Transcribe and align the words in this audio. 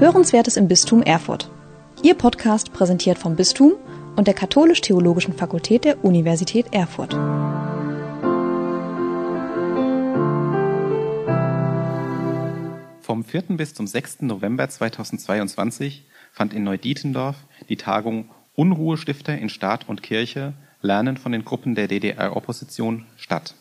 Hörenswertes 0.00 0.56
im 0.56 0.68
Bistum 0.68 1.02
Erfurt. 1.02 1.50
Ihr 2.04 2.14
Podcast 2.14 2.72
präsentiert 2.72 3.18
vom 3.18 3.34
Bistum 3.34 3.72
und 4.14 4.28
der 4.28 4.34
Katholisch-Theologischen 4.34 5.34
Fakultät 5.34 5.84
der 5.84 6.04
Universität 6.04 6.66
Erfurt. 6.70 7.14
Vom 13.00 13.24
4. 13.24 13.42
bis 13.56 13.74
zum 13.74 13.88
6. 13.88 14.20
November 14.20 14.68
2022 14.68 16.04
fand 16.30 16.54
in 16.54 16.62
Neudietendorf 16.62 17.34
die 17.68 17.76
Tagung 17.76 18.30
Unruhestifter 18.54 19.36
in 19.36 19.48
Staat 19.48 19.88
und 19.88 20.04
Kirche 20.04 20.52
Lernen 20.80 21.16
von 21.16 21.32
den 21.32 21.44
Gruppen 21.44 21.74
der 21.74 21.88
DDR-Opposition 21.88 23.06
statt. 23.16 23.56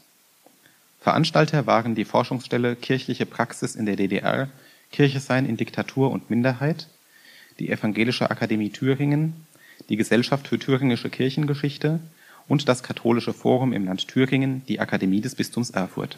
Veranstalter 1.00 1.66
waren 1.66 1.96
die 1.96 2.06
Forschungsstelle 2.06 2.76
Kirchliche 2.76 3.26
Praxis 3.26 3.76
in 3.76 3.88
der 3.88 3.96
DDR, 3.96 4.50
Kirche 4.92 5.20
sein 5.20 5.46
in 5.46 5.58
Diktatur 5.58 6.12
und 6.12 6.30
Minderheit, 6.30 6.88
die 7.60 7.70
Evangelische 7.70 8.30
Akademie 8.30 8.70
Thüringen, 8.70 9.34
die 9.90 9.98
Gesellschaft 9.98 10.48
für 10.48 10.60
Thüringische 10.60 11.10
Kirchengeschichte 11.10 12.00
und 12.48 12.68
das 12.68 12.84
Katholische 12.84 13.34
Forum 13.34 13.74
im 13.74 13.86
Land 13.86 14.08
Thüringen, 14.08 14.64
die 14.68 14.80
Akademie 14.80 15.22
des 15.22 15.36
Bistums 15.36 15.70
Erfurt. 15.72 16.18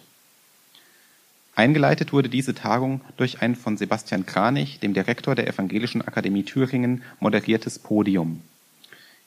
Eingeleitet 1.56 2.14
wurde 2.14 2.30
diese 2.30 2.54
Tagung 2.54 3.02
durch 3.18 3.42
ein 3.42 3.56
von 3.56 3.76
Sebastian 3.76 4.26
Kranich, 4.26 4.80
dem 4.80 4.94
Direktor 4.94 5.36
der 5.36 5.48
Evangelischen 5.48 6.02
Akademie 6.02 6.44
Thüringen, 6.44 7.04
moderiertes 7.20 7.80
Podium. 7.80 8.42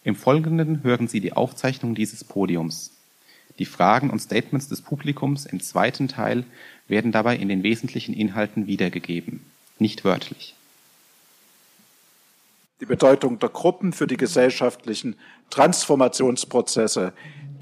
Im 0.04 0.16
Folgenden 0.16 0.82
hören 0.82 1.08
Sie 1.08 1.20
die 1.20 1.34
Aufzeichnung 1.34 1.94
dieses 1.94 2.24
Podiums. 2.24 2.92
Die 3.58 3.66
Fragen 3.66 4.08
und 4.08 4.20
Statements 4.20 4.68
des 4.68 4.80
Publikums 4.80 5.44
im 5.44 5.60
zweiten 5.60 6.08
Teil 6.08 6.44
werden 6.88 7.12
dabei 7.12 7.36
in 7.36 7.48
den 7.48 7.62
wesentlichen 7.62 8.14
Inhalten 8.14 8.66
wiedergegeben, 8.66 9.44
nicht 9.78 10.04
wörtlich. 10.04 10.54
Die 12.80 12.86
Bedeutung 12.86 13.38
der 13.38 13.48
Gruppen 13.48 13.92
für 13.92 14.08
die 14.08 14.16
gesellschaftlichen 14.16 15.14
Transformationsprozesse 15.50 17.12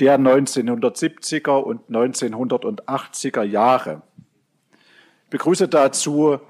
der 0.01 0.19
1970er 0.19 1.59
und 1.59 1.83
1980er 1.91 3.43
Jahre. 3.43 4.01
Ich 5.25 5.31
begrüße 5.31 5.69
dazu 5.69 6.41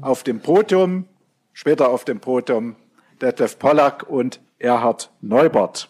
auf 0.00 0.24
dem 0.24 0.40
Podium, 0.40 1.04
später 1.52 1.90
auf 1.90 2.04
dem 2.04 2.18
Podium 2.18 2.74
Detlef 3.22 3.58
Pollack 3.58 4.08
und 4.08 4.40
Erhard 4.58 5.10
Neubert. 5.20 5.88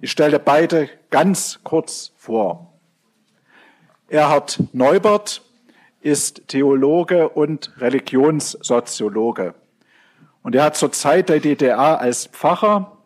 Ich 0.00 0.12
stelle 0.12 0.38
beide 0.38 0.88
ganz 1.10 1.58
kurz 1.64 2.12
vor. 2.16 2.72
Erhard 4.08 4.62
Neubert 4.72 5.42
ist 6.00 6.48
Theologe 6.48 7.28
und 7.28 7.72
Religionssoziologe. 7.78 9.54
Und 10.42 10.54
er 10.54 10.64
hat 10.64 10.76
zur 10.76 10.92
Zeit 10.92 11.28
der 11.28 11.40
DDR 11.40 12.00
als 12.00 12.26
Pfarrer 12.26 12.98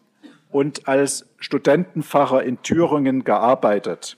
und 0.50 0.86
als 0.86 1.26
Studentenpfarrer 1.38 2.42
in 2.42 2.62
Thüringen 2.62 3.24
gearbeitet. 3.24 4.16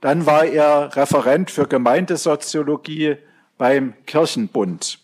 Dann 0.00 0.26
war 0.26 0.44
er 0.44 0.96
Referent 0.96 1.50
für 1.50 1.68
Gemeindesoziologie 1.68 3.16
beim 3.56 3.94
Kirchenbund. 4.06 4.98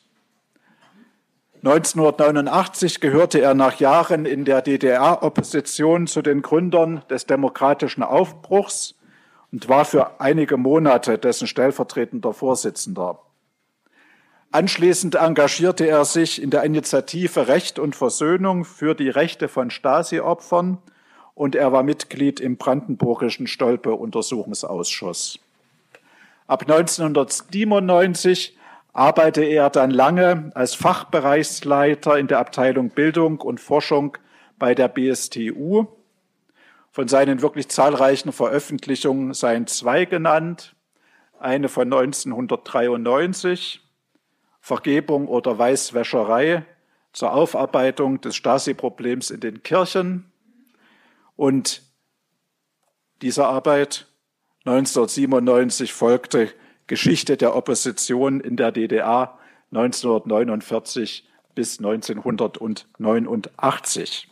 1989 1.64 3.00
gehörte 3.00 3.40
er 3.40 3.54
nach 3.54 3.80
Jahren 3.80 4.26
in 4.26 4.44
der 4.44 4.62
DDR-Opposition 4.62 6.06
zu 6.06 6.22
den 6.22 6.42
Gründern 6.42 7.02
des 7.10 7.26
demokratischen 7.26 8.02
Aufbruchs 8.02 8.97
und 9.52 9.68
war 9.68 9.84
für 9.84 10.20
einige 10.20 10.56
Monate 10.56 11.18
dessen 11.18 11.46
stellvertretender 11.46 12.32
Vorsitzender. 12.32 13.20
Anschließend 14.50 15.14
engagierte 15.14 15.86
er 15.86 16.04
sich 16.06 16.40
in 16.42 16.50
der 16.50 16.62
Initiative 16.64 17.48
Recht 17.48 17.78
und 17.78 17.94
Versöhnung 17.94 18.64
für 18.64 18.94
die 18.94 19.10
Rechte 19.10 19.48
von 19.48 19.70
Stasi-Opfern 19.70 20.78
und 21.34 21.54
er 21.54 21.72
war 21.72 21.82
Mitglied 21.82 22.40
im 22.40 22.56
brandenburgischen 22.56 23.46
Stolpe-Untersuchungsausschuss. 23.46 25.38
Ab 26.46 26.62
1997 26.62 28.56
arbeitete 28.94 29.46
er 29.46 29.68
dann 29.68 29.90
lange 29.90 30.50
als 30.54 30.74
Fachbereichsleiter 30.74 32.18
in 32.18 32.26
der 32.26 32.38
Abteilung 32.38 32.88
Bildung 32.88 33.40
und 33.40 33.60
Forschung 33.60 34.16
bei 34.58 34.74
der 34.74 34.88
BSTU. 34.88 35.86
Von 36.98 37.06
seinen 37.06 37.42
wirklich 37.42 37.68
zahlreichen 37.68 38.32
Veröffentlichungen 38.32 39.32
seien 39.32 39.68
zwei 39.68 40.04
genannt. 40.04 40.74
Eine 41.38 41.68
von 41.68 41.84
1993, 41.84 43.80
Vergebung 44.60 45.28
oder 45.28 45.56
Weißwäscherei 45.56 46.64
zur 47.12 47.34
Aufarbeitung 47.34 48.20
des 48.20 48.34
Stasi-Problems 48.34 49.30
in 49.30 49.38
den 49.38 49.62
Kirchen. 49.62 50.32
Und 51.36 51.82
diese 53.22 53.46
Arbeit 53.46 54.08
1997 54.64 55.92
folgte 55.92 56.52
Geschichte 56.88 57.36
der 57.36 57.54
Opposition 57.54 58.40
in 58.40 58.56
der 58.56 58.72
DDR 58.72 59.38
1949 59.70 61.28
bis 61.54 61.78
1989. 61.78 64.28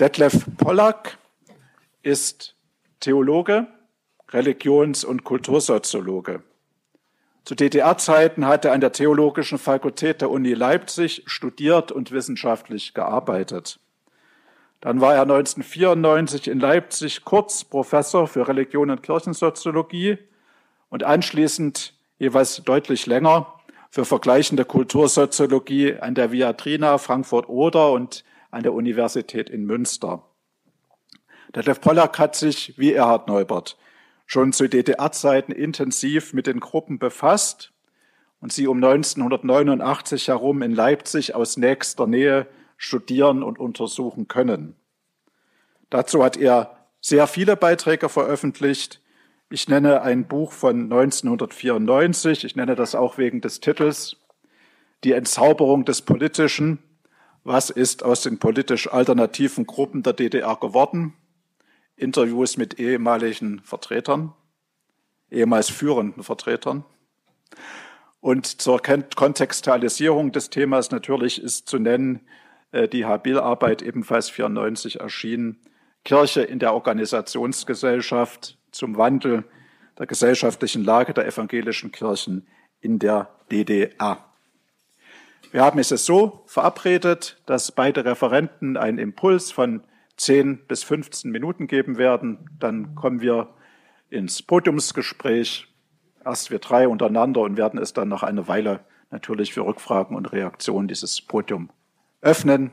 Detlef 0.00 0.46
Pollack 0.56 1.18
ist 2.02 2.56
Theologe, 3.00 3.66
Religions- 4.30 5.04
und 5.04 5.24
Kultursoziologe. 5.24 6.42
Zu 7.44 7.54
DDR-Zeiten 7.54 8.46
hat 8.46 8.64
er 8.64 8.72
an 8.72 8.80
der 8.80 8.92
Theologischen 8.92 9.58
Fakultät 9.58 10.22
der 10.22 10.30
Uni 10.30 10.54
Leipzig 10.54 11.24
studiert 11.26 11.92
und 11.92 12.12
wissenschaftlich 12.12 12.94
gearbeitet. 12.94 13.78
Dann 14.80 15.02
war 15.02 15.16
er 15.16 15.22
1994 15.22 16.48
in 16.48 16.60
Leipzig 16.60 17.22
kurz 17.26 17.64
Professor 17.64 18.26
für 18.26 18.48
Religion 18.48 18.88
und 18.88 19.02
Kirchensoziologie 19.02 20.16
und 20.88 21.04
anschließend 21.04 21.92
jeweils 22.18 22.62
deutlich 22.64 23.04
länger 23.04 23.52
für 23.90 24.06
vergleichende 24.06 24.64
Kultursoziologie 24.64 25.98
an 25.98 26.14
der 26.14 26.32
Viadrina 26.32 26.96
Frankfurt-Oder 26.96 27.92
und 27.92 28.24
an 28.50 28.62
der 28.62 28.72
Universität 28.72 29.50
in 29.50 29.64
Münster. 29.64 30.24
Der 31.54 31.62
Detlef 31.62 31.80
Pollack 31.80 32.18
hat 32.18 32.36
sich, 32.36 32.78
wie 32.78 32.92
Erhard 32.92 33.26
Neubert, 33.26 33.76
schon 34.26 34.52
zu 34.52 34.68
DDR-Zeiten 34.68 35.50
intensiv 35.50 36.32
mit 36.32 36.46
den 36.46 36.60
Gruppen 36.60 36.98
befasst 36.98 37.72
und 38.40 38.52
sie 38.52 38.68
um 38.68 38.82
1989 38.82 40.28
herum 40.28 40.62
in 40.62 40.72
Leipzig 40.72 41.34
aus 41.34 41.56
nächster 41.56 42.06
Nähe 42.06 42.46
studieren 42.76 43.42
und 43.42 43.58
untersuchen 43.58 44.28
können. 44.28 44.76
Dazu 45.90 46.22
hat 46.22 46.36
er 46.36 46.86
sehr 47.00 47.26
viele 47.26 47.56
Beiträge 47.56 48.08
veröffentlicht. 48.08 49.00
Ich 49.50 49.68
nenne 49.68 50.02
ein 50.02 50.28
Buch 50.28 50.52
von 50.52 50.84
1994, 50.84 52.44
ich 52.44 52.54
nenne 52.54 52.76
das 52.76 52.94
auch 52.94 53.18
wegen 53.18 53.40
des 53.40 53.60
Titels, 53.60 54.16
Die 55.02 55.12
Entzauberung 55.12 55.84
des 55.84 56.02
Politischen. 56.02 56.78
Was 57.44 57.70
ist 57.70 58.02
aus 58.02 58.22
den 58.22 58.38
politisch 58.38 58.92
alternativen 58.92 59.66
Gruppen 59.66 60.02
der 60.02 60.12
DDR 60.12 60.56
geworden? 60.56 61.14
Interviews 61.96 62.56
mit 62.56 62.78
ehemaligen 62.78 63.60
Vertretern, 63.60 64.34
ehemals 65.30 65.70
führenden 65.70 66.22
Vertretern. 66.22 66.84
Und 68.20 68.60
zur 68.60 68.80
Kontextualisierung 68.82 70.32
des 70.32 70.50
Themas 70.50 70.90
natürlich 70.90 71.42
ist 71.42 71.68
zu 71.68 71.78
nennen 71.78 72.20
äh, 72.72 72.88
die 72.88 73.06
Habil-Arbeit 73.06 73.82
ebenfalls 73.82 74.28
94 74.28 75.00
erschienen, 75.00 75.58
Kirche 76.04 76.42
in 76.42 76.58
der 76.58 76.74
Organisationsgesellschaft 76.74 78.58
zum 78.70 78.96
Wandel 78.96 79.44
der 79.98 80.06
gesellschaftlichen 80.06 80.84
Lage 80.84 81.12
der 81.12 81.26
evangelischen 81.26 81.92
Kirchen 81.92 82.46
in 82.80 82.98
der 82.98 83.30
DDR. 83.50 84.29
Wir 85.52 85.64
haben 85.64 85.80
es 85.80 85.88
so 85.88 86.42
verabredet, 86.46 87.42
dass 87.46 87.72
beide 87.72 88.04
Referenten 88.04 88.76
einen 88.76 88.98
Impuls 88.98 89.50
von 89.50 89.82
10 90.16 90.66
bis 90.66 90.84
15 90.84 91.30
Minuten 91.30 91.66
geben 91.66 91.98
werden. 91.98 92.48
Dann 92.60 92.94
kommen 92.94 93.20
wir 93.20 93.48
ins 94.10 94.42
Podiumsgespräch. 94.42 95.66
Erst 96.24 96.52
wir 96.52 96.60
drei 96.60 96.86
untereinander 96.86 97.40
und 97.40 97.56
werden 97.56 97.80
es 97.80 97.92
dann 97.92 98.08
nach 98.08 98.22
einer 98.22 98.46
Weile 98.46 98.80
natürlich 99.10 99.52
für 99.52 99.66
Rückfragen 99.66 100.16
und 100.16 100.30
Reaktionen 100.32 100.86
dieses 100.86 101.20
Podium 101.20 101.70
öffnen. 102.20 102.70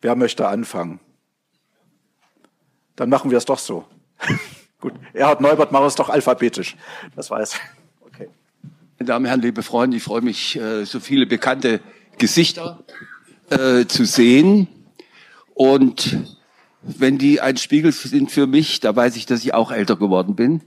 Wer 0.00 0.16
möchte 0.16 0.48
anfangen? 0.48 0.98
Dann 2.96 3.10
machen 3.10 3.30
wir 3.30 3.38
es 3.38 3.44
doch 3.44 3.58
so. 3.58 3.86
Gut, 4.80 4.94
Erhard 5.12 5.40
Neubert, 5.40 5.70
machen 5.70 5.84
wir 5.84 5.88
es 5.88 5.94
doch 5.94 6.08
alphabetisch. 6.08 6.76
Das 7.14 7.30
weiß. 7.30 7.54
Okay. 7.54 7.79
Meine 9.00 9.06
Damen 9.06 9.24
und 9.24 9.28
Herren, 9.30 9.40
liebe 9.40 9.62
Freunde, 9.62 9.96
ich 9.96 10.02
freue 10.02 10.20
mich, 10.20 10.56
äh, 10.56 10.84
so 10.84 11.00
viele 11.00 11.24
bekannte 11.24 11.80
Gesichter 12.18 12.84
äh, 13.48 13.86
zu 13.86 14.04
sehen. 14.04 14.68
Und 15.54 16.18
wenn 16.82 17.16
die 17.16 17.40
ein 17.40 17.56
Spiegel 17.56 17.92
sind 17.92 18.30
für 18.30 18.46
mich, 18.46 18.80
da 18.80 18.94
weiß 18.94 19.16
ich, 19.16 19.24
dass 19.24 19.42
ich 19.42 19.54
auch 19.54 19.72
älter 19.72 19.96
geworden 19.96 20.36
bin. 20.36 20.60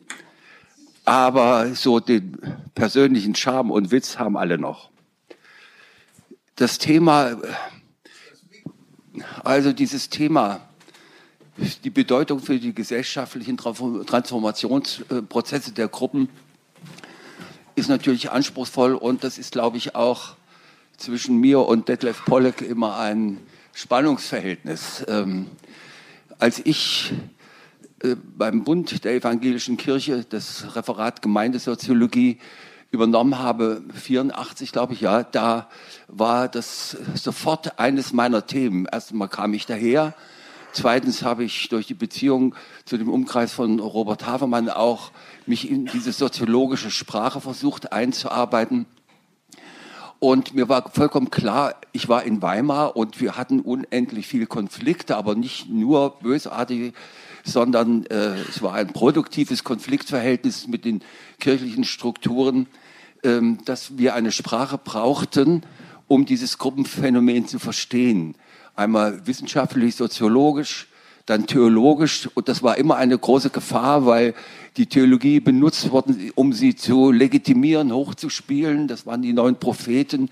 aber 1.06 1.75
so 1.75 2.00
den 2.00 2.39
persönlichen 2.74 3.35
Charme 3.35 3.69
und 3.69 3.91
Witz 3.91 4.18
haben 4.18 4.36
alle 4.36 4.57
noch. 4.57 4.89
Das 6.56 6.79
Thema, 6.79 7.38
also 9.44 9.74
dieses 9.74 10.09
Thema, 10.09 10.62
die 11.83 11.91
Bedeutung 11.91 12.39
für 12.39 12.57
die 12.57 12.74
gesellschaftlichen 12.74 13.57
Transformationsprozesse 13.57 15.74
der 15.74 15.88
Gruppen 15.88 16.29
ist 17.75 17.89
natürlich 17.89 18.31
anspruchsvoll 18.31 18.95
und 18.95 19.23
das 19.23 19.37
ist, 19.37 19.51
glaube 19.51 19.77
ich, 19.77 19.95
auch 19.95 20.35
zwischen 20.97 21.37
mir 21.37 21.61
und 21.61 21.89
Detlef 21.89 22.23
Pollack 22.25 22.61
immer 22.61 22.97
ein 22.97 23.39
Spannungsverhältnis. 23.73 25.03
Ähm, 25.07 25.47
als 26.39 26.61
ich 26.63 27.13
äh, 28.03 28.15
beim 28.15 28.63
Bund 28.63 29.03
der 29.03 29.15
Evangelischen 29.15 29.77
Kirche 29.77 30.25
das 30.27 30.75
Referat 30.75 31.21
Gemeindesoziologie 31.21 32.37
übernommen 32.91 33.39
habe, 33.39 33.81
84 33.93 34.71
glaube 34.71 34.93
ich, 34.93 35.01
ja, 35.01 35.23
da 35.23 35.67
war 36.07 36.47
das 36.47 36.95
sofort 37.15 37.79
eines 37.79 38.13
meiner 38.13 38.45
Themen. 38.45 38.85
Erstmal 38.91 39.29
kam 39.29 39.55
ich 39.55 39.65
daher, 39.65 40.13
zweitens 40.73 41.23
habe 41.23 41.43
ich 41.43 41.69
durch 41.69 41.87
die 41.87 41.95
Beziehung 41.95 42.53
zu 42.85 42.97
dem 42.97 43.09
Umkreis 43.09 43.51
von 43.51 43.79
Robert 43.79 44.27
Havermann 44.27 44.69
auch 44.69 45.11
mich 45.47 45.69
in 45.69 45.85
diese 45.85 46.11
soziologische 46.11 46.91
Sprache 46.91 47.41
versucht 47.41 47.91
einzuarbeiten. 47.91 48.85
Und 50.19 50.53
mir 50.53 50.69
war 50.69 50.89
vollkommen 50.89 51.31
klar, 51.31 51.75
ich 51.91 52.07
war 52.07 52.23
in 52.23 52.41
Weimar 52.41 52.95
und 52.95 53.19
wir 53.19 53.35
hatten 53.35 53.59
unendlich 53.59 54.25
viele 54.25 54.45
Konflikte, 54.45 55.17
aber 55.17 55.35
nicht 55.35 55.69
nur 55.69 56.17
bösartige, 56.21 56.93
sondern 57.43 58.05
äh, 58.05 58.35
es 58.49 58.61
war 58.61 58.73
ein 58.73 58.93
produktives 58.93 59.65
Konfliktverhältnis 59.65 60.67
mit 60.67 60.85
den 60.85 61.01
kirchlichen 61.39 61.83
Strukturen, 61.83 62.67
ähm, 63.23 63.59
dass 63.65 63.97
wir 63.97 64.15
eine 64.15 64.31
Sprache 64.31 64.77
brauchten, 64.77 65.63
um 66.07 66.25
dieses 66.25 66.57
Gruppenphänomen 66.57 67.47
zu 67.47 67.59
verstehen. 67.59 68.35
Einmal 68.75 69.27
wissenschaftlich, 69.27 69.95
soziologisch, 69.95 70.87
dann 71.25 71.47
theologisch. 71.47 72.29
Und 72.33 72.49
das 72.49 72.63
war 72.63 72.77
immer 72.77 72.97
eine 72.97 73.17
große 73.17 73.49
Gefahr, 73.49 74.05
weil 74.05 74.33
die 74.77 74.87
Theologie 74.87 75.39
benutzt 75.39 75.91
worden, 75.91 76.31
um 76.35 76.53
sie 76.53 76.75
zu 76.75 77.11
legitimieren, 77.11 77.93
hochzuspielen. 77.93 78.87
Das 78.87 79.05
waren 79.05 79.21
die 79.21 79.33
neuen 79.33 79.55
Propheten. 79.55 80.29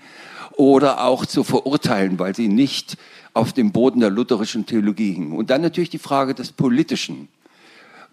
Oder 0.56 1.04
auch 1.04 1.24
zu 1.24 1.44
verurteilen, 1.44 2.18
weil 2.18 2.36
sie 2.36 2.48
nicht 2.48 2.98
auf 3.32 3.54
dem 3.54 3.72
Boden 3.72 4.00
der 4.00 4.10
lutherischen 4.10 4.66
Theologie 4.66 5.12
hingen. 5.12 5.32
Und 5.32 5.48
dann 5.48 5.62
natürlich 5.62 5.88
die 5.88 5.98
Frage 5.98 6.34
des 6.34 6.52
Politischen. 6.52 7.28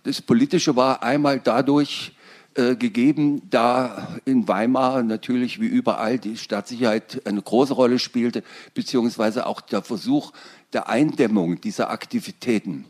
Das 0.03 0.21
Politische 0.21 0.77
war 0.77 1.03
einmal 1.03 1.41
dadurch 1.43 2.13
äh, 2.55 2.75
gegeben, 2.75 3.41
da 3.49 4.17
in 4.25 4.47
Weimar 4.47 5.03
natürlich 5.03 5.61
wie 5.61 5.67
überall 5.67 6.17
die 6.17 6.35
Staatssicherheit 6.35 7.21
eine 7.25 7.41
große 7.41 7.73
Rolle 7.73 7.99
spielte, 7.99 8.43
beziehungsweise 8.73 9.45
auch 9.45 9.61
der 9.61 9.81
Versuch 9.81 10.31
der 10.73 10.89
Eindämmung 10.89 11.61
dieser 11.61 11.89
Aktivitäten. 11.89 12.85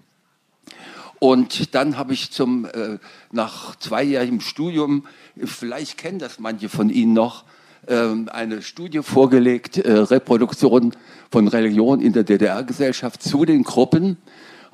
Und 1.20 1.76
dann 1.76 1.98
habe 1.98 2.14
ich 2.14 2.31
zum, 2.31 2.66
äh, 2.66 2.98
nach 3.31 3.76
zweijährigem 3.76 4.40
Studium, 4.40 5.06
vielleicht 5.44 5.98
kennen 5.98 6.20
das 6.20 6.40
manche 6.40 6.70
von 6.70 6.90
Ihnen 6.90 7.14
noch, 7.14 7.44
äh, 7.88 8.16
eine 8.28 8.62
Studie 8.62 9.02
vorgelegt, 9.04 9.78
äh, 9.78 9.92
Reproduktion 9.92 10.94
von 11.30 11.48
Religion 11.48 12.02
in 12.02 12.14
der 12.14 12.24
DDR-Gesellschaft 12.24 13.22
zu 13.22 13.44
den 13.44 13.64
Gruppen. 13.64 14.18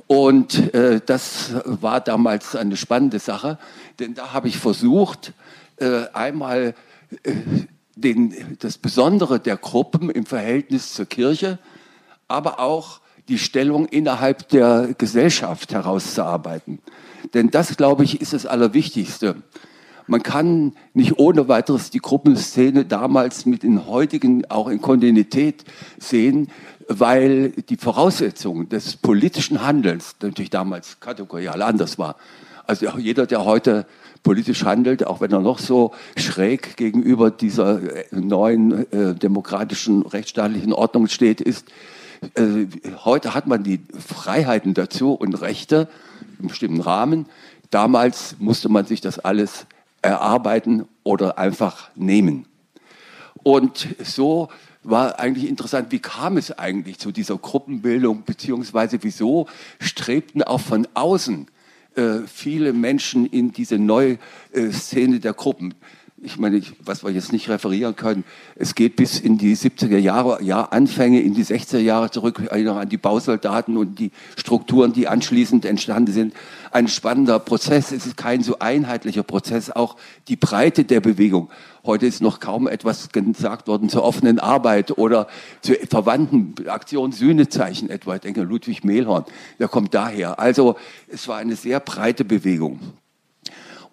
Und 0.07 0.73
äh, 0.75 1.01
das 1.03 1.53
war 1.65 1.99
damals 1.99 2.55
eine 2.55 2.77
spannende 2.77 3.17
Sache, 3.17 3.57
denn 3.99 4.13
da 4.13 4.33
habe 4.33 4.47
ich 4.47 4.57
versucht, 4.57 5.33
äh, 5.77 6.03
einmal 6.13 6.75
äh, 7.23 7.31
den, 7.95 8.57
das 8.59 8.77
Besondere 8.77 9.39
der 9.39 9.57
Gruppen 9.57 10.11
im 10.11 10.25
Verhältnis 10.25 10.93
zur 10.93 11.05
Kirche, 11.07 11.57
aber 12.27 12.59
auch 12.59 12.99
die 13.27 13.37
Stellung 13.37 13.87
innerhalb 13.87 14.49
der 14.49 14.89
Gesellschaft 14.97 15.73
herauszuarbeiten. 15.73 16.79
Denn 17.33 17.49
das, 17.49 17.75
glaube 17.75 18.03
ich, 18.03 18.21
ist 18.21 18.33
das 18.33 18.45
Allerwichtigste. 18.45 19.35
Man 20.07 20.21
kann 20.21 20.73
nicht 20.93 21.17
ohne 21.17 21.47
weiteres 21.47 21.89
die 21.89 21.99
Gruppenszene 21.99 22.85
damals 22.85 23.47
mit 23.47 23.63
den 23.63 23.87
heutigen 23.87 24.45
auch 24.51 24.67
in 24.67 24.79
Kontinuität 24.79 25.65
sehen, 25.97 26.49
weil 26.87 27.49
die 27.49 27.77
Voraussetzung 27.77 28.69
des 28.69 28.97
politischen 28.97 29.65
Handelns 29.65 30.15
natürlich 30.21 30.51
damals 30.51 30.99
kategorial 30.99 31.63
anders 31.63 31.97
war. 31.97 32.17
Also 32.67 32.87
jeder, 32.99 33.25
der 33.25 33.45
heute 33.45 33.87
politisch 34.21 34.63
handelt, 34.63 35.05
auch 35.05 35.21
wenn 35.21 35.31
er 35.31 35.39
noch 35.39 35.57
so 35.57 35.91
schräg 36.17 36.77
gegenüber 36.77 37.31
dieser 37.31 37.79
neuen 38.11 38.91
äh, 38.91 39.15
demokratischen 39.15 40.03
rechtsstaatlichen 40.03 40.73
Ordnung 40.73 41.07
steht, 41.07 41.41
ist, 41.41 41.67
äh, 42.35 42.67
heute 43.03 43.33
hat 43.33 43.47
man 43.47 43.63
die 43.63 43.79
Freiheiten 43.97 44.73
dazu 44.73 45.13
und 45.13 45.33
Rechte 45.41 45.87
im 46.39 46.47
bestimmten 46.47 46.81
Rahmen. 46.81 47.25
Damals 47.69 48.35
musste 48.39 48.69
man 48.69 48.85
sich 48.85 49.01
das 49.01 49.19
alles 49.19 49.65
erarbeiten 50.01 50.87
oder 51.03 51.37
einfach 51.37 51.89
nehmen. 51.95 52.45
Und 53.43 53.87
so 54.03 54.49
war 54.83 55.19
eigentlich 55.19 55.49
interessant, 55.49 55.91
wie 55.91 55.99
kam 55.99 56.37
es 56.37 56.57
eigentlich 56.57 56.99
zu 56.99 57.11
dieser 57.11 57.37
Gruppenbildung, 57.37 58.23
beziehungsweise 58.23 58.99
wieso 59.01 59.47
strebten 59.79 60.43
auch 60.43 60.61
von 60.61 60.87
außen 60.93 61.47
äh, 61.95 62.19
viele 62.27 62.73
Menschen 62.73 63.25
in 63.25 63.51
diese 63.51 63.77
neue 63.79 64.17
äh, 64.51 64.71
Szene 64.71 65.19
der 65.19 65.33
Gruppen 65.33 65.73
ich 66.25 66.37
meine, 66.37 66.61
was 66.83 67.03
wir 67.03 67.11
jetzt 67.11 67.31
nicht 67.31 67.47
referieren 67.49 67.95
können, 67.95 68.23
es 68.55 68.75
geht 68.75 68.95
bis 68.95 69.19
in 69.19 69.37
die 69.37 69.55
70er 69.55 69.97
Jahre, 69.97 70.41
ja, 70.43 70.63
Anfänge, 70.63 71.21
in 71.21 71.33
die 71.33 71.45
60er 71.45 71.77
Jahre 71.77 72.09
zurück, 72.09 72.41
an 72.51 72.89
die 72.89 72.97
Bausoldaten 72.97 73.77
und 73.77 73.99
die 73.99 74.11
Strukturen, 74.35 74.91
die 74.91 75.07
anschließend 75.07 75.65
entstanden 75.65 76.11
sind. 76.11 76.33
Ein 76.71 76.87
spannender 76.87 77.39
Prozess. 77.39 77.91
Es 77.91 78.05
ist 78.05 78.17
kein 78.17 78.41
so 78.41 78.59
einheitlicher 78.59 79.23
Prozess. 79.23 79.69
Auch 79.69 79.95
die 80.27 80.35
Breite 80.35 80.83
der 80.83 80.99
Bewegung. 80.99 81.49
Heute 81.85 82.07
ist 82.07 82.21
noch 82.21 82.39
kaum 82.39 82.67
etwas 82.67 83.09
gesagt 83.09 83.67
worden 83.67 83.89
zur 83.89 84.03
offenen 84.03 84.39
Arbeit 84.39 84.97
oder 84.97 85.27
zur 85.61 85.75
verwandten 85.87 86.67
Aktion 86.67 87.11
Sühnezeichen 87.11 87.91
etwa. 87.91 88.15
Ich 88.15 88.21
denke, 88.21 88.41
Ludwig 88.41 88.83
Mehlhorn, 88.83 89.25
der 89.59 89.67
kommt 89.67 89.93
daher. 89.93 90.39
Also, 90.39 90.75
es 91.07 91.27
war 91.27 91.37
eine 91.37 91.55
sehr 91.55 91.79
breite 91.79 92.25
Bewegung. 92.25 92.79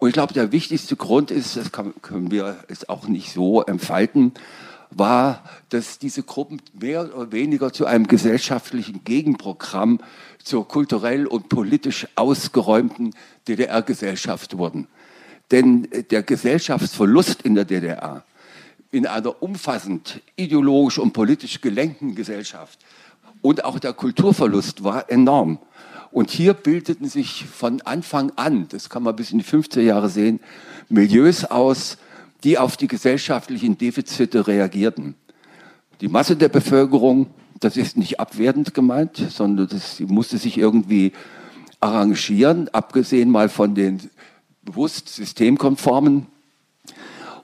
Und 0.03 0.09
ich 0.09 0.15
glaube, 0.15 0.35
der 0.35 0.51
wichtigste 0.51 0.97
Grund 0.97 1.31
ist, 1.31 1.57
das 1.57 1.71
können 1.71 2.33
wir 2.33 2.57
es 2.67 2.89
auch 2.89 3.07
nicht 3.07 3.33
so 3.33 3.63
entfalten, 3.63 4.33
war, 4.91 5.45
dass 5.69 6.01
diese 6.01 6.25
Gruppen 6.25 6.61
mehr 6.73 7.17
oder 7.17 7.31
weniger 7.31 7.73
zu 7.73 7.87
einem 7.87 8.09
gesellschaftlichen 8.09 9.05
Gegenprogramm 9.05 10.01
zur 10.43 10.67
kulturell 10.67 11.29
und 11.29 11.49
politisch 11.49 12.09
ausgeräumten 12.17 13.15
DDR-Gesellschaft 13.47 14.59
wurden. 14.59 14.89
Denn 15.53 15.87
der 16.11 16.25
Gesellschaftsverlust 16.25 17.43
in 17.43 17.55
der 17.55 17.65
DDR, 17.65 18.25
in 18.91 19.07
einer 19.07 19.41
umfassend 19.41 20.21
ideologisch 20.35 20.99
und 20.99 21.13
politisch 21.13 21.61
gelenkten 21.61 22.17
Gesellschaft 22.17 22.81
und 23.43 23.65
auch 23.65 23.79
der 23.79 23.93
Kulturverlust 23.93 24.85
war 24.85 25.11
enorm. 25.11 25.59
Und 26.11 26.31
hier 26.31 26.55
bildeten 26.55 27.09
sich 27.09 27.45
von 27.45 27.81
Anfang 27.83 28.33
an, 28.37 28.69
das 28.69 28.89
kann 28.89 29.03
man 29.03 29.17
bis 29.17 29.33
in 29.33 29.39
die 29.39 29.45
50er 29.45 29.81
Jahre 29.81 30.09
sehen, 30.09 30.41
Milieus 30.89 31.45
aus, 31.45 31.99
die 32.45 32.59
auf 32.59 32.77
die 32.77 32.89
gesellschaftlichen 32.89 33.79
Defizite 33.79 34.47
reagierten. 34.47 35.15
Die 36.01 36.09
Masse 36.09 36.37
der 36.37 36.49
Bevölkerung, 36.49 37.29
das 37.61 37.77
ist 37.77 37.97
nicht 37.97 38.21
abwertend 38.21 38.75
gemeint, 38.75 39.17
sondern 39.31 39.69
das 39.69 40.01
musste 40.01 40.39
sich 40.39 40.59
irgendwie 40.59 41.13
arrangieren, 41.81 42.69
abgesehen 42.73 43.31
mal 43.31 43.49
von 43.49 43.75
den 43.75 44.01
bewusst 44.63 45.09
systemkonformen 45.09 46.27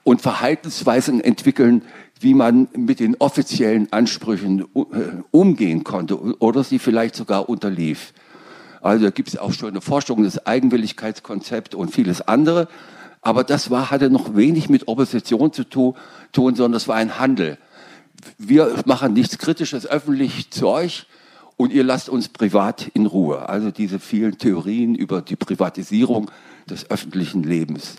und 0.05 0.23
Verhaltensweisen 0.23 1.21
entwickeln, 1.21 1.83
wie 2.21 2.35
man 2.35 2.69
mit 2.77 3.01
den 3.01 3.17
offiziellen 3.19 3.93
Ansprüchen 3.93 4.63
äh, 4.75 5.23
umgehen 5.31 5.85
konnte 5.85 6.39
oder 6.41 6.65
sie 6.65 6.79
vielleicht 6.79 7.15
sogar 7.15 7.49
unterlief. 7.49 8.13
Also 8.81 9.05
da 9.05 9.11
gibt 9.11 9.29
es 9.29 9.39
auch 9.39 9.53
schon 9.53 9.71
eine 9.71 9.81
Forschung, 9.81 10.23
das 10.23 10.47
Eigenwilligkeitskonzept 10.47 11.75
und 11.75 11.91
vieles 11.91 12.21
andere. 12.23 12.69
Aber 13.21 13.45
das 13.45 13.71
war, 13.71 13.91
hatte 13.91 14.11
noch 14.11 14.37
wenig 14.37 14.69
mit 14.69 14.89
Opposition 14.89 15.53
zu 15.53 15.65
tun, 15.65 15.95
sondern 16.33 16.73
das 16.73 16.89
war 16.89 16.97
ein 16.97 17.19
Handel. 17.19 17.59
Wir 18.37 18.83
machen 18.85 19.13
nichts 19.13 19.39
Kritisches 19.39 19.87
öffentlich 19.87 20.51
zu 20.51 20.69
euch 20.69 21.07
und 21.57 21.73
ihr 21.73 21.85
lasst 21.85 22.09
uns 22.09 22.29
privat 22.29 22.89
in 22.95 23.07
Ruhe. 23.07 23.49
Also 23.49 23.71
diese 23.71 23.99
vielen 23.99 24.39
Theorien 24.39 24.95
über 24.95 25.23
die 25.23 25.37
Privatisierung 25.37 26.31
des 26.71 26.91
öffentlichen 26.91 27.43
Lebens. 27.43 27.97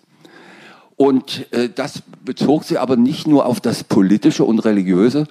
Und 1.01 1.49
äh, 1.53 1.69
das 1.73 2.03
bezog 2.25 2.65
sich 2.65 2.77
aber 2.77 2.97
nicht 2.97 3.25
nur 3.25 3.45
auf 3.45 3.61
das 3.61 3.85
Politische 3.85 4.43
und 4.43 4.59
Religiöse, 4.59 5.27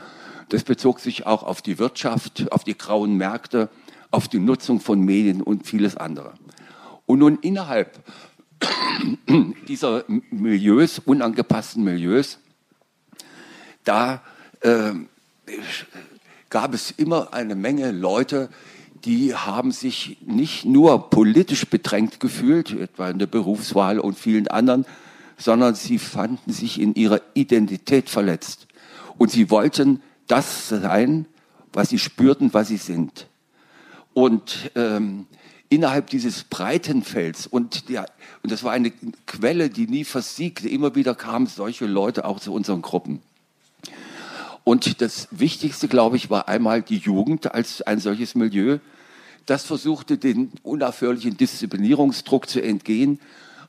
das 0.48 0.64
bezog 0.64 0.98
sich 0.98 1.26
auch 1.26 1.42
auf 1.42 1.60
die 1.60 1.78
Wirtschaft, 1.78 2.50
auf 2.52 2.64
die 2.64 2.78
grauen 2.78 3.18
Märkte, 3.18 3.68
auf 4.10 4.28
die 4.28 4.38
Nutzung 4.38 4.80
von 4.80 5.02
Medien 5.02 5.42
und 5.42 5.66
vieles 5.66 5.94
andere. 5.94 6.32
Und 7.04 7.18
nun 7.18 7.38
innerhalb 7.42 8.02
dieser 9.68 10.04
Milieus, 10.30 11.00
unangepassten 11.00 11.84
Milieus, 11.84 12.38
da 13.84 14.22
äh, 14.60 14.92
gab 16.48 16.72
es 16.72 16.92
immer 16.92 17.34
eine 17.34 17.54
Menge 17.54 17.90
Leute, 17.90 18.48
die 19.04 19.34
haben 19.34 19.72
sich 19.72 20.16
nicht 20.22 20.64
nur 20.64 21.10
politisch 21.10 21.66
bedrängt 21.66 22.20
gefühlt, 22.20 22.72
etwa 22.72 23.10
in 23.10 23.18
der 23.18 23.26
Berufswahl 23.26 24.00
und 24.00 24.18
vielen 24.18 24.48
anderen, 24.48 24.86
sondern 25.38 25.74
sie 25.74 25.98
fanden 25.98 26.52
sich 26.52 26.80
in 26.80 26.94
ihrer 26.94 27.22
Identität 27.34 28.10
verletzt. 28.10 28.66
Und 29.16 29.30
sie 29.30 29.50
wollten 29.50 30.02
das 30.26 30.68
sein, 30.68 31.26
was 31.72 31.88
sie 31.88 31.98
spürten, 31.98 32.52
was 32.52 32.68
sie 32.68 32.76
sind. 32.76 33.28
Und 34.12 34.70
ähm, 34.74 35.26
innerhalb 35.68 36.10
dieses 36.10 36.44
breiten 36.44 37.02
Felds, 37.02 37.46
und, 37.46 37.88
der, 37.88 38.06
und 38.42 38.50
das 38.50 38.64
war 38.64 38.72
eine 38.72 38.92
Quelle, 39.26 39.70
die 39.70 39.86
nie 39.86 40.04
versiegte, 40.04 40.68
immer 40.68 40.94
wieder 40.94 41.14
kamen 41.14 41.46
solche 41.46 41.86
Leute 41.86 42.24
auch 42.24 42.40
zu 42.40 42.52
unseren 42.52 42.82
Gruppen. 42.82 43.22
Und 44.64 45.00
das 45.00 45.28
Wichtigste, 45.30 45.88
glaube 45.88 46.16
ich, 46.16 46.30
war 46.30 46.48
einmal 46.48 46.82
die 46.82 46.98
Jugend 46.98 47.54
als 47.54 47.80
ein 47.82 48.00
solches 48.00 48.34
Milieu. 48.34 48.78
Das 49.46 49.64
versuchte, 49.64 50.18
den 50.18 50.52
unaufhörlichen 50.62 51.38
Disziplinierungsdruck 51.38 52.48
zu 52.48 52.60
entgehen, 52.62 53.18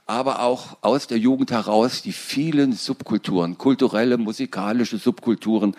aber 0.10 0.42
auch 0.42 0.78
aus 0.82 1.06
der 1.06 1.20
Jugend 1.20 1.51
heraus 1.51 2.01
die 2.01 2.13
vielen 2.13 2.74
Subkulturen, 2.74 3.60
kulturelle, 3.60 4.18
musikalische 4.18 4.98
Subkulturen, 4.98 5.75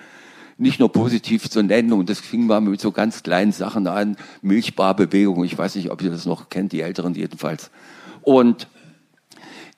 nicht 0.56 0.78
nur 0.78 0.92
positiv 0.92 1.50
zu 1.50 1.62
nennen. 1.62 1.92
Und 1.92 2.08
das 2.08 2.20
fing 2.20 2.46
mal 2.46 2.60
mit 2.60 2.80
so 2.80 2.92
ganz 2.92 3.24
kleinen 3.24 3.50
Sachen 3.50 3.88
an. 3.88 4.16
Milchbarbewegung, 4.40 5.42
ich 5.42 5.58
weiß 5.58 5.74
nicht, 5.74 5.90
ob 5.90 6.00
ihr 6.00 6.10
das 6.10 6.26
noch 6.26 6.48
kennt, 6.48 6.70
die 6.70 6.80
Älteren 6.80 7.14
jedenfalls. 7.14 7.72
Und 8.22 8.68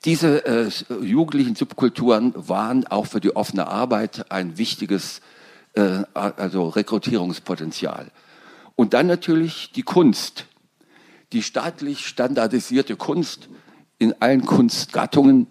diese 0.05 0.45
äh, 0.45 0.69
jugendlichen 1.01 1.55
Subkulturen 1.55 2.33
waren 2.35 2.85
auch 2.85 3.07
für 3.07 3.21
die 3.21 3.35
offene 3.35 3.67
Arbeit 3.67 4.31
ein 4.31 4.59
wichtiges 4.59 5.21
äh, 5.73 6.03
also 6.13 6.67
Rekrutierungspotenzial. 6.67 8.11
Und 8.75 8.93
dann 8.93 9.07
natürlich 9.07 9.71
die 9.71 9.83
Kunst, 9.83 10.45
die 11.31 11.41
staatlich 11.41 12.05
standardisierte 12.05 12.95
Kunst 12.95 13.49
in 14.03 14.15
allen 14.19 14.45
Kunstgattungen. 14.45 15.47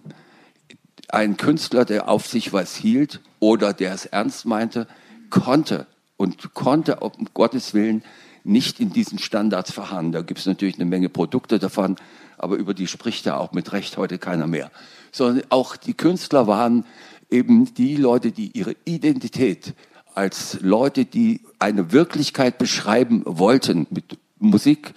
Ein 1.09 1.37
Künstler, 1.37 1.85
der 1.85 2.07
auf 2.07 2.27
sich 2.27 2.53
was 2.53 2.75
hielt 2.75 3.19
oder 3.39 3.73
der 3.73 3.93
es 3.93 4.05
ernst 4.05 4.45
meinte, 4.45 4.87
konnte 5.29 5.87
und 6.17 6.53
konnte 6.53 6.97
um 6.97 7.27
Gottes 7.33 7.73
Willen 7.73 8.03
nicht 8.43 8.79
in 8.79 8.91
diesen 8.91 9.19
Standards 9.19 9.71
verharren. 9.71 10.11
Da 10.11 10.21
gibt 10.21 10.39
es 10.39 10.45
natürlich 10.45 10.75
eine 10.75 10.85
Menge 10.85 11.09
Produkte 11.09 11.59
davon, 11.59 11.95
aber 12.37 12.55
über 12.57 12.73
die 12.73 12.87
spricht 12.87 13.25
ja 13.25 13.37
auch 13.37 13.53
mit 13.53 13.71
Recht 13.71 13.97
heute 13.97 14.17
keiner 14.19 14.47
mehr. 14.47 14.71
Sondern 15.11 15.43
auch 15.49 15.75
die 15.75 15.93
Künstler 15.93 16.47
waren 16.47 16.85
eben 17.29 17.73
die 17.73 17.95
Leute, 17.95 18.31
die 18.31 18.51
ihre 18.55 18.75
Identität 18.85 19.73
als 20.13 20.59
Leute, 20.61 21.05
die 21.05 21.41
eine 21.57 21.91
Wirklichkeit 21.91 22.59
beschreiben 22.59 23.23
wollten, 23.25 23.87
mit 23.89 24.19
Musik, 24.37 24.93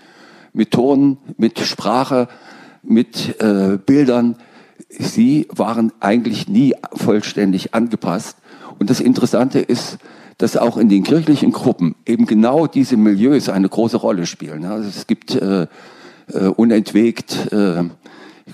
mit 0.52 0.72
Ton, 0.72 1.18
mit 1.38 1.58
Sprache, 1.60 2.28
mit 2.82 3.40
äh, 3.40 3.78
Bildern, 3.84 4.36
sie 4.88 5.46
waren 5.50 5.92
eigentlich 6.00 6.48
nie 6.48 6.74
vollständig 6.92 7.74
angepasst. 7.74 8.38
Und 8.78 8.90
das 8.90 9.00
Interessante 9.00 9.60
ist, 9.60 9.98
dass 10.38 10.56
auch 10.56 10.76
in 10.76 10.88
den 10.88 11.02
kirchlichen 11.02 11.52
Gruppen 11.52 11.94
eben 12.04 12.26
genau 12.26 12.66
diese 12.66 12.96
Milieus 12.96 13.48
eine 13.48 13.68
große 13.68 13.96
Rolle 13.96 14.26
spielen. 14.26 14.64
Also 14.64 14.88
es 14.88 15.06
gibt 15.06 15.34
äh, 15.34 15.66
äh, 16.32 16.46
unentwegt 16.48 17.52
äh, 17.52 17.84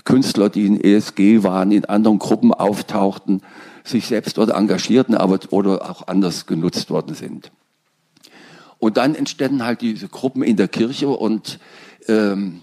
Künstler, 0.05 0.49
die 0.49 0.65
in 0.65 0.81
ESG 0.81 1.43
waren, 1.43 1.71
in 1.71 1.85
anderen 1.85 2.19
Gruppen 2.19 2.53
auftauchten, 2.53 3.41
sich 3.83 4.07
selbst 4.07 4.37
dort 4.37 4.49
engagierten, 4.51 5.15
aber 5.15 5.39
oder 5.49 5.89
auch 5.89 6.07
anders 6.07 6.45
genutzt 6.45 6.89
worden 6.89 7.15
sind. 7.15 7.51
Und 8.79 8.97
dann 8.97 9.15
entstanden 9.15 9.65
halt 9.65 9.81
diese 9.81 10.07
Gruppen 10.07 10.43
in 10.43 10.55
der 10.57 10.67
Kirche 10.67 11.09
und 11.09 11.59
ähm, 12.07 12.61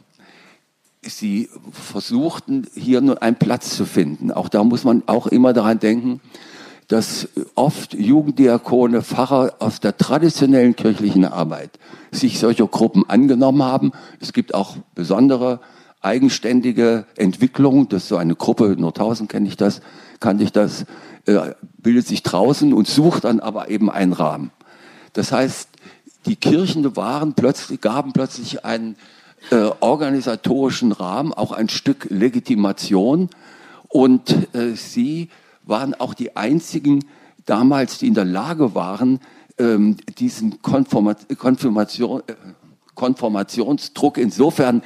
sie 1.03 1.49
versuchten 1.73 2.67
hier 2.75 3.01
nur 3.01 3.23
einen 3.23 3.37
Platz 3.37 3.77
zu 3.77 3.85
finden. 3.85 4.31
Auch 4.31 4.49
da 4.49 4.65
muss 4.65 4.85
man 4.85 5.03
auch 5.07 5.27
immer 5.27 5.53
daran 5.53 5.79
denken, 5.79 6.21
dass 6.89 7.29
oft 7.55 7.95
Jugenddiakone, 7.95 9.03
Pfarrer 9.03 9.55
aus 9.61 9.81
der 9.81 9.97
traditionellen 9.97 10.75
kirchlichen 10.75 11.25
Arbeit 11.25 11.79
sich 12.11 12.41
solcher 12.41 12.67
Gruppen 12.67 13.09
angenommen 13.09 13.63
haben. 13.63 13.93
Es 14.19 14.33
gibt 14.33 14.55
auch 14.55 14.77
besondere 14.95 15.61
eigenständige 16.01 17.07
Entwicklungen. 17.17 17.89
Das 17.89 18.03
ist 18.03 18.09
so 18.09 18.17
eine 18.17 18.35
Gruppe, 18.35 18.77
nur 18.77 18.91
1000 18.91 19.31
kenne 19.31 19.47
ich 19.47 19.57
das, 19.57 19.83
kannte 20.19 20.43
ich 20.43 20.51
das, 20.51 20.85
äh, 21.27 21.55
bildet 21.79 22.09
sich 22.09 22.23
draußen 22.23 22.73
und 22.73 22.89
sucht 22.89 23.25
dann 23.25 23.39
aber 23.39 23.71
eben 23.71 23.91
einen 23.91 24.13
Rahmen. 24.13 24.51
Das 25.13 25.31
heißt, 25.31 25.69
die 26.27 26.37
Kirchen 26.37 26.97
waren 26.97 27.35
plötzlich, 27.35 27.81
gaben 27.81 28.13
plötzlich 28.13 28.65
einen 28.65 28.97
äh, 29.51 29.71
organisatorischen 29.81 30.93
Rahmen, 30.93 31.33
auch 31.33 31.53
ein 31.53 31.69
Stück 31.69 32.07
Legitimation 32.11 33.31
und 33.89 34.55
äh, 34.55 34.75
sie 34.77 35.29
waren 35.65 35.95
auch 35.95 36.15
die 36.15 36.37
einzigen 36.37 37.05
damals, 37.47 37.99
die 37.99 38.07
in 38.07 38.15
der 38.15 38.25
Lage 38.25 38.75
waren, 38.75 39.21
ähm, 39.59 39.97
diesen 40.19 40.63
Konformat 40.63 41.27
Konfirmation, 41.39 42.23
äh, 42.27 42.35
Konformationsdruck 42.95 44.19
insofern 44.19 44.83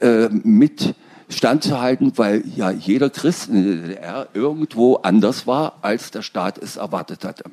äh, 0.00 0.28
mit 0.28 0.94
standzuhalten, 1.28 2.12
weil 2.16 2.42
ja 2.56 2.70
jeder 2.70 3.10
Christ 3.10 3.48
in 3.48 3.62
der 3.62 3.76
DDR 3.76 4.28
irgendwo 4.34 4.96
anders 4.96 5.46
war, 5.46 5.78
als 5.82 6.10
der 6.10 6.22
Staat 6.22 6.58
es 6.58 6.76
erwartet 6.76 7.24
hatte. 7.24 7.44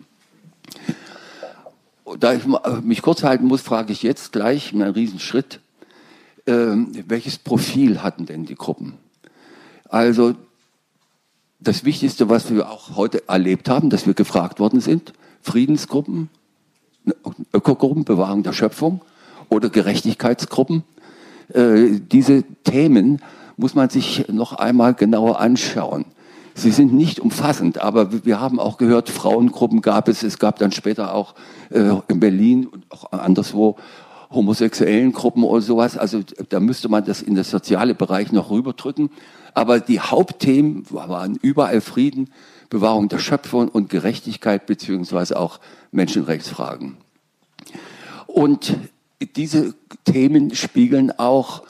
Da 2.19 2.33
ich 2.33 2.43
mich 2.81 3.01
kurz 3.01 3.23
halten 3.23 3.45
muss, 3.45 3.61
frage 3.61 3.91
ich 3.91 4.03
jetzt 4.03 4.31
gleich 4.31 4.73
einen 4.73 4.91
Riesenschritt, 4.91 5.55
äh, 5.55 5.64
welches 6.45 7.37
Profil 7.37 8.03
hatten 8.03 8.25
denn 8.25 8.45
die 8.45 8.55
Gruppen? 8.55 8.93
Also 9.89 10.35
das 11.59 11.83
Wichtigste, 11.83 12.29
was 12.29 12.51
wir 12.53 12.69
auch 12.69 12.95
heute 12.95 13.27
erlebt 13.27 13.69
haben, 13.69 13.89
dass 13.89 14.05
wir 14.05 14.13
gefragt 14.13 14.59
worden 14.59 14.79
sind, 14.79 15.13
Friedensgruppen, 15.41 16.29
Ökogruppen, 17.53 18.03
Bewahrung 18.03 18.43
der 18.43 18.53
Schöpfung 18.53 19.01
oder 19.49 19.69
Gerechtigkeitsgruppen. 19.69 20.83
Äh, 21.53 21.99
diese 22.11 22.43
Themen 22.63 23.21
muss 23.57 23.75
man 23.75 23.89
sich 23.89 24.27
noch 24.27 24.53
einmal 24.53 24.93
genauer 24.93 25.39
anschauen. 25.39 26.05
Sie 26.55 26.71
sind 26.71 26.93
nicht 26.93 27.19
umfassend, 27.19 27.79
aber 27.79 28.25
wir 28.25 28.39
haben 28.39 28.59
auch 28.59 28.77
gehört, 28.77 29.09
Frauengruppen 29.09 29.81
gab 29.81 30.07
es. 30.07 30.23
Es 30.23 30.39
gab 30.39 30.57
dann 30.57 30.71
später 30.71 31.13
auch 31.13 31.35
äh, 31.69 31.91
in 32.07 32.19
Berlin 32.19 32.65
und 32.65 32.85
auch 32.89 33.11
anderswo 33.11 33.75
homosexuellen 34.29 35.11
Gruppen 35.11 35.43
oder 35.43 35.61
sowas. 35.61 35.97
Also 35.97 36.21
da 36.49 36.59
müsste 36.59 36.89
man 36.89 37.05
das 37.05 37.21
in 37.21 37.35
den 37.35 37.43
soziale 37.43 37.95
Bereich 37.95 38.31
noch 38.31 38.49
rüberdrücken. 38.49 39.09
Aber 39.53 39.79
die 39.79 39.99
Hauptthemen 39.99 40.85
waren 40.89 41.37
überall 41.41 41.81
Frieden, 41.81 42.29
Bewahrung 42.69 43.09
der 43.09 43.19
Schöpfung 43.19 43.69
und 43.69 43.89
Gerechtigkeit 43.89 44.65
beziehungsweise 44.65 45.39
auch 45.39 45.59
Menschenrechtsfragen. 45.91 46.97
Und 48.27 48.75
diese 49.35 49.73
Themen 50.03 50.53
spiegeln 50.53 51.11
auch 51.17 51.63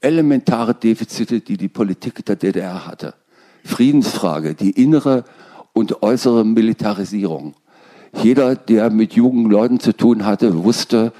elementare 0.00 0.74
Defizite, 0.74 1.40
die 1.40 1.56
die 1.56 1.68
Politik 1.68 2.24
der 2.26 2.36
DDR 2.36 2.86
hatte. 2.86 3.14
Friedensfrage, 3.64 4.54
die 4.54 4.70
innere 4.70 5.24
und 5.72 6.02
äußere 6.02 6.44
Militarisierung. 6.44 7.54
Jeder, 8.22 8.56
der 8.56 8.90
mit 8.90 9.14
jungen 9.14 9.50
Leuten 9.50 9.80
zu 9.80 9.96
tun 9.96 10.26
hatte, 10.26 10.64
wusste, 10.64 11.12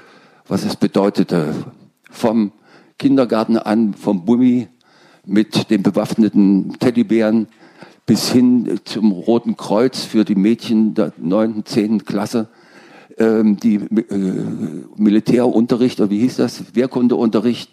was 0.51 0.65
es 0.65 0.75
bedeutete. 0.75 1.55
Vom 2.09 2.51
Kindergarten 2.99 3.57
an, 3.57 3.93
vom 3.93 4.25
Bummi 4.25 4.67
mit 5.25 5.69
den 5.69 5.81
bewaffneten 5.81 6.75
Teddybären 6.77 7.47
bis 8.05 8.29
hin 8.29 8.81
zum 8.83 9.13
Roten 9.13 9.55
Kreuz 9.55 10.03
für 10.03 10.25
die 10.25 10.35
Mädchen 10.35 10.93
der 10.93 11.13
9., 11.17 11.63
10. 11.63 12.03
Klasse, 12.03 12.49
ähm, 13.17 13.61
die 13.61 13.75
äh, 13.75 14.85
Militärunterricht, 14.97 16.01
oder 16.01 16.09
wie 16.09 16.19
hieß 16.19 16.35
das, 16.35 16.75
Wehrkundeunterricht 16.75 17.71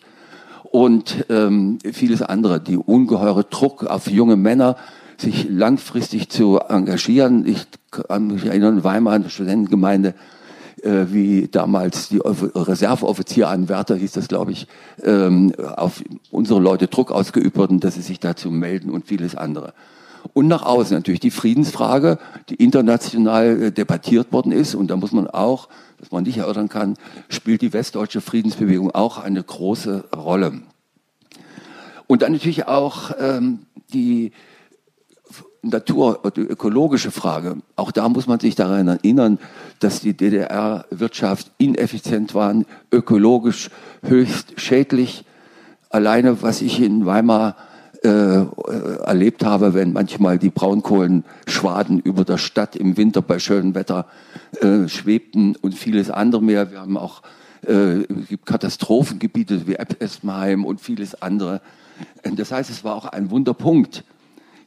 und 0.70 1.26
ähm, 1.30 1.80
vieles 1.92 2.22
andere, 2.22 2.60
die 2.60 2.76
ungeheure 2.76 3.42
Druck 3.42 3.86
auf 3.86 4.08
junge 4.08 4.36
Männer, 4.36 4.76
sich 5.16 5.48
langfristig 5.50 6.28
zu 6.28 6.60
engagieren. 6.60 7.44
Ich 7.44 7.66
kann 7.90 8.28
mich 8.28 8.44
erinnern, 8.44 8.84
Weimar, 8.84 9.14
eine 9.14 9.30
Studentengemeinde, 9.30 10.14
äh, 10.84 11.12
wie 11.12 11.48
damals 11.48 12.08
die 12.08 12.20
Reserveoffizieranwärter, 12.24 13.96
hieß 13.96 14.12
das, 14.12 14.28
glaube 14.28 14.52
ich, 14.52 14.66
ähm, 15.02 15.52
auf 15.76 16.02
unsere 16.30 16.60
Leute 16.60 16.88
Druck 16.88 17.10
ausgeübt 17.10 17.56
wurden, 17.56 17.80
dass 17.80 17.94
sie 17.94 18.02
sich 18.02 18.20
dazu 18.20 18.50
melden 18.50 18.90
und 18.90 19.06
vieles 19.06 19.34
andere. 19.34 19.74
Und 20.32 20.48
nach 20.48 20.62
außen 20.62 20.96
natürlich 20.96 21.20
die 21.20 21.30
Friedensfrage, 21.30 22.18
die 22.48 22.56
international 22.56 23.62
äh, 23.62 23.72
debattiert 23.72 24.32
worden 24.32 24.52
ist. 24.52 24.74
Und 24.74 24.88
da 24.88 24.96
muss 24.96 25.12
man 25.12 25.26
auch, 25.26 25.68
dass 25.98 26.10
man 26.10 26.24
nicht 26.24 26.38
erörtern 26.38 26.68
kann, 26.68 26.94
spielt 27.28 27.62
die 27.62 27.72
westdeutsche 27.72 28.20
Friedensbewegung 28.20 28.90
auch 28.90 29.18
eine 29.18 29.42
große 29.42 30.04
Rolle. 30.14 30.60
Und 32.06 32.22
dann 32.22 32.32
natürlich 32.32 32.66
auch 32.66 33.12
ähm, 33.18 33.60
die 33.92 34.32
Natur- 35.62 36.24
und 36.24 36.38
ökologische 36.38 37.10
Frage, 37.10 37.56
auch 37.76 37.90
da 37.90 38.08
muss 38.08 38.26
man 38.26 38.38
sich 38.40 38.54
daran 38.54 38.88
erinnern, 38.88 39.38
dass 39.80 40.00
die 40.00 40.16
DDR-Wirtschaft 40.16 41.50
ineffizient 41.58 42.34
war, 42.34 42.54
ökologisch 42.92 43.70
höchst 44.02 44.60
schädlich. 44.60 45.24
Alleine, 45.90 46.42
was 46.42 46.62
ich 46.62 46.80
in 46.80 47.06
Weimar 47.06 47.56
äh, 48.02 48.44
erlebt 49.04 49.44
habe, 49.44 49.74
wenn 49.74 49.92
manchmal 49.92 50.38
die 50.38 50.50
Braunkohlenschwaden 50.50 51.98
über 52.00 52.24
der 52.24 52.38
Stadt 52.38 52.76
im 52.76 52.96
Winter 52.96 53.22
bei 53.22 53.38
schönem 53.38 53.74
Wetter 53.74 54.06
äh, 54.60 54.88
schwebten 54.88 55.56
und 55.56 55.74
vieles 55.74 56.10
andere 56.10 56.42
mehr. 56.42 56.70
Wir 56.70 56.80
haben 56.80 56.96
auch 56.96 57.22
äh, 57.66 58.04
Katastrophengebiete 58.44 59.66
wie 59.66 59.74
Essenheim 59.74 60.64
und 60.64 60.80
vieles 60.80 61.20
andere. 61.20 61.60
Das 62.22 62.52
heißt, 62.52 62.70
es 62.70 62.84
war 62.84 62.94
auch 62.94 63.06
ein 63.06 63.30
Wunderpunkt, 63.30 64.04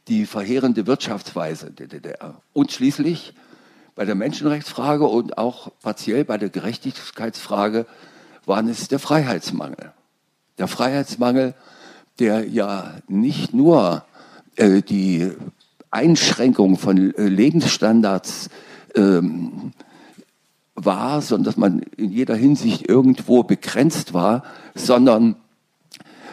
die 0.08 0.26
verheerende 0.26 0.86
Wirtschaftsweise 0.86 1.70
der 1.70 1.86
DDR. 1.86 2.40
Und 2.52 2.72
schließlich 2.72 3.34
bei 3.94 4.04
der 4.04 4.14
Menschenrechtsfrage 4.14 5.06
und 5.06 5.38
auch 5.38 5.70
partiell 5.82 6.24
bei 6.24 6.38
der 6.38 6.48
Gerechtigkeitsfrage 6.48 7.86
waren 8.46 8.68
es 8.68 8.88
der 8.88 8.98
Freiheitsmangel. 8.98 9.92
Der 10.58 10.68
Freiheitsmangel, 10.68 11.54
der 12.18 12.48
ja 12.48 12.94
nicht 13.08 13.54
nur 13.54 14.04
äh, 14.56 14.82
die 14.82 15.30
Einschränkung 15.90 16.78
von 16.78 17.14
äh, 17.14 17.28
Lebensstandards 17.28 18.48
ähm, 18.94 19.72
war, 20.74 21.20
sondern 21.20 21.44
dass 21.44 21.56
man 21.56 21.80
in 21.96 22.10
jeder 22.10 22.34
Hinsicht 22.34 22.88
irgendwo 22.88 23.42
begrenzt 23.42 24.14
war, 24.14 24.42
sondern 24.74 25.36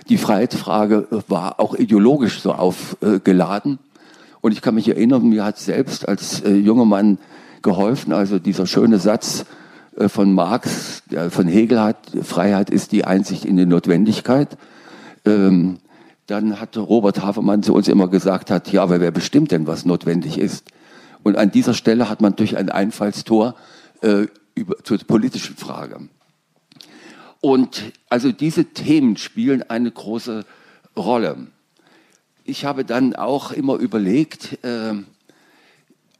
die 0.09 0.17
Freiheitsfrage 0.17 1.07
war 1.27 1.59
auch 1.59 1.75
ideologisch 1.75 2.41
so 2.41 2.51
aufgeladen. 2.51 3.79
Und 4.41 4.51
ich 4.51 4.61
kann 4.61 4.75
mich 4.75 4.87
erinnern, 4.87 5.29
mir 5.29 5.43
hat 5.43 5.57
selbst 5.57 6.07
als 6.07 6.41
äh, 6.41 6.53
junger 6.53 6.85
Mann 6.85 7.17
geholfen, 7.61 8.13
also 8.13 8.39
dieser 8.39 8.65
schöne 8.65 8.97
Satz 8.99 9.45
äh, 9.97 10.07
von 10.07 10.33
Marx, 10.33 11.03
der 11.11 11.29
von 11.29 11.47
Hegel 11.47 11.81
hat, 11.81 11.97
Freiheit 12.23 12.69
ist 12.69 12.91
die 12.91 13.05
Einsicht 13.05 13.45
in 13.45 13.57
die 13.57 13.65
Notwendigkeit. 13.65 14.57
Ähm, 15.25 15.77
dann 16.25 16.61
hat 16.61 16.77
Robert 16.77 17.21
Hafermann 17.21 17.63
zu 17.63 17.73
uns 17.73 17.87
immer 17.87 18.07
gesagt 18.07 18.51
hat, 18.51 18.71
ja, 18.71 18.83
aber 18.83 18.99
wer 18.99 19.11
bestimmt 19.11 19.51
denn, 19.51 19.67
was 19.67 19.85
notwendig 19.85 20.37
ist? 20.37 20.65
Und 21.23 21.37
an 21.37 21.51
dieser 21.51 21.73
Stelle 21.73 22.09
hat 22.09 22.21
man 22.21 22.35
durch 22.35 22.55
ein 22.55 22.69
Einfallstor 22.69 23.55
äh, 24.01 24.27
über, 24.55 24.75
zur 24.83 24.99
politischen 24.99 25.57
Frage. 25.57 25.99
Und 27.41 27.93
also 28.09 28.31
diese 28.31 28.65
Themen 28.65 29.17
spielen 29.17 29.63
eine 29.69 29.91
große 29.91 30.45
Rolle. 30.97 31.47
Ich 32.43 32.65
habe 32.65 32.83
dann 32.83 33.15
auch 33.15 33.51
immer 33.51 33.75
überlegt, 33.75 34.63
äh, 34.63 34.95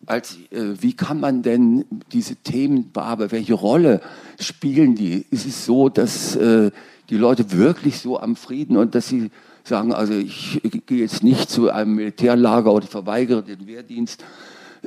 als, 0.06 0.38
äh, 0.52 0.82
wie 0.82 0.94
kann 0.94 1.20
man 1.20 1.44
denn 1.44 1.86
diese 2.12 2.36
Themen 2.36 2.92
bearbeiten? 2.92 3.32
Welche 3.32 3.54
Rolle 3.54 4.02
spielen 4.40 4.96
die? 4.96 5.26
Ist 5.30 5.46
es 5.46 5.66
so, 5.66 5.90
dass 5.90 6.36
äh, 6.36 6.72
die 7.10 7.18
Leute 7.18 7.52
wirklich 7.52 8.00
so 8.00 8.20
am 8.20 8.36
Frieden 8.36 8.78
und 8.78 8.96
dass 8.96 9.10
sie 9.10 9.30
sagen, 9.64 9.94
also 9.94 10.14
ich, 10.14 10.64
ich 10.64 10.86
gehe 10.86 11.00
jetzt 11.00 11.24
nicht 11.24 11.50
zu 11.50 11.70
einem 11.70 11.96
Militärlager 11.96 12.72
oder 12.72 12.88
verweigere 12.88 13.44
den 13.44 13.68
Wehrdienst, 13.68 14.24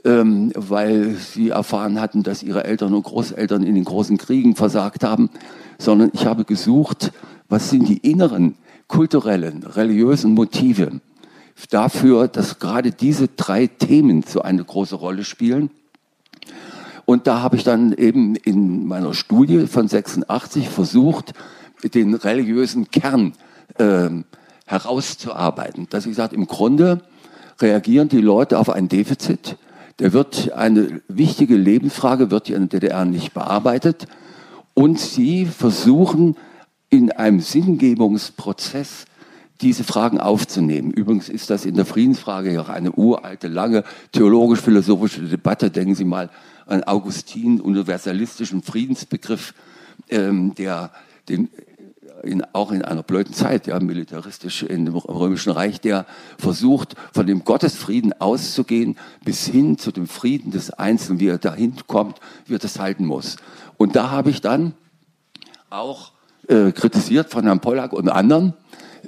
ähm, 0.04 0.52
weil 0.54 1.14
sie 1.14 1.50
erfahren 1.50 2.00
hatten, 2.00 2.22
dass 2.22 2.42
ihre 2.42 2.64
Eltern 2.64 2.94
und 2.94 3.02
Großeltern 3.02 3.62
in 3.62 3.74
den 3.74 3.84
großen 3.84 4.18
Kriegen 4.18 4.56
versagt 4.56 5.04
haben, 5.04 5.30
sondern 5.78 6.10
ich 6.14 6.26
habe 6.26 6.44
gesucht, 6.44 7.12
was 7.48 7.70
sind 7.70 7.88
die 7.88 7.98
inneren, 7.98 8.56
kulturellen, 8.88 9.62
religiösen 9.62 10.34
Motive 10.34 11.00
dafür, 11.70 12.28
dass 12.28 12.58
gerade 12.58 12.92
diese 12.92 13.28
drei 13.28 13.66
Themen 13.66 14.22
so 14.22 14.42
eine 14.42 14.64
große 14.64 14.96
Rolle 14.96 15.24
spielen. 15.24 15.70
Und 17.04 17.26
da 17.26 17.42
habe 17.42 17.56
ich 17.56 17.64
dann 17.64 17.92
eben 17.92 18.36
in 18.36 18.86
meiner 18.86 19.12
Studie 19.14 19.66
von 19.66 19.88
86 19.88 20.68
versucht, 20.68 21.34
den 21.82 22.14
religiösen 22.14 22.90
Kern 22.90 23.32
äh, 23.78 24.08
herauszuarbeiten. 24.66 25.88
Dass 25.90 26.06
ich 26.06 26.14
sage, 26.14 26.36
im 26.36 26.46
Grunde 26.46 27.02
reagieren 27.60 28.08
die 28.08 28.20
Leute 28.20 28.58
auf 28.58 28.70
ein 28.70 28.88
Defizit. 28.88 29.56
Der 30.02 30.12
wird 30.12 30.50
eine 30.50 31.00
wichtige 31.06 31.54
Lebensfrage 31.54 32.32
wird 32.32 32.50
in 32.50 32.68
der 32.68 32.80
DDR 32.80 33.04
nicht 33.04 33.34
bearbeitet 33.34 34.08
und 34.74 34.98
sie 34.98 35.46
versuchen 35.46 36.36
in 36.90 37.12
einem 37.12 37.38
Sinngebungsprozess 37.38 39.04
diese 39.60 39.84
Fragen 39.84 40.18
aufzunehmen. 40.18 40.90
Übrigens 40.90 41.28
ist 41.28 41.50
das 41.50 41.64
in 41.64 41.76
der 41.76 41.86
Friedensfrage 41.86 42.52
ja 42.52 42.62
auch 42.62 42.68
eine 42.68 42.90
uralte, 42.90 43.46
lange 43.46 43.84
theologisch-philosophische 44.10 45.22
Debatte. 45.22 45.70
Denken 45.70 45.94
Sie 45.94 46.04
mal 46.04 46.30
an 46.66 46.82
Augustin, 46.82 47.60
universalistischen 47.60 48.64
Friedensbegriff, 48.64 49.54
ähm, 50.10 50.56
der 50.56 50.90
den 51.28 51.48
in, 52.22 52.44
auch 52.52 52.72
in 52.72 52.82
einer 52.82 53.02
blöden 53.02 53.34
Zeit, 53.34 53.66
ja, 53.66 53.78
militaristisch 53.80 54.62
in 54.62 54.84
dem 54.84 54.96
Römischen 54.96 55.52
Reich, 55.52 55.80
der 55.80 56.06
versucht, 56.38 56.94
von 57.12 57.26
dem 57.26 57.44
Gottesfrieden 57.44 58.12
auszugehen, 58.20 58.96
bis 59.24 59.46
hin 59.46 59.78
zu 59.78 59.92
dem 59.92 60.06
Frieden 60.06 60.50
des 60.50 60.70
Einzelnen, 60.70 61.20
wie 61.20 61.28
er 61.28 61.38
dahin 61.38 61.76
kommt, 61.86 62.18
wie 62.46 62.54
er 62.54 62.58
das 62.58 62.78
halten 62.78 63.06
muss. 63.06 63.36
Und 63.76 63.96
da 63.96 64.10
habe 64.10 64.30
ich 64.30 64.40
dann 64.40 64.74
auch 65.70 66.12
äh, 66.48 66.72
kritisiert 66.72 67.30
von 67.30 67.44
Herrn 67.44 67.60
Pollack 67.60 67.92
und 67.92 68.08
anderen, 68.08 68.54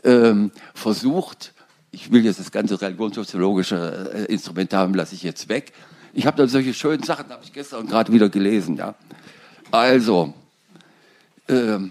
ähm, 0.03 0.51
versucht, 0.75 1.53
ich 1.91 2.11
will 2.11 2.25
jetzt 2.25 2.41
das 2.41 2.51
ganze 2.51 2.81
religionssoziologische 2.81 4.27
äh, 4.29 4.33
Instrument 4.33 4.73
haben, 4.75 4.95
lasse 4.95 5.15
ich 5.15 5.23
jetzt 5.23 5.49
weg. 5.49 5.73
Ich 6.13 6.27
habe 6.27 6.37
dann 6.37 6.49
solche 6.49 6.75
schönen 6.75 7.03
Sachen, 7.03 7.29
habe 7.31 7.43
ich 7.45 7.53
gestern 7.53 7.87
gerade 7.87 8.13
wieder 8.13 8.29
gelesen. 8.29 8.77
Ja. 8.77 8.95
Also, 9.71 10.33
ähm, 11.49 11.91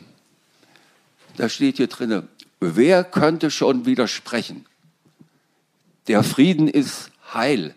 da 1.38 1.50
steht 1.50 1.78
hier 1.78 1.88
drin, 1.88 2.28
wer 2.60 3.04
könnte 3.04 3.52
schon 3.52 3.86
widersprechen? 3.86 4.66
Der 6.08 6.24
Frieden 6.24 6.68
ist 6.68 7.12
heilig. 7.34 7.74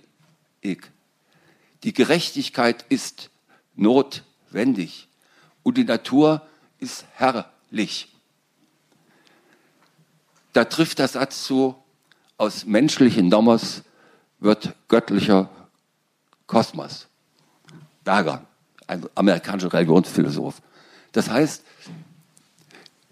Die 1.83 1.93
Gerechtigkeit 1.93 2.85
ist 2.89 3.31
notwendig 3.75 4.27
wendig 4.51 5.09
und 5.63 5.77
die 5.77 5.85
Natur 5.85 6.43
ist 6.79 7.05
herrlich. 7.15 8.09
Da 10.53 10.65
trifft 10.65 10.99
der 10.99 11.09
Satz 11.09 11.45
zu, 11.45 11.77
aus 12.39 12.65
menschlichen 12.65 13.29
Nomos 13.29 13.83
wird 14.39 14.75
göttlicher 14.89 15.49
Kosmos. 16.47 17.09
Berger, 18.05 18.47
ein 18.87 19.07
amerikanischer 19.15 19.73
Religionsphilosoph. 19.73 20.63
Das 21.13 21.31
heißt, 21.31 21.65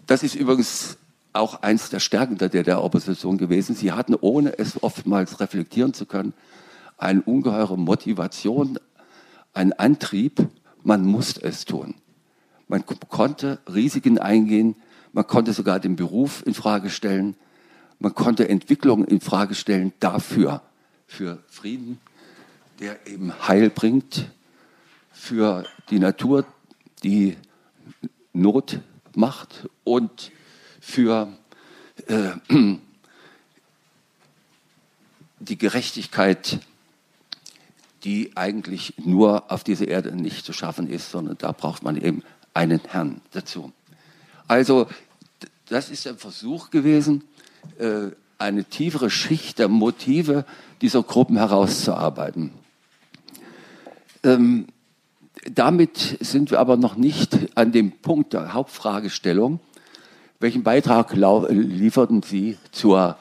das 0.07 0.23
ist 0.23 0.35
übrigens 0.35 0.97
auch 1.33 1.61
eins 1.61 1.89
der 1.89 1.99
Stärken 1.99 2.37
der 2.37 2.49
DDR-Opposition 2.49 3.37
gewesen. 3.37 3.75
Sie 3.75 3.91
hatten, 3.91 4.15
ohne 4.15 4.57
es 4.57 4.81
oftmals 4.81 5.39
reflektieren 5.39 5.93
zu 5.93 6.05
können, 6.05 6.33
eine 6.97 7.21
ungeheure 7.21 7.77
Motivation, 7.77 8.79
einen 9.53 9.73
Antrieb, 9.73 10.47
man 10.83 11.05
musste 11.05 11.43
es 11.43 11.65
tun. 11.65 11.95
Man 12.67 12.83
konnte 12.85 13.59
Risiken 13.71 14.17
eingehen, 14.17 14.75
man 15.11 15.27
konnte 15.27 15.53
sogar 15.53 15.79
den 15.79 15.95
Beruf 15.95 16.43
in 16.45 16.53
Frage 16.53 16.89
stellen, 16.89 17.35
man 17.99 18.13
konnte 18.13 18.47
Entwicklungen 18.47 19.05
in 19.05 19.21
Frage 19.21 19.55
stellen 19.55 19.93
dafür, 19.99 20.61
für 21.07 21.43
Frieden, 21.47 21.99
der 22.79 23.07
eben 23.07 23.47
Heil 23.47 23.69
bringt, 23.69 24.29
für 25.11 25.65
die 25.89 25.99
Natur, 25.99 26.45
die 27.03 27.37
Not 28.33 28.79
macht 29.17 29.67
und 29.83 30.31
für 30.79 31.31
äh, 32.07 32.31
die 35.39 35.57
Gerechtigkeit 35.57 36.59
die 38.05 38.37
eigentlich 38.37 38.93
nur 39.03 39.51
auf 39.51 39.63
dieser 39.63 39.87
Erde 39.87 40.15
nicht 40.15 40.45
zu 40.45 40.53
schaffen 40.53 40.87
ist, 40.87 41.09
sondern 41.09 41.37
da 41.39 41.51
braucht 41.51 41.81
man 41.81 41.97
eben 41.97 42.23
einen 42.53 42.79
Herrn 42.87 43.19
dazu. 43.31 43.73
Also 44.47 44.87
das 45.67 45.89
ist 45.89 46.05
ein 46.05 46.17
Versuch 46.17 46.69
gewesen, 46.69 47.23
äh, 47.79 48.11
eine 48.37 48.63
tiefere 48.63 49.09
Schicht 49.09 49.57
der 49.57 49.69
Motive 49.69 50.45
dieser 50.81 51.01
Gruppen 51.01 51.37
herauszuarbeiten. 51.37 52.51
Ähm, 54.23 54.67
damit 55.53 56.17
sind 56.19 56.51
wir 56.51 56.59
aber 56.59 56.77
noch 56.77 56.95
nicht 56.95 57.37
an 57.55 57.71
dem 57.71 57.91
Punkt 57.91 58.33
der 58.33 58.53
Hauptfragestellung. 58.53 59.59
Welchen 60.39 60.63
Beitrag 60.63 61.13
lieferten 61.13 62.23
Sie 62.23 62.57
zur, 62.71 63.17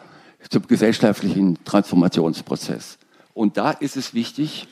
zum 0.50 0.66
gesellschaftlichen 0.66 1.62
Transformationsprozess? 1.64 2.98
Und 3.34 3.56
da 3.56 3.70
ist 3.70 3.96
es 3.96 4.14
wichtig, 4.14 4.66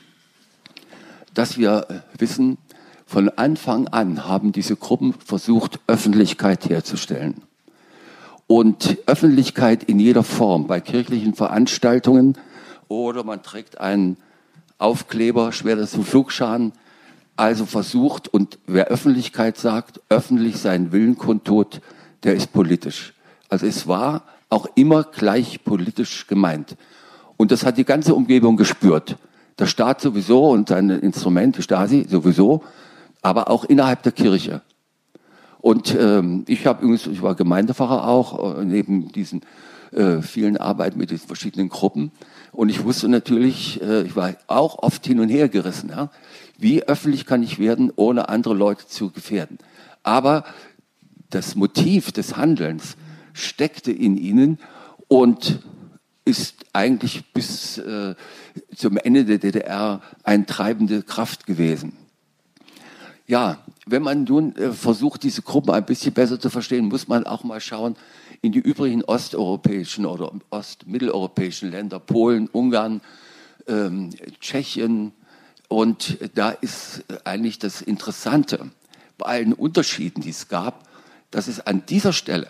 dass 1.33 1.57
wir 1.57 1.87
äh, 1.89 2.19
wissen, 2.19 2.57
von 3.05 3.29
Anfang 3.29 3.87
an 3.89 4.25
haben 4.25 4.51
diese 4.51 4.75
Gruppen 4.75 5.13
versucht, 5.13 5.79
Öffentlichkeit 5.87 6.69
herzustellen. 6.69 7.43
und 8.47 8.97
Öffentlichkeit 9.05 9.83
in 9.83 9.99
jeder 9.99 10.23
Form 10.23 10.67
bei 10.67 10.79
kirchlichen 10.79 11.33
Veranstaltungen 11.33 12.37
oder 12.87 13.23
man 13.23 13.41
trägt 13.41 13.79
einen 13.79 14.17
Aufkleber, 14.77 15.51
schwer 15.51 15.77
im 15.77 16.03
Flugschaden, 16.03 16.73
also 17.35 17.65
versucht 17.65 18.27
und 18.27 18.59
wer 18.67 18.87
Öffentlichkeit 18.87 19.57
sagt, 19.57 20.01
öffentlich 20.09 20.57
seinen 20.57 20.91
Willen 20.91 21.17
kundtut, 21.17 21.81
der 22.23 22.35
ist 22.35 22.53
politisch. 22.53 23.13
Also 23.49 23.65
es 23.65 23.87
war 23.87 24.23
auch 24.49 24.67
immer 24.75 25.03
gleich 25.03 25.63
politisch 25.63 26.27
gemeint. 26.27 26.75
Und 27.37 27.51
das 27.51 27.65
hat 27.65 27.77
die 27.77 27.85
ganze 27.85 28.13
Umgebung 28.13 28.55
gespürt. 28.55 29.17
Der 29.59 29.65
Staat 29.65 30.01
sowieso 30.01 30.49
und 30.49 30.69
seine 30.69 30.97
Instrumente, 30.97 31.61
Stasi 31.61 32.05
sowieso, 32.09 32.63
aber 33.21 33.49
auch 33.49 33.65
innerhalb 33.65 34.03
der 34.03 34.11
Kirche. 34.11 34.61
Und 35.59 35.95
ähm, 35.97 36.43
ich 36.47 36.67
habe 36.67 36.83
übrigens, 36.83 37.07
ich 37.07 37.21
war 37.21 37.35
Gemeindepfarrer 37.35 38.07
auch, 38.07 38.57
äh, 38.59 38.65
neben 38.65 39.11
diesen 39.11 39.41
äh, 39.91 40.21
vielen 40.21 40.57
Arbeiten 40.57 40.99
mit 40.99 41.11
diesen 41.11 41.27
verschiedenen 41.27 41.69
Gruppen. 41.69 42.11
Und 42.51 42.69
ich 42.69 42.83
wusste 42.83 43.07
natürlich, 43.07 43.81
äh, 43.81 44.01
ich 44.01 44.15
war 44.15 44.33
auch 44.47 44.79
oft 44.79 45.05
hin 45.05 45.19
und 45.19 45.29
her 45.29 45.49
gerissen. 45.49 45.89
Ja? 45.89 46.09
Wie 46.63 46.81
öffentlich 46.81 47.25
kann 47.25 47.43
ich 47.43 47.59
werden, 47.59 47.91
ohne 47.97 48.29
andere 48.29 48.53
Leute 48.53 48.87
zu 48.87 49.09
gefährden? 49.09 49.57
Aber 50.01 50.45
das 51.29 51.55
Motiv 51.55 52.13
des 52.13 52.37
Handelns 52.37 52.95
steckte 53.33 53.91
in 53.91 54.15
ihnen 54.15 54.59
und 55.09 55.59
ist 56.23 56.63
eigentlich 56.71 57.25
bis 57.33 57.79
äh, 57.79 58.15
zum 58.73 58.95
Ende 58.95 59.25
der 59.25 59.39
DDR 59.39 60.01
eine 60.23 60.45
treibende 60.45 61.03
Kraft 61.03 61.45
gewesen. 61.45 61.97
Ja, 63.27 63.57
wenn 63.85 64.01
man 64.01 64.23
nun 64.23 64.55
äh, 64.55 64.71
versucht, 64.71 65.23
diese 65.23 65.41
Gruppen 65.41 65.71
ein 65.71 65.85
bisschen 65.85 66.13
besser 66.13 66.39
zu 66.39 66.49
verstehen, 66.49 66.85
muss 66.85 67.09
man 67.09 67.25
auch 67.25 67.43
mal 67.43 67.59
schauen 67.59 67.97
in 68.41 68.53
die 68.53 68.59
übrigen 68.59 69.03
osteuropäischen 69.03 70.05
oder 70.05 70.31
ostmitteleuropäischen 70.49 71.71
Länder, 71.71 71.99
Polen, 71.99 72.47
Ungarn, 72.47 73.01
ähm, 73.67 74.11
Tschechien. 74.39 75.11
Und 75.73 76.19
da 76.35 76.51
ist 76.51 77.03
eigentlich 77.23 77.57
das 77.57 77.81
Interessante, 77.81 78.69
bei 79.17 79.25
allen 79.25 79.53
Unterschieden, 79.53 80.21
die 80.21 80.29
es 80.29 80.47
gab, 80.47 80.87
dass 81.31 81.47
es 81.47 81.65
an 81.65 81.83
dieser 81.87 82.13
Stelle, 82.13 82.47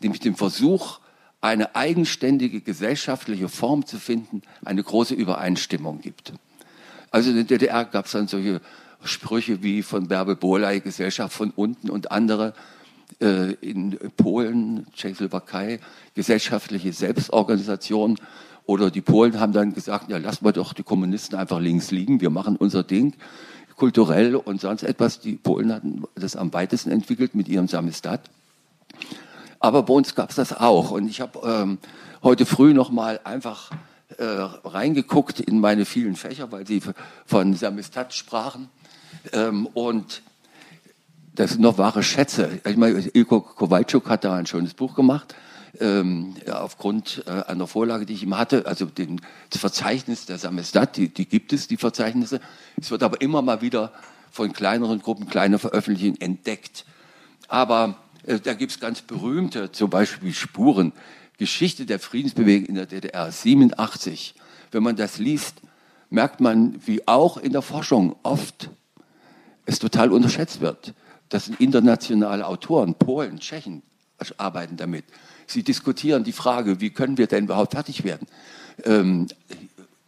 nämlich 0.00 0.20
dem 0.20 0.34
Versuch, 0.34 0.98
eine 1.40 1.76
eigenständige 1.76 2.60
gesellschaftliche 2.60 3.48
Form 3.48 3.86
zu 3.86 3.96
finden, 3.96 4.42
eine 4.64 4.82
große 4.82 5.14
Übereinstimmung 5.14 6.00
gibt. 6.00 6.32
Also 7.12 7.30
in 7.30 7.36
der 7.36 7.44
DDR 7.44 7.84
gab 7.84 8.06
es 8.06 8.10
dann 8.10 8.26
solche 8.26 8.60
Sprüche 9.04 9.62
wie 9.62 9.84
von 9.84 10.08
Bärbel 10.08 10.34
Borley, 10.34 10.80
Gesellschaft 10.80 11.36
von 11.36 11.52
unten 11.52 11.90
und 11.90 12.10
andere. 12.10 12.54
Äh, 13.20 13.52
in 13.60 13.98
Polen, 14.16 14.88
Tschechoslowakei, 14.94 15.78
gesellschaftliche 16.16 16.92
Selbstorganisation. 16.92 18.18
Oder 18.66 18.90
die 18.90 19.00
Polen 19.00 19.40
haben 19.40 19.52
dann 19.52 19.74
gesagt, 19.74 20.08
ja, 20.08 20.18
lassen 20.18 20.44
wir 20.44 20.52
doch 20.52 20.72
die 20.72 20.82
Kommunisten 20.82 21.36
einfach 21.38 21.60
links 21.60 21.90
liegen, 21.90 22.20
wir 22.20 22.30
machen 22.30 22.56
unser 22.56 22.82
Ding 22.82 23.14
kulturell 23.76 24.36
und 24.36 24.60
sonst 24.60 24.84
etwas. 24.84 25.18
Die 25.18 25.34
Polen 25.34 25.72
hatten 25.72 26.04
das 26.14 26.36
am 26.36 26.52
weitesten 26.52 26.92
entwickelt 26.92 27.34
mit 27.34 27.48
ihrem 27.48 27.66
Samizdat. 27.66 28.20
Aber 29.58 29.82
bei 29.82 29.92
uns 29.92 30.14
gab 30.14 30.30
es 30.30 30.36
das 30.36 30.52
auch. 30.52 30.92
Und 30.92 31.08
ich 31.08 31.20
habe 31.20 31.40
ähm, 31.44 31.78
heute 32.22 32.46
früh 32.46 32.74
noch 32.74 32.90
mal 32.90 33.18
einfach 33.24 33.70
äh, 34.18 34.24
reingeguckt 34.24 35.40
in 35.40 35.60
meine 35.60 35.84
vielen 35.84 36.16
Fächer, 36.16 36.52
weil 36.52 36.66
Sie 36.66 36.80
von 37.26 37.54
Samizdat 37.54 38.14
sprachen. 38.14 38.68
Ähm, 39.32 39.66
und 39.66 40.22
das 41.34 41.52
sind 41.52 41.62
noch 41.62 41.78
wahre 41.78 42.02
Schätze. 42.02 42.60
Ich 42.64 42.76
meine, 42.76 43.00
Ilko 43.00 43.40
Kowalczuk 43.40 44.08
hat 44.08 44.24
da 44.24 44.34
ein 44.34 44.46
schönes 44.46 44.74
Buch 44.74 44.94
gemacht, 44.94 45.34
ähm, 45.80 46.34
aufgrund 46.50 47.24
äh, 47.26 47.30
einer 47.30 47.66
Vorlage, 47.66 48.06
die 48.06 48.14
ich 48.14 48.22
ihm 48.22 48.36
hatte, 48.36 48.66
also 48.66 48.86
den, 48.86 49.20
das 49.50 49.60
Verzeichnis 49.60 50.26
der 50.26 50.38
Samizdat, 50.38 50.96
die, 50.96 51.08
die 51.08 51.26
gibt 51.26 51.52
es, 51.52 51.68
die 51.68 51.76
Verzeichnisse. 51.76 52.40
Es 52.76 52.90
wird 52.90 53.02
aber 53.02 53.20
immer 53.20 53.42
mal 53.42 53.62
wieder 53.62 53.92
von 54.30 54.52
kleineren 54.52 55.00
Gruppen, 55.00 55.28
kleine 55.28 55.58
Veröffentlichungen 55.58 56.20
entdeckt. 56.20 56.84
Aber 57.48 57.96
äh, 58.26 58.38
da 58.38 58.54
gibt 58.54 58.72
es 58.72 58.80
ganz 58.80 59.02
berühmte, 59.02 59.72
zum 59.72 59.90
Beispiel 59.90 60.32
Spuren, 60.32 60.92
Geschichte 61.38 61.86
der 61.86 61.98
Friedensbewegung 61.98 62.66
in 62.66 62.74
der 62.74 62.86
DDR, 62.86 63.30
87. 63.32 64.34
Wenn 64.70 64.82
man 64.82 64.96
das 64.96 65.18
liest, 65.18 65.56
merkt 66.10 66.40
man, 66.40 66.80
wie 66.86 67.06
auch 67.08 67.36
in 67.36 67.52
der 67.52 67.62
Forschung 67.62 68.16
oft 68.22 68.70
es 69.64 69.78
total 69.78 70.12
unterschätzt 70.12 70.60
wird. 70.60 70.94
Das 71.28 71.46
sind 71.46 71.60
internationale 71.60 72.46
Autoren, 72.46 72.94
Polen, 72.94 73.38
Tschechen 73.38 73.82
arbeiten 74.36 74.76
damit. 74.76 75.04
Sie 75.52 75.62
diskutieren 75.62 76.24
die 76.24 76.32
Frage, 76.32 76.80
wie 76.80 76.90
können 76.90 77.18
wir 77.18 77.26
denn 77.26 77.44
überhaupt 77.44 77.72
fertig 77.72 78.04
werden? 78.04 78.26
Ähm, 78.84 79.28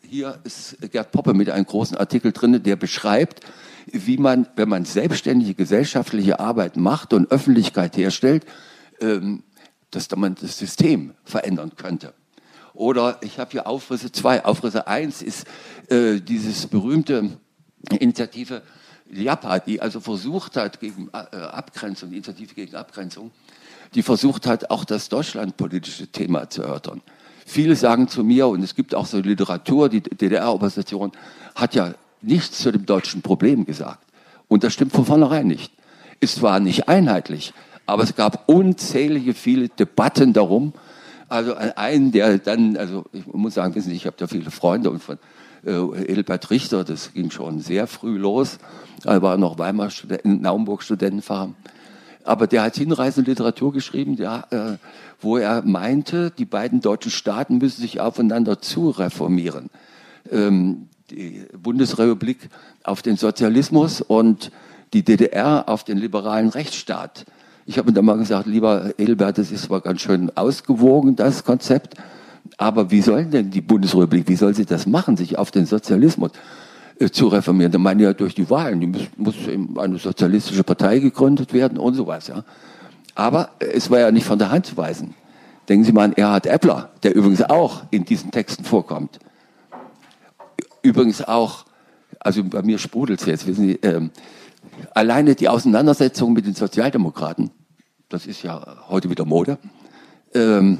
hier 0.00 0.40
ist 0.44 0.78
Gerd 0.90 1.12
Poppe 1.12 1.34
mit 1.34 1.50
einem 1.50 1.66
großen 1.66 1.98
Artikel 1.98 2.32
drin, 2.32 2.62
der 2.62 2.76
beschreibt, 2.76 3.40
wie 3.86 4.16
man, 4.16 4.46
wenn 4.56 4.70
man 4.70 4.86
selbstständige 4.86 5.54
gesellschaftliche 5.54 6.40
Arbeit 6.40 6.78
macht 6.78 7.12
und 7.12 7.30
Öffentlichkeit 7.30 7.96
herstellt, 7.98 8.46
ähm, 9.00 9.42
dass 9.90 10.08
man 10.16 10.34
das 10.34 10.56
System 10.56 11.12
verändern 11.24 11.72
könnte. 11.76 12.14
Oder 12.72 13.18
ich 13.20 13.38
habe 13.38 13.50
hier 13.50 13.66
Aufrisse 13.66 14.10
2. 14.10 14.46
Aufrisse 14.46 14.86
1 14.86 15.20
ist 15.20 15.46
äh, 15.90 16.20
dieses 16.20 16.66
berühmte 16.66 17.38
Initiative 18.00 18.62
Japa, 19.12 19.58
die 19.58 19.82
also 19.82 20.00
versucht 20.00 20.56
hat, 20.56 20.80
gegen 20.80 21.10
äh, 21.12 21.36
Abgrenzung, 21.36 22.10
Initiative 22.12 22.54
gegen 22.54 22.74
Abgrenzung, 22.74 23.30
die 23.94 24.02
versucht 24.02 24.46
hat, 24.46 24.70
auch 24.70 24.84
das 24.84 25.08
deutschlandpolitische 25.08 26.08
Thema 26.08 26.50
zu 26.50 26.62
erörtern. 26.62 27.00
Viele 27.46 27.76
sagen 27.76 28.08
zu 28.08 28.24
mir, 28.24 28.48
und 28.48 28.62
es 28.62 28.74
gibt 28.74 28.94
auch 28.94 29.06
so 29.06 29.18
Literatur, 29.18 29.88
die 29.88 30.00
DDR-Opposition 30.00 31.12
hat 31.54 31.74
ja 31.74 31.94
nichts 32.22 32.58
zu 32.58 32.72
dem 32.72 32.86
deutschen 32.86 33.22
Problem 33.22 33.66
gesagt. 33.66 34.04
Und 34.48 34.64
das 34.64 34.72
stimmt 34.72 34.92
von 34.92 35.04
vornherein 35.04 35.46
nicht. 35.46 35.72
Es 36.20 36.40
war 36.42 36.58
nicht 36.60 36.88
einheitlich, 36.88 37.52
aber 37.86 38.02
es 38.02 38.14
gab 38.14 38.48
unzählige 38.48 39.34
viele 39.34 39.68
Debatten 39.68 40.32
darum. 40.32 40.72
Also 41.28 41.54
einen, 41.54 42.12
der 42.12 42.38
dann, 42.38 42.76
also 42.76 43.04
ich 43.12 43.26
muss 43.26 43.54
sagen, 43.54 43.74
wissen 43.74 43.90
Sie, 43.90 43.96
ich 43.96 44.06
habe 44.06 44.16
da 44.18 44.26
viele 44.26 44.50
Freunde 44.50 44.90
und 44.90 45.02
von 45.02 45.18
äh, 45.66 45.72
Edelbert 46.04 46.50
Richter, 46.50 46.84
das 46.84 47.12
ging 47.12 47.30
schon 47.30 47.60
sehr 47.60 47.86
früh 47.86 48.16
los. 48.16 48.58
Er 49.04 49.22
war 49.22 49.36
noch 49.36 49.58
Weimar 49.58 49.90
Student, 49.90 50.42
Naumburg 50.42 50.82
Studentenfahrer. 50.82 51.50
Aber 52.24 52.46
der 52.46 52.62
hat 52.62 52.76
hinreißende 52.76 53.30
Literatur 53.30 53.72
geschrieben, 53.72 54.14
ja, 54.14 54.44
äh, 54.50 54.78
wo 55.20 55.36
er 55.36 55.62
meinte, 55.62 56.30
die 56.30 56.46
beiden 56.46 56.80
deutschen 56.80 57.10
Staaten 57.10 57.58
müssen 57.58 57.82
sich 57.82 58.00
aufeinander 58.00 58.60
zu 58.60 58.90
reformieren. 58.90 59.70
Ähm, 60.30 60.88
die 61.10 61.44
Bundesrepublik 61.56 62.48
auf 62.82 63.02
den 63.02 63.16
Sozialismus 63.16 64.00
und 64.00 64.50
die 64.94 65.02
DDR 65.02 65.68
auf 65.68 65.84
den 65.84 65.98
liberalen 65.98 66.48
Rechtsstaat. 66.48 67.26
Ich 67.66 67.78
habe 67.78 67.90
mir 67.90 67.94
dann 67.94 68.04
mal 68.04 68.16
gesagt, 68.16 68.46
lieber 68.46 68.92
Edelbert, 68.98 69.38
das 69.38 69.50
ist 69.50 69.64
zwar 69.64 69.80
ganz 69.80 70.00
schön 70.00 70.34
ausgewogen, 70.36 71.16
das 71.16 71.44
Konzept, 71.44 71.94
aber 72.58 72.90
wie 72.90 73.00
soll 73.00 73.24
denn 73.26 73.50
die 73.50 73.60
Bundesrepublik, 73.60 74.28
wie 74.28 74.36
soll 74.36 74.54
sie 74.54 74.66
das 74.66 74.86
machen, 74.86 75.16
sich 75.16 75.38
auf 75.38 75.50
den 75.50 75.66
Sozialismus 75.66 76.30
zu 77.12 77.28
reformieren? 77.28 77.72
Da 77.72 77.78
meinen 77.78 78.00
ja 78.00 78.12
durch 78.12 78.34
die 78.34 78.48
Wahlen, 78.50 78.80
die 78.80 78.86
muss, 78.86 79.02
muss 79.16 79.34
eine 79.78 79.98
sozialistische 79.98 80.64
Partei 80.64 80.98
gegründet 80.98 81.52
werden 81.52 81.78
und 81.78 81.94
sowas. 81.94 82.28
Ja. 82.28 82.44
Aber 83.14 83.50
es 83.58 83.90
war 83.90 84.00
ja 84.00 84.10
nicht 84.10 84.26
von 84.26 84.38
der 84.38 84.50
Hand 84.50 84.66
zu 84.66 84.76
weisen. 84.76 85.14
Denken 85.68 85.84
Sie 85.84 85.92
mal 85.92 86.04
an 86.04 86.12
Erhard 86.12 86.46
Eppler, 86.46 86.90
der 87.02 87.14
übrigens 87.14 87.42
auch 87.42 87.82
in 87.90 88.04
diesen 88.04 88.30
Texten 88.30 88.64
vorkommt. 88.64 89.18
Übrigens 90.82 91.22
auch, 91.22 91.64
also 92.20 92.44
bei 92.44 92.62
mir 92.62 92.78
sprudelt 92.78 93.20
es 93.20 93.26
jetzt, 93.26 93.46
wissen 93.46 93.68
Sie, 93.68 93.78
ähm, 93.82 94.10
alleine 94.94 95.34
die 95.34 95.48
Auseinandersetzung 95.48 96.34
mit 96.34 96.46
den 96.46 96.54
Sozialdemokraten, 96.54 97.50
das 98.10 98.26
ist 98.26 98.42
ja 98.42 98.84
heute 98.88 99.08
wieder 99.08 99.24
Mode, 99.24 99.58
ähm, 100.34 100.78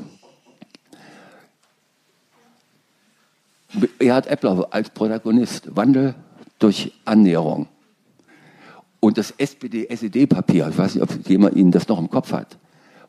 Erhard 3.98 4.26
Eppler 4.26 4.68
als 4.70 4.90
Protagonist, 4.90 5.76
Wandel 5.76 6.14
durch 6.58 6.92
Annäherung. 7.04 7.68
Und 9.00 9.18
das 9.18 9.34
SPD-SED-Papier, 9.37 10.68
ich 10.70 10.78
weiß 10.78 10.94
nicht, 10.94 11.02
ob 11.02 11.28
jemand 11.28 11.56
Ihnen 11.56 11.72
das 11.72 11.88
noch 11.88 11.98
im 11.98 12.10
Kopf 12.10 12.32
hat, 12.32 12.56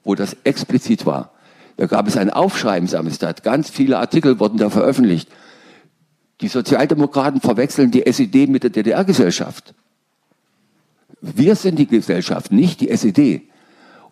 wo 0.04 0.16
das 0.16 0.36
explizit 0.44 1.06
war. 1.06 1.32
Da 1.78 1.86
gab 1.88 2.08
es 2.08 2.18
ein 2.18 2.30
Aufschreiben 2.30 2.88
Samstag, 2.88 3.44
ganz 3.44 3.70
viele 3.70 4.00
Artikel 4.00 4.40
wurden 4.40 4.58
da 4.58 4.70
veröffentlicht. 4.70 5.30
Die 6.42 6.48
Sozialdemokraten 6.48 7.40
verwechseln 7.40 7.92
die 7.92 8.06
SED 8.06 8.48
mit 8.48 8.64
der 8.64 8.70
DDR-Gesellschaft. 8.72 9.74
Wir 11.22 11.56
sind 11.56 11.80
die 11.80 11.88
Gesellschaft, 11.88 12.52
nicht 12.52 12.82
die 12.82 12.90
SED. 12.90 13.44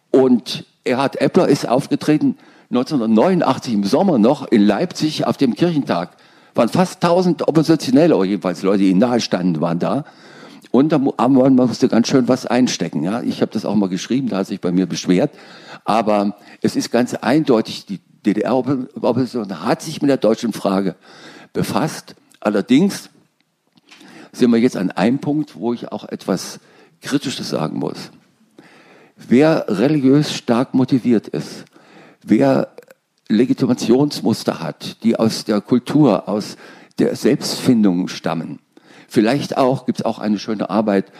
Und 0.09 0.65
Erhard 0.83 1.19
Eppler 1.21 1.47
ist 1.47 1.67
aufgetreten 1.67 2.37
1989 2.69 3.73
im 3.73 3.83
Sommer 3.83 4.17
noch 4.17 4.47
in 4.47 4.61
Leipzig 4.61 5.27
auf 5.27 5.37
dem 5.37 5.53
Kirchentag 5.55 6.15
waren 6.55 6.69
fast 6.69 7.03
1000 7.03 7.47
Oppositionelle, 7.47 8.15
oder 8.15 8.25
jedenfalls 8.25 8.61
Leute, 8.61 8.79
die 8.79 8.89
ihnen 8.89 8.99
nahestanden, 8.99 9.61
waren 9.61 9.79
da. 9.79 10.05
Und 10.71 10.91
da 10.91 10.97
man 10.97 11.55
musste 11.55 11.87
ganz 11.87 12.07
schön 12.07 12.27
was 12.27 12.45
einstecken. 12.45 13.03
Ja? 13.03 13.21
Ich 13.21 13.41
habe 13.41 13.51
das 13.51 13.63
auch 13.63 13.75
mal 13.75 13.89
geschrieben, 13.89 14.29
da 14.29 14.37
hat 14.37 14.47
sich 14.47 14.59
bei 14.59 14.71
mir 14.71 14.87
beschwert. 14.87 15.31
Aber 15.85 16.37
es 16.61 16.75
ist 16.75 16.91
ganz 16.91 17.13
eindeutig, 17.13 17.85
die 17.85 17.99
DDR-Opposition 18.25 19.63
hat 19.63 19.81
sich 19.81 20.01
mit 20.01 20.09
der 20.09 20.17
deutschen 20.17 20.53
Frage 20.53 20.95
befasst. 21.51 22.15
Allerdings 22.39 23.09
sind 24.31 24.49
wir 24.51 24.57
jetzt 24.57 24.77
an 24.77 24.91
einem 24.91 25.19
Punkt, 25.19 25.55
wo 25.55 25.73
ich 25.73 25.91
auch 25.91 26.05
etwas 26.05 26.59
Kritisches 27.01 27.49
sagen 27.49 27.77
muss. 27.77 28.11
Wer 29.15 29.65
religiös 29.67 30.33
stark 30.33 30.73
motiviert 30.73 31.27
ist, 31.27 31.65
wer 32.23 32.69
Legitimationsmuster 33.29 34.59
hat, 34.59 35.03
die 35.03 35.17
aus 35.17 35.45
der 35.45 35.62
Kultur, 35.62 36.27
aus 36.27 36.57
der 36.99 37.15
Selbstfindung 37.15 38.07
stammen, 38.07 38.59
vielleicht 39.07 39.57
auch, 39.57 39.86
gibt 39.86 39.99
es 39.99 40.05
auch 40.05 40.19
eine 40.19 40.39
schöne 40.39 40.69
Arbeit 40.69 41.12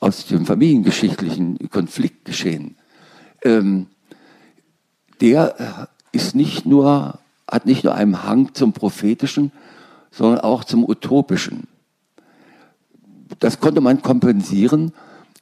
aus 0.00 0.26
dem 0.26 0.46
familiengeschichtlichen 0.46 1.70
Konfliktgeschehen, 1.70 2.76
ähm, 3.44 3.86
der 5.20 5.88
ist 6.10 6.34
nicht 6.34 6.66
nur, 6.66 7.18
hat 7.48 7.66
nicht 7.66 7.84
nur 7.84 7.94
einen 7.94 8.24
Hang 8.24 8.54
zum 8.54 8.72
Prophetischen, 8.72 9.52
sondern 10.10 10.40
auch 10.40 10.64
zum 10.64 10.84
Utopischen. 10.84 11.68
Das 13.38 13.60
konnte 13.60 13.80
man 13.80 14.02
kompensieren, 14.02 14.92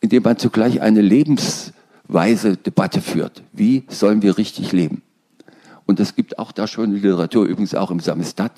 indem 0.01 0.23
man 0.23 0.39
zugleich 0.39 0.81
eine 0.81 1.01
lebensweise 1.01 2.57
Debatte 2.57 3.01
führt. 3.01 3.43
Wie 3.53 3.85
sollen 3.89 4.23
wir 4.23 4.39
richtig 4.39 4.73
leben? 4.73 5.03
Und 5.91 5.99
es 5.99 6.15
gibt 6.15 6.39
auch 6.39 6.53
da 6.53 6.69
schöne 6.69 6.95
Literatur, 6.95 7.47
übrigens 7.47 7.75
auch 7.75 7.91
im 7.91 7.99
Samizdat. 7.99 8.53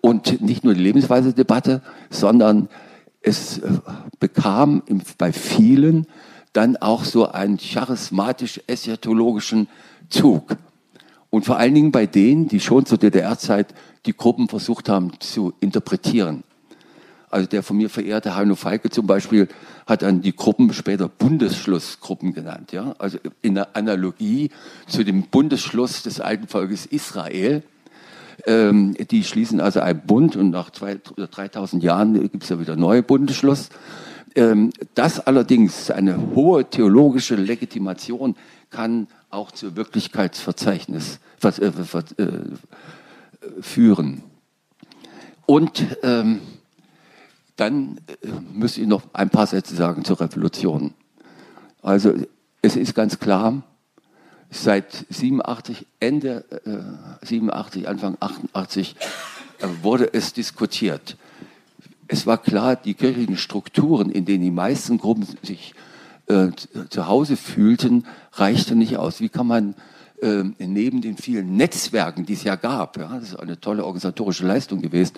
Und 0.00 0.40
nicht 0.40 0.64
nur 0.64 0.72
die 0.72 0.80
lebensweise 0.80 1.34
Debatte, 1.34 1.82
sondern 2.08 2.70
es 3.20 3.58
äh, 3.58 3.68
bekam 4.18 4.82
bei 5.18 5.30
vielen 5.30 6.06
dann 6.54 6.78
auch 6.78 7.04
so 7.04 7.30
einen 7.30 7.58
charismatisch-eschatologischen 7.58 9.68
Zug. 10.08 10.56
Und 11.28 11.44
vor 11.44 11.58
allen 11.58 11.74
Dingen 11.74 11.92
bei 11.92 12.06
denen, 12.06 12.48
die 12.48 12.60
schon 12.60 12.86
zur 12.86 12.96
DDR-Zeit 12.96 13.74
die 14.06 14.16
Gruppen 14.16 14.48
versucht 14.48 14.88
haben 14.88 15.12
zu 15.20 15.52
interpretieren. 15.60 16.44
Also 17.34 17.48
der 17.48 17.64
von 17.64 17.76
mir 17.76 17.90
verehrte 17.90 18.36
Heino 18.36 18.54
Falke 18.54 18.90
zum 18.90 19.08
Beispiel 19.08 19.48
hat 19.88 20.02
dann 20.02 20.22
die 20.22 20.36
Gruppen 20.36 20.72
später 20.72 21.08
Bundesschlussgruppen 21.08 22.32
genannt. 22.32 22.70
Ja? 22.70 22.94
Also 22.98 23.18
in 23.42 23.56
der 23.56 23.76
Analogie 23.76 24.50
zu 24.86 25.04
dem 25.04 25.24
Bundesschluss 25.24 26.04
des 26.04 26.20
alten 26.20 26.46
Volkes 26.46 26.86
Israel. 26.86 27.64
Ähm, 28.46 28.94
die 29.10 29.24
schließen 29.24 29.60
also 29.60 29.80
einen 29.80 30.02
Bund 30.06 30.36
und 30.36 30.50
nach 30.50 30.70
zwei 30.70 31.00
oder 31.16 31.26
3000 31.26 31.82
Jahren 31.82 32.14
gibt 32.30 32.44
es 32.44 32.50
ja 32.50 32.60
wieder 32.60 32.76
neue 32.76 33.02
Bundesschluss. 33.02 33.68
Ähm, 34.36 34.70
das 34.94 35.18
allerdings, 35.18 35.90
eine 35.90 36.36
hohe 36.36 36.70
theologische 36.70 37.34
Legitimation, 37.34 38.36
kann 38.70 39.08
auch 39.30 39.50
zu 39.50 39.74
Wirklichkeitsverzeichnis 39.74 41.18
äh, 41.42 41.66
äh, 41.66 41.72
führen. 43.60 44.22
Und 45.46 45.84
ähm, 46.04 46.40
dann 47.56 47.98
äh, 48.22 48.28
müsste 48.52 48.80
ich 48.80 48.86
noch 48.86 49.02
ein 49.12 49.30
paar 49.30 49.46
Sätze 49.46 49.74
sagen 49.74 50.04
zur 50.04 50.20
Revolution. 50.20 50.94
Also 51.82 52.14
es 52.62 52.76
ist 52.76 52.94
ganz 52.94 53.18
klar, 53.18 53.62
seit 54.50 55.06
87, 55.10 55.86
Ende 56.00 56.44
äh, 57.22 57.26
87, 57.26 57.88
Anfang 57.88 58.16
88 58.20 58.96
äh, 59.58 59.66
wurde 59.82 60.12
es 60.12 60.32
diskutiert. 60.32 61.16
Es 62.08 62.26
war 62.26 62.38
klar, 62.38 62.76
die 62.76 62.94
kirchlichen 62.94 63.36
Strukturen, 63.36 64.10
in 64.10 64.24
denen 64.24 64.44
die 64.44 64.50
meisten 64.50 64.98
Gruppen 64.98 65.26
sich 65.42 65.74
äh, 66.26 66.48
zu 66.90 67.06
Hause 67.06 67.36
fühlten, 67.36 68.04
reichte 68.32 68.76
nicht 68.76 68.96
aus. 68.96 69.20
Wie 69.20 69.28
kann 69.28 69.46
man 69.46 69.74
äh, 70.22 70.44
neben 70.58 71.00
den 71.00 71.16
vielen 71.16 71.56
Netzwerken, 71.56 72.26
die 72.26 72.34
es 72.34 72.44
ja 72.44 72.56
gab, 72.56 72.96
ja, 72.96 73.08
das 73.18 73.30
ist 73.30 73.36
eine 73.36 73.60
tolle 73.60 73.84
organisatorische 73.84 74.46
Leistung 74.46 74.80
gewesen, 74.80 75.14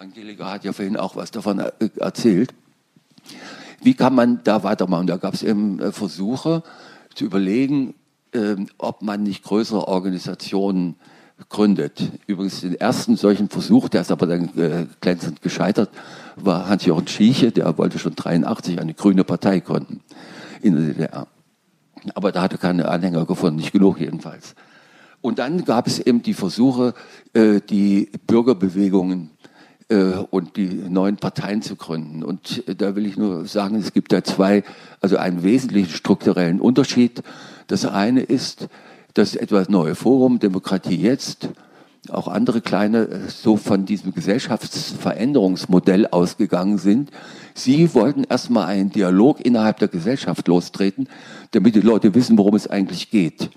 Angelika 0.00 0.52
hat 0.52 0.64
ja 0.64 0.72
vorhin 0.72 0.96
auch 0.96 1.16
was 1.16 1.32
davon 1.32 1.58
äh, 1.58 1.70
erzählt, 1.96 2.54
wie 3.82 3.94
kann 3.94 4.14
man 4.14 4.40
da 4.44 4.62
weitermachen? 4.62 5.08
Da 5.08 5.16
gab 5.16 5.34
es 5.34 5.42
eben 5.42 5.80
äh, 5.80 5.90
Versuche 5.90 6.62
zu 7.14 7.24
überlegen, 7.24 7.94
äh, 8.32 8.54
ob 8.78 9.02
man 9.02 9.24
nicht 9.24 9.42
größere 9.42 9.88
Organisationen 9.88 10.94
gründet. 11.48 12.12
Übrigens 12.28 12.60
den 12.60 12.74
ersten 12.74 13.16
solchen 13.16 13.48
Versuch, 13.48 13.88
der 13.88 14.02
ist 14.02 14.12
aber 14.12 14.26
dann 14.26 14.56
äh, 14.56 14.86
glänzend 15.00 15.42
gescheitert, 15.42 15.90
war 16.36 16.68
Hans-Jochen 16.68 17.08
Schieche, 17.08 17.50
der 17.50 17.76
wollte 17.76 17.98
schon 17.98 18.14
83 18.14 18.80
eine 18.80 18.94
grüne 18.94 19.24
Partei 19.24 19.58
gründen 19.58 20.00
in 20.62 20.76
der 20.76 20.94
DDR. 20.94 21.26
Aber 22.14 22.30
da 22.30 22.42
hatte 22.42 22.58
keine 22.58 22.88
Anhänger 22.88 23.26
gefunden, 23.26 23.56
nicht 23.56 23.72
genug 23.72 24.00
jedenfalls. 24.00 24.54
Und 25.20 25.40
dann 25.40 25.64
gab 25.64 25.88
es 25.88 25.98
eben 25.98 26.22
die 26.22 26.34
Versuche, 26.34 26.94
die 27.34 28.08
Bürgerbewegungen 28.28 29.30
und 30.30 30.56
die 30.56 30.68
neuen 30.68 31.16
Parteien 31.16 31.62
zu 31.62 31.76
gründen. 31.76 32.22
Und 32.22 32.66
äh, 32.68 32.74
da 32.74 32.94
will 32.94 33.06
ich 33.06 33.16
nur 33.16 33.46
sagen, 33.46 33.76
es 33.76 33.92
gibt 33.92 34.12
da 34.12 34.22
zwei, 34.22 34.62
also 35.00 35.16
einen 35.16 35.42
wesentlichen 35.42 35.90
strukturellen 35.90 36.60
Unterschied. 36.60 37.22
Das 37.68 37.86
eine 37.86 38.20
ist, 38.20 38.68
dass 39.14 39.34
etwas 39.34 39.68
neue 39.68 39.94
Forum, 39.94 40.40
Demokratie 40.40 40.96
jetzt, 40.96 41.48
auch 42.10 42.28
andere 42.28 42.60
kleine 42.60 43.28
so 43.28 43.56
von 43.56 43.84
diesem 43.84 44.14
Gesellschaftsveränderungsmodell 44.14 46.06
ausgegangen 46.06 46.78
sind. 46.78 47.10
Sie 47.54 47.92
wollten 47.94 48.24
erstmal 48.24 48.66
einen 48.66 48.90
Dialog 48.90 49.40
innerhalb 49.44 49.78
der 49.78 49.88
Gesellschaft 49.88 50.48
lostreten, 50.48 51.08
damit 51.50 51.74
die 51.74 51.80
Leute 51.80 52.14
wissen, 52.14 52.38
worum 52.38 52.54
es 52.54 52.68
eigentlich 52.68 53.10
geht. 53.10 53.50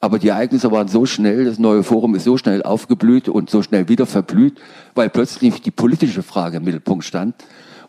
Aber 0.00 0.18
die 0.18 0.28
Ereignisse 0.28 0.70
waren 0.70 0.88
so 0.88 1.06
schnell, 1.06 1.44
das 1.44 1.58
neue 1.58 1.82
Forum 1.82 2.14
ist 2.14 2.24
so 2.24 2.36
schnell 2.36 2.62
aufgeblüht 2.62 3.28
und 3.28 3.50
so 3.50 3.62
schnell 3.62 3.88
wieder 3.88 4.06
verblüht, 4.06 4.60
weil 4.94 5.08
plötzlich 5.08 5.62
die 5.62 5.70
politische 5.70 6.22
Frage 6.22 6.58
im 6.58 6.64
Mittelpunkt 6.64 7.04
stand. 7.04 7.34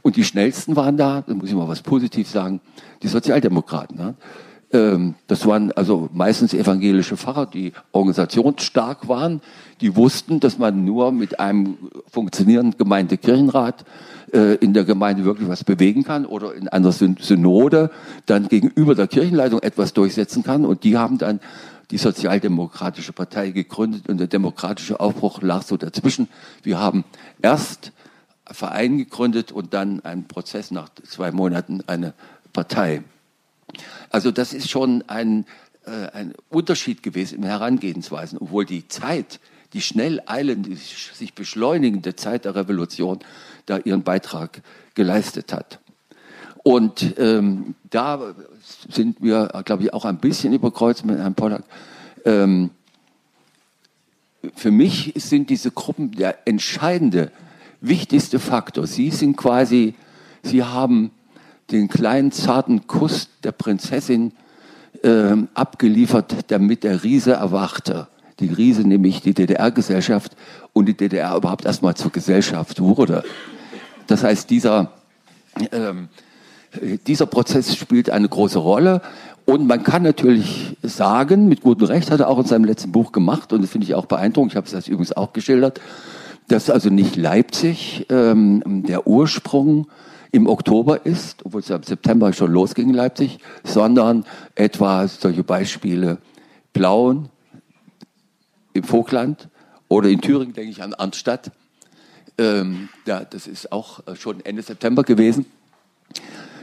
Und 0.01 0.15
die 0.15 0.23
schnellsten 0.23 0.75
waren 0.75 0.95
da, 0.95 1.21
da 1.21 1.33
muss 1.33 1.49
ich 1.49 1.55
mal 1.55 1.67
was 1.67 1.81
positiv 1.81 2.29
sagen, 2.29 2.61
die 3.03 3.07
Sozialdemokraten. 3.07 3.97
Ne? 3.97 4.15
Ähm, 4.71 5.15
das 5.27 5.45
waren 5.45 5.71
also 5.73 6.09
meistens 6.13 6.53
evangelische 6.53 7.17
Pfarrer, 7.17 7.45
die 7.45 7.73
organisationsstark 7.91 9.07
waren, 9.07 9.41
die 9.81 9.95
wussten, 9.95 10.39
dass 10.39 10.57
man 10.57 10.83
nur 10.83 11.11
mit 11.11 11.39
einem 11.39 11.77
funktionierenden 12.09 12.77
Gemeindekirchenrat 12.77 13.85
äh, 14.33 14.55
in 14.55 14.73
der 14.73 14.83
Gemeinde 14.83 15.23
wirklich 15.23 15.47
was 15.47 15.63
bewegen 15.63 16.03
kann 16.03 16.25
oder 16.25 16.53
in 16.53 16.67
einer 16.67 16.91
Synode 16.91 17.91
dann 18.25 18.49
gegenüber 18.49 18.93
der 18.93 19.07
Kirchenleitung 19.07 19.61
etwas 19.61 19.93
durchsetzen 19.93 20.43
kann. 20.43 20.65
Und 20.65 20.83
die 20.83 20.97
haben 20.97 21.17
dann 21.17 21.39
die 21.91 21.97
Sozialdemokratische 21.97 23.13
Partei 23.13 23.51
gegründet 23.51 24.09
und 24.09 24.17
der 24.17 24.27
demokratische 24.27 24.99
Aufbruch 24.99 25.41
lag 25.41 25.63
so 25.63 25.77
dazwischen. 25.77 26.27
Wir 26.63 26.79
haben 26.79 27.05
erst 27.41 27.91
Verein 28.45 28.97
gegründet 28.97 29.51
und 29.51 29.73
dann 29.73 30.03
einen 30.03 30.27
Prozess 30.27 30.71
nach 30.71 30.89
zwei 31.03 31.31
Monaten 31.31 31.81
eine 31.87 32.13
Partei. 32.53 33.03
Also 34.09 34.31
das 34.31 34.53
ist 34.53 34.69
schon 34.69 35.03
ein, 35.07 35.45
äh, 35.85 36.07
ein 36.13 36.33
Unterschied 36.49 37.03
gewesen 37.03 37.39
in 37.39 37.43
Herangehensweisen, 37.43 38.37
obwohl 38.39 38.65
die 38.65 38.87
Zeit, 38.87 39.39
die 39.73 39.81
schnell 39.81 40.21
eilende, 40.25 40.75
sich 40.75 41.33
beschleunigende 41.33 42.15
Zeit 42.15 42.45
der 42.45 42.55
Revolution 42.55 43.19
da 43.65 43.77
ihren 43.77 44.03
Beitrag 44.03 44.61
geleistet 44.95 45.53
hat. 45.53 45.79
Und 46.63 47.15
ähm, 47.17 47.75
da 47.89 48.35
sind 48.89 49.21
wir, 49.21 49.49
glaube 49.65 49.83
ich, 49.83 49.93
auch 49.93 50.05
ein 50.05 50.17
bisschen 50.17 50.53
überkreuzt 50.53 51.05
mit 51.05 51.17
Herrn 51.17 51.35
Pollack. 51.35 51.63
Ähm, 52.25 52.71
für 54.55 54.71
mich 54.71 55.13
sind 55.15 55.49
diese 55.49 55.71
Gruppen 55.71 56.11
der 56.11 56.47
entscheidende, 56.47 57.31
wichtigste 57.81 58.39
Faktor. 58.39 58.87
Sie 58.87 59.11
sind 59.11 59.35
quasi, 59.35 59.95
sie 60.43 60.63
haben 60.63 61.11
den 61.71 61.89
kleinen 61.89 62.31
zarten 62.31 62.87
Kuss 62.87 63.29
der 63.43 63.51
Prinzessin 63.51 64.31
äh, 65.03 65.35
abgeliefert, 65.53 66.51
damit 66.51 66.83
der 66.83 67.03
Riese 67.03 67.33
erwachte. 67.33 68.07
Die 68.39 68.47
Riese, 68.47 68.81
nämlich 68.81 69.21
die 69.21 69.33
DDR-Gesellschaft 69.33 70.35
und 70.73 70.85
die 70.85 70.95
DDR 70.95 71.35
überhaupt 71.35 71.65
erstmal 71.65 71.95
zur 71.95 72.11
Gesellschaft 72.11 72.79
wurde. 72.79 73.23
Das 74.05 74.23
heißt, 74.23 74.49
dieser, 74.49 74.91
ähm, 75.71 76.07
dieser 77.07 77.25
Prozess 77.25 77.75
spielt 77.75 78.09
eine 78.09 78.27
große 78.27 78.59
Rolle. 78.59 79.01
Und 79.45 79.65
man 79.65 79.83
kann 79.83 80.03
natürlich 80.03 80.75
sagen, 80.83 81.47
mit 81.47 81.61
gutem 81.61 81.87
Recht 81.87 82.11
hat 82.11 82.19
er 82.19 82.27
auch 82.27 82.39
in 82.39 82.45
seinem 82.45 82.65
letzten 82.65 82.91
Buch 82.91 83.13
gemacht, 83.13 83.53
und 83.53 83.61
das 83.61 83.71
finde 83.71 83.85
ich 83.85 83.95
auch 83.95 84.05
beeindruckend, 84.05 84.51
ich 84.51 84.57
habe 84.57 84.65
es 84.65 84.73
das 84.73 84.87
übrigens 84.87 85.15
auch 85.15 85.31
geschildert, 85.31 85.79
dass 86.49 86.69
also 86.69 86.89
nicht 86.89 87.15
Leipzig 87.15 88.05
ähm, 88.09 88.83
der 88.87 89.07
Ursprung 89.07 89.87
im 90.31 90.47
Oktober 90.47 91.05
ist, 91.05 91.45
obwohl 91.45 91.61
es 91.61 91.69
ja 91.69 91.77
im 91.77 91.83
September 91.83 92.33
schon 92.33 92.51
losging 92.51 92.89
in 92.89 92.95
Leipzig, 92.95 93.39
sondern 93.63 94.25
etwa 94.55 95.07
solche 95.07 95.43
Beispiele 95.43 96.17
Plauen 96.73 97.29
im 98.73 98.83
Vogtland 98.83 99.47
oder 99.87 100.09
in 100.09 100.21
Thüringen 100.21 100.53
denke 100.53 100.71
ich 100.71 100.83
an 100.83 100.93
Arnstadt. 100.93 101.51
Ähm, 102.37 102.89
ja, 103.05 103.23
das 103.23 103.47
ist 103.47 103.71
auch 103.71 104.01
schon 104.15 104.45
Ende 104.45 104.61
September 104.61 105.03
gewesen. 105.03 105.45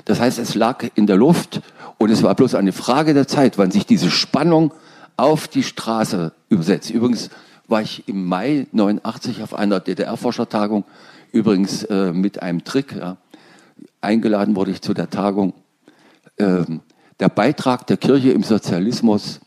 Das 0.04 0.20
heißt, 0.20 0.38
es 0.38 0.54
lag 0.54 0.84
in 0.94 1.06
der 1.06 1.16
Luft 1.16 1.60
und 1.98 2.10
es 2.10 2.22
war 2.22 2.34
bloß 2.34 2.54
eine 2.54 2.72
Frage 2.72 3.14
der 3.14 3.26
Zeit, 3.26 3.58
wann 3.58 3.70
sich 3.70 3.86
diese 3.86 4.10
Spannung 4.10 4.72
auf 5.16 5.48
die 5.48 5.62
Straße 5.62 6.32
übersetzt. 6.48 6.90
Übrigens 6.90 7.30
war 7.68 7.80
ich 7.80 8.06
im 8.08 8.26
Mai 8.26 8.66
89 8.72 9.42
auf 9.42 9.54
einer 9.54 9.80
DDR-Forschertagung, 9.80 10.84
übrigens 11.32 11.84
äh, 11.84 12.12
mit 12.12 12.42
einem 12.42 12.64
Trick. 12.64 12.94
Ja. 12.94 13.16
Eingeladen 14.00 14.56
wurde 14.56 14.70
ich 14.70 14.82
zu 14.82 14.92
der 14.92 15.08
Tagung. 15.08 15.54
Ähm, 16.38 16.80
der 17.20 17.28
Beitrag 17.28 17.86
der 17.86 17.96
Kirche 17.96 18.32
im 18.32 18.42
Sozialismus 18.42 19.40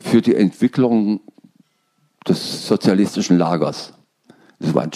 für 0.00 0.20
die 0.20 0.34
Entwicklung 0.34 1.20
des 2.26 2.66
sozialistischen 2.66 3.38
Lagers. 3.38 3.94
Das 4.58 4.74
war 4.74 4.82
ein 4.82 4.90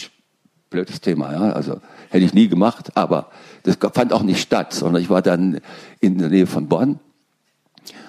blödes 0.72 1.00
Thema, 1.00 1.32
ja. 1.32 1.52
Also 1.52 1.80
hätte 2.10 2.24
ich 2.24 2.34
nie 2.34 2.48
gemacht, 2.48 2.96
aber 2.96 3.30
das 3.62 3.78
fand 3.92 4.12
auch 4.12 4.22
nicht 4.22 4.40
statt, 4.40 4.72
sondern 4.72 5.00
ich 5.02 5.10
war 5.10 5.22
dann 5.22 5.60
in 6.00 6.18
der 6.18 6.28
Nähe 6.28 6.46
von 6.46 6.66
Bonn, 6.66 6.98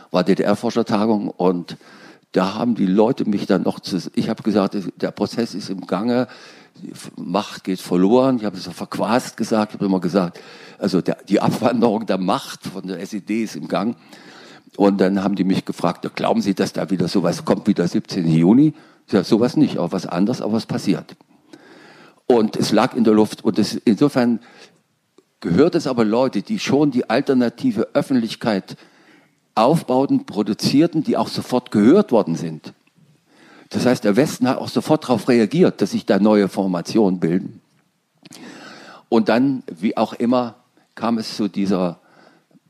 war 0.10 0.24
DDR-Forschertagung 0.24 1.30
und 1.30 1.78
da 2.32 2.56
haben 2.56 2.74
die 2.74 2.88
Leute 2.88 3.30
mich 3.30 3.46
dann 3.46 3.62
noch 3.62 3.80
zu, 3.80 4.00
ich 4.16 4.30
habe 4.30 4.42
gesagt, 4.42 4.76
der 5.00 5.12
Prozess 5.12 5.54
ist 5.54 5.70
im 5.70 5.86
Gange, 5.86 6.28
Macht 7.16 7.64
geht 7.64 7.80
verloren. 7.80 8.38
Ich 8.38 8.46
habe 8.46 8.58
es 8.58 8.64
so 8.64 8.72
verquast 8.72 9.38
gesagt, 9.38 9.72
ich 9.72 9.76
habe 9.76 9.86
immer 9.86 10.02
gesagt, 10.02 10.40
also 10.80 11.02
der, 11.02 11.18
die 11.30 11.40
Abwanderung 11.40 12.06
der 12.06 12.18
Macht 12.18 12.64
von 12.66 12.88
der 12.88 13.00
SED 13.00 13.44
ist 13.44 13.56
im 13.56 13.68
Gang. 13.68 13.96
Und 14.76 15.00
dann 15.00 15.24
haben 15.24 15.36
die 15.36 15.44
mich 15.44 15.66
gefragt, 15.66 16.10
glauben 16.16 16.42
Sie, 16.42 16.56
dass 16.56 16.74
da 16.74 16.90
wieder 16.90 17.08
sowas 17.08 17.46
kommt 17.46 17.68
wie 17.68 17.76
der 17.76 17.88
17. 17.88 18.28
Juni? 18.28 18.74
Ich 19.06 19.12
sage, 19.12 19.24
sowas 19.24 19.56
nicht, 19.56 19.78
auch 19.78 19.92
was 19.92 20.08
anderes, 20.08 20.42
aber 20.42 20.54
was 20.54 20.66
passiert. 20.66 21.16
Und 22.28 22.56
es 22.56 22.72
lag 22.72 22.96
in 22.96 23.04
der 23.04 23.14
Luft. 23.14 23.44
Und 23.44 23.60
es, 23.60 23.76
insofern 23.76 24.40
gehört 25.40 25.76
es 25.76 25.88
aber 25.88 26.06
Leute, 26.06 26.42
die 26.42 26.60
schon 26.60 26.92
die 26.92 27.10
alternative 27.10 27.90
Öffentlichkeit 27.94 28.78
aufbauten, 29.56 30.26
produzierten, 30.26 31.04
die 31.04 31.18
auch 31.18 31.28
sofort 31.28 31.72
gehört 31.72 32.12
worden 32.12 32.36
sind. 32.36 32.74
Das 33.70 33.86
heißt, 33.86 34.04
der 34.04 34.16
Westen 34.16 34.48
hat 34.48 34.58
auch 34.58 34.70
sofort 34.70 35.04
darauf 35.04 35.28
reagiert, 35.28 35.82
dass 35.82 35.92
sich 35.92 36.06
da 36.06 36.20
neue 36.20 36.48
Formationen 36.48 37.20
bilden. 37.20 37.62
Und 39.10 39.30
dann, 39.30 39.64
wie 39.68 39.98
auch 39.98 40.14
immer, 40.14 40.56
kam 40.96 41.18
es 41.18 41.36
zu 41.36 41.48
dieser 41.48 42.00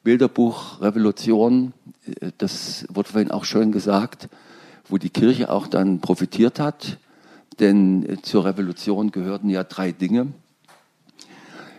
Bilderbuchrevolution, 0.04 1.74
das 2.38 2.86
wurde 2.90 3.10
vorhin 3.10 3.32
auch 3.32 3.46
schön 3.46 3.72
gesagt, 3.72 4.28
wo 4.90 4.98
die 4.98 5.10
Kirche 5.10 5.50
auch 5.50 5.68
dann 5.68 6.00
profitiert 6.00 6.60
hat, 6.60 6.98
denn 7.60 8.20
zur 8.24 8.46
Revolution 8.46 9.12
gehörten 9.12 9.50
ja 9.50 9.64
drei 9.64 9.92
Dinge. 9.92 10.28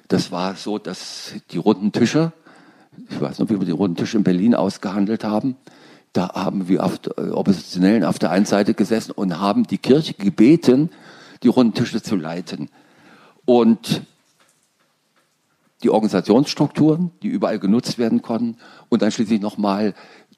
Das 0.08 0.30
war 0.30 0.54
so, 0.54 0.78
dass 0.78 1.34
die 1.50 1.58
runden 1.58 1.92
Tische, 1.92 2.32
ich 3.10 3.20
weiß 3.20 3.38
noch, 3.38 3.48
wie 3.48 3.58
wir 3.58 3.66
die 3.66 3.72
runden 3.72 3.96
Tische 3.96 4.18
in 4.18 4.24
Berlin 4.24 4.54
ausgehandelt 4.54 5.24
haben, 5.24 5.56
da 6.12 6.32
haben 6.32 6.68
wir 6.68 6.84
auf 6.84 7.00
äh, 7.16 7.30
Oppositionellen 7.30 8.04
auf 8.04 8.18
der 8.18 8.30
einen 8.30 8.46
Seite 8.46 8.74
gesessen 8.74 9.10
und 9.10 9.40
haben 9.40 9.66
die 9.66 9.78
Kirche 9.78 10.14
gebeten, 10.14 10.90
die 11.42 11.48
runden 11.48 11.74
Tische 11.74 12.02
zu 12.02 12.16
leiten. 12.16 12.70
Und 13.44 14.02
die 15.82 15.90
Organisationsstrukturen, 15.90 17.10
die 17.22 17.28
überall 17.28 17.58
genutzt 17.58 17.98
werden 17.98 18.22
konnten 18.22 18.56
und 18.88 19.02
dann 19.02 19.10
schließlich 19.10 19.40
nochmal, 19.40 19.94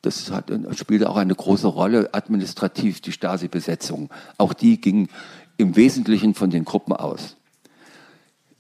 das 0.07 0.31
hat, 0.31 0.51
spielte 0.75 1.11
auch 1.11 1.17
eine 1.17 1.35
große 1.35 1.67
Rolle, 1.67 2.11
administrativ 2.13 3.01
die 3.01 3.13
Stasi-Besetzung. 3.13 4.09
Auch 4.39 4.55
die 4.55 4.81
ging 4.81 5.09
im 5.57 5.77
Wesentlichen 5.77 6.35
von 6.35 6.51
den 6.51 6.65
Gruppen 6.65 6.93
aus. 6.93 7.37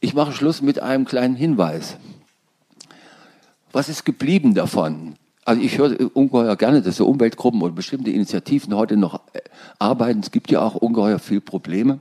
Ich 0.00 0.14
mache 0.14 0.32
Schluss 0.32 0.60
mit 0.60 0.80
einem 0.80 1.04
kleinen 1.04 1.36
Hinweis. 1.36 1.96
Was 3.72 3.88
ist 3.88 4.04
geblieben 4.04 4.54
davon? 4.54 5.14
Also 5.44 5.62
ich 5.62 5.78
höre 5.78 6.16
ungeheuer 6.16 6.56
gerne, 6.56 6.82
dass 6.82 6.96
so 6.96 7.06
Umweltgruppen 7.06 7.62
oder 7.62 7.72
bestimmte 7.72 8.10
Initiativen 8.10 8.74
heute 8.74 8.96
noch 8.96 9.20
äh, 9.32 9.40
arbeiten. 9.78 10.20
Es 10.20 10.32
gibt 10.32 10.50
ja 10.50 10.60
auch 10.60 10.74
ungeheuer 10.74 11.20
viel 11.20 11.40
Probleme. 11.40 12.00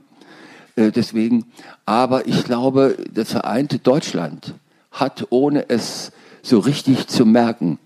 Äh, 0.74 0.90
deswegen, 0.90 1.46
aber 1.84 2.26
ich 2.26 2.44
glaube, 2.44 2.96
das 3.12 3.30
vereinte 3.30 3.78
Deutschland 3.78 4.54
hat, 4.90 5.28
ohne 5.30 5.68
es 5.68 6.10
so 6.42 6.58
richtig 6.58 7.06
zu 7.06 7.24
merken, 7.24 7.78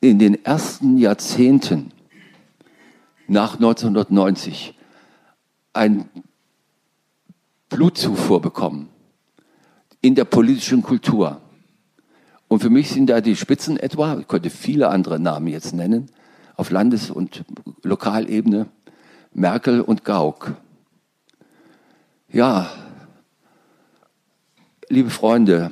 in 0.00 0.18
den 0.18 0.44
ersten 0.44 0.96
Jahrzehnten 0.96 1.92
nach 3.26 3.54
1990 3.54 4.74
ein 5.72 6.08
Blutzufuhr 7.68 8.40
bekommen 8.40 8.88
in 10.00 10.14
der 10.14 10.24
politischen 10.24 10.82
Kultur. 10.82 11.40
Und 12.46 12.60
für 12.60 12.70
mich 12.70 12.90
sind 12.90 13.10
da 13.10 13.20
die 13.20 13.36
Spitzen 13.36 13.76
etwa, 13.76 14.18
ich 14.18 14.28
könnte 14.28 14.50
viele 14.50 14.88
andere 14.88 15.18
Namen 15.18 15.48
jetzt 15.48 15.74
nennen, 15.74 16.10
auf 16.56 16.70
Landes- 16.70 17.10
und 17.10 17.44
Lokalebene, 17.82 18.66
Merkel 19.32 19.80
und 19.80 20.04
Gauck. 20.04 20.54
Ja, 22.30 22.70
liebe 24.88 25.10
Freunde, 25.10 25.70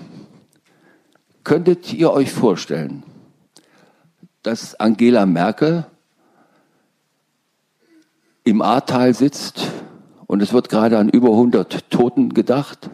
könntet 1.44 1.92
ihr 1.92 2.10
euch 2.10 2.30
vorstellen, 2.30 3.02
dass 4.46 4.76
Angela 4.76 5.26
Merkel 5.26 5.86
im 8.44 8.62
Ahrtal 8.62 9.12
sitzt 9.12 9.72
und 10.28 10.40
es 10.40 10.52
wird 10.52 10.68
gerade 10.68 10.98
an 10.98 11.08
über 11.08 11.30
100 11.30 11.90
Toten 11.90 12.32
gedacht 12.32 12.88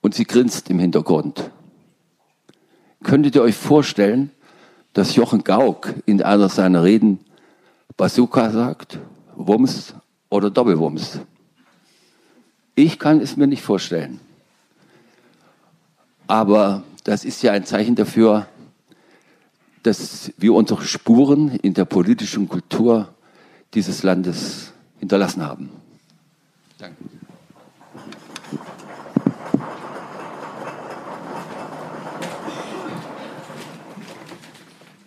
und 0.00 0.16
sie 0.16 0.24
grinst 0.24 0.68
im 0.68 0.80
Hintergrund? 0.80 1.52
Könntet 3.04 3.36
ihr 3.36 3.42
euch 3.42 3.54
vorstellen, 3.54 4.32
dass 4.94 5.14
Jochen 5.14 5.44
Gauck 5.44 5.94
in 6.06 6.20
einer 6.20 6.48
seiner 6.48 6.82
Reden 6.82 7.20
Bazooka 7.96 8.50
sagt, 8.50 8.98
Wumms 9.36 9.94
oder 10.28 10.50
Doppelwumms? 10.50 11.20
Ich 12.74 12.98
kann 12.98 13.20
es 13.20 13.36
mir 13.36 13.46
nicht 13.46 13.62
vorstellen. 13.62 14.18
Aber 16.26 16.82
das 17.04 17.24
ist 17.24 17.44
ja 17.44 17.52
ein 17.52 17.64
Zeichen 17.64 17.94
dafür, 17.94 18.48
dass 19.86 20.32
wir 20.36 20.52
unsere 20.52 20.82
Spuren 20.82 21.50
in 21.62 21.72
der 21.72 21.84
politischen 21.84 22.48
Kultur 22.48 23.08
dieses 23.72 24.02
Landes 24.02 24.72
hinterlassen 24.98 25.42
haben. 25.42 25.70
Danke. 26.78 26.96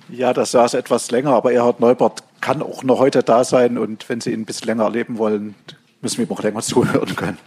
Ja, 0.07 0.33
das 0.33 0.51
saß 0.51 0.73
etwas 0.75 1.11
länger, 1.11 1.31
aber 1.31 1.51
Erhard 1.51 1.79
Neubert 1.81 2.23
kann 2.41 2.61
auch 2.61 2.83
noch 2.83 2.99
heute 2.99 3.21
da 3.21 3.43
sein 3.43 3.77
und 3.77 4.07
wenn 4.07 4.21
Sie 4.21 4.31
ihn 4.31 4.41
ein 4.41 4.45
bisschen 4.45 4.67
länger 4.67 4.85
erleben 4.85 5.17
wollen, 5.17 5.55
müssen 6.01 6.19
wir 6.19 6.25
ihm 6.25 6.31
auch 6.31 6.41
länger 6.41 6.61
zuhören 6.61 7.15
können. 7.15 7.37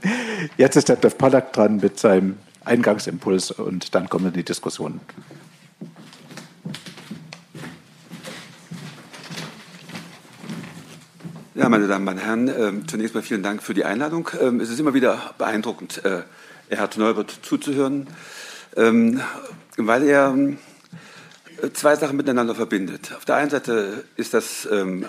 Jetzt 0.59 0.77
ist 0.77 0.88
der 0.88 0.97
Dev 0.97 1.16
Palak 1.16 1.53
dran 1.55 1.79
mit 1.79 1.99
seinem 1.99 2.37
Eingangsimpuls 2.64 3.53
und 3.53 3.95
dann 3.95 4.09
kommen 4.09 4.33
die 4.33 4.45
Diskussionen. 4.45 5.01
Ja, 11.62 11.68
meine 11.68 11.87
Damen 11.87 12.09
und 12.09 12.18
Herren, 12.18 12.48
äh, 12.48 12.72
zunächst 12.88 13.14
mal 13.14 13.22
vielen 13.22 13.44
Dank 13.44 13.62
für 13.62 13.72
die 13.72 13.85
Einladung. 13.85 14.29
Ähm, 14.40 14.59
es 14.59 14.68
ist 14.68 14.81
immer 14.81 14.94
wieder 14.94 15.33
beeindruckend, 15.38 16.05
äh, 16.05 16.22
Erhard 16.68 16.98
Neubert 16.98 17.38
zuzuhören, 17.42 18.09
ähm, 18.77 19.22
weil 19.77 20.03
er 20.03 20.37
zwei 21.72 21.94
Sachen 21.94 22.16
miteinander 22.16 22.57
verbindet. 22.57 23.14
Auf 23.16 23.27
der 23.27 23.37
einen 23.37 23.51
Seite 23.51 24.03
ist 24.16 24.35
das 24.35 24.68
ähm, 24.72 25.07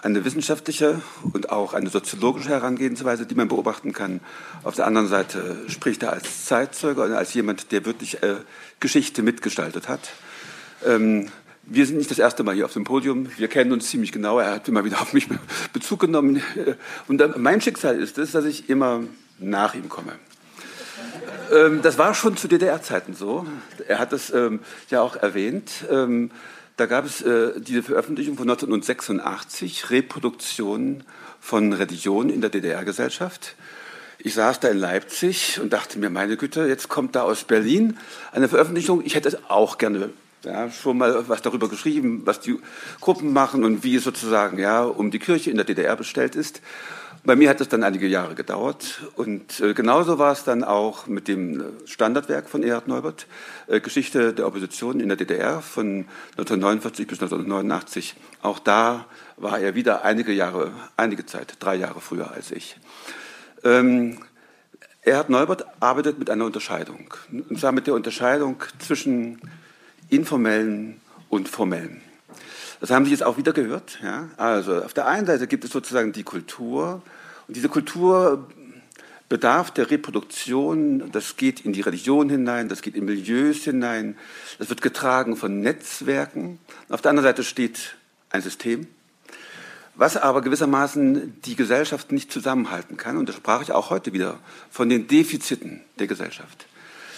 eine 0.00 0.24
wissenschaftliche 0.24 1.02
und 1.32 1.50
auch 1.50 1.74
eine 1.74 1.90
soziologische 1.90 2.50
Herangehensweise, 2.50 3.26
die 3.26 3.34
man 3.34 3.48
beobachten 3.48 3.92
kann. 3.92 4.20
Auf 4.62 4.76
der 4.76 4.86
anderen 4.86 5.08
Seite 5.08 5.56
spricht 5.66 6.04
er 6.04 6.12
als 6.12 6.44
Zeitzeuge 6.44 7.02
und 7.02 7.14
als 7.14 7.34
jemand, 7.34 7.72
der 7.72 7.84
wirklich 7.84 8.22
äh, 8.22 8.36
Geschichte 8.78 9.24
mitgestaltet 9.24 9.88
hat. 9.88 10.10
Ähm, 10.86 11.32
wir 11.62 11.86
sind 11.86 11.98
nicht 11.98 12.10
das 12.10 12.18
erste 12.18 12.42
Mal 12.42 12.54
hier 12.54 12.64
auf 12.64 12.72
dem 12.72 12.84
Podium. 12.84 13.28
Wir 13.36 13.48
kennen 13.48 13.72
uns 13.72 13.88
ziemlich 13.88 14.12
genau. 14.12 14.38
Er 14.38 14.54
hat 14.54 14.68
immer 14.68 14.84
wieder 14.84 15.00
auf 15.00 15.12
mich 15.12 15.28
Bezug 15.72 16.00
genommen. 16.00 16.42
Und 17.06 17.38
mein 17.38 17.60
Schicksal 17.60 17.98
ist 18.00 18.18
es, 18.18 18.32
dass 18.32 18.44
ich 18.44 18.68
immer 18.68 19.02
nach 19.38 19.74
ihm 19.74 19.88
komme. 19.88 20.12
Ähm, 21.52 21.80
das 21.82 21.98
war 21.98 22.14
schon 22.14 22.36
zu 22.36 22.48
DDR-Zeiten 22.48 23.14
so. 23.14 23.46
Er 23.88 23.98
hat 23.98 24.12
es 24.12 24.30
ähm, 24.32 24.60
ja 24.90 25.00
auch 25.00 25.16
erwähnt. 25.16 25.70
Ähm, 25.90 26.30
da 26.76 26.86
gab 26.86 27.04
es 27.04 27.22
äh, 27.22 27.60
diese 27.60 27.82
Veröffentlichung 27.82 28.36
von 28.36 28.48
1986, 28.48 29.90
Reproduktion 29.90 31.04
von 31.40 31.72
Religion 31.72 32.30
in 32.30 32.40
der 32.40 32.50
DDR-Gesellschaft. 32.50 33.54
Ich 34.18 34.34
saß 34.34 34.60
da 34.60 34.68
in 34.68 34.78
Leipzig 34.78 35.60
und 35.62 35.72
dachte 35.72 35.98
mir, 35.98 36.10
meine 36.10 36.36
Güte, 36.36 36.66
jetzt 36.66 36.88
kommt 36.88 37.16
da 37.16 37.22
aus 37.22 37.44
Berlin 37.44 37.98
eine 38.32 38.48
Veröffentlichung. 38.48 39.02
Ich 39.04 39.14
hätte 39.14 39.38
auch 39.48 39.78
gerne 39.78 40.10
ja, 40.44 40.70
schon 40.70 40.98
mal 40.98 41.28
was 41.28 41.42
darüber 41.42 41.68
geschrieben, 41.68 42.22
was 42.24 42.40
die 42.40 42.58
Gruppen 43.00 43.32
machen 43.32 43.64
und 43.64 43.84
wie 43.84 43.96
es 43.96 44.04
sozusagen 44.04 44.58
ja, 44.58 44.84
um 44.84 45.10
die 45.10 45.18
Kirche 45.18 45.50
in 45.50 45.56
der 45.56 45.66
DDR 45.66 45.96
bestellt 45.96 46.34
ist. 46.34 46.60
Bei 47.22 47.36
mir 47.36 47.50
hat 47.50 47.60
es 47.60 47.68
dann 47.68 47.84
einige 47.84 48.06
Jahre 48.06 48.34
gedauert 48.34 49.02
und 49.14 49.60
äh, 49.60 49.74
genauso 49.74 50.18
war 50.18 50.32
es 50.32 50.44
dann 50.44 50.64
auch 50.64 51.06
mit 51.06 51.28
dem 51.28 51.62
Standardwerk 51.84 52.48
von 52.48 52.62
Erhard 52.62 52.88
Neubert, 52.88 53.26
äh, 53.66 53.80
Geschichte 53.80 54.32
der 54.32 54.46
Opposition 54.46 55.00
in 55.00 55.08
der 55.08 55.18
DDR 55.18 55.60
von 55.60 56.06
1949 56.38 57.06
bis 57.06 57.20
1989. 57.20 58.14
Auch 58.40 58.58
da 58.58 59.04
war 59.36 59.58
er 59.58 59.74
wieder 59.74 60.02
einige 60.02 60.32
Jahre, 60.32 60.72
einige 60.96 61.26
Zeit, 61.26 61.56
drei 61.60 61.74
Jahre 61.74 62.00
früher 62.00 62.30
als 62.30 62.52
ich. 62.52 62.78
Ähm, 63.64 64.16
Erhard 65.02 65.28
Neubert 65.28 65.66
arbeitet 65.78 66.18
mit 66.18 66.30
einer 66.30 66.46
Unterscheidung, 66.46 67.12
und 67.30 67.58
zwar 67.60 67.72
mit 67.72 67.86
der 67.86 67.94
Unterscheidung 67.94 68.62
zwischen 68.78 69.40
informellen 70.10 71.00
und 71.28 71.48
formellen. 71.48 72.00
Das 72.80 72.90
haben 72.90 73.04
Sie 73.04 73.10
jetzt 73.10 73.22
auch 73.22 73.36
wieder 73.36 73.52
gehört. 73.52 73.98
Ja? 74.02 74.28
Also 74.36 74.82
auf 74.82 74.94
der 74.94 75.06
einen 75.06 75.26
Seite 75.26 75.46
gibt 75.46 75.64
es 75.64 75.70
sozusagen 75.70 76.12
die 76.12 76.22
Kultur 76.22 77.02
und 77.46 77.56
diese 77.56 77.68
Kultur 77.68 78.46
bedarf 79.28 79.70
der 79.70 79.90
Reproduktion, 79.90 81.10
das 81.12 81.36
geht 81.36 81.60
in 81.60 81.72
die 81.72 81.82
Religion 81.82 82.28
hinein, 82.28 82.68
das 82.68 82.82
geht 82.82 82.96
in 82.96 83.04
Milieus 83.04 83.58
hinein, 83.58 84.16
das 84.58 84.68
wird 84.68 84.82
getragen 84.82 85.36
von 85.36 85.60
Netzwerken. 85.60 86.58
Auf 86.88 87.00
der 87.00 87.10
anderen 87.10 87.28
Seite 87.28 87.44
steht 87.44 87.96
ein 88.30 88.42
System, 88.42 88.88
was 89.94 90.16
aber 90.16 90.42
gewissermaßen 90.42 91.40
die 91.44 91.54
Gesellschaft 91.54 92.10
nicht 92.10 92.32
zusammenhalten 92.32 92.96
kann. 92.96 93.16
Und 93.16 93.28
da 93.28 93.32
sprach 93.32 93.62
ich 93.62 93.70
auch 93.70 93.90
heute 93.90 94.12
wieder 94.12 94.40
von 94.70 94.88
den 94.88 95.06
Defiziten 95.06 95.82
der 95.98 96.08
Gesellschaft. 96.08 96.66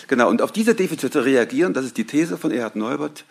Genau, 0.09 0.29
und 0.29 0.43
auf 0.43 0.53
diese 0.53 0.75
Defizite 0.75 1.25
reagieren, 1.25 1.75
das 1.75 1.85
ist 1.85 1.97
die 1.97 2.07
These 2.07 2.37
von 2.37 2.51
Erhard 2.51 2.77
Neubert, 2.77 3.25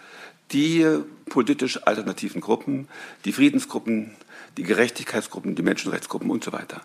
die 0.51 0.85
politisch 1.29 1.85
alternativen 1.85 2.41
Gruppen, 2.41 2.87
die 3.25 3.31
Friedensgruppen, 3.31 4.11
die 4.57 4.63
Gerechtigkeitsgruppen, 4.63 5.55
die 5.55 5.61
Menschenrechtsgruppen 5.61 6.29
und 6.29 6.43
so 6.43 6.51
weiter. 6.51 6.81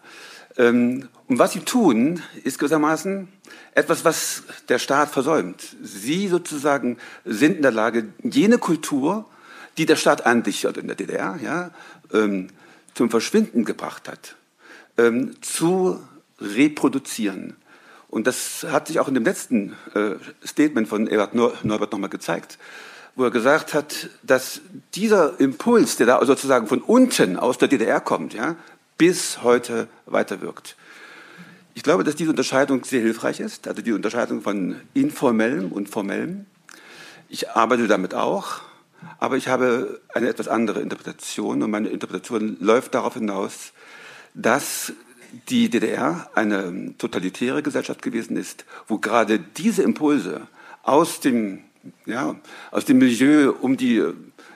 Ähm, 0.56 1.08
und 1.26 1.38
was 1.38 1.52
sie 1.52 1.60
tun, 1.60 2.22
ist 2.44 2.58
gewissermaßen 2.58 3.28
etwas, 3.74 4.04
was 4.04 4.44
der 4.68 4.78
Staat 4.78 5.10
versäumt. 5.10 5.62
Sie 5.82 6.28
sozusagen 6.28 6.98
sind 7.24 7.56
in 7.56 7.62
der 7.62 7.72
Lage, 7.72 8.08
jene 8.22 8.58
Kultur, 8.58 9.26
die 9.76 9.86
der 9.86 9.96
Staat 9.96 10.24
an 10.24 10.44
sich 10.44 10.64
in 10.64 10.86
der 10.86 10.96
DDR 10.96 11.38
ja, 11.42 11.70
ähm, 12.12 12.48
zum 12.94 13.10
Verschwinden 13.10 13.64
gebracht 13.64 14.08
hat, 14.08 14.36
ähm, 14.96 15.34
zu 15.42 16.00
reproduzieren. 16.40 17.56
Und 18.08 18.26
das 18.26 18.66
hat 18.70 18.88
sich 18.88 19.00
auch 19.00 19.08
in 19.08 19.14
dem 19.14 19.24
letzten 19.24 19.74
äh, 19.94 20.14
Statement 20.46 20.88
von 20.88 21.06
Ewart 21.06 21.34
Neubert 21.34 21.92
nochmal 21.92 22.10
gezeigt, 22.10 22.58
wo 23.16 23.24
er 23.24 23.30
gesagt 23.30 23.74
hat, 23.74 24.10
dass 24.22 24.60
dieser 24.94 25.40
Impuls, 25.40 25.96
der 25.96 26.06
da 26.06 26.24
sozusagen 26.24 26.66
von 26.66 26.82
unten 26.82 27.36
aus 27.36 27.58
der 27.58 27.68
DDR 27.68 28.00
kommt, 28.00 28.34
ja, 28.34 28.56
bis 28.98 29.42
heute 29.42 29.88
weiterwirkt. 30.06 30.76
Ich 31.74 31.82
glaube, 31.82 32.04
dass 32.04 32.16
diese 32.16 32.30
Unterscheidung 32.30 32.84
sehr 32.84 33.02
hilfreich 33.02 33.40
ist, 33.40 33.68
also 33.68 33.82
die 33.82 33.92
Unterscheidung 33.92 34.40
von 34.40 34.76
informellem 34.94 35.72
und 35.72 35.90
formellem. 35.90 36.46
Ich 37.28 37.50
arbeite 37.50 37.86
damit 37.86 38.14
auch, 38.14 38.60
aber 39.18 39.36
ich 39.36 39.48
habe 39.48 40.00
eine 40.14 40.28
etwas 40.28 40.48
andere 40.48 40.80
Interpretation 40.80 41.62
und 41.62 41.70
meine 41.70 41.88
Interpretation 41.88 42.56
läuft 42.60 42.94
darauf 42.94 43.14
hinaus, 43.14 43.72
dass 44.32 44.92
die 45.48 45.68
DDR 45.68 46.30
eine 46.34 46.94
totalitäre 46.98 47.62
Gesellschaft 47.62 48.02
gewesen 48.02 48.36
ist, 48.36 48.64
wo 48.88 48.98
gerade 48.98 49.38
diese 49.38 49.82
Impulse 49.82 50.46
aus 50.82 51.20
dem, 51.20 51.60
ja, 52.04 52.36
aus 52.70 52.84
dem 52.84 52.98
Milieu 52.98 53.52
um 53.60 53.76
die 53.76 54.02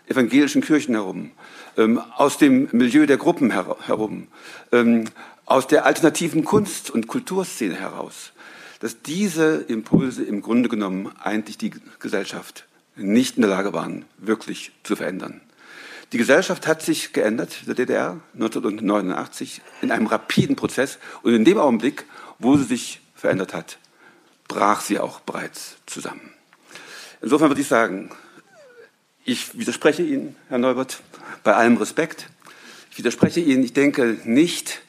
evangelischen 0.06 0.62
Kirchen 0.62 0.94
herum, 0.94 1.30
ähm, 1.76 2.00
aus 2.16 2.38
dem 2.38 2.68
Milieu 2.72 3.06
der 3.06 3.16
Gruppen 3.16 3.50
her 3.52 3.76
herum, 3.86 4.26
ähm, 4.72 5.06
aus 5.46 5.66
der 5.66 5.86
alternativen 5.86 6.44
Kunst- 6.44 6.90
und 6.90 7.06
Kulturszene 7.06 7.74
heraus, 7.74 8.32
dass 8.80 9.02
diese 9.02 9.56
Impulse 9.56 10.22
im 10.22 10.42
Grunde 10.42 10.68
genommen 10.68 11.10
eigentlich 11.22 11.58
die 11.58 11.72
Gesellschaft 11.98 12.66
nicht 12.96 13.36
in 13.36 13.42
der 13.42 13.50
Lage 13.50 13.72
waren, 13.72 14.04
wirklich 14.18 14.72
zu 14.82 14.96
verändern. 14.96 15.40
Die 16.12 16.18
Gesellschaft 16.18 16.66
hat 16.66 16.82
sich 16.82 17.12
geändert, 17.12 17.66
der 17.68 17.74
DDR, 17.74 18.20
1989, 18.34 19.62
in 19.80 19.92
einem 19.92 20.06
rapiden 20.06 20.56
Prozess. 20.56 20.98
Und 21.22 21.34
in 21.34 21.44
dem 21.44 21.58
Augenblick, 21.58 22.04
wo 22.40 22.56
sie 22.56 22.64
sich 22.64 23.00
verändert 23.14 23.54
hat, 23.54 23.78
brach 24.48 24.80
sie 24.80 24.98
auch 24.98 25.20
bereits 25.20 25.76
zusammen. 25.86 26.32
Insofern 27.22 27.50
würde 27.50 27.60
ich 27.60 27.68
sagen, 27.68 28.10
ich 29.24 29.56
widerspreche 29.56 30.02
Ihnen, 30.02 30.34
Herr 30.48 30.58
Neubert, 30.58 31.00
bei 31.44 31.54
allem 31.54 31.76
Respekt. 31.76 32.28
Ich 32.90 32.98
widerspreche 32.98 33.38
Ihnen, 33.38 33.62
ich 33.62 33.72
denke 33.72 34.18
nicht, 34.24 34.80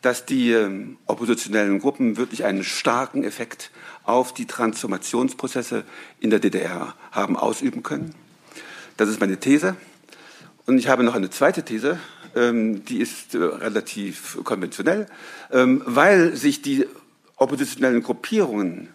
dass 0.00 0.24
die 0.24 0.52
ähm, 0.52 0.96
oppositionellen 1.06 1.78
Gruppen 1.78 2.16
wirklich 2.16 2.44
einen 2.44 2.64
starken 2.64 3.22
Effekt 3.22 3.70
auf 4.04 4.32
die 4.32 4.46
Transformationsprozesse 4.46 5.84
in 6.20 6.30
der 6.30 6.38
DDR 6.38 6.94
haben 7.12 7.36
ausüben 7.36 7.82
können. 7.82 8.14
Das 8.96 9.10
ist 9.10 9.20
meine 9.20 9.38
These. 9.38 9.76
Und 10.66 10.78
ich 10.78 10.88
habe 10.88 11.02
noch 11.02 11.14
eine 11.14 11.30
zweite 11.30 11.64
These, 11.64 11.98
ähm, 12.34 12.84
die 12.84 12.98
ist 12.98 13.34
äh, 13.34 13.38
relativ 13.38 14.38
konventionell, 14.44 15.06
ähm, 15.50 15.82
weil 15.86 16.36
sich 16.36 16.62
die 16.62 16.86
oppositionellen 17.36 18.02
Gruppierungen 18.02 18.88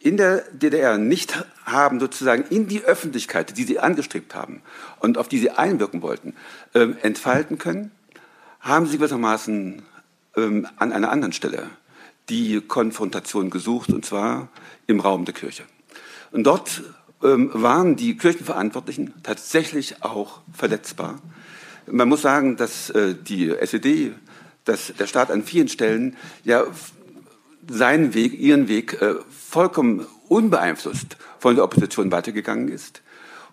in 0.00 0.16
der 0.16 0.44
DDR 0.52 0.98
nicht 0.98 1.44
haben 1.64 2.00
sozusagen 2.00 2.44
in 2.50 2.68
die 2.68 2.82
Öffentlichkeit, 2.82 3.56
die 3.56 3.64
sie 3.64 3.78
angestrebt 3.78 4.34
haben 4.34 4.60
und 5.00 5.18
auf 5.18 5.28
die 5.28 5.38
sie 5.38 5.50
einwirken 5.50 6.02
wollten, 6.02 6.34
ähm, 6.74 6.96
entfalten 7.02 7.58
können, 7.58 7.90
haben 8.60 8.86
sie 8.86 8.98
gewissermaßen 8.98 9.82
an 10.36 10.92
einer 10.92 11.12
anderen 11.12 11.32
Stelle 11.32 11.70
die 12.28 12.60
Konfrontation 12.60 13.50
gesucht, 13.50 13.90
und 13.90 14.04
zwar 14.04 14.48
im 14.88 14.98
Raum 14.98 15.24
der 15.24 15.32
Kirche. 15.32 15.62
Und 16.32 16.42
dort 16.42 16.82
ähm, 17.24 17.50
waren 17.54 17.96
die 17.96 18.16
Kirchenverantwortlichen 18.16 19.14
tatsächlich 19.22 20.02
auch 20.02 20.42
verletzbar. 20.52 21.20
Man 21.86 22.08
muss 22.08 22.22
sagen, 22.22 22.56
dass 22.56 22.90
äh, 22.90 23.14
die 23.14 23.50
SED, 23.50 24.12
dass 24.64 24.92
der 24.98 25.06
Staat 25.06 25.30
an 25.30 25.42
vielen 25.42 25.68
Stellen 25.68 26.16
ja 26.44 26.64
seinen 27.68 28.14
Weg, 28.14 28.38
ihren 28.38 28.68
Weg 28.68 29.00
äh, 29.00 29.14
vollkommen 29.30 30.06
unbeeinflusst 30.28 31.16
von 31.38 31.54
der 31.54 31.64
Opposition 31.64 32.12
weitergegangen 32.12 32.68
ist. 32.68 33.02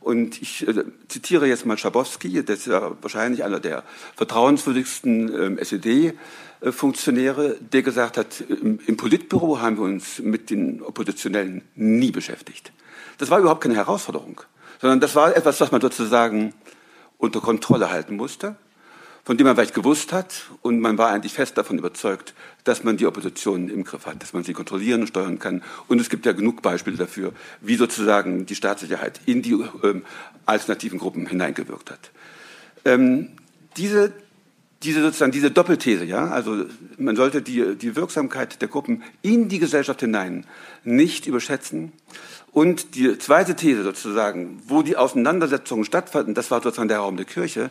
Und 0.01 0.41
ich 0.41 0.67
äh, 0.67 0.83
zitiere 1.07 1.47
jetzt 1.47 1.65
mal 1.65 1.77
Schabowski, 1.77 2.43
das 2.43 2.59
ist 2.59 2.67
ja 2.67 2.91
wahrscheinlich 3.01 3.43
einer 3.43 3.59
der 3.59 3.83
vertrauenswürdigsten 4.15 5.33
ähm, 5.33 5.57
SED-Funktionäre, 5.57 7.57
der 7.59 7.83
gesagt 7.83 8.17
hat, 8.17 8.41
im 8.41 8.97
Politbüro 8.97 9.61
haben 9.61 9.77
wir 9.77 9.83
uns 9.83 10.19
mit 10.19 10.49
den 10.49 10.81
Oppositionellen 10.81 11.61
nie 11.75 12.11
beschäftigt. 12.11 12.73
Das 13.21 13.29
war 13.29 13.37
überhaupt 13.37 13.61
keine 13.61 13.75
Herausforderung, 13.75 14.41
sondern 14.81 14.99
das 14.99 15.13
war 15.13 15.37
etwas, 15.37 15.61
was 15.61 15.71
man 15.71 15.79
sozusagen 15.79 16.55
unter 17.19 17.39
Kontrolle 17.39 17.91
halten 17.91 18.15
musste, 18.15 18.55
von 19.23 19.37
dem 19.37 19.45
man 19.45 19.55
vielleicht 19.55 19.75
gewusst 19.75 20.11
hat 20.11 20.45
und 20.63 20.79
man 20.79 20.97
war 20.97 21.11
eigentlich 21.11 21.33
fest 21.33 21.55
davon 21.55 21.77
überzeugt, 21.77 22.33
dass 22.63 22.83
man 22.83 22.97
die 22.97 23.05
Opposition 23.05 23.69
im 23.69 23.83
Griff 23.83 24.07
hat, 24.07 24.23
dass 24.23 24.33
man 24.33 24.43
sie 24.43 24.53
kontrollieren 24.53 25.01
und 25.01 25.07
steuern 25.07 25.37
kann. 25.37 25.61
Und 25.87 26.01
es 26.01 26.09
gibt 26.09 26.25
ja 26.25 26.31
genug 26.31 26.63
Beispiele 26.63 26.97
dafür, 26.97 27.31
wie 27.61 27.75
sozusagen 27.75 28.47
die 28.47 28.55
Staatssicherheit 28.55 29.21
in 29.27 29.43
die 29.43 29.63
ähm, 29.83 30.03
alternativen 30.47 30.97
Gruppen 30.97 31.27
hineingewirkt 31.27 31.91
hat. 31.91 32.09
Ähm, 32.85 33.33
diese 33.77 34.13
diese 34.83 35.01
sozusagen 35.01 35.31
diese 35.31 35.51
Doppelthese, 35.51 36.05
ja, 36.05 36.27
also 36.27 36.65
man 36.97 37.15
sollte 37.15 37.41
die, 37.41 37.75
die 37.75 37.95
Wirksamkeit 37.95 38.61
der 38.61 38.67
Gruppen 38.67 39.03
in 39.21 39.47
die 39.47 39.59
Gesellschaft 39.59 39.99
hinein 39.99 40.45
nicht 40.83 41.27
überschätzen. 41.27 41.91
Und 42.51 42.95
die 42.95 43.17
zweite 43.17 43.55
These 43.55 43.83
sozusagen, 43.83 44.61
wo 44.67 44.81
die 44.81 44.97
Auseinandersetzungen 44.97 45.85
stattfanden, 45.85 46.33
das 46.33 46.51
war 46.51 46.61
sozusagen 46.61 46.89
der 46.89 46.99
Raum 46.99 47.15
der 47.15 47.25
Kirche. 47.25 47.69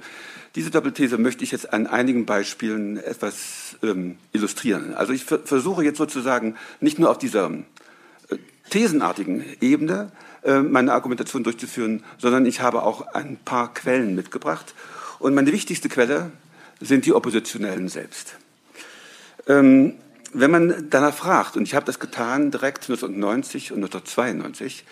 Diese 0.55 0.71
Doppelthese 0.71 1.19
möchte 1.19 1.45
ich 1.45 1.51
jetzt 1.51 1.73
an 1.73 1.87
einigen 1.87 2.25
Beispielen 2.25 2.97
etwas 2.97 3.77
ähm, 3.83 4.17
illustrieren. 4.33 4.95
Also 4.95 5.13
ich 5.13 5.25
versuche 5.25 5.85
jetzt 5.85 5.99
sozusagen 5.99 6.57
nicht 6.81 6.99
nur 6.99 7.11
auf 7.11 7.19
dieser 7.19 7.51
äh, 7.51 8.37
thesenartigen 8.71 9.45
Ebene 9.61 10.13
äh, 10.43 10.61
meine 10.61 10.95
Argumentation 10.95 11.45
durchzuführen, 11.45 12.03
sondern 12.19 12.47
ich 12.47 12.63
habe 12.63 12.83
auch 12.83 13.07
ein 13.15 13.37
paar 13.37 13.75
Quellen 13.75 14.15
mitgebracht. 14.15 14.75
Und 15.19 15.35
meine 15.35 15.53
wichtigste 15.53 15.91
Quelle 15.91 16.33
sind 16.81 17.07
die 17.07 17.13
Oppositionellen 17.13 17.89
selbst. 17.89 18.37
Ähm, 19.47 19.95
wenn 20.33 20.51
man 20.51 20.89
danach 20.91 21.15
fragt, 21.15 21.57
und 21.57 21.65
ich 21.65 21.75
habe 21.75 21.87
das 21.87 21.99
getan 21.99 22.51
direkt 22.51 22.85
1990 22.85 23.73
und 23.73 23.79
1992, 23.79 24.85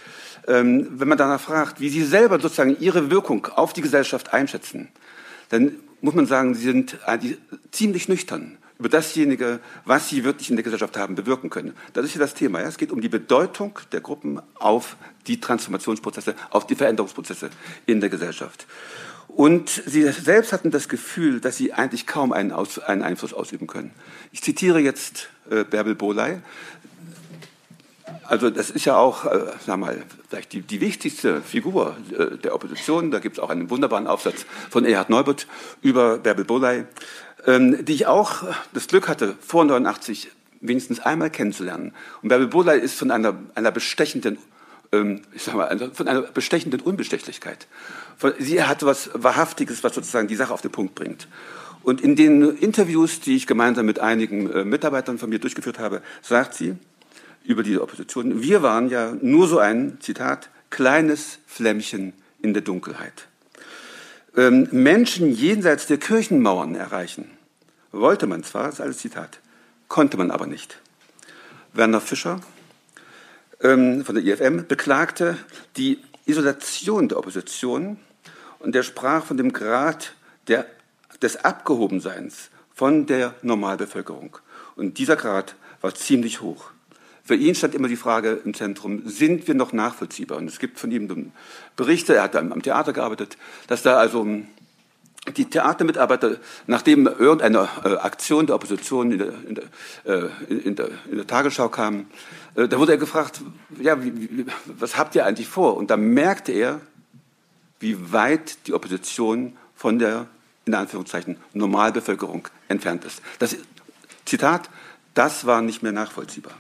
ähm, 0.47 0.89
wenn 0.99 1.09
man 1.09 1.18
danach 1.18 1.41
fragt, 1.41 1.80
wie 1.80 1.89
sie 1.89 2.03
selber 2.03 2.41
sozusagen 2.41 2.76
ihre 2.80 3.11
Wirkung 3.11 3.47
auf 3.47 3.72
die 3.72 3.82
Gesellschaft 3.82 4.32
einschätzen, 4.32 4.89
dann 5.51 5.76
muss 6.01 6.14
man 6.14 6.26
sagen, 6.26 6.55
sie 6.55 6.62
sind 6.62 6.99
ziemlich 7.70 8.09
nüchtern 8.09 8.59
über 8.78 8.89
dasjenige, 8.89 9.59
was 9.84 10.09
sie 10.09 10.22
wirklich 10.22 10.51
in 10.51 10.57
der 10.57 10.62
Gesellschaft 10.62 10.97
haben, 10.97 11.16
bewirken 11.16 11.51
können. 11.51 11.74
Das 11.95 12.05
ist 12.05 12.14
ja 12.14 12.20
das 12.20 12.34
Thema. 12.34 12.61
Ja? 12.61 12.68
Es 12.68 12.78
geht 12.78 12.93
um 12.93 13.01
die 13.01 13.09
Bedeutung 13.09 13.78
der 13.91 14.01
Gruppen 14.01 14.41
auf 14.55 14.97
die 15.26 15.41
Transformationsprozesse, 15.41 16.34
auf 16.51 16.66
die 16.66 16.76
Veränderungsprozesse 16.76 17.51
in 17.86 18.01
der 18.01 18.09
Gesellschaft. 18.09 18.66
Und 19.39 19.70
sie 19.70 20.03
selbst 20.11 20.53
hatten 20.53 20.72
das 20.72 20.89
Gefühl, 20.89 21.39
dass 21.39 21.57
sie 21.57 21.72
eigentlich 21.72 22.09
kaum 22.09 22.32
einen, 22.32 22.51
Aus, 22.51 22.80
einen 22.80 23.03
Einfluss 23.03 23.32
ausüben 23.32 23.68
können. 23.68 23.93
Ich 24.32 24.43
zitiere 24.43 24.80
jetzt 24.80 25.28
äh, 25.49 25.62
Bärbel 25.62 25.95
Boley. 25.95 26.41
Also 28.24 28.51
das 28.51 28.68
ist 28.70 28.84
ja 28.84 28.97
auch, 28.97 29.26
äh, 29.26 29.39
sag 29.64 29.78
mal, 29.78 30.03
vielleicht 30.28 30.53
die, 30.55 30.62
die 30.62 30.80
wichtigste 30.80 31.41
Figur 31.41 31.97
äh, 32.11 32.36
der 32.36 32.53
Opposition. 32.53 33.12
Da 33.12 33.20
gibt 33.20 33.39
es 33.39 33.41
auch 33.41 33.51
einen 33.51 33.70
wunderbaren 33.70 34.09
Aufsatz 34.09 34.45
von 34.70 34.84
Erhard 34.84 35.09
Neubert 35.09 35.47
über 35.82 36.18
Bärbel 36.18 36.45
Boley, 36.45 36.86
ähm, 37.47 37.84
die 37.84 37.93
ich 37.93 38.09
auch 38.09 38.43
das 38.74 38.89
Glück 38.89 39.07
hatte, 39.07 39.36
vor 39.39 39.64
89 39.64 40.32
wenigstens 40.61 40.99
einmal 40.99 41.30
kennenzulernen. 41.30 41.95
Und 42.22 42.30
Bärbel 42.30 42.49
Boley 42.49 42.80
ist 42.80 42.99
von 42.99 43.12
einer, 43.12 43.39
einer 43.55 43.70
bestechenden 43.70 44.39
ich 44.91 45.43
sag 45.43 45.55
mal, 45.55 45.91
von 45.93 46.09
einer 46.09 46.22
bestechenden 46.22 46.80
Unbestechlichkeit. 46.80 47.66
Sie 48.39 48.62
hat 48.62 48.84
was 48.84 49.11
Wahrhaftiges, 49.12 49.84
was 49.84 49.95
sozusagen 49.95 50.28
die 50.28 50.36
Sache 50.36 50.53
auf 50.53 50.62
den 50.62 50.72
Punkt 50.72 50.95
bringt. 50.95 51.28
Und 51.82 52.01
in 52.01 52.16
den 52.16 52.57
Interviews, 52.57 53.20
die 53.20 53.36
ich 53.36 53.47
gemeinsam 53.47 53.86
mit 53.86 53.99
einigen 53.99 54.51
äh, 54.51 54.64
Mitarbeitern 54.64 55.18
von 55.18 55.30
mir 55.30 55.39
durchgeführt 55.39 55.78
habe, 55.78 56.03
sagt 56.22 56.55
sie 56.55 56.74
über 57.45 57.62
diese 57.62 57.82
Opposition, 57.82 58.43
wir 58.43 58.62
waren 58.62 58.91
ja 58.91 59.14
nur 59.22 59.49
so 59.49 59.59
ein, 59.59 59.99
Zitat, 60.01 60.51
kleines 60.70 61.39
Flämmchen 61.47 62.12
in 62.43 62.53
der 62.53 62.62
Dunkelheit. 62.62 63.28
Ähm, 64.36 64.68
Menschen 64.70 65.32
jenseits 65.32 65.86
der 65.86 65.99
Kirchenmauern 65.99 66.74
erreichen, 66.74 67.30
wollte 67.91 68.26
man 68.26 68.45
zwar, 68.45 68.64
das 68.64 68.74
ist 68.74 68.80
alles 68.80 68.99
Zitat, 68.99 69.41
konnte 69.89 70.16
man 70.16 70.30
aber 70.30 70.47
nicht. 70.47 70.78
Werner 71.72 72.01
Fischer, 72.01 72.41
ähm, 73.61 74.04
von 74.04 74.14
der 74.14 74.24
IFM 74.24 74.66
beklagte 74.66 75.36
die 75.76 75.98
Isolation 76.26 77.09
der 77.09 77.18
Opposition 77.18 77.98
und 78.59 78.74
der 78.74 78.82
sprach 78.82 79.24
von 79.24 79.36
dem 79.36 79.52
Grad 79.52 80.14
der, 80.46 80.66
des 81.22 81.44
Abgehobenseins 81.44 82.50
von 82.74 83.06
der 83.06 83.34
Normalbevölkerung. 83.42 84.38
Und 84.76 84.98
dieser 84.98 85.16
Grad 85.16 85.56
war 85.80 85.94
ziemlich 85.94 86.40
hoch. 86.40 86.70
Für 87.24 87.34
ihn 87.34 87.54
stand 87.54 87.74
immer 87.74 87.88
die 87.88 87.96
Frage 87.96 88.40
im 88.44 88.54
Zentrum, 88.54 89.02
sind 89.04 89.48
wir 89.48 89.54
noch 89.54 89.72
nachvollziehbar? 89.72 90.38
Und 90.38 90.48
es 90.48 90.59
gibt 90.59 90.78
von 90.78 90.90
ihm 90.90 91.32
Berichte, 91.76 92.14
er 92.14 92.22
hat 92.22 92.36
am 92.36 92.62
Theater 92.62 92.92
gearbeitet, 92.92 93.36
dass 93.66 93.82
da 93.82 93.98
also 93.98 94.26
die 95.37 95.45
Theatermitarbeiter, 95.45 96.37
nachdem 96.66 97.07
irgendeine 97.07 97.68
äh, 97.85 97.97
Aktion 97.97 98.47
der 98.47 98.57
Opposition 98.57 99.12
in 99.12 99.18
der, 99.18 99.33
in 99.47 99.55
der, 99.55 99.64
äh, 100.05 100.53
in 100.53 100.76
der, 100.76 100.89
in 101.11 101.16
der 101.16 101.26
Tagesschau 101.26 101.68
kam, 101.68 102.07
äh, 102.55 102.68
da 102.68 102.79
wurde 102.79 102.93
er 102.93 102.99
gefragt, 102.99 103.41
ja, 103.81 104.03
wie, 104.03 104.14
wie, 104.14 104.47
was 104.66 104.97
habt 104.97 105.14
ihr 105.14 105.26
eigentlich 105.26 105.49
vor? 105.49 105.76
Und 105.76 105.91
da 105.91 105.97
merkte 105.97 106.53
er, 106.53 106.81
wie 107.81 108.12
weit 108.12 108.66
die 108.66 108.74
Opposition 108.74 109.57
von 109.74 109.99
der, 109.99 110.26
in 110.64 110.74
Anführungszeichen, 110.74 111.37
Normalbevölkerung 111.53 112.49
entfernt 112.68 113.05
ist. 113.05 113.22
Das 113.39 113.57
Zitat, 114.24 114.68
das 115.14 115.47
war 115.47 115.62
nicht 115.62 115.83
mehr 115.83 115.93
nachvollziehbar. 115.93 116.53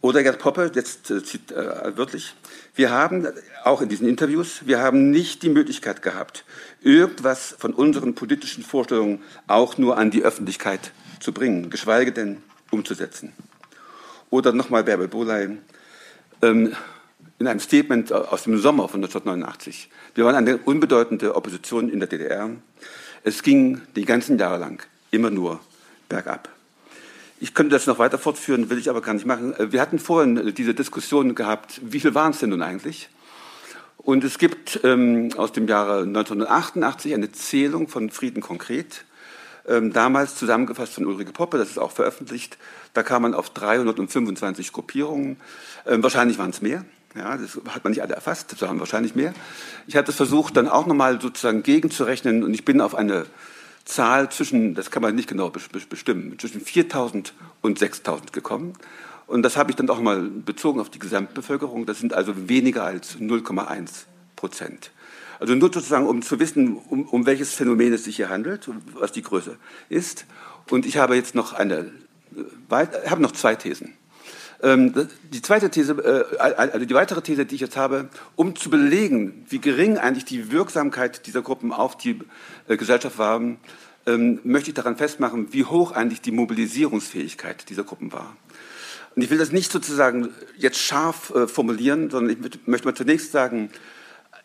Oder 0.00 0.24
Gerd 0.24 0.40
Poppe, 0.40 0.72
jetzt 0.74 1.10
äh, 1.10 1.16
äh, 1.16 1.96
wörtlich, 1.96 2.34
wir 2.74 2.90
haben, 2.90 3.28
auch 3.64 3.82
in 3.82 3.88
diesen 3.88 4.08
Interviews, 4.08 4.62
wir 4.66 4.80
haben 4.80 5.10
nicht 5.10 5.42
die 5.42 5.50
Möglichkeit 5.50 6.00
gehabt, 6.00 6.44
irgendwas 6.80 7.54
von 7.58 7.74
unseren 7.74 8.14
politischen 8.14 8.64
Vorstellungen 8.64 9.22
auch 9.46 9.76
nur 9.76 9.98
an 9.98 10.10
die 10.10 10.22
Öffentlichkeit 10.22 10.92
zu 11.20 11.32
bringen, 11.32 11.68
geschweige 11.68 12.12
denn 12.12 12.42
umzusetzen. 12.70 13.32
Oder 14.30 14.52
nochmal 14.52 14.84
Bärbel 14.84 15.08
Boley 15.08 15.58
ähm, 16.40 16.74
in 17.38 17.46
einem 17.46 17.60
Statement 17.60 18.12
aus 18.12 18.44
dem 18.44 18.58
Sommer 18.58 18.88
von 18.88 19.02
1989. 19.02 19.90
Wir 20.14 20.24
waren 20.24 20.36
eine 20.36 20.56
unbedeutende 20.56 21.34
Opposition 21.34 21.90
in 21.90 21.98
der 21.98 22.08
DDR. 22.08 22.50
Es 23.24 23.42
ging 23.42 23.82
die 23.96 24.04
ganzen 24.04 24.38
Jahre 24.38 24.58
lang 24.58 24.82
immer 25.10 25.30
nur 25.30 25.60
bergab. 26.08 26.48
Ich 27.42 27.54
könnte 27.54 27.74
das 27.74 27.88
noch 27.88 27.98
weiter 27.98 28.18
fortführen, 28.18 28.70
will 28.70 28.78
ich 28.78 28.88
aber 28.88 29.00
gar 29.00 29.14
nicht 29.14 29.26
machen. 29.26 29.52
Wir 29.58 29.80
hatten 29.80 29.98
vorhin 29.98 30.54
diese 30.54 30.74
Diskussion 30.74 31.34
gehabt, 31.34 31.80
wie 31.82 31.98
viel 31.98 32.14
waren 32.14 32.30
es 32.30 32.38
denn 32.38 32.50
nun 32.50 32.62
eigentlich? 32.62 33.08
Und 33.96 34.22
es 34.22 34.38
gibt 34.38 34.78
ähm, 34.84 35.30
aus 35.36 35.50
dem 35.50 35.66
Jahre 35.66 36.02
1988 36.02 37.12
eine 37.14 37.32
Zählung 37.32 37.88
von 37.88 38.10
Frieden 38.10 38.42
konkret, 38.42 39.04
ähm, 39.66 39.92
damals 39.92 40.36
zusammengefasst 40.36 40.94
von 40.94 41.04
Ulrike 41.04 41.32
Poppe, 41.32 41.58
das 41.58 41.70
ist 41.70 41.78
auch 41.78 41.90
veröffentlicht. 41.90 42.58
Da 42.94 43.02
kam 43.02 43.22
man 43.22 43.34
auf 43.34 43.50
325 43.50 44.72
Gruppierungen. 44.72 45.36
Ähm, 45.84 46.00
wahrscheinlich 46.04 46.38
waren 46.38 46.50
es 46.50 46.62
mehr. 46.62 46.84
Ja, 47.16 47.36
das 47.36 47.58
hat 47.74 47.82
man 47.82 47.90
nicht 47.90 48.02
alle 48.02 48.14
erfasst, 48.14 48.52
das 48.52 48.62
waren 48.62 48.78
wahrscheinlich 48.78 49.16
mehr. 49.16 49.34
Ich 49.88 49.96
habe 49.96 50.06
das 50.06 50.14
versucht, 50.14 50.56
dann 50.56 50.68
auch 50.68 50.86
nochmal 50.86 51.20
sozusagen 51.20 51.64
gegenzurechnen 51.64 52.44
und 52.44 52.54
ich 52.54 52.64
bin 52.64 52.80
auf 52.80 52.94
eine 52.94 53.26
Zahl 53.84 54.30
zwischen, 54.30 54.74
das 54.74 54.90
kann 54.90 55.02
man 55.02 55.14
nicht 55.14 55.28
genau 55.28 55.50
bestimmen, 55.50 56.38
zwischen 56.38 56.62
4.000 56.62 57.32
und 57.60 57.80
6.000 57.80 58.32
gekommen. 58.32 58.74
Und 59.26 59.42
das 59.42 59.56
habe 59.56 59.70
ich 59.70 59.76
dann 59.76 59.88
auch 59.90 60.00
mal 60.00 60.22
bezogen 60.22 60.80
auf 60.80 60.90
die 60.90 60.98
Gesamtbevölkerung. 60.98 61.86
Das 61.86 61.98
sind 61.98 62.12
also 62.12 62.48
weniger 62.48 62.84
als 62.84 63.18
0,1 63.18 64.04
Prozent. 64.36 64.90
Also 65.40 65.54
nur 65.54 65.72
sozusagen, 65.72 66.06
um 66.06 66.22
zu 66.22 66.38
wissen, 66.38 66.76
um, 66.76 67.04
um 67.04 67.26
welches 67.26 67.54
Phänomen 67.54 67.92
es 67.92 68.04
sich 68.04 68.16
hier 68.16 68.28
handelt, 68.28 68.68
was 68.94 69.12
die 69.12 69.22
Größe 69.22 69.56
ist. 69.88 70.26
Und 70.70 70.86
ich 70.86 70.98
habe 70.98 71.16
jetzt 71.16 71.34
noch 71.34 71.52
eine, 71.52 71.90
äh, 72.70 73.08
habe 73.08 73.22
noch 73.22 73.32
zwei 73.32 73.54
Thesen. 73.56 73.94
Ähm, 74.62 75.08
die 75.32 75.42
zweite 75.42 75.70
These, 75.70 75.92
äh, 75.92 76.38
also 76.38 76.84
die 76.84 76.94
weitere 76.94 77.20
These, 77.20 77.44
die 77.46 77.56
ich 77.56 77.60
jetzt 77.60 77.76
habe, 77.76 78.08
um 78.36 78.54
zu 78.54 78.70
belegen, 78.70 79.44
wie 79.48 79.58
gering 79.58 79.98
eigentlich 79.98 80.24
die 80.24 80.52
Wirksamkeit 80.52 81.26
dieser 81.26 81.42
Gruppen 81.42 81.72
auf 81.72 81.96
die 81.96 82.20
äh, 82.68 82.76
Gesellschaft 82.76 83.18
war, 83.18 83.40
ähm, 84.06 84.40
möchte 84.44 84.70
ich 84.70 84.74
daran 84.74 84.96
festmachen, 84.96 85.52
wie 85.52 85.64
hoch 85.64 85.90
eigentlich 85.92 86.20
die 86.20 86.30
Mobilisierungsfähigkeit 86.30 87.68
dieser 87.70 87.82
Gruppen 87.82 88.12
war. 88.12 88.36
Und 89.16 89.22
ich 89.22 89.30
will 89.30 89.38
das 89.38 89.52
nicht 89.52 89.70
sozusagen 89.70 90.28
jetzt 90.56 90.78
scharf 90.78 91.30
äh, 91.34 91.48
formulieren, 91.48 92.08
sondern 92.10 92.36
ich 92.36 92.66
möchte 92.66 92.86
mal 92.86 92.94
zunächst 92.94 93.32
sagen, 93.32 93.68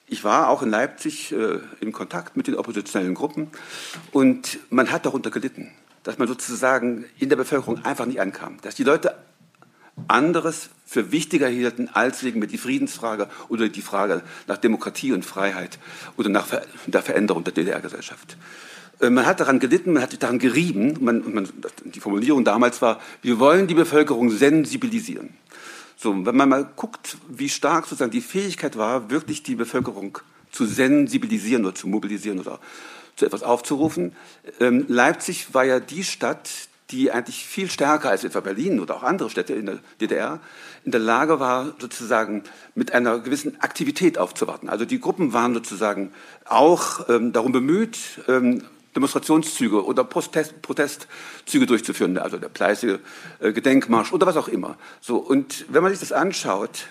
ich 0.07 0.24
war 0.24 0.49
auch 0.49 0.63
in 0.63 0.70
Leipzig 0.70 1.36
in 1.82 1.91
Kontakt 1.91 2.38
mit 2.38 2.47
den 2.47 2.55
oppositionellen 2.55 3.13
Gruppen 3.13 3.49
und 4.13 4.57
man 4.70 4.89
hat 4.89 5.05
darunter 5.05 5.32
gelitten, 5.32 5.74
dass 6.03 6.18
man 6.18 6.30
sozusagen 6.30 7.03
in 7.20 7.28
der 7.28 7.36
Bevölkerung 7.36 7.84
einfach 7.84 8.05
nicht 8.05 8.22
ankam, 8.22 8.55
dass 8.61 8.76
die 8.76 8.86
Leute 8.86 9.15
anderes 10.07 10.69
für 10.85 11.11
wichtiger 11.11 11.47
hielten 11.47 11.89
als 11.91 12.23
wegen 12.23 12.39
mit 12.39 12.51
die 12.51 12.57
Friedensfrage 12.57 13.29
oder 13.49 13.67
die 13.69 13.81
Frage 13.81 14.21
nach 14.47 14.57
Demokratie 14.57 15.11
und 15.11 15.25
Freiheit 15.25 15.79
oder 16.15 16.29
nach 16.29 16.47
der 16.85 17.01
Veränderung 17.01 17.43
der 17.43 17.53
DDR-Gesellschaft. 17.53 18.37
Äh, 18.99 19.09
man 19.09 19.25
hat 19.25 19.39
daran 19.39 19.59
gelitten, 19.59 19.93
man 19.93 20.03
hat 20.03 20.11
sich 20.11 20.19
daran 20.19 20.39
gerieben. 20.39 20.97
Man, 21.01 21.33
man, 21.33 21.49
die 21.85 21.99
Formulierung 21.99 22.43
damals 22.43 22.81
war, 22.81 22.99
wir 23.21 23.39
wollen 23.39 23.67
die 23.67 23.73
Bevölkerung 23.73 24.29
sensibilisieren. 24.29 25.29
So, 25.97 26.25
wenn 26.25 26.35
man 26.35 26.49
mal 26.49 26.69
guckt, 26.75 27.17
wie 27.27 27.49
stark 27.49 27.85
sozusagen 27.85 28.11
die 28.11 28.21
Fähigkeit 28.21 28.77
war, 28.77 29.09
wirklich 29.09 29.41
die 29.43 29.55
Bevölkerung 29.55 30.19
zu 30.51 30.65
sensibilisieren 30.65 31.65
oder 31.65 31.75
zu 31.75 31.87
mobilisieren 31.87 32.39
oder 32.39 32.59
zu 33.15 33.25
etwas 33.25 33.43
aufzurufen. 33.43 34.13
Ähm, 34.59 34.85
Leipzig 34.87 35.53
war 35.53 35.65
ja 35.65 35.79
die 35.79 36.03
Stadt, 36.03 36.66
die 36.91 37.11
eigentlich 37.11 37.45
viel 37.45 37.69
stärker 37.69 38.09
als 38.09 38.23
etwa 38.23 38.39
Berlin 38.39 38.79
oder 38.79 38.95
auch 38.95 39.03
andere 39.03 39.29
Städte 39.29 39.53
in 39.53 39.65
der 39.65 39.79
DDR 39.99 40.39
in 40.85 40.91
der 40.91 41.01
Lage 41.01 41.39
war, 41.39 41.73
sozusagen 41.79 42.43
mit 42.75 42.93
einer 42.93 43.19
gewissen 43.19 43.59
Aktivität 43.59 44.17
aufzuwarten. 44.17 44.69
Also 44.69 44.85
die 44.85 44.99
Gruppen 44.99 45.33
waren 45.33 45.53
sozusagen 45.53 46.13
auch 46.45 47.09
ähm, 47.09 47.33
darum 47.33 47.51
bemüht, 47.51 47.97
ähm, 48.29 48.63
Demonstrationszüge 48.95 49.85
oder 49.85 50.03
Protest, 50.03 50.61
Protestzüge 50.61 51.65
durchzuführen, 51.65 52.17
also 52.17 52.38
der 52.38 52.49
Pleißige 52.49 52.99
äh, 53.39 53.51
Gedenkmarsch 53.51 54.13
oder 54.13 54.25
was 54.25 54.38
auch 54.38 54.47
immer. 54.47 54.77
So, 55.01 55.17
und 55.17 55.65
wenn 55.69 55.83
man 55.83 55.91
sich 55.91 55.99
das 55.99 56.11
anschaut, 56.11 56.88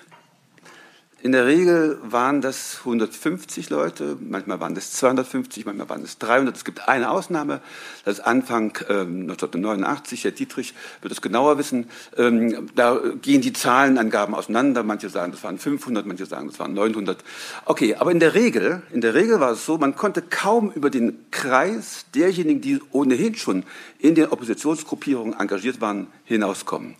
in 1.26 1.32
der 1.32 1.44
Regel 1.44 1.98
waren 2.04 2.40
das 2.40 2.76
150 2.78 3.68
Leute, 3.68 4.16
manchmal 4.20 4.60
waren 4.60 4.76
das 4.76 4.92
250, 4.92 5.66
manchmal 5.66 5.88
waren 5.88 6.04
es 6.04 6.18
300. 6.18 6.56
Es 6.56 6.64
gibt 6.64 6.88
eine 6.88 7.10
Ausnahme, 7.10 7.60
das 8.04 8.18
ist 8.18 8.24
Anfang 8.24 8.78
ähm, 8.88 9.22
1989, 9.22 10.22
Herr 10.22 10.30
Dietrich 10.30 10.72
wird 11.02 11.12
es 11.12 11.20
genauer 11.20 11.58
wissen. 11.58 11.90
Ähm, 12.16 12.68
da 12.76 13.00
gehen 13.22 13.40
die 13.40 13.52
Zahlenangaben 13.52 14.36
auseinander. 14.36 14.84
Manche 14.84 15.08
sagen, 15.08 15.32
das 15.32 15.42
waren 15.42 15.58
500, 15.58 16.06
manche 16.06 16.26
sagen, 16.26 16.46
das 16.46 16.60
waren 16.60 16.74
900. 16.74 17.18
Okay, 17.64 17.96
aber 17.96 18.12
in 18.12 18.20
der 18.20 18.34
Regel, 18.34 18.82
in 18.92 19.00
der 19.00 19.14
Regel 19.14 19.40
war 19.40 19.50
es 19.50 19.66
so, 19.66 19.78
man 19.78 19.96
konnte 19.96 20.22
kaum 20.22 20.70
über 20.70 20.90
den 20.90 21.26
Kreis 21.32 22.06
derjenigen, 22.14 22.60
die 22.60 22.80
ohnehin 22.92 23.34
schon 23.34 23.64
in 23.98 24.14
den 24.14 24.28
Oppositionsgruppierungen 24.28 25.34
engagiert 25.36 25.80
waren, 25.80 26.06
hinauskommen. 26.22 26.94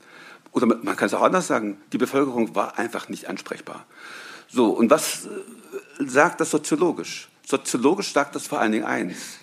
Oder 0.56 0.66
man 0.66 0.96
kann 0.96 1.06
es 1.06 1.12
auch 1.12 1.20
anders 1.20 1.46
sagen, 1.46 1.76
die 1.92 1.98
Bevölkerung 1.98 2.54
war 2.54 2.78
einfach 2.78 3.10
nicht 3.10 3.28
ansprechbar. 3.28 3.84
So, 4.56 4.70
und 4.70 4.88
was 4.88 5.26
äh, 5.26 6.04
sagt 6.06 6.40
das 6.40 6.50
soziologisch? 6.50 7.28
Soziologisch 7.46 8.14
sagt 8.14 8.34
das 8.34 8.46
vor 8.46 8.58
allen 8.58 8.72
Dingen 8.72 8.86
eins. 8.86 9.36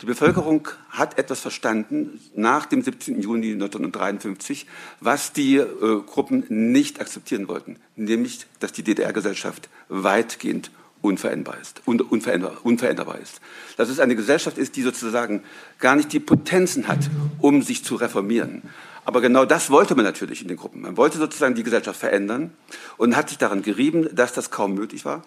Die 0.00 0.06
Bevölkerung 0.06 0.68
hat 0.90 1.18
etwas 1.18 1.40
verstanden 1.40 2.20
nach 2.36 2.66
dem 2.66 2.80
17. 2.80 3.20
Juni 3.20 3.50
1953, 3.50 4.66
was 5.00 5.32
die 5.32 5.56
äh, 5.56 5.66
Gruppen 6.06 6.44
nicht 6.48 7.00
akzeptieren 7.00 7.48
wollten, 7.48 7.80
nämlich, 7.96 8.46
dass 8.60 8.70
die 8.70 8.84
DDR-Gesellschaft 8.84 9.68
weitgehend 9.88 10.70
unveränderbar 11.02 11.60
ist, 11.60 11.82
un, 11.84 12.00
unveränder, 12.00 12.52
unveränderbar 12.62 13.18
ist. 13.18 13.40
Dass 13.76 13.88
es 13.88 13.98
eine 13.98 14.14
Gesellschaft 14.14 14.56
ist, 14.56 14.76
die 14.76 14.82
sozusagen 14.82 15.42
gar 15.80 15.96
nicht 15.96 16.12
die 16.12 16.20
Potenzen 16.20 16.86
hat, 16.86 17.10
um 17.40 17.62
sich 17.62 17.84
zu 17.84 17.96
reformieren. 17.96 18.62
Aber 19.04 19.20
genau 19.20 19.44
das 19.44 19.70
wollte 19.70 19.94
man 19.94 20.04
natürlich 20.04 20.42
in 20.42 20.48
den 20.48 20.56
Gruppen. 20.56 20.82
Man 20.82 20.96
wollte 20.96 21.18
sozusagen 21.18 21.54
die 21.54 21.62
Gesellschaft 21.62 21.98
verändern 21.98 22.52
und 22.96 23.16
hat 23.16 23.28
sich 23.28 23.38
daran 23.38 23.62
gerieben, 23.62 24.08
dass 24.14 24.32
das 24.32 24.50
kaum 24.50 24.74
möglich 24.74 25.04
war. 25.04 25.22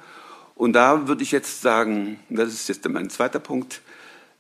Und 0.56 0.74
da 0.74 1.08
würde 1.08 1.24
ich 1.24 1.32
jetzt 1.32 1.62
sagen, 1.62 2.20
das 2.30 2.50
ist 2.50 2.70
jetzt 2.70 2.88
mein 2.88 3.10
zweiter 3.10 3.40
Punkt, 3.40 3.82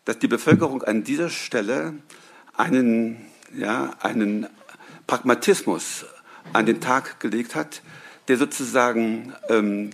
dass 0.05 0.19
die 0.19 0.27
Bevölkerung 0.27 0.83
an 0.83 1.03
dieser 1.03 1.29
Stelle 1.29 1.93
einen, 2.55 3.25
ja, 3.55 3.91
einen 4.01 4.47
Pragmatismus 5.07 6.05
an 6.51 6.65
den 6.65 6.81
Tag 6.81 7.19
gelegt 7.19 7.55
hat, 7.55 7.81
der 8.27 8.37
sozusagen 8.37 9.33
ähm, 9.49 9.89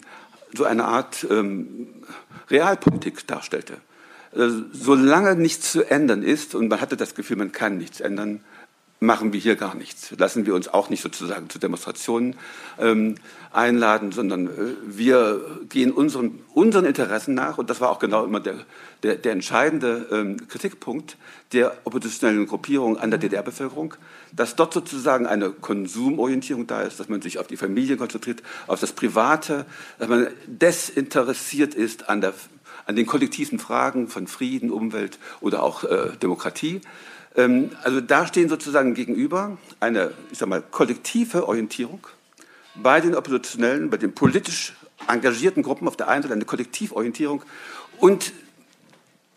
so 0.53 0.65
eine 0.65 0.85
Art 0.85 1.25
ähm, 1.29 1.87
Realpolitik 2.49 3.25
darstellte. 3.27 3.77
Äh, 4.35 4.49
solange 4.71 5.35
nichts 5.35 5.71
zu 5.71 5.89
ändern 5.89 6.23
ist, 6.23 6.55
und 6.55 6.67
man 6.67 6.81
hatte 6.81 6.97
das 6.97 7.15
Gefühl, 7.15 7.37
man 7.37 7.51
kann 7.51 7.77
nichts 7.77 7.99
ändern, 8.01 8.41
machen 8.99 9.31
wir 9.31 9.39
hier 9.39 9.55
gar 9.55 9.75
nichts. 9.75 10.11
Lassen 10.17 10.45
wir 10.45 10.53
uns 10.53 10.67
auch 10.67 10.89
nicht 10.89 11.01
sozusagen 11.01 11.49
zu 11.49 11.57
Demonstrationen 11.57 12.35
ähm, 12.77 13.15
einladen, 13.51 14.11
sondern 14.11 14.47
äh, 14.47 14.75
wir 14.85 15.41
gehen 15.69 15.91
unseren, 15.91 16.39
unseren 16.53 16.85
Interessen 16.85 17.33
nach. 17.33 17.57
Und 17.57 17.69
das 17.69 17.79
war 17.79 17.91
auch 17.91 17.99
genau 17.99 18.25
immer 18.25 18.41
der, 18.41 18.55
der, 19.03 19.15
der 19.15 19.31
entscheidende 19.31 20.07
ähm, 20.11 20.47
Kritikpunkt 20.47 21.17
der 21.53 21.77
oppositionellen 21.85 22.45
Gruppierung 22.45 22.97
an 22.97 23.09
der 23.09 23.19
DDR-Bevölkerung, 23.19 23.93
dass 24.33 24.55
dort 24.55 24.73
sozusagen 24.73 25.25
eine 25.25 25.49
Konsumorientierung 25.49 26.67
da 26.67 26.81
ist, 26.81 26.99
dass 26.99 27.09
man 27.09 27.21
sich 27.21 27.39
auf 27.39 27.47
die 27.47 27.57
Familie 27.57 27.97
konzentriert, 27.97 28.43
auf 28.67 28.79
das 28.81 28.91
Private, 28.91 29.65
dass 29.97 30.09
man 30.09 30.27
desinteressiert 30.45 31.73
ist 31.73 32.09
an, 32.09 32.21
der, 32.21 32.33
an 32.85 32.95
den 32.97 33.05
kollektiven 33.05 33.59
Fragen 33.59 34.09
von 34.09 34.27
Frieden, 34.27 34.71
Umwelt 34.71 35.19
oder 35.39 35.63
auch 35.63 35.85
äh, 35.85 36.11
Demokratie. 36.21 36.81
Ähm, 37.39 37.71
also 37.83 38.01
da 38.01 38.27
stehen 38.27 38.49
sozusagen 38.49 38.93
gegenüber 38.93 39.57
eine, 39.79 40.11
ich 40.31 40.37
sag 40.37 40.49
mal, 40.49 40.61
kollektive 40.61 41.47
Orientierung 41.47 42.05
bei 42.75 42.99
den 42.99 43.15
Oppositionellen, 43.15 43.89
bei 43.89 43.97
den 43.97 44.13
politisch 44.13 44.73
engagierten 45.07 45.63
Gruppen 45.63 45.87
auf 45.87 45.95
der 45.95 46.09
einen 46.09 46.23
Seite 46.23 46.35
eine 46.35 46.45
Kollektivorientierung 46.45 47.41
und 47.97 48.33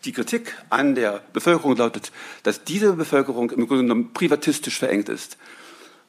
die 0.03 0.11
Kritik 0.11 0.57
an 0.69 0.95
der 0.95 1.21
Bevölkerung 1.31 1.77
lautet, 1.77 2.11
dass 2.43 2.65
diese 2.65 2.93
Bevölkerung 2.93 3.51
im 3.51 3.67
Grunde 3.67 3.83
genommen 3.83 4.11
privatistisch 4.13 4.77
verengt 4.77 5.07
ist. 5.07 5.37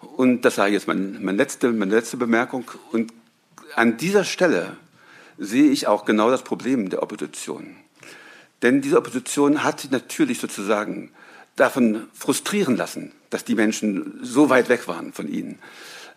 Und 0.00 0.42
das 0.42 0.56
sei 0.56 0.70
jetzt 0.70 0.88
mein, 0.88 1.22
meine, 1.22 1.38
letzte, 1.38 1.70
meine 1.70 1.94
letzte 1.94 2.16
Bemerkung. 2.16 2.68
Und 2.90 3.12
an 3.76 3.96
dieser 3.96 4.24
Stelle 4.24 4.76
sehe 5.38 5.70
ich 5.70 5.86
auch 5.86 6.04
genau 6.04 6.28
das 6.28 6.42
Problem 6.42 6.90
der 6.90 7.04
Opposition. 7.04 7.76
Denn 8.62 8.82
diese 8.82 8.98
Opposition 8.98 9.62
hat 9.62 9.88
natürlich 9.92 10.40
sozusagen 10.40 11.12
davon 11.56 12.08
frustrieren 12.12 12.76
lassen, 12.76 13.12
dass 13.30 13.44
die 13.44 13.54
Menschen 13.54 14.18
so 14.22 14.50
weit 14.50 14.68
weg 14.68 14.88
waren 14.88 15.12
von 15.12 15.28
ihnen. 15.28 15.58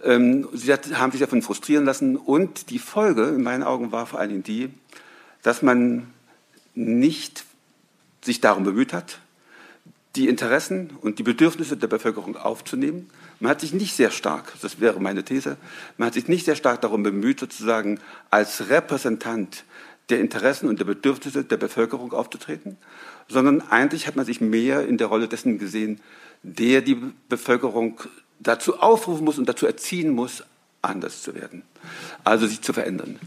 Ähm, 0.04 0.48
sie 0.54 0.74
haben 0.74 1.12
sich 1.12 1.22
davon 1.22 1.42
frustrieren 1.42 1.86
lassen 1.86 2.16
und 2.18 2.70
die 2.70 2.80
Folge 2.80 3.24
in 3.24 3.44
meinen 3.44 3.64
Augen 3.64 3.92
war 3.92 4.06
vor 4.06 4.20
allen 4.20 4.30
Dingen 4.30 4.44
die, 4.44 4.70
dass 5.44 5.62
man 5.62 6.08
nicht 6.76 7.46
sich 8.22 8.42
darum 8.42 8.64
bemüht 8.64 8.94
hat, 8.94 9.20
die 10.16 10.28
Interessen 10.28 10.92
und 11.02 11.20
die 11.20 11.24
Bedürfnisse 11.24 11.78
der 11.78 11.88
Bevölkerung 11.88 12.36
aufzunehmen. 12.36 13.10
Man 13.40 13.52
hat 13.52 13.62
sich 13.62 13.74
nicht 13.74 13.96
sehr 13.96 14.10
stark, 14.10 14.54
das 14.62 14.80
wäre 14.80 15.00
meine 15.00 15.24
These, 15.24 15.58
man 15.98 16.08
hat 16.08 16.16
sich 16.16 16.28
nicht 16.28 16.46
sehr 16.46 16.56
stark 16.56 16.82
darum 16.82 17.04
bemüht, 17.04 17.40
sozusagen 17.40 18.00
als 18.32 18.70
Repräsentant 18.70 19.64
der 20.10 20.20
Interessen 20.20 20.68
und 20.68 20.80
der 20.80 20.86
Bedürfnisse 20.86 21.44
der 21.44 21.58
Bevölkerung 21.58 22.14
aufzutreten, 22.14 22.78
sondern 23.28 23.62
eigentlich 23.70 24.08
hat 24.08 24.16
man 24.16 24.26
sich 24.26 24.42
mehr 24.42 24.88
in 24.88 24.98
der 24.98 25.08
Rolle 25.08 25.28
dessen 25.28 25.60
gesehen, 25.60 26.00
der 26.44 26.82
die 26.82 26.98
Bevölkerung 27.30 28.00
dazu 28.40 28.80
aufrufen 28.80 29.26
muss 29.26 29.38
und 29.38 29.50
dazu 29.50 29.66
erziehen 29.66 30.12
muss, 30.12 30.44
anders 30.82 31.24
zu 31.24 31.36
werden, 31.36 31.64
also 32.24 32.48
sich 32.48 32.62
zu 32.62 32.74
verändern. 32.74 33.20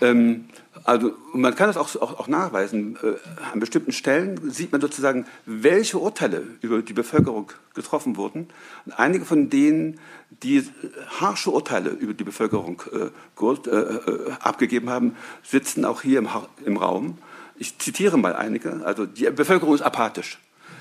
Ähm, 0.00 0.46
also 0.84 1.14
man 1.32 1.54
kann 1.54 1.68
das 1.68 1.76
auch, 1.76 1.96
auch, 1.96 2.18
auch 2.20 2.28
nachweisen. 2.28 2.96
Äh, 3.02 3.14
an 3.52 3.60
bestimmten 3.60 3.92
Stellen 3.92 4.50
sieht 4.50 4.72
man 4.72 4.80
sozusagen, 4.80 5.26
welche 5.46 5.98
Urteile 5.98 6.42
über 6.60 6.82
die 6.82 6.92
Bevölkerung 6.92 7.50
getroffen 7.74 8.16
wurden. 8.16 8.48
Und 8.84 8.92
einige 8.98 9.24
von 9.24 9.48
denen, 9.50 9.98
die 10.42 10.64
harsche 11.20 11.50
Urteile 11.50 11.90
über 11.90 12.14
die 12.14 12.24
Bevölkerung 12.24 12.82
äh, 12.92 13.70
äh, 13.70 14.32
abgegeben 14.40 14.90
haben, 14.90 15.16
sitzen 15.42 15.84
auch 15.84 16.02
hier 16.02 16.18
im, 16.18 16.28
im 16.64 16.76
Raum. 16.76 17.18
Ich 17.58 17.78
zitiere 17.78 18.18
mal 18.18 18.34
einige. 18.34 18.84
Also 18.84 19.06
die 19.06 19.30
Bevölkerung 19.30 19.74
ist 19.74 19.82
apathisch. 19.82 20.38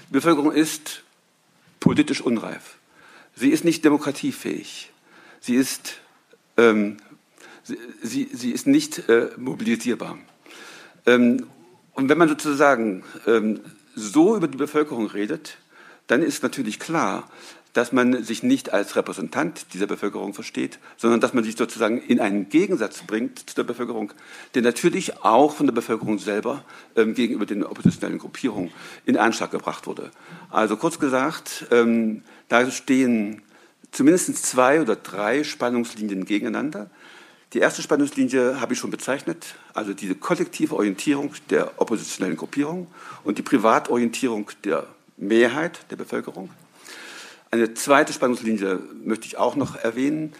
Die 0.09 0.13
Bevölkerung 0.13 0.51
ist 0.51 1.03
politisch 1.79 2.21
unreif. 2.21 2.77
Sie 3.35 3.49
ist 3.49 3.63
nicht 3.63 3.83
demokratiefähig. 3.83 4.91
Sie 5.39 5.55
ist, 5.55 5.95
ähm, 6.57 6.97
sie, 7.63 7.77
sie, 8.01 8.29
sie, 8.33 8.51
ist 8.51 8.67
nicht 8.67 9.09
äh, 9.09 9.29
mobilisierbar. 9.37 10.17
Ähm, 11.05 11.47
und 11.93 12.09
wenn 12.09 12.17
man 12.17 12.29
sozusagen 12.29 13.03
ähm, 13.25 13.61
so 13.95 14.35
über 14.35 14.47
die 14.47 14.57
Bevölkerung 14.57 15.07
redet, 15.07 15.57
dann 16.07 16.21
ist 16.21 16.43
natürlich 16.43 16.79
klar, 16.79 17.29
dass 17.75 17.91
man 17.91 18.23
sich 18.23 18.41
nicht 18.41 18.71
als 18.71 18.95
Repräsentant 18.95 19.73
dieser 19.73 19.85
Bevölkerung 19.85 20.33
versteht, 20.33 20.79
sondern 20.95 21.19
dass 21.19 21.33
man 21.33 21.43
sich 21.43 21.57
sozusagen 21.57 22.01
in 22.01 22.21
einen 22.21 22.47
Gegensatz 22.47 23.03
bringt 23.03 23.49
zu 23.49 23.55
der 23.57 23.63
Bevölkerung, 23.63 24.13
der 24.53 24.61
natürlich 24.61 25.25
auch 25.25 25.53
von 25.53 25.65
der 25.67 25.73
Bevölkerung 25.73 26.17
selber 26.17 26.63
ähm, 26.95 27.13
gegenüber 27.15 27.45
den 27.45 27.65
oppositionellen 27.65 28.17
Gruppierungen 28.17 28.71
in 29.05 29.17
Anschlag 29.17 29.51
gebracht 29.51 29.87
wurde. 29.87 30.11
Also 30.49 30.77
kurz 30.77 30.99
gesagt, 30.99 31.65
ähm, 31.69 32.23
da 32.47 32.71
stehen 32.71 33.41
zumindest 33.91 34.37
zwei 34.45 34.79
oder 34.79 34.95
drei 34.95 35.43
Spannungslinien 35.43 36.23
gegeneinander. 36.23 36.89
Die 37.51 37.59
erste 37.59 37.81
Spannungslinie 37.81 38.61
habe 38.61 38.71
ich 38.71 38.79
schon 38.79 38.89
bezeichnet, 38.89 39.55
also 39.73 39.93
diese 39.93 40.15
kollektive 40.15 40.75
Orientierung 40.75 41.33
der 41.49 41.73
oppositionellen 41.81 42.37
Gruppierung 42.37 42.87
und 43.25 43.37
die 43.37 43.43
Privatorientierung 43.43 44.49
der 44.63 44.87
Mehrheit 45.17 45.79
der 45.89 45.97
Bevölkerung. 45.97 46.49
Eine 47.55 47.73
zweite 47.73 48.11
Spannungslinie 48.11 48.79
möchte 49.05 49.27
ich 49.27 49.37
auch 49.37 49.55
noch 49.55 49.77
erwähnen. 49.77 50.33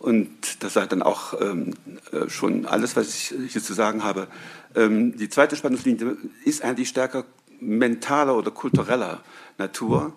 Und 0.00 0.64
das 0.64 0.74
sei 0.74 0.84
dann 0.86 1.00
auch 1.00 1.40
ähm, 1.40 1.74
äh, 2.10 2.28
schon 2.28 2.66
alles, 2.66 2.96
was 2.96 3.08
ich 3.08 3.52
hier 3.52 3.62
zu 3.62 3.72
sagen 3.72 4.02
habe. 4.02 4.26
Ähm, 4.74 5.16
die 5.16 5.28
zweite 5.28 5.54
Spannungslinie 5.54 6.16
ist 6.44 6.64
eigentlich 6.64 6.88
stärker 6.88 7.24
mentaler 7.60 8.36
oder 8.36 8.50
kultureller 8.50 9.22
Natur. 9.58 10.12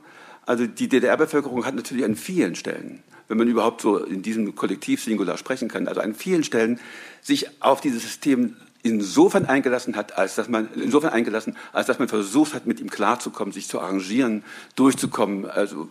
Also 0.48 0.66
die 0.66 0.90
DDR-Bevölkerung 0.90 1.68
hat 1.68 1.76
natürlich 1.76 2.04
an 2.04 2.16
vielen 2.16 2.56
Stellen, 2.56 3.04
wenn 3.28 3.38
man 3.38 3.48
überhaupt 3.48 3.82
so 3.82 4.04
in 4.04 4.24
diesem 4.24 4.56
Kollektiv 4.56 5.04
Singular 5.04 5.38
sprechen 5.38 5.70
kann, 5.70 5.88
also 5.88 6.02
an 6.02 6.16
vielen 6.16 6.44
Stellen 6.44 6.80
sich 7.22 7.62
auf 7.62 7.80
dieses 7.80 8.02
System 8.02 8.56
insofern 8.82 9.46
eingelassen 9.46 9.96
hat, 9.96 10.18
als 10.18 10.34
dass 10.34 10.50
man 10.50 10.68
insofern 10.74 11.12
eingelassen, 11.12 11.56
als 11.74 11.86
dass 11.86 12.00
man 12.00 12.08
versucht 12.08 12.56
hat, 12.56 12.66
mit 12.66 12.80
ihm 12.80 12.90
klarzukommen, 12.90 13.54
sich 13.54 13.68
zu 13.68 13.80
arrangieren, 13.80 14.44
durchzukommen, 14.76 15.46
also 15.46 15.88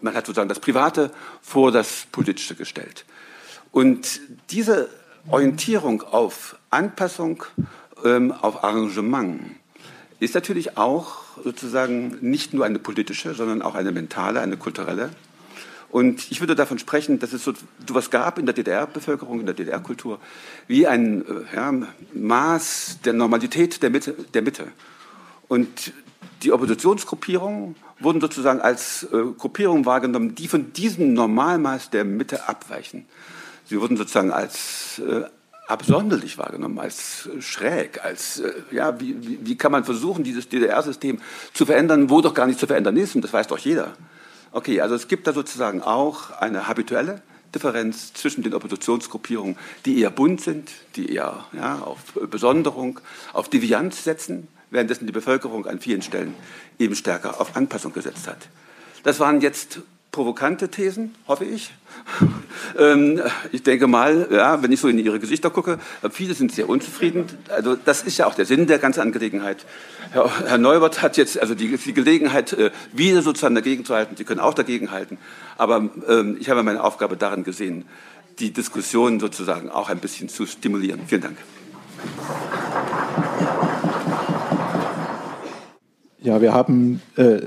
man 0.00 0.14
hat 0.14 0.26
sozusagen 0.26 0.48
das 0.48 0.60
Private 0.60 1.10
vor 1.42 1.72
das 1.72 2.06
Politische 2.12 2.54
gestellt. 2.54 3.04
Und 3.72 4.20
diese 4.50 4.88
Orientierung 5.28 6.02
auf 6.02 6.56
Anpassung, 6.70 7.44
ähm, 8.04 8.32
auf 8.32 8.64
Arrangement 8.64 9.40
ist 10.20 10.34
natürlich 10.34 10.76
auch 10.76 11.18
sozusagen 11.44 12.18
nicht 12.20 12.52
nur 12.54 12.64
eine 12.64 12.78
politische, 12.78 13.34
sondern 13.34 13.62
auch 13.62 13.74
eine 13.74 13.92
mentale, 13.92 14.40
eine 14.40 14.56
kulturelle. 14.56 15.10
Und 15.90 16.30
ich 16.30 16.40
würde 16.40 16.54
davon 16.54 16.78
sprechen, 16.78 17.18
dass 17.18 17.32
es 17.32 17.44
so 17.44 17.54
etwas 17.80 18.10
gab 18.10 18.38
in 18.38 18.46
der 18.46 18.54
DDR-Bevölkerung, 18.54 19.40
in 19.40 19.46
der 19.46 19.54
DDR-Kultur, 19.54 20.18
wie 20.66 20.86
ein 20.86 21.22
äh, 21.22 21.56
ja, 21.56 21.72
Maß 22.12 22.98
der 23.04 23.14
Normalität 23.14 23.82
der 23.82 23.90
Mitte, 23.90 24.14
der 24.34 24.42
Mitte. 24.42 24.68
Und 25.46 25.92
die 26.42 26.52
Oppositionsgruppierungen 26.52 27.74
wurden 28.00 28.20
sozusagen 28.20 28.60
als 28.60 29.04
äh, 29.04 29.22
Gruppierungen 29.36 29.86
wahrgenommen, 29.86 30.34
die 30.34 30.48
von 30.48 30.72
diesem 30.72 31.14
Normalmaß 31.14 31.90
der 31.90 32.04
Mitte 32.04 32.48
abweichen. 32.48 33.06
Sie 33.66 33.80
wurden 33.80 33.96
sozusagen 33.96 34.30
als 34.30 35.00
äh, 35.00 35.24
absonderlich 35.66 36.38
wahrgenommen, 36.38 36.78
als 36.78 37.28
schräg, 37.40 38.04
als, 38.04 38.40
äh, 38.40 38.52
ja, 38.70 38.98
wie, 39.00 39.16
wie, 39.20 39.38
wie 39.42 39.56
kann 39.56 39.72
man 39.72 39.84
versuchen, 39.84 40.24
dieses 40.24 40.48
DDR-System 40.48 41.20
zu 41.52 41.66
verändern, 41.66 42.08
wo 42.08 42.20
doch 42.20 42.34
gar 42.34 42.46
nicht 42.46 42.58
zu 42.58 42.66
verändern 42.66 42.96
ist, 42.96 43.14
und 43.14 43.22
das 43.22 43.32
weiß 43.32 43.48
doch 43.48 43.58
jeder. 43.58 43.94
Okay, 44.52 44.80
also 44.80 44.94
es 44.94 45.08
gibt 45.08 45.26
da 45.26 45.32
sozusagen 45.32 45.82
auch 45.82 46.30
eine 46.40 46.68
habituelle 46.68 47.20
Differenz 47.54 48.12
zwischen 48.14 48.42
den 48.42 48.54
Oppositionsgruppierungen, 48.54 49.56
die 49.84 50.00
eher 50.00 50.10
bunt 50.10 50.40
sind, 50.40 50.70
die 50.96 51.12
eher 51.12 51.44
ja, 51.52 51.78
auf 51.80 51.98
Besonderung, 52.30 53.00
auf 53.32 53.48
Devianz 53.48 54.04
setzen, 54.04 54.48
währenddessen 54.70 55.06
die 55.06 55.12
Bevölkerung 55.12 55.66
an 55.66 55.80
vielen 55.80 56.02
Stellen 56.02 56.34
eben 56.78 56.94
stärker 56.94 57.40
auf 57.40 57.56
Anpassung 57.56 57.92
gesetzt 57.92 58.28
hat. 58.28 58.48
Das 59.02 59.20
waren 59.20 59.40
jetzt 59.40 59.80
provokante 60.10 60.68
Thesen, 60.68 61.14
hoffe 61.26 61.44
ich. 61.44 61.70
ähm, 62.78 63.20
ich 63.52 63.62
denke 63.62 63.86
mal, 63.86 64.28
ja, 64.30 64.62
wenn 64.62 64.72
ich 64.72 64.80
so 64.80 64.88
in 64.88 64.98
Ihre 64.98 65.20
Gesichter 65.20 65.50
gucke, 65.50 65.78
viele 66.10 66.34
sind 66.34 66.50
sehr 66.50 66.68
unzufrieden. 66.68 67.26
Also 67.48 67.76
das 67.76 68.02
ist 68.02 68.18
ja 68.18 68.26
auch 68.26 68.34
der 68.34 68.46
Sinn 68.46 68.66
der 68.66 68.78
ganzen 68.78 69.00
Angelegenheit. 69.00 69.64
Herr, 70.10 70.30
Herr 70.46 70.58
Neubert 70.58 71.02
hat 71.02 71.16
jetzt 71.18 71.38
also 71.38 71.54
die, 71.54 71.76
die 71.76 71.92
Gelegenheit, 71.92 72.52
äh, 72.54 72.70
wieder 72.92 73.22
sozusagen 73.22 73.54
dagegen 73.54 73.84
zu 73.84 73.94
halten. 73.94 74.16
Sie 74.16 74.24
können 74.24 74.40
auch 74.40 74.54
dagegen 74.54 74.90
halten. 74.90 75.18
Aber 75.56 75.88
ähm, 76.08 76.36
ich 76.40 76.48
habe 76.48 76.62
meine 76.62 76.82
Aufgabe 76.82 77.16
darin 77.16 77.44
gesehen, 77.44 77.84
die 78.38 78.52
Diskussion 78.52 79.20
sozusagen 79.20 79.70
auch 79.70 79.88
ein 79.88 79.98
bisschen 79.98 80.28
zu 80.28 80.46
stimulieren. 80.46 81.00
Vielen 81.06 81.22
Dank. 81.22 81.36
Ja, 86.20 86.40
wir 86.40 86.52
haben 86.52 87.00
äh, 87.16 87.40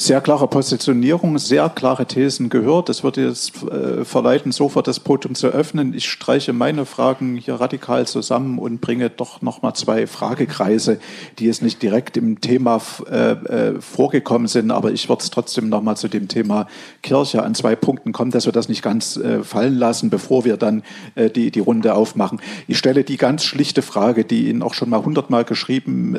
sehr 0.00 0.20
klare 0.20 0.46
Positionierung, 0.46 1.38
sehr 1.38 1.68
klare 1.68 2.06
Thesen 2.06 2.50
gehört. 2.50 2.88
Das 2.88 3.02
würde 3.02 3.26
jetzt 3.26 3.64
äh, 3.64 4.04
verleiten, 4.04 4.52
sofort 4.52 4.86
das 4.86 5.00
Podium 5.00 5.34
zu 5.34 5.48
öffnen. 5.48 5.92
Ich 5.92 6.08
streiche 6.08 6.52
meine 6.52 6.86
Fragen 6.86 7.36
hier 7.36 7.54
radikal 7.54 8.06
zusammen 8.06 8.60
und 8.60 8.80
bringe 8.80 9.10
doch 9.10 9.42
nochmal 9.42 9.74
zwei 9.74 10.06
Fragekreise, 10.06 11.00
die 11.40 11.46
jetzt 11.46 11.62
nicht 11.62 11.82
direkt 11.82 12.16
im 12.16 12.40
Thema 12.40 12.80
äh, 13.10 13.32
äh, 13.32 13.80
vorgekommen 13.80 14.46
sind, 14.46 14.70
aber 14.70 14.92
ich 14.92 15.08
würde 15.08 15.22
es 15.24 15.30
trotzdem 15.30 15.68
nochmal 15.68 15.96
zu 15.96 16.06
dem 16.06 16.28
Thema 16.28 16.68
Kirche 17.02 17.42
an 17.42 17.56
zwei 17.56 17.74
Punkten 17.74 18.12
kommen, 18.12 18.30
dass 18.30 18.46
wir 18.46 18.52
das 18.52 18.68
nicht 18.68 18.82
ganz 18.82 19.18
fallen 19.42 19.74
lassen, 19.74 20.10
bevor 20.10 20.44
wir 20.44 20.56
dann 20.56 20.82
die, 21.16 21.50
die 21.50 21.60
Runde 21.60 21.94
aufmachen. 21.94 22.40
Ich 22.68 22.78
stelle 22.78 23.02
die 23.02 23.16
ganz 23.16 23.42
schlichte 23.42 23.82
Frage, 23.82 24.24
die 24.24 24.48
Ihnen 24.48 24.62
auch 24.62 24.74
schon 24.74 24.90
mal 24.90 25.04
hundertmal 25.04 25.44
geschrieben, 25.44 26.12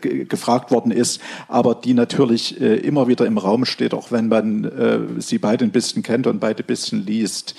gefragt 0.00 0.70
worden 0.70 0.90
ist, 0.90 1.20
aber 1.48 1.74
die 1.74 1.94
natürlich 1.94 2.56
äh, 2.74 2.86
immer 2.86 3.08
wieder 3.08 3.26
im 3.26 3.38
Raum 3.38 3.64
steht, 3.64 3.94
auch 3.94 4.10
wenn 4.10 4.28
man 4.28 4.64
äh, 4.64 5.20
sie 5.20 5.38
beide 5.38 5.64
ein 5.64 5.70
bisschen 5.70 6.02
kennt 6.02 6.26
und 6.26 6.40
beide 6.40 6.62
ein 6.62 6.66
bisschen 6.66 7.04
liest. 7.04 7.54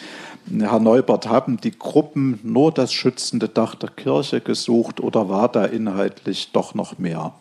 Herr 0.60 0.80
Neubert, 0.80 1.28
haben 1.28 1.58
die 1.58 1.78
Gruppen 1.78 2.40
nur 2.44 2.72
das 2.72 2.94
schützende 2.94 3.50
Dach 3.50 3.76
der 3.76 3.90
Kirche 3.90 4.42
gesucht 4.42 5.00
oder 5.00 5.28
war 5.28 5.50
da 5.50 5.66
inhaltlich 5.66 6.52
doch 6.52 6.76
noch 6.76 7.00
mehr? 7.00 7.34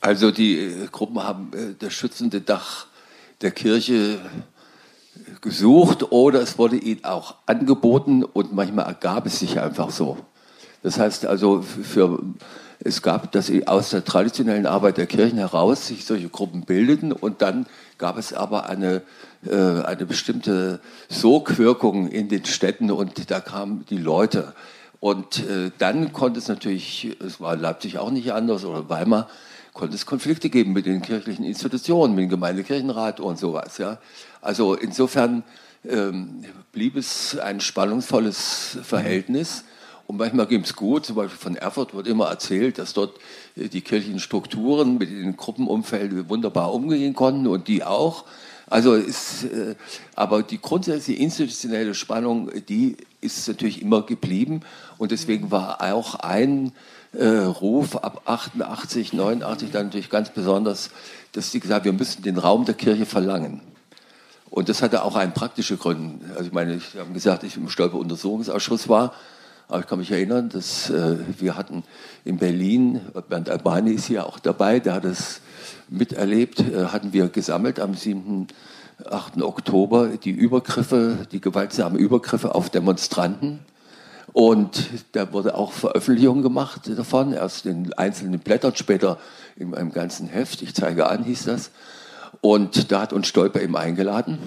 Also 0.00 0.30
die 0.30 0.58
äh, 0.58 0.86
Gruppen 0.92 1.22
haben 1.22 1.50
äh, 1.54 1.74
das 1.78 1.92
schützende 1.92 2.40
Dach 2.40 2.86
der 3.40 3.50
Kirche 3.50 4.18
gesucht 5.40 6.12
oder 6.12 6.40
es 6.40 6.58
wurde 6.58 6.76
ihnen 6.76 7.04
auch 7.04 7.36
angeboten 7.46 8.24
und 8.24 8.52
manchmal 8.52 8.86
ergab 8.86 9.26
es 9.26 9.38
sich 9.38 9.60
einfach 9.60 9.90
so. 9.90 10.18
Das 10.84 10.98
heißt 10.98 11.24
also, 11.24 11.62
für 11.62 12.20
es 12.78 13.00
gab, 13.00 13.32
dass 13.32 13.50
aus 13.66 13.88
der 13.88 14.04
traditionellen 14.04 14.66
Arbeit 14.66 14.98
der 14.98 15.06
Kirchen 15.06 15.38
heraus 15.38 15.86
sich 15.86 16.04
solche 16.04 16.28
Gruppen 16.28 16.66
bildeten 16.66 17.10
und 17.10 17.40
dann 17.40 17.64
gab 17.96 18.18
es 18.18 18.34
aber 18.34 18.68
eine, 18.68 19.00
äh, 19.46 19.56
eine 19.56 20.04
bestimmte 20.04 20.80
Sogwirkung 21.08 22.08
in 22.08 22.28
den 22.28 22.44
Städten 22.44 22.90
und 22.90 23.30
da 23.30 23.40
kamen 23.40 23.86
die 23.88 23.96
Leute. 23.96 24.52
Und 25.00 25.48
äh, 25.48 25.70
dann 25.78 26.12
konnte 26.12 26.38
es 26.38 26.48
natürlich, 26.48 27.16
es 27.24 27.40
war 27.40 27.54
in 27.54 27.60
Leipzig 27.60 27.96
auch 27.96 28.10
nicht 28.10 28.34
anders 28.34 28.66
oder 28.66 28.90
Weimar, 28.90 29.30
konnte 29.72 29.94
es 29.94 30.04
Konflikte 30.04 30.50
geben 30.50 30.74
mit 30.74 30.84
den 30.84 31.00
kirchlichen 31.00 31.46
Institutionen, 31.46 32.14
mit 32.14 32.24
dem 32.24 32.28
Gemeindekirchenrat 32.28 33.20
und 33.20 33.38
sowas. 33.38 33.78
Ja. 33.78 33.96
Also 34.42 34.74
insofern 34.74 35.44
ähm, 35.88 36.44
blieb 36.72 36.94
es 36.96 37.38
ein 37.38 37.60
spannungsvolles 37.60 38.78
Verhältnis. 38.82 39.64
Und 40.06 40.18
manchmal 40.18 40.46
ging 40.46 40.62
es 40.62 40.76
gut, 40.76 41.06
zum 41.06 41.16
Beispiel 41.16 41.38
von 41.38 41.56
Erfurt 41.56 41.94
wird 41.94 42.06
immer 42.06 42.26
erzählt, 42.26 42.78
dass 42.78 42.92
dort 42.92 43.18
äh, 43.56 43.68
die 43.68 43.80
kirchlichen 43.80 44.20
Strukturen 44.20 44.98
mit 44.98 45.10
den 45.10 45.36
Gruppenumfeld 45.36 46.28
wunderbar 46.28 46.72
umgehen 46.74 47.14
konnten 47.14 47.46
und 47.46 47.68
die 47.68 47.84
auch. 47.84 48.24
Also 48.66 48.94
ist, 48.94 49.44
äh, 49.44 49.74
aber 50.14 50.42
die 50.42 50.60
grundsätzliche 50.60 51.20
institutionelle 51.20 51.94
Spannung, 51.94 52.50
die 52.68 52.96
ist 53.20 53.48
natürlich 53.48 53.80
immer 53.80 54.02
geblieben 54.02 54.60
und 54.98 55.10
deswegen 55.10 55.50
war 55.50 55.80
auch 55.80 56.16
ein 56.16 56.72
äh, 57.12 57.26
Ruf 57.26 57.96
ab 57.96 58.22
88, 58.26 59.12
89 59.12 59.70
dann 59.70 59.86
natürlich 59.86 60.10
ganz 60.10 60.30
besonders, 60.30 60.90
dass 61.32 61.50
sie 61.50 61.60
gesagt, 61.60 61.84
wir 61.84 61.92
müssen 61.92 62.22
den 62.22 62.38
Raum 62.38 62.64
der 62.64 62.74
Kirche 62.74 63.06
verlangen. 63.06 63.60
Und 64.50 64.68
das 64.68 64.82
hatte 64.82 65.02
auch 65.02 65.16
einen 65.16 65.32
praktischen 65.32 65.78
Grund. 65.78 66.22
Also 66.30 66.44
ich 66.44 66.52
meine, 66.52 66.74
ich 66.74 66.94
habe 66.96 67.12
gesagt, 67.12 67.42
ich 67.42 67.56
im 67.56 67.68
Stolper-Untersuchungsausschuss 67.68 68.88
war 68.88 69.12
aber 69.74 69.82
ich 69.82 69.88
kann 69.88 69.98
mich 69.98 70.12
erinnern, 70.12 70.50
dass 70.50 70.88
äh, 70.88 71.16
wir 71.40 71.56
hatten 71.56 71.82
in 72.24 72.38
Berlin, 72.38 73.00
Bernd 73.28 73.50
Albani 73.50 73.90
ist 73.90 74.06
hier 74.06 74.24
auch 74.24 74.38
dabei, 74.38 74.78
der 74.78 74.94
hat 74.94 75.04
es 75.04 75.40
miterlebt, 75.88 76.60
äh, 76.60 76.86
hatten 76.92 77.12
wir 77.12 77.26
gesammelt 77.26 77.80
am 77.80 77.94
7. 77.94 78.46
8. 79.04 79.42
Oktober 79.42 80.10
die 80.10 80.30
Übergriffe, 80.30 81.26
die 81.32 81.40
gewaltsamen 81.40 81.98
Übergriffe 81.98 82.54
auf 82.54 82.70
Demonstranten. 82.70 83.58
Und 84.32 84.90
da 85.10 85.32
wurde 85.32 85.56
auch 85.56 85.72
Veröffentlichung 85.72 86.42
gemacht 86.42 86.82
davon, 86.96 87.32
erst 87.32 87.66
in 87.66 87.92
einzelnen 87.94 88.38
Blättern, 88.38 88.76
später 88.76 89.18
in 89.56 89.74
einem 89.74 89.92
ganzen 89.92 90.28
Heft. 90.28 90.62
Ich 90.62 90.72
zeige 90.74 91.08
an, 91.08 91.24
hieß 91.24 91.46
das. 91.46 91.72
Und 92.40 92.92
da 92.92 93.00
hat 93.00 93.12
uns 93.12 93.26
Stolper 93.26 93.60
eben 93.60 93.76
eingeladen 93.76 94.38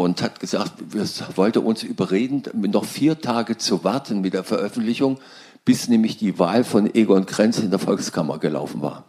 und 0.00 0.22
hat 0.22 0.40
gesagt, 0.40 0.72
wir 0.94 1.06
wollte 1.36 1.60
uns 1.60 1.82
überreden, 1.82 2.42
noch 2.54 2.86
vier 2.86 3.20
Tage 3.20 3.58
zu 3.58 3.84
warten 3.84 4.22
mit 4.22 4.32
der 4.32 4.44
Veröffentlichung, 4.44 5.18
bis 5.66 5.88
nämlich 5.88 6.16
die 6.16 6.38
Wahl 6.38 6.64
von 6.64 6.94
Egon 6.94 7.26
Krenz 7.26 7.58
in 7.58 7.68
der 7.68 7.78
Volkskammer 7.78 8.38
gelaufen 8.38 8.80
war. 8.80 9.04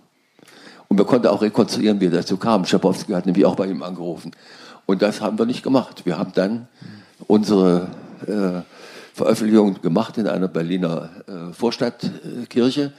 Und 0.89 0.97
wir 0.97 1.05
konnten 1.05 1.27
auch 1.27 1.41
rekonstruieren, 1.41 2.01
wie 2.01 2.07
er 2.07 2.11
dazu 2.11 2.35
kam. 2.35 2.65
Schabowski 2.65 3.13
hat 3.13 3.25
nämlich 3.25 3.45
auch 3.45 3.55
bei 3.55 3.67
ihm 3.67 3.83
angerufen. 3.83 4.31
Und 4.85 5.01
das 5.01 5.21
haben 5.21 5.39
wir 5.39 5.45
nicht 5.45 5.63
gemacht. 5.63 6.05
Wir 6.05 6.17
haben 6.17 6.33
dann 6.35 6.67
unsere 7.25 7.87
äh, 8.27 8.61
Veröffentlichung 9.13 9.81
gemacht 9.81 10.17
in 10.17 10.27
einer 10.27 10.49
Berliner 10.49 11.09
äh, 11.25 11.53
Vorstadtkirche. 11.53 12.91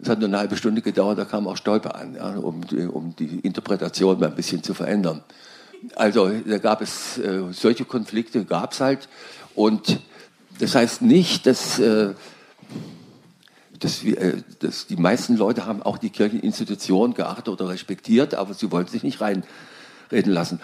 Es 0.00 0.08
hat 0.08 0.18
nur 0.18 0.28
eine 0.28 0.38
halbe 0.38 0.56
Stunde 0.56 0.82
gedauert, 0.82 1.18
da 1.18 1.24
kam 1.24 1.46
auch 1.46 1.56
Stolpe 1.56 1.94
an, 1.94 2.16
ja, 2.16 2.36
um, 2.36 2.62
um 2.92 3.14
die 3.14 3.38
Interpretation 3.38 4.18
mal 4.18 4.26
ein 4.26 4.34
bisschen 4.34 4.64
zu 4.64 4.74
verändern. 4.74 5.22
Also 5.94 6.30
da 6.30 6.58
gab 6.58 6.82
es 6.82 7.18
äh, 7.18 7.52
solche 7.52 7.84
Konflikte, 7.84 8.44
gab 8.44 8.72
es 8.72 8.80
halt. 8.80 9.08
Und 9.54 10.00
das 10.58 10.74
heißt 10.74 11.02
nicht, 11.02 11.46
dass, 11.46 11.78
äh, 11.78 12.14
dass, 13.78 14.04
wir, 14.04 14.20
äh, 14.20 14.42
dass 14.60 14.86
die 14.86 14.96
meisten 14.96 15.36
Leute 15.36 15.66
haben 15.66 15.82
auch 15.82 15.98
die 15.98 16.10
Kircheninstitution 16.10 17.14
geachtet 17.14 17.48
oder 17.48 17.68
respektiert, 17.68 18.34
aber 18.34 18.54
sie 18.54 18.70
wollten 18.70 18.90
sich 18.90 19.02
nicht 19.02 19.20
reinreden 19.20 20.32
lassen. 20.32 20.60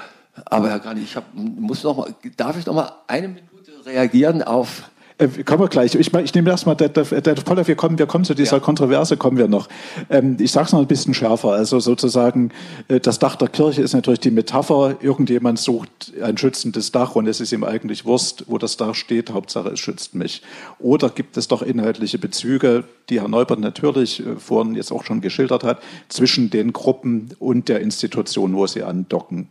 Aber 0.46 0.70
Herr 0.70 0.78
Grani, 0.78 1.02
ich 1.02 1.16
hab, 1.16 1.34
muss 1.34 1.82
noch 1.82 1.96
mal, 1.96 2.14
darf 2.36 2.58
ich 2.58 2.66
noch 2.66 2.74
mal 2.74 2.92
eine 3.06 3.28
Minute 3.28 3.84
reagieren 3.84 4.42
auf 4.42 4.90
äh, 5.18 5.28
kommen 5.44 5.60
wir 5.60 5.68
gleich. 5.68 5.94
Ich, 5.94 6.12
ich 6.12 6.34
nehme 6.34 6.50
erstmal, 6.50 6.76
der, 6.76 6.88
der, 6.88 7.04
der 7.04 7.34
Poller, 7.34 7.66
wir 7.66 7.74
kommen, 7.74 7.98
wir 7.98 8.06
kommen 8.06 8.24
zu 8.24 8.34
dieser 8.34 8.56
ja. 8.56 8.60
Kontroverse, 8.60 9.16
kommen 9.16 9.36
wir 9.36 9.48
noch. 9.48 9.68
Ähm, 10.10 10.36
ich 10.40 10.52
sage 10.52 10.66
es 10.66 10.72
noch 10.72 10.80
ein 10.80 10.86
bisschen 10.86 11.14
schärfer. 11.14 11.52
Also 11.52 11.80
sozusagen, 11.80 12.50
äh, 12.88 13.00
das 13.00 13.18
Dach 13.18 13.36
der 13.36 13.48
Kirche 13.48 13.82
ist 13.82 13.92
natürlich 13.92 14.20
die 14.20 14.30
Metapher. 14.30 14.96
Irgendjemand 15.00 15.58
sucht 15.58 16.12
ein 16.22 16.38
schützendes 16.38 16.92
Dach 16.92 17.14
und 17.16 17.26
es 17.26 17.40
ist 17.40 17.52
ihm 17.52 17.64
eigentlich 17.64 18.04
Wurst, 18.04 18.44
wo 18.48 18.58
das 18.58 18.76
Dach 18.76 18.94
steht. 18.94 19.32
Hauptsache, 19.32 19.70
es 19.70 19.80
schützt 19.80 20.14
mich. 20.14 20.42
Oder 20.78 21.10
gibt 21.10 21.36
es 21.36 21.48
doch 21.48 21.62
inhaltliche 21.62 22.18
Bezüge, 22.18 22.84
die 23.08 23.20
Herr 23.20 23.28
Neubert 23.28 23.60
natürlich 23.60 24.20
äh, 24.20 24.36
vorhin 24.36 24.74
jetzt 24.74 24.92
auch 24.92 25.04
schon 25.04 25.20
geschildert 25.20 25.64
hat, 25.64 25.82
zwischen 26.08 26.50
den 26.50 26.72
Gruppen 26.72 27.30
und 27.38 27.68
der 27.68 27.80
Institution, 27.80 28.54
wo 28.54 28.66
sie 28.66 28.82
andocken. 28.82 29.48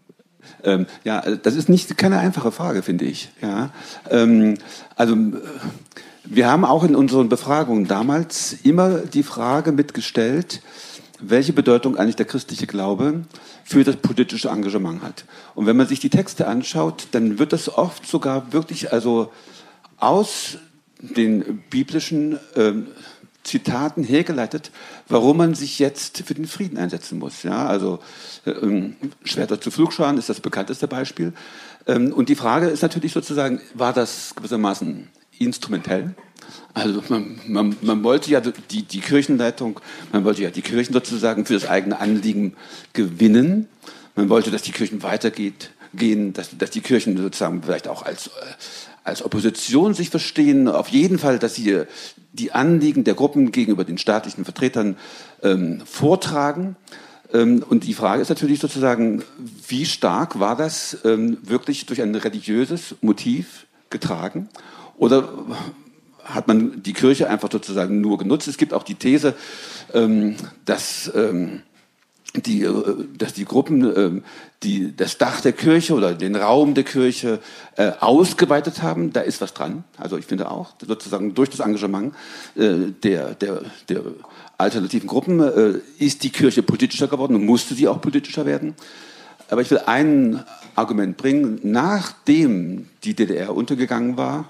Ähm, 0.64 0.86
ja, 1.04 1.22
das 1.22 1.56
ist 1.56 1.70
nicht 1.70 1.98
keine 1.98 2.20
einfache 2.20 2.52
Frage, 2.52 2.84
finde 2.84 3.06
ich. 3.06 3.30
Ja, 3.42 3.72
ähm, 4.10 4.58
also 4.96 5.16
wir 6.24 6.50
haben 6.50 6.66
auch 6.66 6.84
in 6.84 6.96
unseren 6.96 7.30
Befragungen 7.30 7.88
damals 7.88 8.54
immer 8.64 9.00
die 9.00 9.24
Frage 9.24 9.72
mitgestellt, 9.72 10.62
welche 11.20 11.54
Bedeutung 11.54 11.98
eigentlich 11.98 12.16
der 12.16 12.26
christliche 12.26 12.68
Glaube 12.68 13.26
für 13.64 13.84
das 13.84 13.96
politische 13.96 14.50
Engagement 14.50 15.02
hat. 15.02 15.26
Und 15.56 15.66
wenn 15.66 15.78
man 15.78 15.88
sich 15.88 16.00
die 16.00 16.10
Texte 16.10 16.48
anschaut, 16.48 17.08
dann 17.12 17.40
wird 17.40 17.54
das 17.54 17.70
oft 17.70 18.08
sogar 18.08 18.54
wirklich 18.54 18.92
also 18.92 19.32
aus 19.98 20.58
den 21.00 21.64
biblischen 21.70 22.40
ähm, 22.56 22.88
Zitaten 23.44 24.04
hergeleitet, 24.04 24.72
warum 25.08 25.38
man 25.38 25.56
sich 25.56 25.80
jetzt 25.80 26.24
für 26.26 26.34
den 26.34 26.46
Frieden 26.46 26.78
einsetzen 26.78 27.20
muss. 27.20 27.44
Ja, 27.44 27.66
also 27.66 28.00
ähm, 28.46 28.96
Schwerter 29.24 29.60
zu 29.60 29.72
Flugscharen 29.72 30.18
ist 30.18 30.30
das 30.30 30.40
bekannteste 30.40 30.88
Beispiel. 30.88 31.34
Ähm, 31.88 32.14
und 32.14 32.30
die 32.30 32.36
Frage 32.36 32.68
ist 32.68 32.82
natürlich 32.82 33.14
sozusagen, 33.14 33.62
war 33.74 33.94
das 33.94 34.34
gewissermaßen 34.36 35.10
instrumentell? 35.40 36.16
Also 36.74 37.04
man, 37.10 37.40
man, 37.48 37.76
man 37.82 38.04
wollte 38.04 38.30
ja 38.30 38.42
die, 38.42 38.84
die 38.84 39.00
Kirchenleitung, 39.00 39.80
man 40.12 40.24
wollte 40.24 40.44
ja 40.44 40.50
die 40.50 40.62
Kirchen 40.62 40.94
sozusagen 40.94 41.46
für 41.46 41.54
das 41.54 41.68
eigene 41.68 42.00
Anliegen 42.00 42.56
gewinnen. 42.94 43.68
Man 44.16 44.30
wollte, 44.30 44.52
dass 44.52 44.62
die 44.62 44.72
Kirchen 44.72 45.04
weitergeht 45.04 45.72
gehen, 45.94 46.34
dass, 46.34 46.58
dass 46.58 46.72
die 46.72 46.82
Kirchen 46.82 47.18
sozusagen 47.18 47.62
vielleicht 47.64 47.88
auch 47.88 48.04
als, 48.04 48.28
äh, 48.28 48.32
als 49.04 49.24
Opposition 49.24 49.94
sich 49.94 50.10
verstehen. 50.10 50.68
Auf 50.68 50.90
jeden 50.90 51.18
Fall, 51.18 51.40
dass 51.40 51.56
sie 51.56 51.84
die 52.34 52.52
Anliegen 52.52 53.04
der 53.04 53.14
Gruppen 53.14 53.52
gegenüber 53.52 53.84
den 53.84 53.98
staatlichen 53.98 54.46
Vertretern 54.46 54.98
ähm, 55.44 55.82
vortragen. 55.86 56.76
Ähm, 57.34 57.64
und 57.68 57.84
die 57.86 57.94
Frage 57.94 58.22
ist 58.22 58.30
natürlich 58.30 58.60
sozusagen, 58.60 59.24
wie 59.68 59.86
stark 59.86 60.40
war 60.40 60.56
das 60.56 60.98
ähm, 61.04 61.38
wirklich 61.44 61.86
durch 61.86 62.02
ein 62.02 62.16
religiöses 62.16 62.96
Motiv 63.02 63.66
getragen? 63.90 64.50
Oder 64.98 65.30
hat 66.24 66.48
man 66.48 66.84
die 66.84 66.94
Kirche 66.94 67.30
einfach 67.30 67.52
sozusagen 67.52 68.02
nur 68.02 68.18
genutzt? 68.18 68.48
Es 68.48 68.58
gibt 68.58 68.74
auch 68.74 68.84
die 68.84 68.96
These, 68.96 69.34
ähm, 69.94 70.36
dass 70.66 71.12
ähm, 71.16 71.64
die, 72.36 72.64
äh, 72.64 73.08
dass 73.18 73.34
die 73.34 73.46
Gruppen 73.46 73.84
äh, 73.84 74.22
die, 74.64 74.96
das 74.96 75.18
Dach 75.18 75.42
der 75.42 75.54
Kirche 75.54 75.94
oder 75.94 76.14
den 76.14 76.36
Raum 76.36 76.74
der 76.74 76.84
Kirche 76.84 77.40
äh, 77.76 77.92
ausgeweitet 78.00 78.82
haben, 78.82 79.12
da 79.12 79.22
ist 79.22 79.42
was 79.42 79.54
dran. 79.54 79.84
Also 79.98 80.18
ich 80.18 80.26
finde 80.26 80.50
auch, 80.52 80.74
sozusagen 80.86 81.34
durch 81.34 81.50
das 81.50 81.60
Engagement 81.60 82.14
äh, 82.56 82.92
der, 83.04 83.36
der, 83.36 83.62
der 83.90 84.02
alternativen 84.58 85.08
Gruppen 85.08 85.40
äh, 85.40 85.80
ist 85.98 86.24
die 86.24 86.30
Kirche 86.30 86.64
politischer 86.64 87.08
geworden 87.08 87.36
und 87.36 87.46
musste 87.46 87.74
sie 87.74 87.88
auch 87.88 88.00
politischer 88.00 88.46
werden. 88.46 88.76
Aber 89.50 89.62
ich 89.62 89.72
will 89.72 89.82
ein 89.86 90.44
Argument 90.76 91.18
bringen. 91.18 91.60
Nachdem 91.64 92.88
die 93.04 93.16
DDR 93.16 93.54
untergegangen 93.54 94.16
war, 94.16 94.50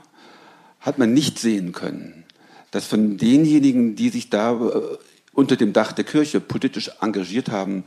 hat 0.79 0.97
man 0.97 1.13
nicht 1.13 1.39
sehen 1.39 1.71
können, 1.71 2.23
dass 2.71 2.86
von 2.86 3.17
denjenigen, 3.17 3.95
die 3.95 4.09
sich 4.09 4.29
da 4.29 4.53
äh, 4.53 4.97
unter 5.34 5.55
dem 5.55 5.73
Dach 5.73 5.91
der 5.91 6.05
Kirche 6.05 6.39
politisch 6.39 6.91
engagiert 7.01 7.49
haben, 7.49 7.86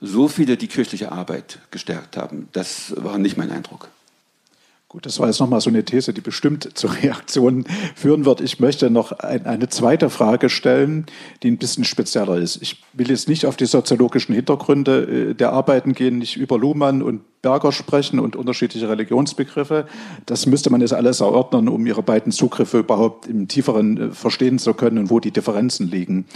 so 0.00 0.28
viele 0.28 0.56
die 0.56 0.68
kirchliche 0.68 1.12
Arbeit 1.12 1.58
gestärkt 1.70 2.16
haben. 2.16 2.48
Das 2.52 2.94
war 2.96 3.18
nicht 3.18 3.36
mein 3.36 3.50
Eindruck. 3.50 3.88
Gut, 4.94 5.06
das 5.06 5.18
war 5.18 5.26
jetzt 5.26 5.40
nochmal 5.40 5.60
so 5.60 5.70
eine 5.70 5.84
These, 5.84 6.12
die 6.12 6.20
bestimmt 6.20 6.78
zu 6.78 6.86
Reaktionen 6.86 7.64
führen 7.96 8.24
wird. 8.24 8.40
Ich 8.40 8.60
möchte 8.60 8.90
noch 8.90 9.10
ein, 9.10 9.44
eine 9.44 9.68
zweite 9.68 10.08
Frage 10.08 10.48
stellen, 10.48 11.06
die 11.42 11.50
ein 11.50 11.58
bisschen 11.58 11.82
spezieller 11.82 12.36
ist. 12.36 12.62
Ich 12.62 12.80
will 12.92 13.10
jetzt 13.10 13.28
nicht 13.28 13.44
auf 13.46 13.56
die 13.56 13.66
soziologischen 13.66 14.36
Hintergründe 14.36 15.30
äh, 15.30 15.34
der 15.34 15.52
Arbeiten 15.52 15.94
gehen, 15.94 16.18
nicht 16.18 16.36
über 16.36 16.60
Luhmann 16.60 17.02
und 17.02 17.22
Berger 17.42 17.72
sprechen 17.72 18.20
und 18.20 18.36
unterschiedliche 18.36 18.88
Religionsbegriffe. 18.88 19.88
Das 20.26 20.46
müsste 20.46 20.70
man 20.70 20.80
jetzt 20.80 20.94
alles 20.94 21.18
erörtern, 21.18 21.68
um 21.68 21.84
ihre 21.88 22.04
beiden 22.04 22.30
Zugriffe 22.30 22.78
überhaupt 22.78 23.26
im 23.26 23.48
tieferen 23.48 24.00
äh, 24.00 24.10
verstehen 24.12 24.60
zu 24.60 24.74
können 24.74 24.98
und 24.98 25.10
wo 25.10 25.18
die 25.18 25.32
Differenzen 25.32 25.90
liegen. 25.90 26.26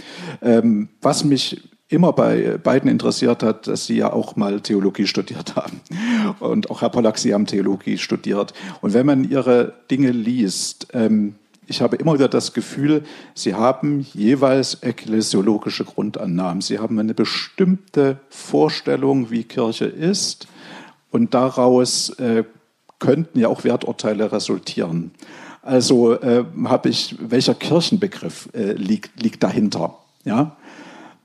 Ähm, 0.41 0.89
was 1.01 1.23
mich 1.23 1.61
immer 1.89 2.13
bei 2.13 2.57
beiden 2.57 2.89
interessiert 2.89 3.43
hat, 3.43 3.67
dass 3.67 3.87
sie 3.87 3.97
ja 3.97 4.13
auch 4.13 4.35
mal 4.35 4.61
Theologie 4.61 5.07
studiert 5.07 5.55
haben. 5.55 5.81
Und 6.39 6.69
auch 6.69 6.81
Herr 6.81 6.89
Pollack, 6.89 7.17
Sie 7.17 7.33
haben 7.33 7.47
Theologie 7.47 7.97
studiert. 7.97 8.53
Und 8.81 8.93
wenn 8.93 9.05
man 9.05 9.29
Ihre 9.29 9.73
Dinge 9.89 10.11
liest, 10.11 10.87
ähm, 10.93 11.35
ich 11.65 11.81
habe 11.81 11.97
immer 11.97 12.13
wieder 12.13 12.27
das 12.27 12.53
Gefühl, 12.53 13.03
Sie 13.33 13.55
haben 13.55 14.05
jeweils 14.13 14.81
ekklesiologische 14.81 15.83
Grundannahmen. 15.83 16.61
Sie 16.61 16.79
haben 16.79 16.97
eine 16.99 17.13
bestimmte 17.13 18.19
Vorstellung, 18.29 19.31
wie 19.31 19.43
Kirche 19.43 19.85
ist. 19.85 20.47
Und 21.11 21.33
daraus 21.33 22.09
äh, 22.19 22.43
könnten 22.99 23.39
ja 23.39 23.47
auch 23.47 23.63
Werturteile 23.63 24.31
resultieren. 24.31 25.11
Also 25.63 26.13
äh, 26.19 26.45
habe 26.65 26.89
ich, 26.89 27.15
welcher 27.19 27.55
Kirchenbegriff 27.55 28.49
äh, 28.53 28.73
liegt, 28.73 29.21
liegt 29.21 29.43
dahinter? 29.43 29.97
Ja, 30.23 30.57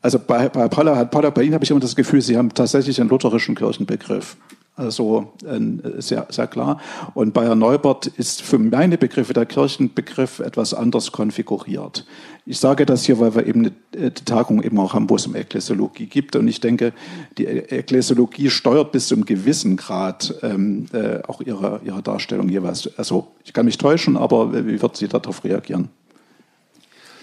also 0.05 0.19
bei, 0.19 0.51
bei 0.51 0.69
Paula, 0.69 1.07
Paula, 1.07 1.31
bei 1.31 1.45
Ihnen 1.45 1.55
habe 1.55 1.65
ich 1.65 1.71
immer 1.71 1.81
das 1.81 1.97
Gefühl, 1.97 2.21
Sie 2.21 2.37
haben 2.37 2.53
tatsächlich 2.53 3.01
einen 3.01 3.09
lutherischen 3.09 3.55
Kirchenbegriff. 3.55 4.37
Also 4.77 5.33
äh, 5.47 6.03
sehr, 6.03 6.27
sehr 6.29 6.47
klar. 6.47 6.79
Und 7.15 7.33
bei 7.33 7.47
Herrn 7.47 7.61
Neubert 7.61 8.09
ist 8.09 8.43
für 8.43 8.59
meine 8.59 8.99
Begriffe 8.99 9.33
der 9.33 9.47
Kirchenbegriff 9.47 10.41
etwas 10.41 10.75
anders 10.75 11.11
konfiguriert. 11.11 12.05
Ich 12.45 12.59
sage 12.59 12.85
das 12.85 13.07
hier, 13.07 13.19
weil 13.19 13.35
wir 13.35 13.47
eben 13.47 13.73
eine 13.97 14.13
Tagung 14.13 14.63
eben 14.63 14.79
auch 14.79 14.93
haben, 14.93 15.09
wo 15.09 15.17
es 15.17 15.27
um 15.27 15.35
Ekklesiologie 15.35 16.05
gibt. 16.05 16.37
Und 16.37 16.49
ich 16.49 16.61
denke, 16.61 16.93
die 17.39 17.47
Ekklesiologie 17.47 18.51
steuert 18.51 18.93
bis 18.93 19.09
zu 19.09 19.15
einem 19.15 19.25
gewissen 19.25 19.79
Grad 19.79 20.35
ähm, 20.43 20.85
äh, 20.93 21.23
auch 21.27 21.41
ihre, 21.41 21.81
ihre 21.83 22.03
Darstellung 22.03 22.51
jeweils. 22.51 22.91
Also 22.99 23.29
ich 23.43 23.55
kann 23.55 23.65
mich 23.65 23.79
täuschen, 23.79 24.19
aber 24.19 24.53
wie 24.67 24.83
wird 24.83 24.99
sie 24.99 25.09
darauf 25.09 25.45
reagieren? 25.45 25.89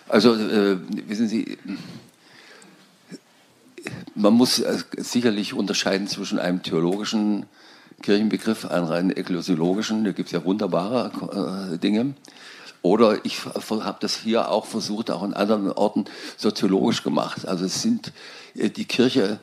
Also 0.09 0.33
äh, 0.33 0.77
wissen 1.07 1.27
Sie, 1.27 1.57
man 4.15 4.33
muss 4.33 4.59
äh, 4.59 4.77
sicherlich 4.97 5.53
unterscheiden 5.53 6.07
zwischen 6.07 6.39
einem 6.39 6.63
theologischen 6.63 7.45
Kirchenbegriff, 8.01 8.65
einem 8.65 8.85
rein 8.85 9.15
ekklesiologischen, 9.15 10.03
da 10.03 10.11
gibt 10.11 10.27
es 10.27 10.33
ja 10.33 10.43
wunderbare 10.43 11.73
äh, 11.73 11.77
Dinge. 11.77 12.15
Oder 12.81 13.23
ich 13.25 13.45
habe 13.45 13.97
das 13.99 14.15
hier 14.15 14.49
auch 14.49 14.65
versucht, 14.65 15.11
auch 15.11 15.23
in 15.23 15.33
anderen 15.33 15.71
Orten 15.71 16.05
soziologisch 16.35 17.03
gemacht. 17.03 17.47
Also 17.47 17.65
es 17.65 17.81
sind 17.81 18.11
äh, 18.55 18.69
die 18.69 18.85
Kirche 18.85 19.39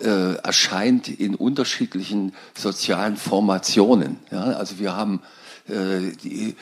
äh, 0.00 0.34
erscheint 0.36 1.08
in 1.08 1.34
unterschiedlichen 1.34 2.32
sozialen 2.54 3.16
Formationen. 3.16 4.18
Ja? 4.30 4.44
Also 4.44 4.78
wir 4.78 4.96
haben 4.96 5.20
äh, 5.68 6.12
die 6.22 6.56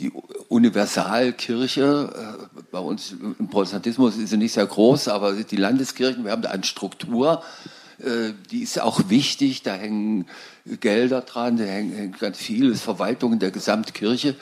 die 0.00 0.10
Universalkirche, 0.48 2.38
äh, 2.42 2.62
bei 2.72 2.78
uns 2.78 3.12
im 3.12 3.48
Protestantismus 3.48 4.16
ist 4.16 4.30
sie 4.30 4.36
nicht 4.38 4.54
sehr 4.54 4.66
groß, 4.66 5.08
aber 5.08 5.34
die 5.34 5.56
Landeskirchen, 5.56 6.24
wir 6.24 6.32
haben 6.32 6.42
da 6.42 6.50
eine 6.50 6.64
Struktur, 6.64 7.42
äh, 7.98 8.32
die 8.50 8.62
ist 8.62 8.80
auch 8.80 9.10
wichtig, 9.10 9.62
da 9.62 9.74
hängen 9.74 10.26
Gelder 10.80 11.20
dran, 11.20 11.58
da 11.58 11.64
hängt 11.64 12.18
ganz 12.18 12.38
viel, 12.38 12.70
ist 12.70 12.82
Verwaltung 12.82 13.38
der 13.38 13.50
Gesamtkirche. 13.50 14.36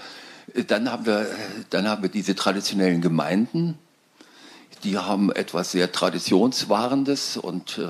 Äh, 0.54 0.64
dann 0.64 0.90
haben 0.90 1.06
wir, 1.06 1.26
dann 1.70 1.88
haben 1.88 2.02
wir 2.02 2.10
diese 2.10 2.36
traditionellen 2.36 3.00
Gemeinden, 3.00 3.76
die 4.84 4.96
haben 4.96 5.32
etwas 5.32 5.72
sehr 5.72 5.90
Traditionswahrendes 5.90 7.36
und 7.36 7.80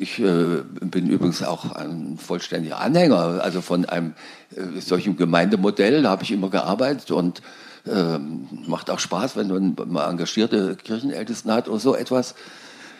ich 0.00 0.18
äh, 0.18 0.62
bin 0.80 1.08
übrigens 1.08 1.42
auch 1.42 1.72
ein 1.72 2.18
vollständiger 2.18 2.80
Anhänger, 2.80 3.40
also 3.42 3.60
von 3.60 3.84
einem 3.84 4.14
äh, 4.54 4.80
solchen 4.80 5.16
Gemeindemodell, 5.16 6.02
da 6.02 6.10
habe 6.10 6.22
ich 6.22 6.32
immer 6.32 6.50
gearbeitet 6.50 7.10
und 7.10 7.42
äh, 7.86 8.18
macht 8.66 8.90
auch 8.90 8.98
Spaß, 8.98 9.36
wenn 9.36 9.48
man 9.48 9.76
mal 9.88 10.10
engagierte 10.10 10.76
Kirchenältesten 10.76 11.52
hat 11.52 11.68
oder 11.68 11.78
so 11.78 11.94
etwas. 11.94 12.34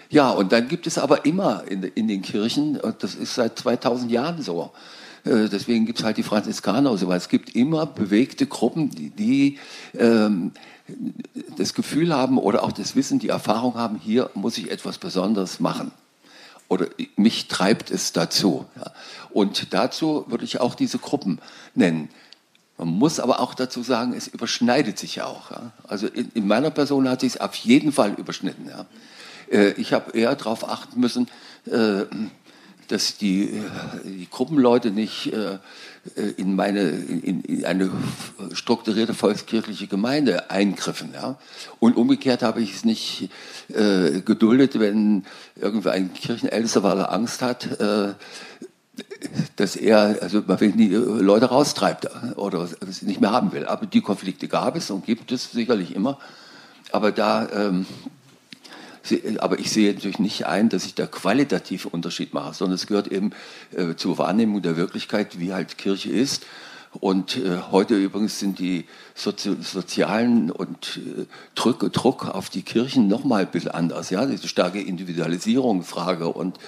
Ja, 0.09 0.31
und 0.31 0.53
dann 0.53 0.69
gibt 0.69 0.87
es 0.87 0.99
aber 0.99 1.25
immer 1.25 1.65
in, 1.69 1.83
in 1.83 2.09
den 2.09 2.23
Kirchen, 2.23 2.81
und 2.81 3.03
das 3.03 3.15
ist 3.15 3.35
seit 3.35 3.59
2000 3.59 4.11
Jahren 4.11 4.43
so, 4.43 4.73
äh, 5.25 5.49
deswegen 5.49 5.87
gibt 5.87 5.99
es 5.99 6.05
halt 6.05 6.17
die 6.17 6.23
Franziskaner 6.23 6.91
und 6.93 6.99
so 6.99 7.09
weiter. 7.09 7.17
Es 7.17 7.29
gibt 7.29 7.55
immer 7.57 7.87
bewegte 7.87 8.47
Gruppen, 8.47 8.91
die, 8.91 9.11
die 9.11 9.59
ähm, 9.99 10.53
das 11.57 11.75
Gefühl 11.75 12.15
haben 12.15 12.39
oder 12.39 12.63
auch 12.63 12.73
das 12.73 12.95
Wissen, 12.95 13.19
die 13.19 13.29
Erfahrung 13.29 13.75
haben, 13.75 13.99
hier 13.99 14.31
muss 14.35 14.57
ich 14.57 14.71
etwas 14.71 14.99
Besonderes 14.99 15.59
machen 15.59 15.91
oder 16.69 16.89
mich 17.17 17.49
treibt 17.49 17.91
es 17.91 18.13
dazu. 18.13 18.67
Ja. 18.77 18.93
Und 19.31 19.73
dazu 19.73 20.25
würde 20.29 20.45
ich 20.45 20.61
auch 20.61 20.75
diese 20.75 20.99
Gruppen 20.99 21.41
nennen. 21.75 22.09
Man 22.79 22.89
muss 22.89 23.21
aber 23.21 23.41
auch 23.41 23.55
dazu 23.55 23.83
sagen, 23.83 24.13
es 24.15 24.29
überschneidet 24.29 24.99
sich 24.99 25.23
auch. 25.23 25.51
Ja. 25.51 25.73
Also 25.89 26.07
in, 26.07 26.31
in, 26.35 26.47
meiner 26.47 26.71
Person 26.71 27.09
hat 27.09 27.21
sich 27.21 27.35
es 27.35 27.41
auf 27.41 27.55
jeden 27.55 27.93
Fall 27.93 28.15
überschnitten. 28.15 28.69
Ja. 28.69 28.87
Äh, 29.51 29.73
ich 29.73 29.93
habe 29.93 30.17
eher 30.17 30.35
darauf 30.35 30.69
achten 30.69 31.01
müssen, 31.01 31.29
äh, 31.67 32.05
dass 32.89 33.17
die, 33.17 33.45
äh, 33.45 33.63
die 34.05 34.29
Gruppenleute 34.31 34.91
nicht 34.91 35.33
äh, 35.33 35.59
äh, 36.15 36.31
in 36.37 36.55
meine 36.55 36.81
in, 36.81 37.43
in 37.43 37.65
eine 37.65 37.91
strukturierte 38.53 39.15
volkskirchliche 39.15 39.87
Gemeinde 39.87 40.51
eingriffen. 40.51 41.11
Ja? 41.15 41.39
Und 41.81 41.97
umgekehrt 41.97 42.43
habe 42.43 42.61
ich 42.61 42.75
es 42.75 42.85
nicht 42.85 43.31
äh, 43.69 44.21
geduldet, 44.21 44.79
wenn 44.79 45.25
irgendwie 45.57 45.91
ein 45.91 46.13
Kirchenältester, 46.15 46.83
weil 46.83 46.99
er 46.99 47.13
Angst 47.13 47.43
hat, 47.43 47.81
äh, 47.81 48.15
dass 49.57 49.77
er 49.77 50.19
also 50.23 50.43
wenn 50.47 50.77
die 50.77 50.89
Leute 50.89 51.47
raustreibt 51.47 52.09
oder 52.37 52.69
es 52.89 53.03
nicht 53.03 53.21
mehr 53.21 53.33
haben 53.33 53.53
will. 53.53 53.67
Aber 53.67 53.87
die 53.87 54.01
Konflikte 54.01 54.49
gab 54.49 54.77
es 54.77 54.91
und 54.91 55.05
gibt 55.05 55.33
es 55.33 55.51
sicherlich 55.51 55.95
immer. 55.95 56.19
Aber 56.93 57.13
da 57.13 57.49
ähm, 57.51 57.87
aber 59.39 59.59
ich 59.59 59.71
sehe 59.71 59.93
natürlich 59.93 60.19
nicht 60.19 60.47
ein, 60.47 60.69
dass 60.69 60.87
ich 60.87 60.95
da 60.95 61.07
qualitativ 61.07 61.87
Unterschied 61.87 62.35
mache, 62.35 62.55
sondern 62.55 62.75
es 62.75 62.87
gehört 62.87 63.09
eben 63.09 63.31
äh, 63.75 63.95
zur 63.97 64.19
Wahrnehmung 64.19 64.63
der 64.63 64.77
Wirklichkeit, 64.77 65.39
wie 65.39 65.53
halt 65.53 65.79
Kirche 65.79 66.11
ist. 66.11 66.47
Und 67.01 67.37
äh, 67.37 67.59
heute 67.71 67.97
übrigens 67.97 68.39
sind 68.39 68.59
die 68.59 68.87
Sozi 69.15 69.57
sozialen 69.61 70.51
und 70.51 70.99
äh, 70.99 71.27
Druck, 71.55 71.93
Druck 71.93 72.27
auf 72.27 72.49
die 72.49 72.63
Kirchen 72.63 73.09
noch 73.09 73.25
mal 73.25 73.43
ein 73.43 73.51
bisschen 73.51 73.73
anders. 73.73 74.11
Ja, 74.11 74.25
diese 74.27 74.49
starke 74.49 74.81
Individualisierung, 74.81 75.83
Frage 75.83 76.29
und 76.29 76.59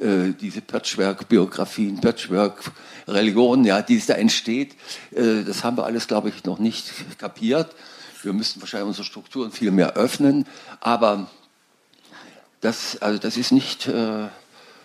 äh, 0.00 0.32
diese 0.40 0.60
Patchwork-Biografien, 0.60 2.00
Patchwork-Religionen, 2.00 3.64
ja, 3.64 3.82
die 3.82 3.96
es 3.96 4.06
da 4.06 4.14
entsteht, 4.14 4.76
äh, 5.10 5.42
das 5.44 5.64
haben 5.64 5.76
wir 5.76 5.84
alles, 5.84 6.06
glaube 6.06 6.28
ich, 6.28 6.44
noch 6.44 6.58
nicht 6.58 6.92
kapiert. 7.18 7.74
Wir 8.22 8.32
müssten 8.32 8.60
wahrscheinlich 8.60 8.88
unsere 8.88 9.04
Strukturen 9.04 9.50
viel 9.50 9.72
mehr 9.72 9.94
öffnen, 9.94 10.46
aber 10.80 11.28
das, 12.62 12.96
also 13.02 13.18
das 13.18 13.36
ist 13.36 13.52
nicht 13.52 13.88
äh, 13.88 14.28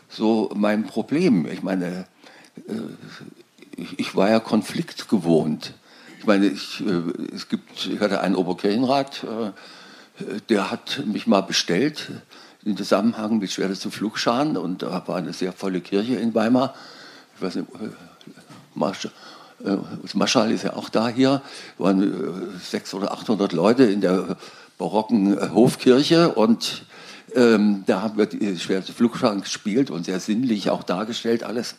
so 0.10 0.52
mein 0.54 0.84
Problem. 0.86 1.46
Ich 1.46 1.64
meine, 1.64 2.06
ich, 3.76 4.00
ich 4.00 4.16
war 4.16 4.30
ja 4.30 4.40
konfliktgewohnt. 4.40 5.74
Ich 6.20 6.26
meine, 6.26 6.48
ich, 6.48 6.82
äh, 6.82 7.34
es 7.34 7.48
gibt, 7.48 7.86
ich 7.86 8.00
hatte 8.00 8.20
einen 8.22 8.36
Oberkirchenrat, 8.36 9.24
äh, 9.24 10.40
der 10.50 10.72
hat 10.72 11.04
mich 11.06 11.28
mal 11.28 11.42
bestellt 11.42 12.12
in 12.66 12.76
Zusammenhang 12.76 13.38
mit 13.38 13.52
schwersten 13.52 13.92
Flugscharen 13.92 14.58
und 14.58 14.82
da 14.82 15.08
war 15.08 15.16
eine 15.16 15.32
sehr 15.32 15.54
volle 15.54 15.80
Kirche 15.80 16.16
in 16.16 16.34
Weimar. 16.34 16.74
Ich 17.36 17.42
weiß 17.44 17.56
nicht, 17.56 17.70
äh, 17.76 17.90
Marsch, 18.74 19.08
Marschall 20.14 20.52
ist 20.52 20.64
ja 20.64 20.74
auch 20.74 20.90
da 20.90 21.10
hier, 21.10 21.42
waren 21.80 22.60
600 22.60 23.10
oder 23.10 23.20
800 23.20 23.54
Leute 23.54 23.86
in 23.86 24.02
der 24.02 24.38
barocken 24.78 25.52
Hofkirche 25.52 26.30
und 26.34 26.84
ähm, 27.36 27.84
da 27.86 28.02
haben 28.02 28.18
wir 28.18 28.26
die 28.26 28.58
schwerste 28.58 28.94
Flugscharen 28.94 29.42
gespielt 29.42 29.92
und 29.92 30.06
sehr 30.06 30.20
sinnlich 30.20 30.70
auch 30.70 30.84
dargestellt 30.84 31.44
alles. 31.44 31.76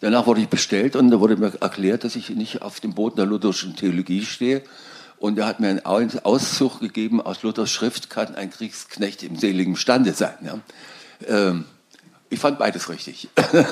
Danach 0.00 0.26
wurde 0.26 0.40
ich 0.40 0.48
bestellt 0.48 0.94
und 0.96 1.10
da 1.10 1.20
wurde 1.20 1.36
mir 1.36 1.52
erklärt, 1.60 2.04
dass 2.04 2.14
ich 2.16 2.30
nicht 2.30 2.62
auf 2.62 2.80
dem 2.80 2.94
Boden 2.94 3.16
der 3.16 3.26
lutherischen 3.26 3.74
Theologie 3.74 4.24
stehe. 4.24 4.62
Und 5.18 5.36
er 5.36 5.46
hat 5.46 5.58
mir 5.58 5.68
einen 5.68 5.84
Auszug 5.84 6.78
gegeben 6.78 7.20
aus 7.20 7.42
Luthers 7.42 7.70
Schrift, 7.70 8.08
kann 8.08 8.36
ein 8.36 8.50
Kriegsknecht 8.50 9.24
im 9.24 9.36
seligen 9.36 9.74
Stande 9.74 10.12
sein. 10.12 10.34
Ja. 10.42 10.58
Ähm, 11.26 11.64
ich 12.30 12.38
fand 12.38 12.58
beides 12.58 12.88
richtig. 12.88 13.28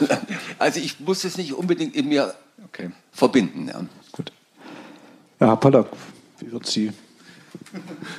also 0.58 0.80
ich 0.80 0.98
muss 0.98 1.22
es 1.24 1.36
nicht 1.36 1.52
unbedingt 1.52 1.94
in 1.94 2.08
mir 2.08 2.34
okay. 2.64 2.90
verbinden. 3.12 3.68
Ja. 3.68 3.84
Gut. 4.10 4.32
Ja, 5.38 5.48
Herr 5.48 5.56
Pollack, 5.56 5.88
wie 6.40 6.50
wird 6.50 6.66
Sie? 6.66 6.92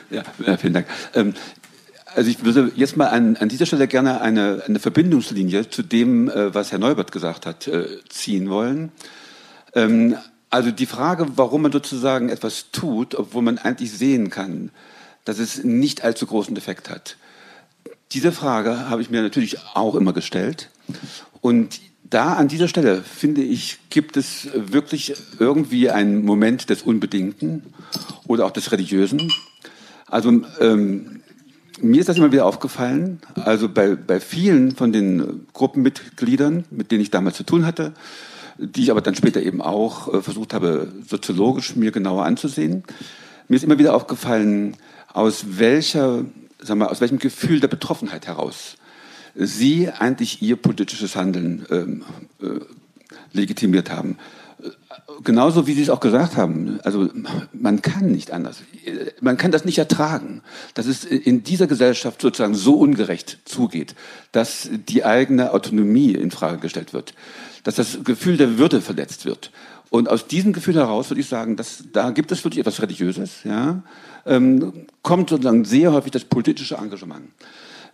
Ja, 0.09 0.23
vielen 0.57 0.73
Dank. 0.73 0.87
Ähm, 1.13 1.33
also 2.17 2.31
ich 2.31 2.43
würde 2.43 2.71
jetzt 2.75 2.97
mal 2.97 3.09
an, 3.09 3.37
an 3.37 3.47
dieser 3.47 3.67
Stelle 3.67 3.87
gerne 3.87 4.21
eine, 4.21 4.63
eine 4.65 4.79
Verbindungslinie 4.79 5.69
zu 5.69 5.83
dem, 5.83 6.29
äh, 6.29 6.51
was 6.51 6.71
Herr 6.71 6.79
Neubert 6.79 7.11
gesagt 7.11 7.45
hat, 7.45 7.67
äh, 7.67 7.85
ziehen 8.09 8.49
wollen. 8.49 8.91
Ähm, 9.75 10.17
also 10.49 10.71
die 10.71 10.87
Frage, 10.87 11.27
warum 11.35 11.61
man 11.61 11.71
sozusagen 11.71 12.29
etwas 12.29 12.71
tut, 12.71 13.13
obwohl 13.13 13.43
man 13.43 13.59
eigentlich 13.59 13.91
sehen 13.91 14.31
kann, 14.31 14.71
dass 15.25 15.37
es 15.37 15.63
nicht 15.63 16.03
allzu 16.03 16.25
großen 16.25 16.57
Effekt 16.57 16.89
hat. 16.89 17.17
Diese 18.13 18.31
Frage 18.31 18.89
habe 18.89 19.03
ich 19.03 19.11
mir 19.11 19.21
natürlich 19.21 19.59
auch 19.75 19.93
immer 19.93 20.13
gestellt. 20.13 20.71
Und 21.41 21.79
da 22.03 22.33
an 22.33 22.47
dieser 22.47 22.67
Stelle, 22.67 23.03
finde 23.03 23.41
ich, 23.43 23.77
gibt 23.91 24.17
es 24.17 24.47
wirklich 24.55 25.13
irgendwie 25.37 25.91
einen 25.91 26.25
Moment 26.25 26.71
des 26.71 26.81
Unbedingten 26.81 27.61
oder 28.25 28.47
auch 28.47 28.51
des 28.51 28.71
Religiösen. 28.71 29.31
Also 30.07 30.41
ähm, 30.59 31.21
mir 31.81 31.99
ist 31.99 32.09
das 32.09 32.17
immer 32.17 32.31
wieder 32.31 32.45
aufgefallen, 32.45 33.19
also 33.35 33.69
bei, 33.69 33.95
bei 33.95 34.19
vielen 34.19 34.75
von 34.75 34.91
den 34.91 35.45
Gruppenmitgliedern, 35.53 36.65
mit 36.71 36.91
denen 36.91 37.01
ich 37.01 37.11
damals 37.11 37.37
zu 37.37 37.43
tun 37.43 37.65
hatte, 37.65 37.93
die 38.57 38.83
ich 38.83 38.91
aber 38.91 39.01
dann 39.01 39.15
später 39.15 39.41
eben 39.41 39.61
auch 39.61 40.13
äh, 40.13 40.21
versucht 40.21 40.53
habe, 40.53 40.91
soziologisch 41.07 41.75
mir 41.75 41.91
genauer 41.91 42.25
anzusehen. 42.25 42.83
Mir 43.47 43.55
ist 43.55 43.63
immer 43.63 43.79
wieder 43.79 43.95
aufgefallen, 43.95 44.75
aus 45.13 45.45
welcher, 45.59 46.25
sagen 46.59 46.79
wir, 46.79 46.91
aus 46.91 47.01
welchem 47.01 47.19
Gefühl 47.19 47.59
der 47.59 47.67
Betroffenheit 47.67 48.27
heraus 48.27 48.77
sie 49.35 49.89
eigentlich 49.89 50.41
ihr 50.41 50.55
politisches 50.55 51.15
Handeln 51.15 51.65
ähm, 51.69 52.03
äh, 52.41 52.59
legitimiert 53.33 53.91
haben 53.91 54.17
genauso 55.23 55.67
wie 55.67 55.73
Sie 55.73 55.81
es 55.81 55.89
auch 55.89 55.99
gesagt 55.99 56.37
haben, 56.37 56.79
also 56.83 57.09
man 57.53 57.81
kann 57.81 58.11
nicht 58.11 58.31
anders. 58.31 58.63
Man 59.21 59.37
kann 59.37 59.51
das 59.51 59.65
nicht 59.65 59.77
ertragen, 59.77 60.41
dass 60.73 60.85
es 60.85 61.03
in 61.03 61.43
dieser 61.43 61.67
Gesellschaft 61.67 62.21
sozusagen 62.21 62.55
so 62.55 62.75
ungerecht 62.75 63.39
zugeht, 63.45 63.95
dass 64.31 64.69
die 64.87 65.05
eigene 65.05 65.53
Autonomie 65.53 66.13
in 66.13 66.31
Frage 66.31 66.57
gestellt 66.57 66.93
wird, 66.93 67.13
dass 67.63 67.75
das 67.75 68.03
Gefühl 68.03 68.37
der 68.37 68.57
Würde 68.57 68.81
verletzt 68.81 69.25
wird. 69.25 69.51
Und 69.89 70.09
aus 70.09 70.27
diesem 70.27 70.53
Gefühl 70.53 70.75
heraus 70.75 71.09
würde 71.09 71.21
ich 71.21 71.29
sagen, 71.29 71.55
dass 71.55 71.85
da 71.93 72.11
gibt 72.11 72.31
es 72.31 72.43
wirklich 72.43 72.59
etwas 72.59 72.81
Religiöses, 72.81 73.43
ja, 73.45 73.83
ähm, 74.25 74.85
kommt 75.01 75.29
sozusagen 75.29 75.63
sehr 75.63 75.93
häufig 75.93 76.11
das 76.11 76.25
politische 76.25 76.75
Engagement. 76.75 77.29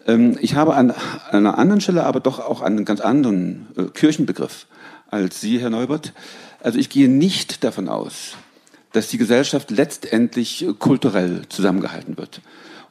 Ähm, 0.08 0.38
ich 0.42 0.56
habe 0.56 0.76
an, 0.76 0.92
an, 0.92 0.98
einer 1.32 1.58
anderen 1.58 1.82
Stelle 1.82 2.04
aber 2.04 2.20
doch 2.20 2.40
auch 2.40 2.62
einen 2.62 2.86
ganz 2.86 3.00
anderen 3.00 3.68
äh, 3.78 3.84
Kirchenbegriff 3.84 4.66
als 5.10 5.40
Sie, 5.42 5.60
Herr 5.60 5.70
Neubert. 5.70 6.14
Also 6.64 6.80
ich 6.80 6.90
gehe 6.90 7.10
nicht 7.10 7.66
davon 7.66 7.90
aus, 7.90 8.38
dass 8.94 9.10
die 9.10 9.18
Gesellschaft 9.18 9.70
letztendlich 9.70 10.66
kulturell 10.80 11.42
zusammengehalten 11.50 12.18
wird 12.18 12.40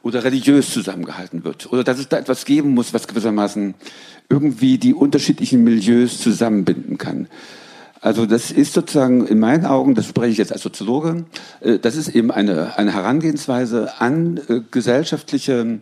oder 0.03 0.23
religiös 0.23 0.71
zusammengehalten 0.71 1.43
wird 1.43 1.73
oder 1.73 1.83
dass 1.83 1.97
es 1.97 2.07
da 2.07 2.19
etwas 2.19 2.45
geben 2.45 2.75
muss, 2.75 2.93
was 2.93 3.07
gewissermaßen 3.07 3.73
irgendwie 4.29 4.77
die 4.77 4.93
unterschiedlichen 4.93 5.63
Milieus 5.63 6.21
zusammenbinden 6.21 6.99
kann. 6.99 7.27
Also 7.99 8.27
das 8.27 8.51
ist 8.51 8.73
sozusagen 8.73 9.25
in 9.25 9.39
meinen 9.39 9.65
Augen, 9.65 9.95
das 9.95 10.05
spreche 10.05 10.33
ich 10.33 10.37
jetzt 10.37 10.51
als 10.51 10.61
Soziologe, 10.61 11.25
äh, 11.61 11.79
das 11.79 11.95
ist 11.95 12.09
eben 12.09 12.29
eine, 12.29 12.77
eine 12.77 12.93
Herangehensweise 12.93 13.99
an 13.99 14.39
äh, 14.49 14.59
gesellschaftliche 14.69 15.79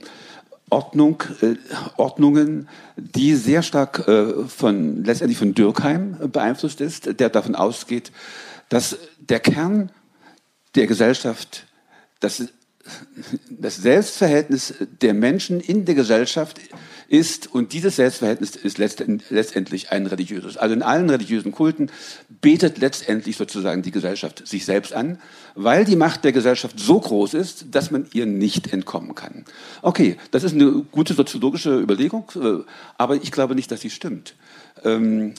Ordnung, 0.71 1.21
äh, 1.41 1.55
Ordnungen, 1.97 2.69
die 2.95 3.35
sehr 3.35 3.61
stark 3.61 4.07
äh, 4.07 4.45
von, 4.47 5.03
letztendlich 5.03 5.37
von 5.37 5.53
Dürkheim 5.53 6.17
beeinflusst 6.31 6.81
ist, 6.81 7.19
der 7.19 7.29
davon 7.29 7.55
ausgeht, 7.55 8.11
dass 8.69 8.97
der 9.19 9.39
Kern 9.39 9.91
der 10.75 10.87
Gesellschaft, 10.87 11.67
das, 12.21 12.43
das 13.49 13.75
Selbstverhältnis 13.75 14.73
der 15.01 15.13
Menschen 15.13 15.59
in 15.59 15.85
der 15.85 15.95
Gesellschaft 15.95 16.59
ist, 17.11 17.53
und 17.53 17.73
dieses 17.73 17.97
Selbstverhältnis 17.97 18.55
ist 18.55 18.77
letztendlich 18.77 19.91
ein 19.91 20.05
religiöses. 20.07 20.55
Also 20.55 20.73
in 20.73 20.81
allen 20.81 21.09
religiösen 21.09 21.51
Kulten 21.51 21.91
betet 22.29 22.77
letztendlich 22.77 23.35
sozusagen 23.35 23.81
die 23.81 23.91
Gesellschaft 23.91 24.47
sich 24.47 24.63
selbst 24.63 24.93
an, 24.93 25.19
weil 25.53 25.83
die 25.83 25.97
Macht 25.97 26.23
der 26.23 26.31
Gesellschaft 26.31 26.79
so 26.79 27.01
groß 27.01 27.33
ist, 27.33 27.65
dass 27.71 27.91
man 27.91 28.07
ihr 28.13 28.25
nicht 28.25 28.71
entkommen 28.71 29.13
kann. 29.13 29.43
Okay, 29.81 30.15
das 30.31 30.45
ist 30.45 30.53
eine 30.53 30.71
gute 30.89 31.13
soziologische 31.13 31.77
Überlegung, 31.81 32.31
äh, 32.35 32.63
aber 32.97 33.15
ich 33.15 33.33
glaube 33.33 33.55
nicht, 33.55 33.69
dass 33.71 33.81
sie 33.81 33.89
stimmt. 33.89 34.35
Ähm, 34.85 35.33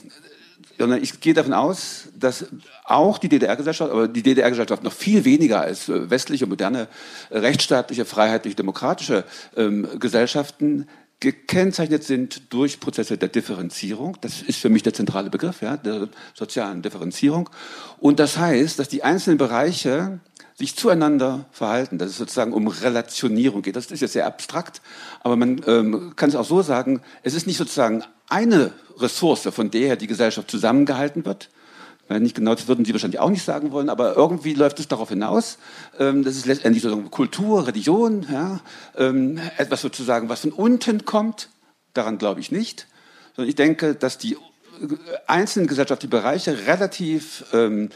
sondern 0.77 1.01
ich 1.01 1.21
gehe 1.21 1.33
davon 1.33 1.53
aus, 1.53 2.09
dass 2.17 2.45
auch 2.83 3.17
die 3.17 3.29
DDR-Gesellschaft, 3.29 3.91
aber 3.91 4.07
die 4.07 4.23
DDR-Gesellschaft 4.23 4.83
noch 4.83 4.93
viel 4.93 5.25
weniger 5.25 5.61
als 5.61 5.89
äh, 5.89 6.09
westliche, 6.09 6.45
moderne, 6.45 6.87
rechtsstaatliche, 7.31 8.05
freiheitlich 8.05 8.55
demokratische 8.55 9.23
ähm, 9.55 9.87
Gesellschaften 9.99 10.87
gekennzeichnet 11.23 12.03
sind 12.03 12.53
durch 12.53 12.81
Prozesse 12.81 13.17
der 13.17 13.29
Differenzierung. 13.29 14.17
Das 14.19 14.41
ist 14.41 14.59
für 14.59 14.67
mich 14.67 14.83
der 14.83 14.93
zentrale 14.93 15.29
Begriff, 15.29 15.61
ja, 15.61 15.77
der 15.77 16.09
sozialen 16.33 16.81
Differenzierung. 16.81 17.49
Und 17.97 18.19
das 18.19 18.37
heißt, 18.37 18.77
dass 18.77 18.89
die 18.89 19.03
einzelnen 19.03 19.37
Bereiche 19.37 20.19
sich 20.55 20.75
zueinander 20.75 21.45
verhalten, 21.51 21.97
dass 21.97 22.09
es 22.09 22.17
sozusagen 22.17 22.51
um 22.51 22.67
Relationierung 22.67 23.61
geht. 23.61 23.77
Das 23.77 23.89
ist 23.89 24.01
jetzt 24.01 24.11
sehr 24.11 24.27
abstrakt, 24.27 24.81
aber 25.21 25.37
man 25.37 25.61
ähm, 25.65 26.13
kann 26.17 26.27
es 26.27 26.35
auch 26.35 26.45
so 26.45 26.61
sagen, 26.61 27.01
es 27.23 27.33
ist 27.33 27.47
nicht 27.47 27.57
sozusagen 27.57 28.03
eine 28.27 28.73
Ressource, 28.97 29.47
von 29.49 29.71
der 29.71 29.95
die 29.95 30.07
Gesellschaft 30.07 30.51
zusammengehalten 30.51 31.25
wird, 31.25 31.49
nicht 32.09 32.35
genau, 32.35 32.53
das 32.53 32.67
würden 32.67 32.85
Sie 32.85 32.93
wahrscheinlich 32.93 33.19
auch 33.19 33.29
nicht 33.29 33.43
sagen 33.43 33.71
wollen, 33.71 33.89
aber 33.89 34.15
irgendwie 34.15 34.53
läuft 34.53 34.79
es 34.79 34.87
darauf 34.87 35.09
hinaus. 35.09 35.57
Ähm, 35.99 36.23
das 36.23 36.35
ist 36.35 36.45
letztendlich 36.45 36.83
sozusagen 36.83 37.09
Kultur, 37.09 37.65
Religion, 37.65 38.25
ja, 38.31 38.59
ähm, 38.97 39.39
etwas 39.57 39.81
sozusagen, 39.81 40.29
was 40.29 40.41
von 40.41 40.51
unten 40.51 41.05
kommt. 41.05 41.49
Daran 41.93 42.17
glaube 42.17 42.39
ich 42.39 42.51
nicht. 42.51 42.87
Sondern 43.35 43.49
ich 43.49 43.55
denke, 43.55 43.95
dass 43.95 44.17
die 44.17 44.37
einzelnen 45.27 45.67
gesellschaftlichen 45.67 46.11
Bereiche 46.11 46.67
relativ 46.67 47.45
ähm, 47.53 47.89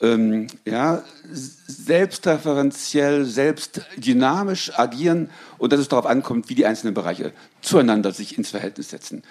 ähm, 0.00 0.46
ja, 0.64 1.04
selbstreferenziell, 1.30 3.24
selbstdynamisch 3.24 4.78
agieren 4.78 5.30
und 5.58 5.72
dass 5.72 5.80
es 5.80 5.88
darauf 5.88 6.06
ankommt, 6.06 6.48
wie 6.48 6.54
die 6.54 6.66
einzelnen 6.66 6.94
Bereiche 6.94 7.32
zueinander 7.60 8.12
sich 8.12 8.38
ins 8.38 8.50
Verhältnis 8.50 8.90
setzen. 8.90 9.22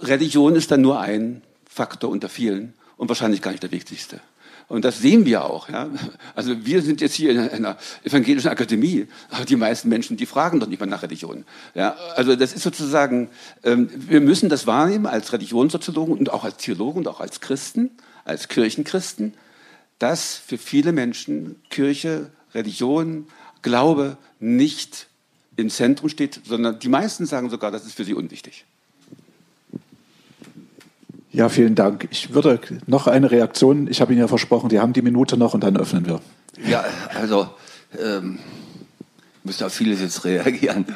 Religion 0.00 0.56
ist 0.56 0.70
dann 0.70 0.80
nur 0.80 1.00
ein 1.00 1.42
Faktor 1.68 2.10
unter 2.10 2.28
vielen 2.28 2.72
und 2.96 3.08
wahrscheinlich 3.08 3.42
gar 3.42 3.50
nicht 3.50 3.62
der 3.62 3.72
wichtigste. 3.72 4.20
Und 4.66 4.84
das 4.84 4.98
sehen 4.98 5.26
wir 5.26 5.44
auch. 5.44 5.68
Ja? 5.68 5.88
Also 6.34 6.64
wir 6.64 6.82
sind 6.82 7.00
jetzt 7.00 7.14
hier 7.14 7.32
in 7.32 7.38
einer 7.38 7.76
evangelischen 8.02 8.48
Akademie, 8.48 9.06
aber 9.30 9.44
die 9.44 9.56
meisten 9.56 9.88
Menschen, 9.88 10.16
die 10.16 10.26
fragen 10.26 10.60
doch 10.60 10.66
nicht 10.66 10.80
mal 10.80 10.86
nach 10.86 11.02
Religion. 11.02 11.44
Ja? 11.74 11.96
Also 12.16 12.34
das 12.34 12.54
ist 12.54 12.62
sozusagen, 12.62 13.28
ähm, 13.62 13.90
wir 13.94 14.20
müssen 14.20 14.48
das 14.48 14.66
wahrnehmen 14.66 15.06
als 15.06 15.32
Religionssoziologen 15.32 16.16
und 16.16 16.30
auch 16.30 16.44
als 16.44 16.56
Theologen 16.56 17.00
und 17.00 17.08
auch 17.08 17.20
als 17.20 17.40
Christen, 17.40 17.90
als 18.24 18.48
Kirchenchristen, 18.48 19.34
dass 19.98 20.36
für 20.36 20.58
viele 20.58 20.92
Menschen 20.92 21.56
Kirche, 21.70 22.30
Religion, 22.54 23.26
Glaube 23.62 24.18
nicht 24.40 25.08
im 25.56 25.70
Zentrum 25.70 26.08
steht, 26.08 26.40
sondern 26.44 26.78
die 26.78 26.88
meisten 26.88 27.26
sagen 27.26 27.48
sogar, 27.48 27.70
das 27.70 27.86
ist 27.86 27.94
für 27.94 28.04
sie 28.04 28.14
unwichtig. 28.14 28.64
Ja, 31.34 31.48
vielen 31.48 31.74
Dank. 31.74 32.06
Ich 32.12 32.32
würde 32.32 32.60
noch 32.86 33.08
eine 33.08 33.28
Reaktion, 33.28 33.88
ich 33.88 34.00
habe 34.00 34.12
Ihnen 34.12 34.20
ja 34.20 34.28
versprochen, 34.28 34.68
die 34.68 34.78
haben 34.78 34.92
die 34.92 35.02
Minute 35.02 35.36
noch 35.36 35.52
und 35.52 35.64
dann 35.64 35.76
öffnen 35.76 36.06
wir. 36.06 36.20
Ja, 36.64 36.84
also 37.12 37.48
ähm, 38.00 38.38
müsste 39.42 39.66
auf 39.66 39.74
vieles 39.74 40.00
jetzt 40.00 40.24
reagieren. 40.24 40.86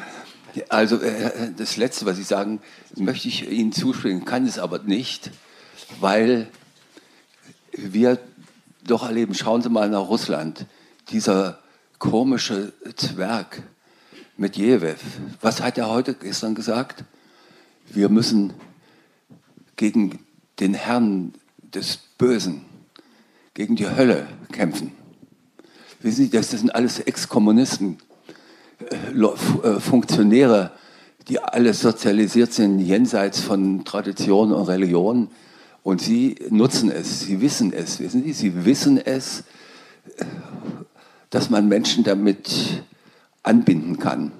Also 0.69 0.95
äh, 1.01 1.51
das 1.57 1.75
Letzte, 1.75 2.05
was 2.05 2.15
Sie 2.15 2.23
sagen, 2.23 2.61
möchte 2.95 3.27
ich 3.27 3.51
Ihnen 3.51 3.73
zustimmen, 3.73 4.23
kann 4.23 4.45
es 4.45 4.59
aber 4.59 4.79
nicht. 4.79 5.29
weil 5.99 6.47
wir 7.73 8.17
doch 8.87 9.05
erleben, 9.05 9.35
schauen 9.35 9.61
Sie 9.61 9.69
mal 9.69 9.89
nach 9.89 10.07
Russland, 10.07 10.65
dieser 11.09 11.59
komische 11.97 12.71
Zwerg 12.95 13.61
Medvedev, 14.37 15.01
was 15.41 15.61
hat 15.61 15.77
er 15.77 15.89
heute 15.89 16.13
gestern 16.13 16.55
gesagt? 16.55 17.03
Wir 17.89 18.07
müssen 18.07 18.53
gegen 19.75 20.19
den 20.59 20.73
Herrn 20.73 21.33
des 21.73 21.97
Bösen, 22.17 22.61
gegen 23.53 23.75
die 23.75 23.89
Hölle 23.89 24.27
kämpfen. 24.51 24.91
Wissen 26.01 26.25
Sie, 26.25 26.29
das 26.29 26.51
sind 26.51 26.73
alles 26.73 26.99
Ex-Kommunisten, 26.99 27.97
äh, 28.79 29.17
äh, 29.17 29.79
Funktionäre, 29.79 30.71
die 31.27 31.39
alle 31.39 31.73
sozialisiert 31.73 32.53
sind 32.53 32.79
jenseits 32.79 33.41
von 33.41 33.83
Tradition 33.85 34.51
und 34.51 34.67
Religion. 34.67 35.29
Und 35.83 36.01
sie 36.01 36.35
nutzen 36.49 36.91
es, 36.91 37.21
sie 37.21 37.41
wissen 37.41 37.73
es, 37.73 37.99
wissen 37.99 38.23
Sie, 38.23 38.33
sie 38.33 38.65
wissen 38.65 38.97
es, 38.97 39.43
dass 41.29 41.49
man 41.49 41.67
Menschen 41.67 42.03
damit 42.03 42.83
anbinden 43.43 43.99
kann. 43.99 44.31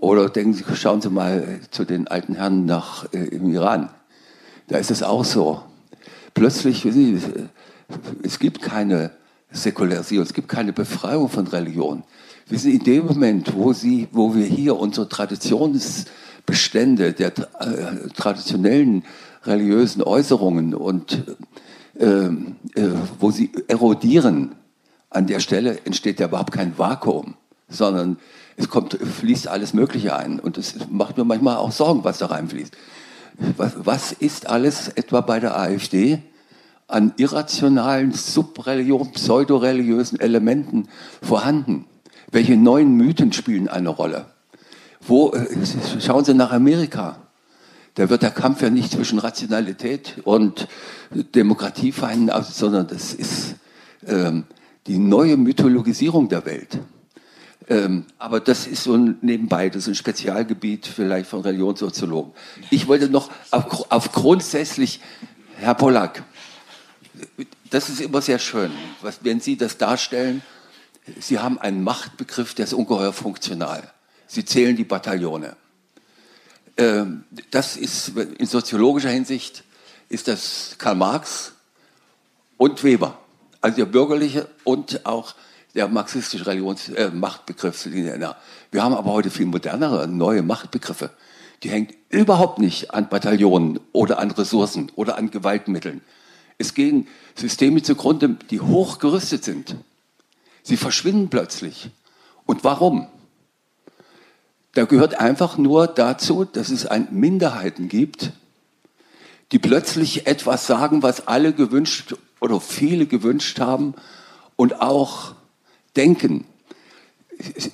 Oder 0.00 0.28
denken 0.28 0.54
Sie, 0.54 0.64
schauen 0.74 1.00
Sie 1.00 1.10
mal 1.10 1.60
zu 1.70 1.84
den 1.84 2.08
alten 2.08 2.34
Herren 2.34 2.66
nach, 2.66 3.12
äh, 3.12 3.24
im 3.26 3.52
Iran. 3.52 3.90
Da 4.68 4.78
ist 4.78 4.90
es 4.90 5.02
auch 5.02 5.24
so. 5.24 5.62
Plötzlich, 6.34 6.86
es 8.22 8.38
gibt 8.38 8.62
keine 8.62 9.10
Säkularisierung, 9.50 10.26
es 10.26 10.34
gibt 10.34 10.48
keine 10.48 10.72
Befreiung 10.72 11.28
von 11.28 11.46
Religion. 11.46 12.02
Wissen 12.48 12.70
Sie, 12.70 12.76
in 12.76 12.84
dem 12.84 13.06
Moment, 13.06 13.54
wo, 13.54 13.72
Sie, 13.72 14.08
wo 14.12 14.34
wir 14.34 14.44
hier 14.44 14.76
unsere 14.76 15.08
Traditionsbestände 15.08 17.12
der 17.12 17.28
äh, 17.28 18.08
traditionellen 18.14 19.04
religiösen 19.44 20.02
Äußerungen 20.02 20.74
und 20.74 21.24
äh, 21.98 22.04
äh, 22.04 22.30
wo 23.18 23.30
sie 23.30 23.50
erodieren, 23.68 24.54
an 25.08 25.26
der 25.26 25.40
Stelle 25.40 25.78
entsteht 25.84 26.20
ja 26.20 26.26
überhaupt 26.26 26.52
kein 26.52 26.78
Vakuum, 26.78 27.34
sondern 27.68 28.18
es 28.56 28.68
kommt, 28.68 28.94
fließt 28.94 29.48
alles 29.48 29.72
Mögliche 29.72 30.14
ein. 30.14 30.40
Und 30.40 30.58
es 30.58 30.74
macht 30.90 31.16
mir 31.16 31.24
manchmal 31.24 31.56
auch 31.56 31.72
Sorgen, 31.72 32.04
was 32.04 32.18
da 32.18 32.26
reinfließt. 32.26 32.76
Was, 33.56 33.72
was 33.76 34.12
ist 34.12 34.48
alles 34.48 34.88
etwa 34.88 35.20
bei 35.20 35.40
der 35.40 35.58
AfD 35.58 36.22
an 36.88 37.12
irrationalen, 37.16 38.12
subreligiösen, 38.12 39.12
pseudoreligiösen 39.12 40.20
Elementen 40.20 40.88
vorhanden? 41.22 41.86
Welche 42.30 42.56
neuen 42.56 42.96
Mythen 42.96 43.32
spielen 43.32 43.68
eine 43.68 43.90
Rolle? 43.90 44.26
Wo, 45.00 45.30
äh, 45.32 45.46
schauen 46.00 46.24
Sie 46.24 46.34
nach 46.34 46.52
Amerika. 46.52 47.18
Da 47.94 48.10
wird 48.10 48.22
der 48.22 48.30
Kampf 48.30 48.62
ja 48.62 48.70
nicht 48.70 48.92
zwischen 48.92 49.18
Rationalität 49.18 50.20
und 50.24 50.68
Demokratie 51.34 51.92
verhandeln, 51.92 52.44
sondern 52.44 52.86
das 52.86 53.14
ist 53.14 53.54
ähm, 54.06 54.44
die 54.86 54.98
neue 54.98 55.36
Mythologisierung 55.36 56.28
der 56.28 56.44
Welt. 56.44 56.78
Ähm, 57.68 58.06
aber 58.18 58.40
das 58.40 58.66
ist 58.66 58.84
so 58.84 58.94
ein 58.94 59.18
nebenbei, 59.22 59.68
das 59.68 59.82
ist 59.82 59.88
ein 59.88 59.94
Spezialgebiet 59.96 60.86
vielleicht 60.86 61.28
von 61.28 61.40
Religionssoziologen. 61.40 62.32
Ich 62.70 62.86
wollte 62.86 63.08
noch 63.08 63.30
auf, 63.50 63.90
auf 63.90 64.12
grundsätzlich, 64.12 65.00
Herr 65.56 65.74
Pollack, 65.74 66.22
das 67.70 67.88
ist 67.88 68.00
immer 68.00 68.22
sehr 68.22 68.38
schön, 68.38 68.70
was, 69.00 69.20
wenn 69.22 69.40
Sie 69.40 69.56
das 69.56 69.78
darstellen. 69.78 70.42
Sie 71.18 71.38
haben 71.38 71.58
einen 71.58 71.82
Machtbegriff, 71.82 72.54
der 72.54 72.66
ist 72.66 72.72
ungeheuer 72.72 73.12
funktional. 73.12 73.90
Sie 74.26 74.44
zählen 74.44 74.76
die 74.76 74.84
Bataillone. 74.84 75.56
Ähm, 76.76 77.24
das 77.50 77.76
ist 77.76 78.12
in 78.16 78.46
soziologischer 78.46 79.10
Hinsicht 79.10 79.64
ist 80.08 80.28
das 80.28 80.76
Karl 80.78 80.94
Marx 80.94 81.52
und 82.56 82.84
Weber, 82.84 83.18
also 83.60 83.76
der 83.76 83.86
bürgerliche 83.86 84.48
und 84.64 85.04
auch 85.04 85.34
der 85.76 85.88
marxistische 85.88 86.46
Religions 86.46 86.88
äh, 86.88 87.10
Machtbegriff. 87.10 87.86
Wir 87.86 88.82
haben 88.82 88.94
aber 88.94 89.12
heute 89.12 89.30
viel 89.30 89.46
modernere, 89.46 90.08
neue 90.08 90.42
Machtbegriffe. 90.42 91.10
Die 91.62 91.70
hängen 91.70 91.88
überhaupt 92.08 92.58
nicht 92.58 92.92
an 92.92 93.08
Bataillonen 93.08 93.78
oder 93.92 94.18
an 94.18 94.30
Ressourcen 94.30 94.90
oder 94.96 95.16
an 95.18 95.30
Gewaltmitteln. 95.30 96.00
Es 96.58 96.72
gehen 96.74 97.06
Systeme 97.34 97.82
zugrunde, 97.82 98.36
die 98.50 98.60
hochgerüstet 98.60 99.44
sind. 99.44 99.76
Sie 100.62 100.78
verschwinden 100.78 101.28
plötzlich. 101.28 101.90
Und 102.46 102.64
warum? 102.64 103.06
Da 104.72 104.84
gehört 104.84 105.20
einfach 105.20 105.58
nur 105.58 105.86
dazu, 105.86 106.44
dass 106.44 106.70
es 106.70 106.86
ein 106.86 107.08
Minderheiten 107.10 107.88
gibt, 107.88 108.32
die 109.52 109.58
plötzlich 109.58 110.26
etwas 110.26 110.66
sagen, 110.66 111.02
was 111.02 111.26
alle 111.28 111.52
gewünscht 111.52 112.14
oder 112.40 112.60
viele 112.60 113.06
gewünscht 113.06 113.60
haben 113.60 113.94
und 114.56 114.80
auch 114.80 115.35
denken. 115.96 116.44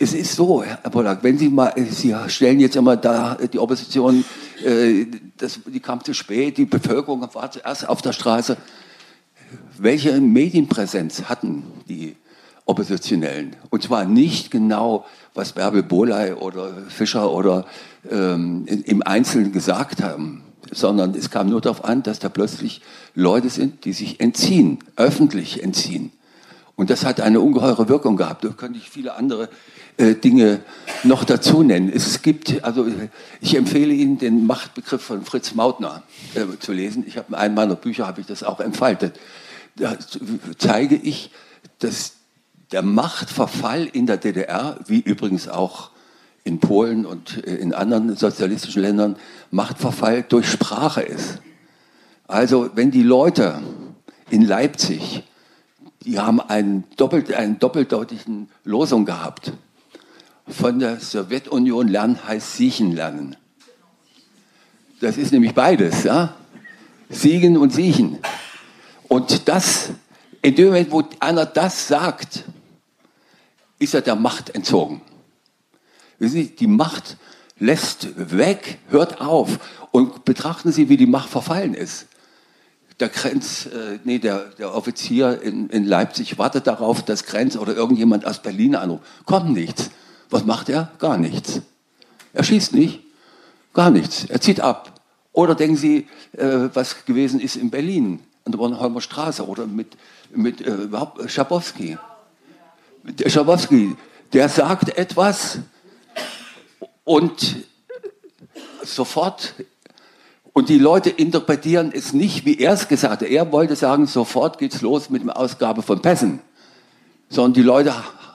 Es 0.01 0.13
ist 0.13 0.35
so, 0.35 0.63
Herr 0.65 0.91
Pollack, 0.91 1.23
wenn 1.23 1.39
Sie 1.39 1.49
mal, 1.49 1.73
Sie 1.91 2.15
stellen 2.27 2.59
jetzt 2.59 2.75
immer 2.75 2.97
da 2.97 3.37
die 3.37 3.59
Opposition, 3.59 4.25
äh, 4.65 5.07
das, 5.37 5.61
die 5.67 5.79
kam 5.79 6.03
zu 6.03 6.15
spät, 6.15 6.59
die 6.59 6.65
Bevölkerung 6.65 7.23
war 7.33 7.51
zuerst 7.51 7.89
auf 7.89 8.03
der 8.03 8.13
Straße. 8.13 8.57
Welche 9.79 10.21
Medienpräsenz 10.21 11.25
hatten 11.25 11.65
die 11.89 12.17
Oppositionellen? 12.65 13.55
Und 13.71 13.85
zwar 13.85 14.05
nicht 14.05 14.51
genau, 14.51 15.05
was 15.35 15.53
Bärbel 15.53 15.83
Boley 15.83 16.33
oder 16.33 16.73
Fischer 16.89 17.31
oder 17.31 17.65
ähm, 18.11 18.67
im 18.67 19.03
Einzelnen 19.03 19.53
gesagt 19.53 20.03
haben, 20.03 20.43
sondern 20.73 21.15
es 21.15 21.31
kam 21.31 21.49
nur 21.49 21.61
darauf 21.61 21.85
an, 21.85 22.03
dass 22.03 22.19
da 22.19 22.29
plötzlich 22.29 22.83
Leute 23.15 23.49
sind, 23.49 23.85
die 23.85 23.93
sich 23.93 24.21
entziehen, 24.21 24.79
öffentlich 24.97 25.63
entziehen. 25.63 26.13
Und 26.77 26.91
das 26.91 27.05
hat 27.05 27.21
eine 27.21 27.41
ungeheure 27.41 27.89
Wirkung 27.89 28.17
gehabt. 28.17 28.45
Da 28.45 28.49
könnte 28.49 28.79
ich 28.79 28.89
viele 28.89 29.15
andere 29.15 29.49
äh, 29.99 30.15
Dinge 30.15 30.61
noch 31.05 31.25
dazu 31.25 31.63
nennen. 31.63 31.93
Es 31.95 32.23
gibt, 32.23 32.65
also 32.65 32.87
ich 33.41 33.55
empfehle 33.57 33.93
Ihnen 33.93 34.19
den 34.19 34.47
Machtbegriff 34.47 35.03
von 35.03 35.25
Fritz 35.25 35.55
Mautner 35.55 36.03
äh, 36.35 36.59
zu 36.59 36.73
lesen. 36.73 37.05
Ich 37.07 37.19
habe 37.19 37.29
in 37.29 37.35
einem 37.35 37.55
meiner 37.55 37.77
Bücher 37.77 38.07
habe 38.07 38.21
ich 38.21 38.27
das 38.27 38.43
auch 38.43 38.61
entfaltet. 38.61 39.19
Da 39.77 39.97
zeige 40.59 40.97
ich, 40.97 41.31
dass 41.79 42.15
der 42.73 42.83
Machtverfall 42.83 43.87
in 43.87 44.07
der 44.07 44.17
DDR, 44.17 44.79
wie 44.87 45.01
übrigens 45.01 45.49
auch 45.49 45.91
in 46.45 46.59
Polen 46.59 47.05
und 47.05 47.47
äh, 47.47 47.57
in 47.57 47.75
anderen 47.75 48.17
sozialistischen 48.17 48.83
Ländern, 48.83 49.17
Machtverfall 49.51 50.25
durch 50.27 50.51
Sprache 50.51 51.03
ist. 51.03 51.41
Also 52.27 52.71
wenn 52.75 52.91
die 52.91 53.03
Leute 53.03 53.61
in 54.31 54.43
Leipzig 54.43 55.23
die 56.05 56.19
haben 56.19 56.41
einen, 56.41 56.85
doppelt, 56.97 57.33
einen 57.33 57.59
doppeldeutigen 57.59 58.49
Losung 58.65 59.05
gehabt. 59.05 59.53
Von 60.49 60.81
der 60.81 61.01
Sowjetunion 61.01 61.89
lernen 61.89 62.19
heißt 62.27 62.57
Siechen 62.57 62.93
lernen. 62.93 63.37
Das 65.01 65.17
ist 65.17 65.33
nämlich 65.33 65.55
beides, 65.55 66.05
ja? 66.05 66.35
Siegen 67.09 67.57
und 67.57 67.73
Siechen. 67.73 68.19
Und 69.09 69.49
das, 69.49 69.91
in 70.41 70.55
dem 70.55 70.67
Moment, 70.67 70.91
wo 70.91 71.05
einer 71.21 71.47
das 71.47 71.89
sagt, 71.89 72.45
ist 73.79 73.95
er 73.95 74.01
der 74.01 74.17
Macht 74.17 74.51
entzogen. 74.51 75.03
Die 76.19 76.67
Macht 76.67 77.17
lässt 77.59 78.09
weg, 78.17 78.79
hört 78.89 79.21
auf 79.21 79.59
und 79.91 80.25
betrachten 80.25 80.73
Sie, 80.73 80.89
wie 80.89 80.97
die 80.97 81.07
Macht 81.07 81.29
verfallen 81.29 81.75
ist 81.75 82.07
der 83.01 83.09
Grenz, 83.09 83.67
äh, 83.67 83.99
nee, 84.05 84.19
der, 84.19 84.51
der 84.59 84.75
Offizier 84.75 85.41
in, 85.43 85.69
in 85.71 85.85
Leipzig 85.85 86.39
wartet 86.39 86.67
darauf, 86.67 87.03
dass 87.03 87.25
Grenz 87.25 87.57
oder 87.57 87.75
irgendjemand 87.75 88.27
aus 88.27 88.41
Berlin 88.41 88.75
anruft. 88.75 89.05
Kommt 89.27 89.53
nichts. 89.53 89.91
Was 90.31 90.45
macht 90.45 90.69
er? 90.69 90.91
Gar 90.99 91.19
nichts. 91.19 91.63
Er 92.33 92.45
schießt 92.45 92.75
nicht. 92.75 93.01
Gar 93.75 93.91
nichts. 93.91 94.25
Er 94.25 94.41
zieht 94.41 94.61
ab. 94.61 95.01
Oder 95.33 95.55
denken 95.55 95.77
Sie, 95.77 96.07
äh, 96.33 96.69
was 96.75 97.05
gewesen 97.05 97.41
ist 97.41 97.57
in 97.57 97.71
Berlin, 97.71 98.21
an 98.45 98.53
der 98.53 98.59
Bornholmer 98.59 99.01
Straße 99.01 99.47
oder 99.47 99.67
mit, 99.67 99.97
mit 100.35 100.61
äh, 100.61 100.89
Schabowski. 101.27 101.97
Der 103.03 103.31
Schabowski, 103.31 103.97
der 104.33 104.49
sagt 104.49 104.97
etwas 104.97 105.59
und 107.05 107.57
sofort 108.85 109.55
und 110.53 110.69
die 110.69 110.79
Leute 110.79 111.11
interpretieren 111.11 111.93
es 111.95 112.13
nicht, 112.13 112.45
wie 112.45 112.59
er 112.59 112.73
es 112.73 112.89
gesagt 112.89 113.23
hat. 113.23 113.29
Er 113.29 113.53
wollte 113.53 113.75
sagen, 113.75 114.07
sofort 114.07 114.59
geht's 114.59 114.83
los 114.83 115.09
mit 115.09 115.25
der 115.25 115.37
Ausgabe 115.37 115.83
von 115.83 116.03
Pässen. 116.03 116.41
Sondern 117.31 117.55
die 117.55 117.63
Leute 117.63 117.95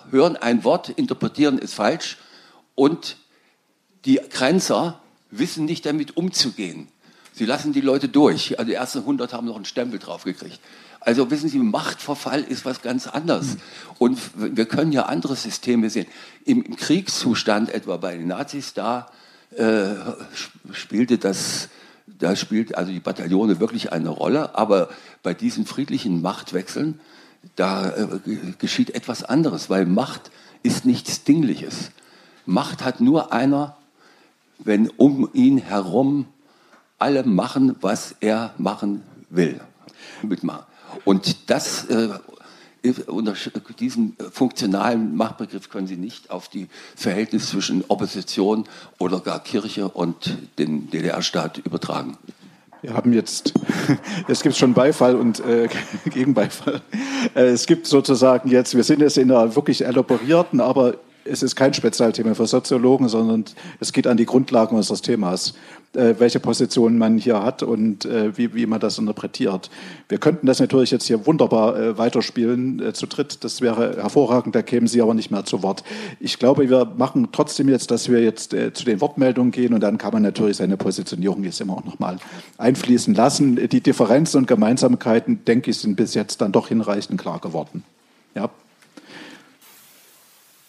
hören 0.10 0.36
ein 0.36 0.64
Wort, 0.64 0.90
interpretieren 0.90 1.60
es 1.62 1.74
falsch 1.74 2.18
und 2.74 3.18
die 4.06 4.20
Grenzer 4.30 5.00
wissen 5.30 5.66
nicht 5.66 5.86
damit 5.86 6.18
umzugehen. 6.18 6.88
Sie 7.34 7.46
lassen 7.46 7.72
die 7.72 7.82
Leute 7.82 8.10
durch. 8.10 8.58
Also 8.58 8.68
die 8.68 8.74
ersten 8.74 9.00
100 9.00 9.34
haben 9.34 9.46
noch 9.46 9.56
einen 9.56 9.66
Stempel 9.66 10.00
drauf 10.00 10.24
gekriegt. 10.24 10.60
Also 11.00 11.30
wissen 11.30 11.50
Sie, 11.50 11.60
Machtverfall 11.60 12.42
ist 12.42 12.66
was 12.66 12.82
ganz 12.82 13.06
anderes. 13.06 13.58
Und 14.00 14.20
wir 14.36 14.66
können 14.66 14.92
ja 14.92 15.04
andere 15.04 15.36
Systeme 15.36 15.92
sehen. 15.92 16.08
Im, 16.46 16.76
Kriegszustand, 16.76 17.70
etwa 17.70 17.98
bei 17.98 18.18
den 18.18 18.28
Nazis, 18.28 18.74
da 18.74 19.12
äh, 19.56 19.94
spielte 20.72 21.20
das 21.20 21.70
Da 22.08 22.36
spielt 22.36 22.76
also 22.76 22.92
die 22.92 23.00
Bataillone 23.00 23.60
wirklich 23.60 23.92
eine 23.92 24.10
Rolle, 24.10 24.56
aber 24.56 24.90
bei 25.24 25.34
diesen 25.34 25.66
friedlichen 25.66 26.22
Machtwechseln, 26.22 27.00
da 27.56 27.90
äh, 27.90 28.08
geschieht 28.58 28.92
etwas 28.92 29.24
anderes, 29.24 29.70
weil 29.70 29.86
Macht 29.86 30.32
ist 30.64 30.86
nichts 30.86 31.24
Dingliches. 31.24 31.92
Macht 32.46 32.84
hat 32.84 33.02
nur 33.02 33.34
einer, 33.34 33.78
wenn 34.58 34.90
um 34.90 35.30
ihn 35.34 35.58
herum 35.58 36.26
alle 36.98 37.24
machen, 37.24 37.76
was 37.82 38.16
er 38.22 38.54
machen 38.58 39.04
will. 39.30 39.60
Und 41.06 41.50
das 41.50 41.86
äh, 41.86 42.10
unter 43.08 43.34
diesem 43.80 44.16
funktionalen 44.32 45.16
Machtbegriff 45.16 45.70
können 45.70 45.88
Sie 45.88 45.98
nicht 45.98 46.32
auf 46.32 46.50
die 46.50 46.68
Verhältnisse 46.96 47.48
zwischen 47.48 47.84
Opposition 47.88 48.66
oder 49.00 49.20
gar 49.20 49.40
Kirche 49.44 49.88
und 49.88 50.38
dem 50.58 50.90
DDR-Staat 50.90 51.60
übertragen. 51.60 52.18
Wir 52.82 52.94
haben 52.94 53.12
jetzt, 53.14 53.54
jetzt 54.28 54.44
gibt 54.44 54.54
es 54.54 54.60
schon 54.60 54.74
Beifall 54.74 55.16
und 55.16 55.40
äh, 55.40 55.68
Gegenbeifall. 56.10 56.82
Äh, 57.36 57.48
es 57.48 57.66
gibt 57.66 57.88
sozusagen 57.88 58.50
jetzt, 58.50 58.76
wir 58.76 58.84
sind 58.84 59.02
jetzt 59.02 59.18
in 59.18 59.32
einer 59.32 59.56
wirklich 59.56 59.84
elaborierten, 59.84 60.62
aber 60.62 60.96
es 61.30 61.44
ist 61.44 61.56
kein 61.56 61.74
Spezialthema 61.74 62.34
für 62.34 62.48
Soziologen, 62.48 63.08
sondern 63.08 63.46
es 63.80 63.94
geht 63.94 64.08
an 64.08 64.18
die 64.18 64.26
Grundlagen 64.26 64.76
unseres 64.76 65.02
Themas, 65.02 65.54
äh, 65.94 66.16
welche 66.18 66.40
Position 66.40 66.98
man 66.98 67.18
hier 67.18 67.44
hat 67.44 67.64
und 67.64 68.06
äh, 68.06 68.38
wie, 68.38 68.54
wie 68.54 68.66
man 68.66 68.80
das 68.80 68.98
interpretiert. 68.98 69.70
Wir 70.10 70.18
könnten 70.18 70.48
das 70.48 70.60
natürlich 70.60 70.92
jetzt 70.92 71.06
hier 71.06 71.26
wunderbar 71.26 71.78
äh, 71.78 71.98
weiterspielen 71.98 72.80
äh, 72.82 72.94
zu 72.94 73.08
dritt. 73.08 73.44
Das 73.44 73.62
wäre 73.62 73.98
hervorragend, 73.98 74.56
da 74.56 74.62
kämen 74.62 74.88
Sie 74.88 75.02
aber 75.02 75.14
nicht 75.14 75.32
mehr 75.32 75.46
zu 75.46 75.64
Wort. 75.64 75.84
Ich 76.20 76.40
glaube, 76.40 76.70
wir 76.70 76.86
machen 76.98 77.30
trotzdem 77.32 77.70
jetzt, 77.70 77.92
dass 77.92 78.10
wir 78.10 78.22
jetzt 78.22 78.54
äh, 78.54 78.74
zu 78.74 78.86
den 78.86 79.02
Wortmeldungen 79.02 79.52
gehen 79.52 79.74
und 79.74 79.82
dann 79.82 79.98
kann 79.98 80.14
man 80.14 80.24
natürlich 80.24 80.58
seine 80.58 80.78
Positionierung 80.78 81.44
jetzt 81.44 81.62
immer 81.62 81.78
auch 81.78 81.86
nochmal 81.86 82.18
einfließen 82.58 83.14
lassen. 83.14 83.56
Die 83.70 83.82
Differenzen 83.82 84.40
und 84.40 84.48
Gemeinsamkeiten, 84.48 85.46
denke 85.46 85.72
ich, 85.72 85.78
sind 85.78 85.96
bis 85.96 86.14
jetzt 86.14 86.42
dann 86.42 86.52
doch 86.52 86.68
hinreichend 86.68 87.20
klar 87.20 87.40
geworden. 87.40 87.84
Ja. 88.36 88.50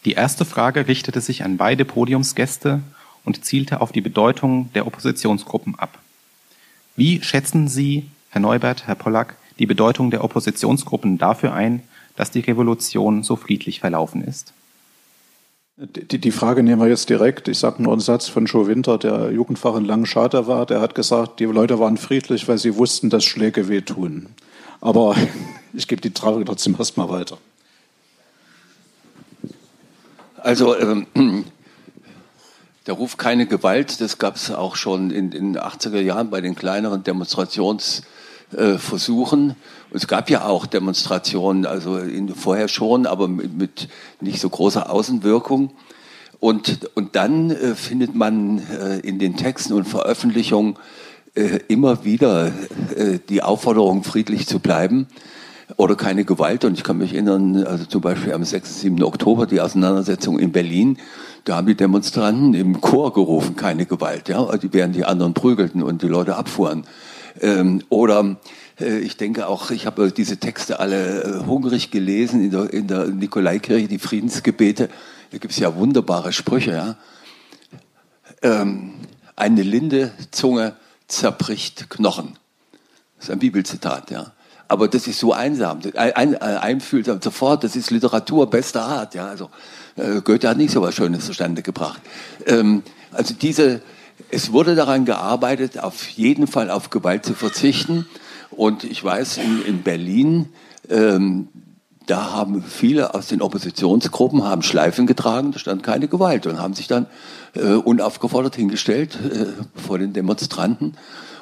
Die 0.09 0.15
erste 0.15 0.47
Frage 0.47 0.89
richtete 0.89 1.21
sich 1.21 1.45
an 1.45 1.59
beide 1.59 1.85
Podiumsgäste 1.85 2.81
und 3.27 3.45
zielte 3.45 3.83
auf 3.83 3.93
die 3.93 4.01
Bedeutung 4.01 4.73
der 4.73 4.87
Oppositionsgruppen 4.87 5.79
ab. 5.79 5.99
Wie 6.97 7.23
schätzen 7.23 7.69
Sie, 7.69 8.07
Herr 8.31 8.41
Neubert, 8.41 8.87
Herr 8.87 8.95
Pollack, 8.95 9.37
die 9.59 9.67
Bedeutung 9.67 10.11
der 10.11 10.25
Oppositionsgruppen 10.25 11.19
dafür 11.19 11.53
ein, 11.53 11.83
dass 12.17 12.31
die 12.31 12.41
Revolution 12.41 13.23
so 13.23 13.37
friedlich 13.37 13.81
verlaufen 13.81 14.25
ist? 14.25 14.55
Die, 15.77 16.33
Frage 16.33 16.63
nehmen 16.63 16.81
wir 16.81 16.89
jetzt 16.89 17.11
direkt. 17.11 17.47
Ich 17.49 17.59
sage 17.59 17.83
nur 17.83 17.93
einen 17.93 18.01
Satz 18.01 18.29
von 18.29 18.47
Joe 18.47 18.67
Winter, 18.67 18.97
der 18.97 19.31
Jugendfach 19.31 19.77
in 19.77 19.85
Langenschade 19.85 20.47
war. 20.47 20.65
Der 20.65 20.81
hat 20.81 20.95
gesagt, 20.95 21.39
die 21.39 21.45
Leute 21.45 21.81
waren 21.81 21.99
friedlich, 21.99 22.49
weil 22.49 22.57
sie 22.57 22.77
wussten, 22.77 23.11
dass 23.11 23.27
Schläge 23.27 23.69
wehtun. 23.69 24.29
Aber 24.81 25.17
ich 25.75 25.87
gebe 25.87 26.01
die 26.01 26.19
Frage 26.19 26.47
trotzdem 26.47 26.77
erstmal 26.79 27.11
weiter. 27.11 27.37
Also 30.49 30.77
ähm, 30.79 31.07
der 32.87 32.95
Ruf 32.95 33.19
keine 33.19 33.45
Gewalt, 33.45 34.01
das 34.01 34.17
gab 34.17 34.37
es 34.37 34.51
auch 34.51 34.77
schon 34.77 35.11
in 35.11 35.31
den 35.31 35.59
80er 35.59 36.01
Jahren 36.01 36.31
bei 36.31 36.41
den 36.41 36.55
kleineren 36.55 37.05
Demonstrationsversuchen. 37.05 39.51
Äh, 39.51 39.55
es 39.95 40.09
gab 40.09 40.31
ja 40.31 40.47
auch 40.47 40.65
Demonstrationen, 40.65 41.67
also 41.67 41.99
in, 41.99 42.35
vorher 42.35 42.69
schon, 42.69 43.05
aber 43.05 43.29
mit, 43.29 43.59
mit, 43.59 43.89
nicht 44.23 44.41
so 44.41 44.49
großer 44.49 44.91
Außenwirkung. 44.91 45.73
Und, 46.41 46.89
und 46.95 47.15
dann 47.15 47.51
äh, 47.51 47.75
findet 47.75 48.15
man 48.15 48.63
äh, 48.71 49.01
in 49.01 49.19
den 49.19 49.37
Texten 49.37 49.75
und 49.75 49.85
Veröffentlichungen 49.85 50.79
äh, 51.35 51.59
immer 51.69 52.07
wieder 52.07 52.53
äh, 52.97 53.19
die 53.29 53.43
Aufforderung, 53.43 54.03
friedlich 54.03 54.47
zu 54.47 54.61
bleiben 54.61 55.09
oder 55.77 55.95
keine 55.95 56.25
Gewalt. 56.25 56.65
Und 56.65 56.75
ich 56.75 56.85
kann 56.85 56.99
mich 56.99 57.13
erinnern, 57.13 57.65
also 57.65 57.85
zum 57.85 58.01
Beispiel 58.01 58.33
am 58.33 58.45
6. 58.45 58.81
7. 58.81 59.03
Oktober, 59.03 59.47
die 59.47 59.61
Auseinandersetzung 59.61 60.39
in 60.39 60.53
Berlin, 60.53 60.99
da 61.45 61.57
haben 61.57 61.67
die 61.67 61.77
Demonstranten 61.77 62.55
im 62.55 62.81
Chor 62.81 63.13
gerufen, 63.13 63.57
keine 63.57 63.87
Gewalt, 63.87 64.29
ja, 64.29 64.47
während 64.71 64.97
die 64.97 65.05
anderen 65.05 65.35
prügelten 65.35 65.83
und 65.83 66.03
die 66.03 66.09
Leute 66.09 66.37
abfuhren. 66.37 66.85
Ähm, 67.41 67.83
oder 67.89 68.37
äh, 68.81 68.99
ich 68.99 69.17
denke 69.17 69.47
auch, 69.47 69.71
ich 69.71 69.87
habe 69.87 70.11
diese 70.11 70.39
Texte 70.39 70.81
alle 70.81 71.23
äh, 71.23 71.47
hungrig 71.47 71.91
gelesen 71.91 72.43
in 72.43 72.51
der, 72.51 72.73
in 72.73 72.87
der 72.87 73.07
Nikolaikirche, 73.07 73.89
die 73.89 73.99
Friedensgebete. 73.99 74.89
Da 75.31 75.39
gibt 75.39 75.53
es 75.53 75.59
ja 75.59 75.75
wunderbare 75.77 76.33
Sprüche. 76.33 76.73
Ja? 76.73 76.97
Ähm, 78.43 78.95
eine 79.37 79.63
linde 79.63 80.13
Zunge 80.31 80.75
zerbricht 81.07 81.89
Knochen. 81.91 82.35
Das 83.17 83.27
ist 83.27 83.31
ein 83.31 83.39
Bibelzitat. 83.39 84.11
Ja? 84.11 84.33
Aber 84.69 84.87
das 84.89 85.07
ist 85.07 85.19
so 85.19 85.33
einsam, 85.33 85.81
ein, 85.97 86.13
ein, 86.15 86.37
einfühlsam 86.37 87.21
sofort, 87.23 87.65
das 87.65 87.75
ist 87.75 87.91
Literatur 87.91 88.49
bester 88.49 88.83
Art, 88.83 89.15
ja, 89.15 89.27
also 89.27 89.49
äh, 89.97 90.21
Goethe 90.21 90.49
hat 90.49 90.59
nicht 90.59 90.71
so 90.71 90.83
was 90.83 90.95
Schönes 90.95 91.27
zustande 91.27 91.63
gebracht. 91.63 92.01
Ähm, 92.47 92.83
also 93.11 93.35
diese, 93.35 93.81
es 94.31 94.53
wurde 94.53 94.75
daran 94.75 95.07
gearbeitet, 95.07 95.79
auf 95.79 96.07
jeden 96.09 96.47
Fall 96.47 96.71
auf 96.71 96.91
Gewalt 96.91 97.25
zu 97.25 97.35
verzichten 97.35 98.07
und 98.51 98.85
ich 98.85 99.03
weiß, 99.03 99.39
in, 99.39 99.65
in 99.65 99.83
Berlin, 99.83 100.51
ähm, 100.91 101.49
da 102.07 102.33
haben 102.33 102.63
viele 102.63 103.15
aus 103.15 103.29
den 103.29 103.43
Oppositionsgruppen 103.43 104.45
haben 104.45 104.63
Schleifen 104.63 105.07
getragen, 105.07 105.53
da 105.53 105.59
stand 105.59 105.83
keine 105.83 106.09
Gewalt 106.09 106.47
und 106.47 106.59
haben 106.59 106.75
sich 106.75 106.89
dann 106.89 107.07
äh, 107.55 107.73
unaufgefordert 107.73 108.57
hingestellt 108.57 109.19
äh, 109.31 109.47
vor 109.81 109.99
den 109.99 110.13
Demonstranten 110.13 110.95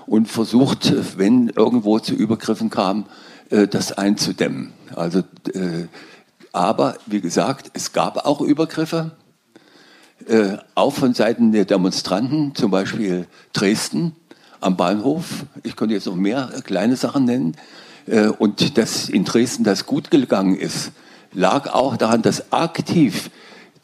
und 0.07 0.29
versucht, 0.29 1.19
wenn 1.19 1.49
irgendwo 1.49 1.99
zu 1.99 2.15
Übergriffen 2.15 2.71
kam, 2.71 3.07
äh, 3.51 3.69
das 3.69 3.93
einzudämmen. 3.93 4.73
Also, 4.95 5.21
äh, 5.53 5.87
aber 6.53 6.97
wie 7.07 7.21
gesagt, 7.21 7.71
es 7.75 7.93
gab 7.93 8.27
auch 8.27 8.41
Übergriffe, 8.41 9.13
äh, 10.27 10.57
auch 10.75 10.93
von 10.93 11.15
Seiten 11.15 11.53
der 11.53 11.65
Demonstranten, 11.65 12.55
zum 12.55 12.71
Beispiel 12.71 13.27
Dresden 13.53 14.17
am 14.61 14.77
Bahnhof. 14.77 15.45
Ich 15.63 15.77
könnte 15.77 15.95
jetzt 15.95 16.07
noch 16.07 16.17
mehr 16.17 16.51
kleine 16.65 16.97
Sachen 16.97 17.25
nennen. 17.25 17.57
Und 18.39 18.79
dass 18.79 19.09
in 19.09 19.25
Dresden 19.25 19.65
das 19.65 19.85
gut 19.85 20.13
gegangen 20.13 20.57
ist, 20.57 20.93
lag 21.33 21.75
auch 21.75 21.97
daran, 21.97 22.23
dass 22.23 22.53
aktiv 22.53 23.31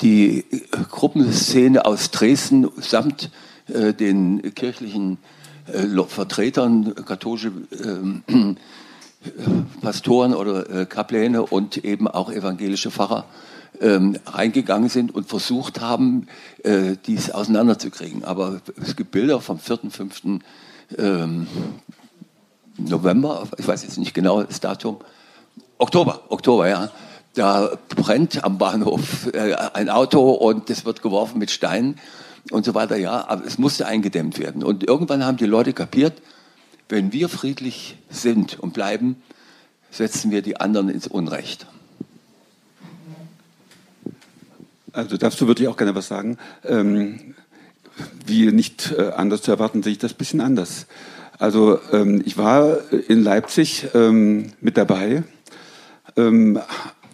die 0.00 0.44
Gruppenszene 0.92 1.84
aus 1.84 2.12
Dresden 2.12 2.68
samt 2.80 3.30
den 3.66 4.54
kirchlichen 4.54 5.18
Vertretern, 6.08 6.94
katholische 6.94 7.52
äh, 7.70 8.54
Pastoren 9.80 10.34
oder 10.34 10.68
äh, 10.68 10.86
Kapläne 10.86 11.42
und 11.42 11.84
eben 11.84 12.08
auch 12.08 12.30
evangelische 12.30 12.90
Pfarrer 12.90 13.24
ähm, 13.80 14.18
reingegangen 14.26 14.88
sind 14.88 15.14
und 15.14 15.28
versucht 15.28 15.80
haben, 15.80 16.26
äh, 16.64 16.96
dies 17.06 17.30
auseinanderzukriegen. 17.30 18.24
Aber 18.24 18.60
es 18.80 18.96
gibt 18.96 19.12
Bilder 19.12 19.40
vom 19.40 19.58
4., 19.58 19.78
5. 19.90 20.22
Ähm, 20.98 21.46
November, 22.78 23.46
ich 23.58 23.66
weiß 23.66 23.82
jetzt 23.82 23.98
nicht 23.98 24.14
genau 24.14 24.42
das 24.42 24.60
Datum, 24.60 24.98
Oktober, 25.78 26.22
Oktober, 26.28 26.68
ja. 26.68 26.90
Da 27.34 27.70
brennt 27.88 28.44
am 28.44 28.58
Bahnhof 28.58 29.32
äh, 29.32 29.54
ein 29.54 29.88
Auto 29.88 30.32
und 30.32 30.68
es 30.68 30.84
wird 30.84 31.00
geworfen 31.00 31.38
mit 31.38 31.50
Steinen 31.50 31.98
und 32.50 32.64
so 32.64 32.74
weiter. 32.74 32.96
Ja, 32.96 33.28
aber 33.28 33.44
es 33.46 33.58
musste 33.58 33.86
eingedämmt 33.86 34.38
werden. 34.38 34.62
Und 34.62 34.84
irgendwann 34.84 35.24
haben 35.24 35.36
die 35.36 35.46
Leute 35.46 35.72
kapiert, 35.72 36.14
wenn 36.88 37.12
wir 37.12 37.28
friedlich 37.28 37.96
sind 38.10 38.58
und 38.58 38.74
bleiben, 38.74 39.16
setzen 39.90 40.30
wir 40.30 40.42
die 40.42 40.58
anderen 40.58 40.88
ins 40.88 41.06
Unrecht. 41.06 41.66
Also 44.92 45.16
dazu 45.16 45.46
würde 45.46 45.62
ich 45.62 45.68
auch 45.68 45.76
gerne 45.76 45.94
was 45.94 46.08
sagen. 46.08 46.36
Ähm, 46.64 47.34
wie 48.26 48.50
nicht 48.52 48.92
äh, 48.92 49.12
anders 49.16 49.42
zu 49.42 49.50
erwarten, 49.50 49.82
sehe 49.82 49.92
ich 49.92 49.98
das 49.98 50.12
ein 50.12 50.18
bisschen 50.18 50.40
anders. 50.40 50.86
Also 51.38 51.80
ähm, 51.92 52.22
ich 52.24 52.36
war 52.36 52.78
in 53.08 53.22
Leipzig 53.22 53.88
ähm, 53.94 54.52
mit 54.60 54.76
dabei, 54.76 55.24
ähm, 56.16 56.60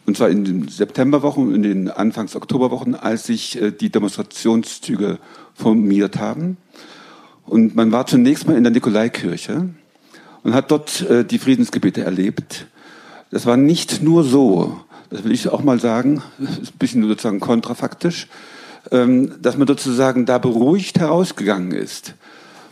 und 0.09 0.16
zwar 0.16 0.30
in 0.30 0.43
den 0.43 0.68
Septemberwochen, 0.68 1.55
in 1.55 1.62
den 1.62 1.90
Anfangs-Oktoberwochen, 1.90 2.94
als 2.94 3.24
sich 3.24 3.60
äh, 3.60 3.72
die 3.72 3.90
Demonstrationszüge 3.90 5.18
formiert 5.52 6.16
haben. 6.16 6.56
Und 7.44 7.76
man 7.76 7.93
war 7.93 8.06
zunächst 8.06 8.47
mal 8.47 8.56
in 8.56 8.64
der 8.64 8.72
Nikolaikirche 8.72 9.68
und 10.44 10.55
hat 10.55 10.70
dort 10.70 11.02
äh, 11.02 11.26
die 11.26 11.39
Friedensgebete 11.39 12.05
erlebt. 12.05 12.68
Das 13.30 13.44
war 13.44 13.59
nicht 13.59 14.02
nur 14.02 14.24
so, 14.24 14.80
das 15.10 15.24
will 15.24 15.32
ich 15.32 15.47
auch 15.51 15.62
mal 15.62 15.78
sagen, 15.78 16.22
das 16.39 16.56
ist 16.56 16.74
ein 16.76 16.78
bisschen 16.78 17.06
sozusagen 17.06 17.40
kontrafaktisch, 17.40 18.28
ähm, 18.90 19.35
dass 19.43 19.59
man 19.59 19.68
sozusagen 19.68 20.24
da 20.24 20.39
beruhigt 20.39 20.98
herausgegangen 20.98 21.72
ist 21.72 22.14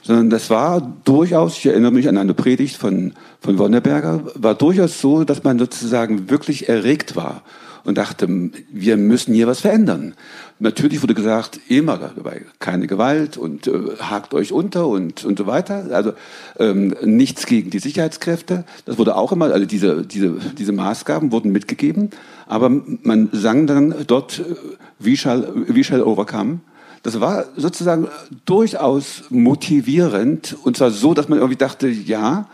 sondern 0.06 0.30
das 0.30 0.50
war 0.50 0.80
durchaus, 1.04 1.58
ich 1.58 1.66
erinnere 1.66 1.90
mich 1.90 2.08
an 2.08 2.16
eine 2.16 2.32
Predigt 2.32 2.76
von, 2.76 3.14
von 3.40 3.58
Wonneberger, 3.58 4.22
war 4.36 4.54
durchaus 4.54 5.00
so, 5.00 5.24
dass 5.24 5.42
man 5.42 5.58
sozusagen 5.58 6.30
wirklich 6.30 6.68
erregt 6.68 7.16
war 7.16 7.42
und 7.82 7.98
dachte, 7.98 8.28
wir 8.72 8.96
müssen 8.96 9.34
hier 9.34 9.48
was 9.48 9.60
verändern. 9.60 10.14
Natürlich 10.60 11.02
wurde 11.02 11.14
gesagt, 11.14 11.58
immer 11.68 11.98
dabei 11.98 12.42
keine 12.60 12.86
Gewalt 12.86 13.36
und 13.36 13.66
äh, 13.66 13.96
hakt 13.98 14.32
euch 14.32 14.52
unter 14.52 14.86
und, 14.86 15.24
und 15.24 15.38
so 15.38 15.46
weiter. 15.46 15.86
Also 15.90 16.12
ähm, 16.58 16.94
nichts 17.04 17.46
gegen 17.46 17.70
die 17.70 17.80
Sicherheitskräfte. 17.80 18.64
Das 18.84 18.98
wurde 18.98 19.16
auch 19.16 19.32
immer, 19.32 19.46
also 19.46 19.66
diese, 19.66 20.06
diese, 20.06 20.36
diese 20.56 20.72
Maßgaben 20.72 21.32
wurden 21.32 21.50
mitgegeben. 21.50 22.10
Aber 22.46 22.70
man 22.70 23.28
sang 23.32 23.66
dann 23.66 23.94
dort, 24.06 24.38
äh, 24.38 24.54
we 25.00 25.16
shall, 25.16 25.52
we 25.66 25.82
shall 25.82 26.02
overcome. 26.02 26.60
Das 27.06 27.20
war 27.20 27.44
sozusagen 27.56 28.08
durchaus 28.46 29.22
motivierend 29.30 30.56
und 30.64 30.76
zwar 30.76 30.90
so, 30.90 31.14
dass 31.14 31.28
man 31.28 31.38
irgendwie 31.38 31.56
dachte, 31.56 31.86
ja, 31.86 32.48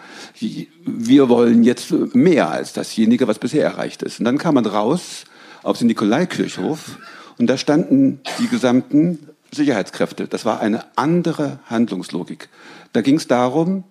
wir 0.84 1.30
wollen 1.30 1.64
jetzt 1.64 1.90
mehr 2.14 2.50
als 2.50 2.74
dasjenige, 2.74 3.26
was 3.26 3.38
bisher 3.38 3.64
erreicht 3.64 4.02
ist. 4.02 4.18
Und 4.18 4.26
dann 4.26 4.36
kam 4.36 4.56
man 4.56 4.66
raus 4.66 5.24
auf 5.62 5.78
den 5.78 5.86
Nikolaikirchhof 5.86 6.98
und 7.38 7.46
da 7.46 7.56
standen 7.56 8.20
die 8.40 8.46
gesamten 8.46 9.20
Sicherheitskräfte. 9.52 10.28
Das 10.28 10.44
war 10.44 10.60
eine 10.60 10.84
andere 10.96 11.58
Handlungslogik. 11.64 12.50
Da 12.92 13.00
ging 13.00 13.16
es 13.16 13.26
darum, 13.26 13.84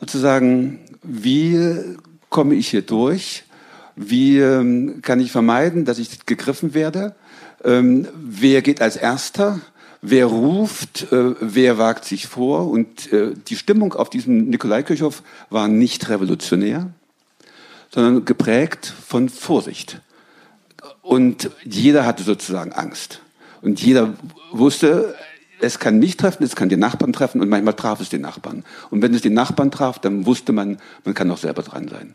sozusagen, 0.00 0.78
wie 1.02 1.84
komme 2.30 2.54
ich 2.54 2.68
hier 2.68 2.80
durch? 2.80 3.44
Wie 3.94 4.38
ähm, 4.38 5.02
kann 5.02 5.20
ich 5.20 5.32
vermeiden, 5.32 5.84
dass 5.84 5.98
ich 5.98 6.24
gegriffen 6.24 6.72
werde? 6.72 7.14
Ähm, 7.62 8.08
wer 8.14 8.62
geht 8.62 8.80
als 8.80 8.96
Erster? 8.96 9.60
Wer 10.00 10.26
ruft, 10.26 11.12
äh, 11.12 11.34
wer 11.40 11.78
wagt 11.78 12.04
sich 12.04 12.26
vor. 12.26 12.68
Und 12.68 13.12
äh, 13.12 13.34
die 13.48 13.56
Stimmung 13.56 13.94
auf 13.94 14.10
diesem 14.10 14.48
Nikolaikirchhof 14.48 15.22
war 15.50 15.68
nicht 15.68 16.08
revolutionär, 16.08 16.90
sondern 17.90 18.24
geprägt 18.24 18.92
von 19.06 19.28
Vorsicht. 19.28 20.00
Und 21.02 21.50
jeder 21.64 22.04
hatte 22.06 22.22
sozusagen 22.22 22.72
Angst. 22.72 23.22
Und 23.62 23.80
jeder 23.80 24.14
wusste, 24.52 25.14
es 25.60 25.78
kann 25.78 25.98
mich 25.98 26.16
treffen, 26.16 26.44
es 26.44 26.54
kann 26.54 26.68
den 26.68 26.80
Nachbarn 26.80 27.12
treffen 27.12 27.40
und 27.40 27.48
manchmal 27.48 27.74
traf 27.74 28.00
es 28.00 28.08
den 28.08 28.20
Nachbarn. 28.20 28.64
Und 28.90 29.02
wenn 29.02 29.14
es 29.14 29.22
den 29.22 29.34
Nachbarn 29.34 29.70
traf, 29.70 29.98
dann 29.98 30.26
wusste 30.26 30.52
man, 30.52 30.78
man 31.04 31.14
kann 31.14 31.30
auch 31.30 31.38
selber 31.38 31.62
dran 31.62 31.88
sein. 31.88 32.14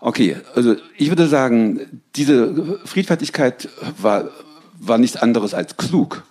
Okay, 0.00 0.36
also 0.54 0.76
ich 0.98 1.08
würde 1.08 1.28
sagen, 1.28 2.02
diese 2.14 2.78
Friedfertigkeit 2.84 3.70
war, 3.96 4.28
war 4.78 4.98
nichts 4.98 5.16
anderes 5.16 5.54
als 5.54 5.78
klug. 5.78 6.24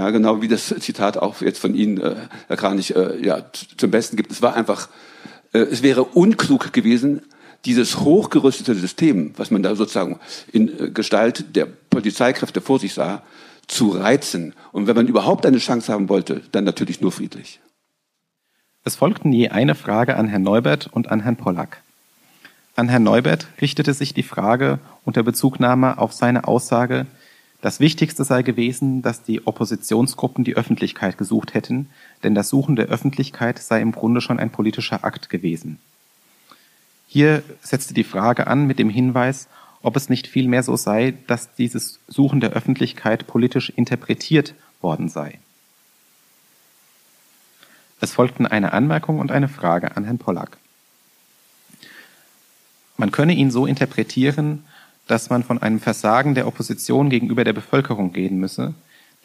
Ja, 0.00 0.08
genau 0.08 0.40
wie 0.40 0.48
das 0.48 0.74
Zitat 0.78 1.18
auch 1.18 1.42
jetzt 1.42 1.58
von 1.58 1.74
Ihnen, 1.74 2.00
äh, 2.00 2.16
Herr 2.48 2.56
Kranich, 2.56 2.96
äh, 2.96 3.22
ja, 3.22 3.44
zum 3.76 3.90
Besten 3.90 4.16
gibt. 4.16 4.32
Es 4.32 4.40
war 4.40 4.54
einfach, 4.54 4.88
äh, 5.52 5.58
es 5.58 5.82
wäre 5.82 6.04
unklug 6.04 6.72
gewesen, 6.72 7.20
dieses 7.66 8.00
hochgerüstete 8.00 8.74
System, 8.74 9.34
was 9.36 9.50
man 9.50 9.62
da 9.62 9.76
sozusagen 9.76 10.18
in 10.50 10.68
äh, 10.68 10.88
Gestalt 10.88 11.54
der 11.54 11.66
Polizeikräfte 11.66 12.62
vor 12.62 12.78
sich 12.78 12.94
sah, 12.94 13.20
zu 13.66 13.90
reizen. 13.90 14.54
Und 14.72 14.86
wenn 14.86 14.96
man 14.96 15.06
überhaupt 15.06 15.44
eine 15.44 15.58
Chance 15.58 15.92
haben 15.92 16.08
wollte, 16.08 16.40
dann 16.50 16.64
natürlich 16.64 17.02
nur 17.02 17.12
friedlich. 17.12 17.60
Es 18.84 18.96
folgten 18.96 19.34
je 19.34 19.50
eine 19.50 19.74
Frage 19.74 20.16
an 20.16 20.28
Herrn 20.28 20.44
Neubert 20.44 20.88
und 20.90 21.10
an 21.10 21.20
Herrn 21.20 21.36
Pollack. 21.36 21.82
An 22.74 22.88
Herrn 22.88 23.02
Neubert 23.02 23.48
richtete 23.60 23.92
sich 23.92 24.14
die 24.14 24.22
Frage 24.22 24.78
unter 25.04 25.22
Bezugnahme 25.22 25.98
auf 25.98 26.14
seine 26.14 26.48
Aussage, 26.48 27.04
das 27.60 27.78
Wichtigste 27.80 28.24
sei 28.24 28.42
gewesen, 28.42 29.02
dass 29.02 29.22
die 29.22 29.46
Oppositionsgruppen 29.46 30.44
die 30.44 30.56
Öffentlichkeit 30.56 31.18
gesucht 31.18 31.52
hätten, 31.54 31.90
denn 32.22 32.34
das 32.34 32.48
Suchen 32.48 32.76
der 32.76 32.86
Öffentlichkeit 32.86 33.58
sei 33.58 33.82
im 33.82 33.92
Grunde 33.92 34.20
schon 34.20 34.38
ein 34.38 34.50
politischer 34.50 35.04
Akt 35.04 35.28
gewesen. 35.28 35.78
Hier 37.06 37.42
setzte 37.60 37.92
die 37.92 38.04
Frage 38.04 38.46
an 38.46 38.66
mit 38.66 38.78
dem 38.78 38.88
Hinweis, 38.88 39.48
ob 39.82 39.96
es 39.96 40.08
nicht 40.08 40.26
vielmehr 40.26 40.62
so 40.62 40.76
sei, 40.76 41.14
dass 41.26 41.54
dieses 41.54 41.98
Suchen 42.06 42.40
der 42.40 42.50
Öffentlichkeit 42.50 43.26
politisch 43.26 43.70
interpretiert 43.70 44.54
worden 44.80 45.08
sei. 45.08 45.38
Es 48.00 48.12
folgten 48.12 48.46
eine 48.46 48.72
Anmerkung 48.72 49.18
und 49.18 49.30
eine 49.30 49.48
Frage 49.48 49.96
an 49.96 50.04
Herrn 50.04 50.18
Pollack. 50.18 50.56
Man 52.96 53.10
könne 53.10 53.34
ihn 53.34 53.50
so 53.50 53.66
interpretieren, 53.66 54.64
dass 55.10 55.28
man 55.28 55.42
von 55.42 55.60
einem 55.60 55.80
Versagen 55.80 56.36
der 56.36 56.46
Opposition 56.46 57.10
gegenüber 57.10 57.42
der 57.42 57.52
Bevölkerung 57.52 58.12
reden 58.12 58.38
müsse, 58.38 58.74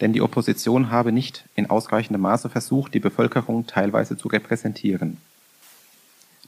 denn 0.02 0.14
die 0.14 0.22
Opposition 0.22 0.90
habe 0.90 1.12
nicht 1.12 1.46
in 1.56 1.70
ausreichendem 1.70 2.22
Maße 2.22 2.50
versucht, 2.50 2.96
die 2.96 3.00
Bevölkerung 3.00 3.68
teilweise 3.68 4.18
zu 4.18 4.28
repräsentieren. 4.28 5.18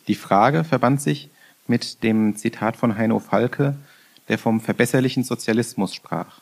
Die 0.07 0.15
Frage 0.15 0.63
verband 0.63 1.03
sich 1.03 1.29
mit 1.67 2.01
dem 2.01 2.35
Zitat 2.35 2.77
von 2.77 2.97
Heino 2.97 3.19
Falke, 3.19 3.75
der 4.27 4.39
vom 4.39 4.59
verbesserlichen 4.59 5.23
Sozialismus 5.23 5.93
sprach. 5.93 6.41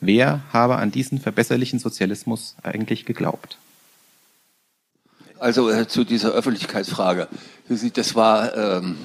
Wer 0.00 0.40
habe 0.52 0.76
an 0.78 0.90
diesen 0.90 1.20
verbesserlichen 1.20 1.78
Sozialismus 1.78 2.56
eigentlich 2.64 3.04
geglaubt? 3.06 3.56
Also 5.38 5.70
äh, 5.70 5.86
zu 5.86 6.02
dieser 6.02 6.32
Öffentlichkeitsfrage. 6.32 7.28
Das 7.94 8.14
war, 8.16 8.56
ähm, 8.56 8.96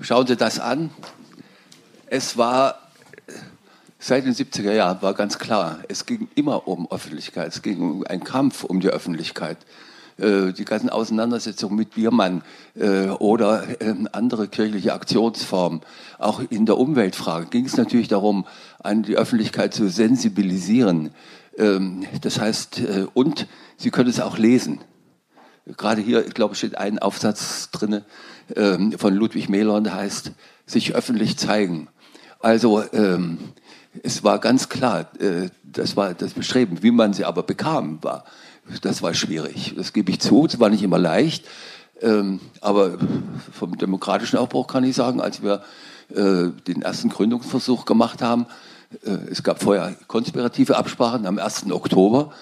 schauen 0.00 0.28
Sie 0.28 0.36
das 0.36 0.60
an, 0.60 0.90
es 2.10 2.36
war 2.36 2.88
seit 3.98 4.24
den 4.24 4.34
70er 4.34 4.72
Jahren 4.72 5.02
war 5.02 5.14
ganz 5.14 5.38
klar, 5.38 5.78
es 5.88 6.06
ging 6.06 6.28
immer 6.34 6.68
um 6.68 6.90
Öffentlichkeit, 6.90 7.48
es 7.48 7.62
ging 7.62 7.80
um 7.80 8.06
einen 8.06 8.24
Kampf 8.24 8.64
um 8.64 8.80
die 8.80 8.88
Öffentlichkeit. 8.88 9.58
Äh, 10.18 10.52
die 10.52 10.64
ganzen 10.64 10.90
Auseinandersetzungen 10.90 11.76
mit 11.76 11.94
Biermann 11.94 12.42
äh, 12.74 13.08
oder 13.08 13.64
ähm, 13.80 14.08
andere 14.12 14.48
kirchliche 14.48 14.92
Aktionsformen, 14.92 15.80
auch 16.18 16.40
in 16.50 16.66
der 16.66 16.78
Umweltfrage 16.78 17.46
ging 17.46 17.66
es 17.66 17.76
natürlich 17.76 18.08
darum, 18.08 18.46
an 18.80 19.02
die 19.02 19.16
Öffentlichkeit 19.16 19.74
zu 19.74 19.88
sensibilisieren. 19.88 21.10
Ähm, 21.56 22.04
das 22.22 22.40
heißt, 22.40 22.80
äh, 22.80 23.06
und 23.14 23.46
Sie 23.76 23.92
können 23.92 24.10
es 24.10 24.18
auch 24.18 24.38
lesen. 24.38 24.80
Gerade 25.76 26.00
hier, 26.00 26.26
ich 26.26 26.34
glaube, 26.34 26.56
steht 26.56 26.76
ein 26.76 26.98
Aufsatz 26.98 27.70
drin 27.70 28.02
ähm, 28.56 28.98
von 28.98 29.14
Ludwig 29.14 29.48
Melon, 29.48 29.84
der 29.84 29.94
heißt, 29.94 30.32
sich 30.66 30.94
öffentlich 30.96 31.36
zeigen. 31.36 31.88
Also 32.40 32.84
ähm, 32.92 33.38
es 34.02 34.22
war 34.22 34.38
ganz 34.38 34.68
klar, 34.68 35.10
äh, 35.20 35.48
das 35.62 35.96
war 35.96 36.14
das 36.14 36.34
Bestreben. 36.34 36.82
Wie 36.82 36.90
man 36.90 37.12
sie 37.12 37.24
aber 37.24 37.42
bekam, 37.42 37.98
war 38.02 38.24
das 38.82 39.02
war 39.02 39.14
schwierig. 39.14 39.74
Das 39.76 39.92
gebe 39.92 40.10
ich 40.10 40.20
zu. 40.20 40.46
Es 40.46 40.60
war 40.60 40.68
nicht 40.68 40.82
immer 40.82 40.98
leicht. 40.98 41.46
Ähm, 42.00 42.40
aber 42.60 42.98
vom 43.52 43.76
demokratischen 43.76 44.38
Aufbruch 44.38 44.66
kann 44.66 44.84
ich 44.84 44.94
sagen, 44.94 45.20
als 45.20 45.42
wir 45.42 45.62
äh, 46.10 46.50
den 46.66 46.82
ersten 46.82 47.08
Gründungsversuch 47.08 47.84
gemacht 47.86 48.22
haben, 48.22 48.46
äh, 49.04 49.10
es 49.30 49.42
gab 49.42 49.62
vorher 49.62 49.94
konspirative 50.06 50.76
Absprachen 50.76 51.26
am 51.26 51.38
1. 51.38 51.70
Oktober. 51.70 52.32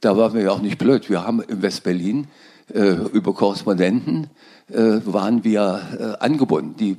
Da 0.00 0.16
waren 0.16 0.34
wir 0.34 0.42
ja 0.42 0.50
auch 0.50 0.60
nicht 0.60 0.78
blöd. 0.78 1.08
Wir 1.08 1.24
haben 1.24 1.40
in 1.40 1.62
West-Berlin 1.62 2.28
äh, 2.74 2.94
über 3.12 3.34
Korrespondenten 3.34 4.28
äh, 4.70 5.00
waren 5.04 5.44
wir 5.44 5.80
äh, 5.98 6.24
angebunden. 6.24 6.76
Die 6.76 6.96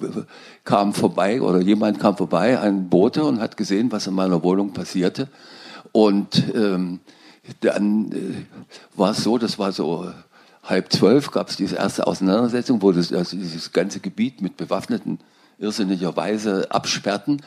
kamen 0.63 0.93
vorbei 0.93 1.41
oder 1.41 1.59
jemand 1.59 1.99
kam 1.99 2.17
vorbei, 2.17 2.59
ein 2.59 2.89
Bote 2.89 3.23
und 3.23 3.39
hat 3.39 3.57
gesehen, 3.57 3.91
was 3.91 4.07
in 4.07 4.13
meiner 4.13 4.43
Wohnung 4.43 4.73
passierte. 4.73 5.27
Und 5.91 6.43
ähm, 6.55 6.99
dann 7.61 8.11
äh, 8.11 8.17
war 8.95 9.11
es 9.11 9.23
so, 9.23 9.37
das 9.37 9.59
war 9.59 9.71
so 9.71 10.11
halb 10.63 10.91
zwölf, 10.91 11.31
gab 11.31 11.49
es 11.49 11.57
diese 11.57 11.75
erste 11.75 12.07
Auseinandersetzung, 12.07 12.81
wo 12.81 12.91
das, 12.91 13.13
also 13.13 13.37
dieses 13.37 13.71
ganze 13.71 13.99
Gebiet 13.99 14.41
mit 14.41 14.57
Bewaffneten 14.57 15.19
irrsinnigerweise 15.57 16.71
absperrten. 16.71 17.41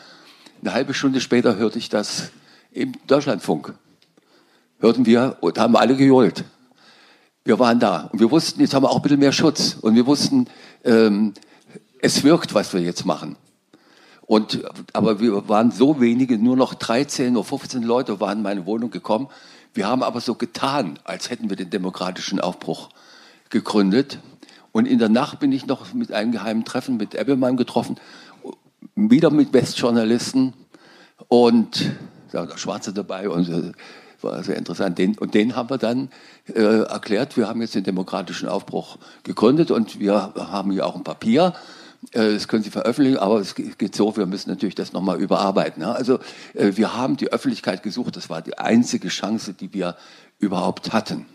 Eine 0.60 0.74
halbe 0.74 0.94
Stunde 0.94 1.20
später 1.20 1.56
hörte 1.56 1.78
ich 1.78 1.88
das 1.88 2.30
im 2.72 2.92
Deutschlandfunk. 3.06 3.74
Hörten 4.80 5.06
wir 5.06 5.36
und 5.40 5.58
haben 5.58 5.76
alle 5.76 5.96
gejohlt 5.96 6.44
wir 7.44 7.58
waren 7.58 7.80
da 7.80 8.08
und 8.12 8.20
wir 8.20 8.30
wussten, 8.30 8.60
jetzt 8.60 8.74
haben 8.74 8.84
wir 8.84 8.90
auch 8.90 8.96
ein 8.96 9.02
bisschen 9.02 9.18
mehr 9.18 9.32
Schutz 9.32 9.76
und 9.80 9.94
wir 9.94 10.06
wussten, 10.06 10.46
ähm, 10.84 11.34
es 12.00 12.24
wirkt, 12.24 12.54
was 12.54 12.72
wir 12.72 12.80
jetzt 12.80 13.04
machen. 13.04 13.36
Und, 14.22 14.62
aber 14.92 15.20
wir 15.20 15.48
waren 15.48 15.70
so 15.70 16.00
wenige, 16.00 16.38
nur 16.38 16.56
noch 16.56 16.74
13 16.74 17.36
oder 17.36 17.44
15 17.44 17.82
Leute 17.82 18.20
waren 18.20 18.38
in 18.38 18.42
meine 18.42 18.66
Wohnung 18.66 18.90
gekommen. 18.90 19.28
Wir 19.74 19.86
haben 19.86 20.02
aber 20.02 20.20
so 20.20 20.34
getan, 20.34 20.98
als 21.04 21.30
hätten 21.30 21.50
wir 21.50 21.56
den 21.56 21.70
demokratischen 21.70 22.40
Aufbruch 22.40 22.90
gegründet. 23.50 24.18
Und 24.70 24.86
in 24.86 24.98
der 24.98 25.08
Nacht 25.08 25.38
bin 25.40 25.52
ich 25.52 25.66
noch 25.66 25.92
mit 25.92 26.12
einem 26.12 26.32
geheimen 26.32 26.64
Treffen 26.64 26.96
mit 26.96 27.14
Ebbelmann 27.14 27.56
getroffen, 27.56 27.96
wieder 28.94 29.30
mit 29.30 29.52
Westjournalisten 29.52 30.54
und 31.28 31.92
da 32.30 32.40
war 32.40 32.46
der 32.46 32.56
Schwarze 32.56 32.92
dabei 32.92 33.28
und 33.28 33.48
äh, 33.48 33.72
war 34.22 34.42
sehr 34.42 34.56
interessant. 34.56 34.98
Den, 34.98 35.16
und 35.18 35.34
den 35.34 35.56
haben 35.56 35.70
wir 35.70 35.78
dann 35.78 36.10
äh, 36.46 36.60
erklärt, 36.60 37.36
wir 37.36 37.48
haben 37.48 37.60
jetzt 37.60 37.74
den 37.74 37.84
demokratischen 37.84 38.48
Aufbruch 38.48 38.98
gegründet 39.24 39.70
und 39.70 40.00
wir 40.00 40.32
haben 40.36 40.70
hier 40.70 40.86
auch 40.86 40.96
ein 40.96 41.04
Papier. 41.04 41.54
Äh, 42.10 42.34
das 42.34 42.48
können 42.48 42.62
Sie 42.62 42.70
veröffentlichen, 42.70 43.18
aber 43.18 43.40
es 43.40 43.54
geht 43.54 43.94
so, 43.94 44.16
wir 44.16 44.26
müssen 44.26 44.50
natürlich 44.50 44.74
das 44.74 44.92
nochmal 44.92 45.20
überarbeiten. 45.20 45.82
Also 45.82 46.18
äh, 46.54 46.72
wir 46.74 46.96
haben 46.96 47.16
die 47.16 47.32
Öffentlichkeit 47.32 47.82
gesucht, 47.82 48.16
das 48.16 48.28
war 48.30 48.42
die 48.42 48.58
einzige 48.58 49.08
Chance, 49.08 49.52
die 49.52 49.72
wir 49.72 49.96
überhaupt 50.38 50.92
hatten. 50.92 51.26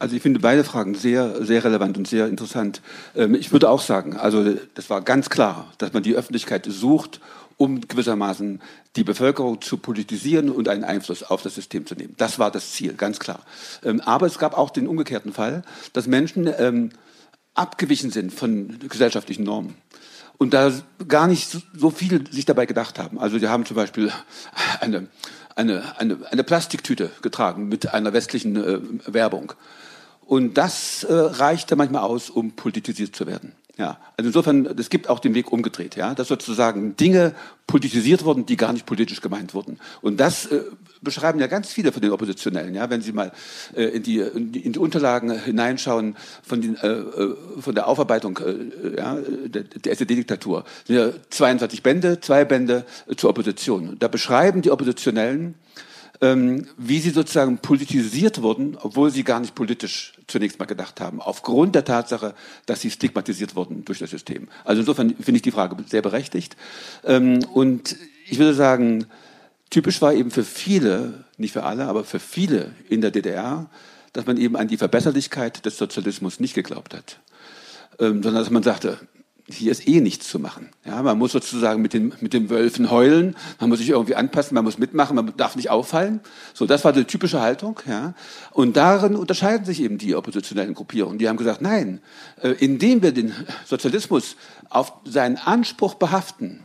Also 0.00 0.14
ich 0.14 0.22
finde 0.22 0.38
beide 0.38 0.62
Fragen 0.62 0.94
sehr, 0.94 1.44
sehr 1.44 1.64
relevant 1.64 1.98
und 1.98 2.06
sehr 2.06 2.28
interessant. 2.28 2.82
Ähm, 3.16 3.34
ich 3.34 3.50
würde 3.50 3.68
auch 3.68 3.80
sagen, 3.80 4.16
also 4.16 4.54
das 4.74 4.90
war 4.90 5.00
ganz 5.00 5.28
klar, 5.28 5.72
dass 5.78 5.92
man 5.92 6.04
die 6.04 6.14
Öffentlichkeit 6.14 6.66
sucht, 6.68 7.20
um 7.58 7.80
gewissermaßen 7.86 8.62
die 8.96 9.04
Bevölkerung 9.04 9.60
zu 9.60 9.76
politisieren 9.76 10.48
und 10.48 10.68
einen 10.68 10.84
Einfluss 10.84 11.22
auf 11.22 11.42
das 11.42 11.56
System 11.56 11.84
zu 11.84 11.94
nehmen. 11.94 12.14
Das 12.16 12.38
war 12.38 12.50
das 12.50 12.72
Ziel, 12.72 12.94
ganz 12.94 13.18
klar. 13.18 13.40
Ähm, 13.84 14.00
aber 14.00 14.26
es 14.26 14.38
gab 14.38 14.56
auch 14.56 14.70
den 14.70 14.88
umgekehrten 14.88 15.32
Fall, 15.32 15.62
dass 15.92 16.06
Menschen 16.06 16.48
ähm, 16.58 16.90
abgewichen 17.54 18.10
sind 18.10 18.32
von 18.32 18.78
gesellschaftlichen 18.88 19.42
Normen 19.42 19.74
und 20.38 20.54
da 20.54 20.72
gar 21.08 21.26
nicht 21.26 21.58
so 21.74 21.90
viel 21.90 22.24
sich 22.30 22.44
dabei 22.44 22.64
gedacht 22.64 22.98
haben. 22.98 23.18
Also 23.18 23.38
die 23.38 23.48
haben 23.48 23.66
zum 23.66 23.76
Beispiel 23.76 24.12
eine, 24.80 25.08
eine, 25.56 25.98
eine, 25.98 26.18
eine 26.30 26.44
Plastiktüte 26.44 27.10
getragen 27.22 27.68
mit 27.68 27.92
einer 27.92 28.12
westlichen 28.12 28.56
äh, 28.56 28.80
Werbung. 29.12 29.52
Und 30.24 30.54
das 30.54 31.02
äh, 31.04 31.12
reichte 31.12 31.74
manchmal 31.74 32.02
aus, 32.02 32.30
um 32.30 32.52
politisiert 32.52 33.16
zu 33.16 33.26
werden. 33.26 33.52
Ja, 33.78 33.96
also 34.16 34.28
insofern, 34.28 34.66
es 34.76 34.90
gibt 34.90 35.08
auch 35.08 35.20
den 35.20 35.34
Weg 35.34 35.52
umgedreht, 35.52 35.94
ja, 35.94 36.12
dass 36.12 36.26
sozusagen 36.26 36.96
Dinge 36.96 37.32
politisiert 37.68 38.24
wurden, 38.24 38.44
die 38.44 38.56
gar 38.56 38.72
nicht 38.72 38.86
politisch 38.86 39.20
gemeint 39.20 39.54
wurden. 39.54 39.78
Und 40.00 40.18
das 40.18 40.46
äh, 40.46 40.62
beschreiben 41.00 41.38
ja 41.38 41.46
ganz 41.46 41.72
viele 41.72 41.92
von 41.92 42.02
den 42.02 42.10
Oppositionellen, 42.10 42.74
ja, 42.74 42.90
wenn 42.90 43.02
Sie 43.02 43.12
mal 43.12 43.30
äh, 43.76 43.84
in, 43.84 44.02
die, 44.02 44.18
in, 44.18 44.50
die, 44.50 44.66
in 44.66 44.72
die 44.72 44.78
Unterlagen 44.80 45.30
hineinschauen 45.30 46.16
von, 46.42 46.60
den, 46.60 46.76
äh, 46.76 46.88
äh 46.88 47.36
von 47.60 47.74
der 47.76 47.86
Aufarbeitung 47.86 48.40
äh, 48.44 48.96
ja, 48.96 49.16
der, 49.46 49.62
der 49.62 49.92
SED-Diktatur. 49.92 50.64
Ja 50.88 51.10
22 51.30 51.84
Bände, 51.84 52.20
zwei 52.20 52.44
Bände 52.44 52.84
zur 53.16 53.30
Opposition. 53.30 53.94
Da 54.00 54.08
beschreiben 54.08 54.60
die 54.60 54.72
Oppositionellen 54.72 55.54
wie 56.20 56.98
sie 56.98 57.10
sozusagen 57.10 57.58
politisiert 57.58 58.42
wurden, 58.42 58.76
obwohl 58.80 59.10
sie 59.10 59.22
gar 59.22 59.38
nicht 59.38 59.54
politisch 59.54 60.14
zunächst 60.26 60.58
mal 60.58 60.64
gedacht 60.64 61.00
haben, 61.00 61.20
aufgrund 61.20 61.76
der 61.76 61.84
Tatsache, 61.84 62.34
dass 62.66 62.80
sie 62.80 62.90
stigmatisiert 62.90 63.54
wurden 63.54 63.84
durch 63.84 64.00
das 64.00 64.10
System. 64.10 64.48
Also 64.64 64.80
insofern 64.80 65.14
finde 65.14 65.36
ich 65.36 65.42
die 65.42 65.52
Frage 65.52 65.76
sehr 65.86 66.02
berechtigt. 66.02 66.56
Ähm, 67.04 67.44
und 67.54 67.96
ich 68.28 68.38
würde 68.38 68.54
sagen, 68.54 69.06
typisch 69.70 70.02
war 70.02 70.12
eben 70.12 70.30
für 70.32 70.44
viele, 70.44 71.24
nicht 71.36 71.52
für 71.52 71.62
alle, 71.62 71.86
aber 71.86 72.02
für 72.02 72.18
viele 72.18 72.74
in 72.88 73.00
der 73.00 73.12
DDR, 73.12 73.70
dass 74.12 74.26
man 74.26 74.38
eben 74.38 74.56
an 74.56 74.66
die 74.66 74.76
Verbesserlichkeit 74.76 75.64
des 75.64 75.78
Sozialismus 75.78 76.40
nicht 76.40 76.54
geglaubt 76.54 76.94
hat, 76.94 77.20
ähm, 78.00 78.22
sondern 78.22 78.42
dass 78.42 78.50
man 78.50 78.64
sagte, 78.64 78.98
hier 79.50 79.72
ist 79.72 79.88
eh 79.88 80.00
nichts 80.00 80.28
zu 80.28 80.38
machen. 80.38 80.68
Ja, 80.84 81.02
man 81.02 81.18
muss 81.18 81.32
sozusagen 81.32 81.80
mit 81.80 81.92
den, 81.92 82.12
mit 82.20 82.32
den 82.32 82.50
Wölfen 82.50 82.90
heulen, 82.90 83.34
man 83.58 83.70
muss 83.70 83.78
sich 83.78 83.88
irgendwie 83.88 84.14
anpassen, 84.14 84.54
man 84.54 84.64
muss 84.64 84.78
mitmachen, 84.78 85.16
man 85.16 85.32
darf 85.36 85.56
nicht 85.56 85.70
auffallen. 85.70 86.20
So, 86.54 86.66
das 86.66 86.84
war 86.84 86.92
die 86.92 87.04
typische 87.04 87.40
Haltung. 87.40 87.80
Ja. 87.86 88.14
Und 88.52 88.76
darin 88.76 89.16
unterscheiden 89.16 89.64
sich 89.64 89.80
eben 89.80 89.98
die 89.98 90.14
oppositionellen 90.14 90.74
Gruppierungen. 90.74 91.18
Die 91.18 91.28
haben 91.28 91.36
gesagt, 91.36 91.62
nein, 91.62 92.00
äh, 92.42 92.50
indem 92.50 93.02
wir 93.02 93.12
den 93.12 93.32
Sozialismus 93.64 94.36
auf 94.68 94.92
seinen 95.04 95.36
Anspruch 95.36 95.94
behaften, 95.94 96.60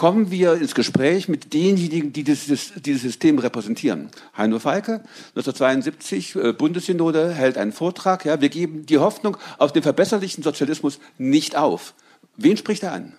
kommen 0.00 0.30
wir 0.30 0.54
ins 0.54 0.74
Gespräch 0.74 1.28
mit 1.28 1.52
denjenigen, 1.52 2.10
die 2.10 2.24
dieses, 2.24 2.72
dieses 2.74 3.02
System 3.02 3.38
repräsentieren. 3.38 4.08
Heino 4.34 4.58
Falke, 4.58 5.02
1972, 5.34 6.36
äh, 6.36 6.52
Bundessynode, 6.54 7.34
hält 7.34 7.58
einen 7.58 7.72
Vortrag. 7.72 8.24
Ja, 8.24 8.40
wir 8.40 8.48
geben 8.48 8.86
die 8.86 8.96
Hoffnung 8.96 9.36
auf 9.58 9.74
den 9.74 9.82
verbesserlichen 9.82 10.42
Sozialismus 10.42 11.00
nicht 11.18 11.54
auf. 11.54 11.92
Wen 12.38 12.56
spricht 12.56 12.82
er 12.82 12.92
an? 12.92 13.12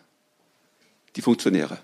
Die 1.16 1.22
Funktionäre. 1.22 1.78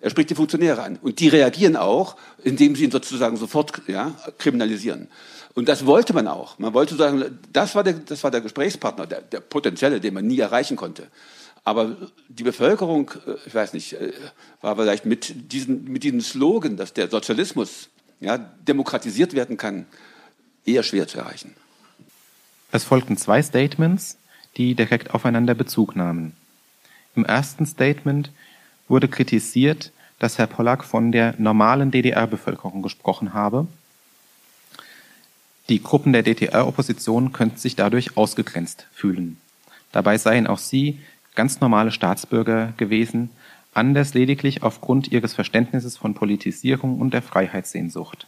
Er 0.00 0.10
spricht 0.10 0.30
die 0.30 0.34
Funktionäre 0.34 0.82
an. 0.82 0.98
Und 1.00 1.20
die 1.20 1.28
reagieren 1.28 1.76
auch, 1.76 2.16
indem 2.42 2.74
sie 2.74 2.82
ihn 2.82 2.90
sozusagen 2.90 3.36
sofort 3.36 3.82
ja, 3.86 4.16
kriminalisieren. 4.38 5.06
Und 5.54 5.68
das 5.68 5.86
wollte 5.86 6.12
man 6.12 6.26
auch. 6.26 6.58
Man 6.58 6.74
wollte 6.74 6.96
sagen, 6.96 7.38
das 7.52 7.76
war 7.76 7.84
der, 7.84 7.92
das 7.92 8.24
war 8.24 8.32
der 8.32 8.40
Gesprächspartner, 8.40 9.06
der, 9.06 9.20
der 9.20 9.38
potenzielle, 9.38 10.00
den 10.00 10.14
man 10.14 10.26
nie 10.26 10.40
erreichen 10.40 10.76
konnte. 10.76 11.06
Aber 11.64 11.96
die 12.28 12.42
Bevölkerung, 12.42 13.10
äh, 13.26 13.34
ich 13.46 13.54
weiß 13.54 13.72
nicht, 13.72 13.94
äh, 13.94 14.12
war 14.60 14.76
vielleicht 14.76 15.06
mit 15.06 15.52
diesem, 15.52 15.84
mit 15.84 16.02
diesem 16.02 16.20
Slogan, 16.20 16.76
dass 16.76 16.92
der 16.92 17.08
Sozialismus 17.08 17.88
ja, 18.20 18.38
demokratisiert 18.38 19.34
werden 19.34 19.56
kann, 19.56 19.86
eher 20.64 20.82
schwer 20.82 21.06
zu 21.08 21.18
erreichen. 21.18 21.54
Es 22.72 22.84
folgten 22.84 23.16
zwei 23.16 23.42
Statements, 23.42 24.16
die 24.56 24.74
direkt 24.74 25.14
aufeinander 25.14 25.54
Bezug 25.54 25.96
nahmen. 25.96 26.34
Im 27.14 27.24
ersten 27.24 27.66
Statement 27.66 28.30
wurde 28.88 29.08
kritisiert, 29.08 29.92
dass 30.18 30.38
Herr 30.38 30.46
Pollack 30.46 30.84
von 30.84 31.12
der 31.12 31.34
normalen 31.38 31.90
DDR-Bevölkerung 31.90 32.82
gesprochen 32.82 33.32
habe. 33.32 33.66
Die 35.68 35.82
Gruppen 35.82 36.12
der 36.12 36.22
DDR-Opposition 36.22 37.32
könnten 37.32 37.56
sich 37.56 37.76
dadurch 37.76 38.16
ausgegrenzt 38.16 38.86
fühlen. 38.92 39.38
Dabei 39.92 40.18
seien 40.18 40.46
auch 40.46 40.58
sie 40.58 41.00
ganz 41.34 41.60
normale 41.60 41.92
Staatsbürger 41.92 42.72
gewesen, 42.76 43.30
anders 43.72 44.14
lediglich 44.14 44.62
aufgrund 44.62 45.12
ihres 45.12 45.34
Verständnisses 45.34 45.96
von 45.96 46.14
Politisierung 46.14 47.00
und 47.00 47.14
der 47.14 47.22
Freiheitssehnsucht. 47.22 48.26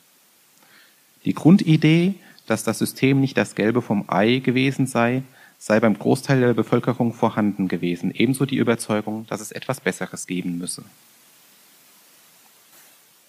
Die 1.25 1.35
Grundidee, 1.35 2.15
dass 2.47 2.65
das 2.65 2.79
System 2.79 3.21
nicht 3.21 3.37
das 3.37 3.55
Gelbe 3.55 3.83
vom 3.83 4.05
Ei 4.09 4.39
gewesen 4.39 4.87
sei, 4.87 5.23
sei 5.59 5.79
beim 5.79 5.99
Großteil 5.99 6.41
der 6.41 6.55
Bevölkerung 6.55 7.13
vorhanden 7.13 7.69
gewesen, 7.69 8.13
ebenso 8.13 8.47
die 8.47 8.57
Überzeugung, 8.57 9.27
dass 9.29 9.41
es 9.41 9.53
etwas 9.53 9.81
Besseres 9.81 10.27
geben 10.27 10.59
müsse. 10.59 10.85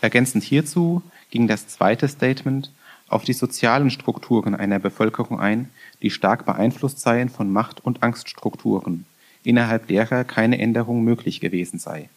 Ergänzend 0.01 0.43
hierzu 0.43 1.03
ging 1.29 1.47
das 1.47 1.67
zweite 1.67 2.07
Statement 2.07 2.71
auf 3.07 3.23
die 3.23 3.33
sozialen 3.33 3.91
Strukturen 3.91 4.55
einer 4.55 4.79
Bevölkerung 4.79 5.39
ein, 5.39 5.69
die 6.01 6.09
stark 6.09 6.45
beeinflusst 6.45 6.99
seien 6.99 7.29
von 7.29 7.51
Macht- 7.51 7.85
und 7.85 8.01
Angststrukturen, 8.01 9.05
innerhalb 9.43 9.87
derer 9.87 10.23
keine 10.23 10.59
Änderung 10.59 11.03
möglich 11.03 11.39
gewesen 11.39 11.79
sei. 11.79 12.09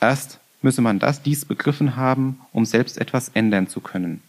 Erst 0.00 0.38
müsse 0.62 0.82
man 0.82 0.98
das 0.98 1.22
dies 1.22 1.44
begriffen 1.44 1.96
haben, 1.96 2.40
um 2.52 2.64
selbst 2.64 2.98
etwas 2.98 3.30
ändern 3.30 3.68
zu 3.68 3.80
können. 3.80 4.22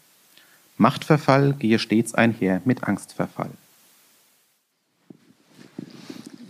Machtverfall 0.78 1.54
gehe 1.58 1.80
stets 1.80 2.14
einher 2.14 2.62
mit 2.66 2.84
Angstverfall. 2.84 3.50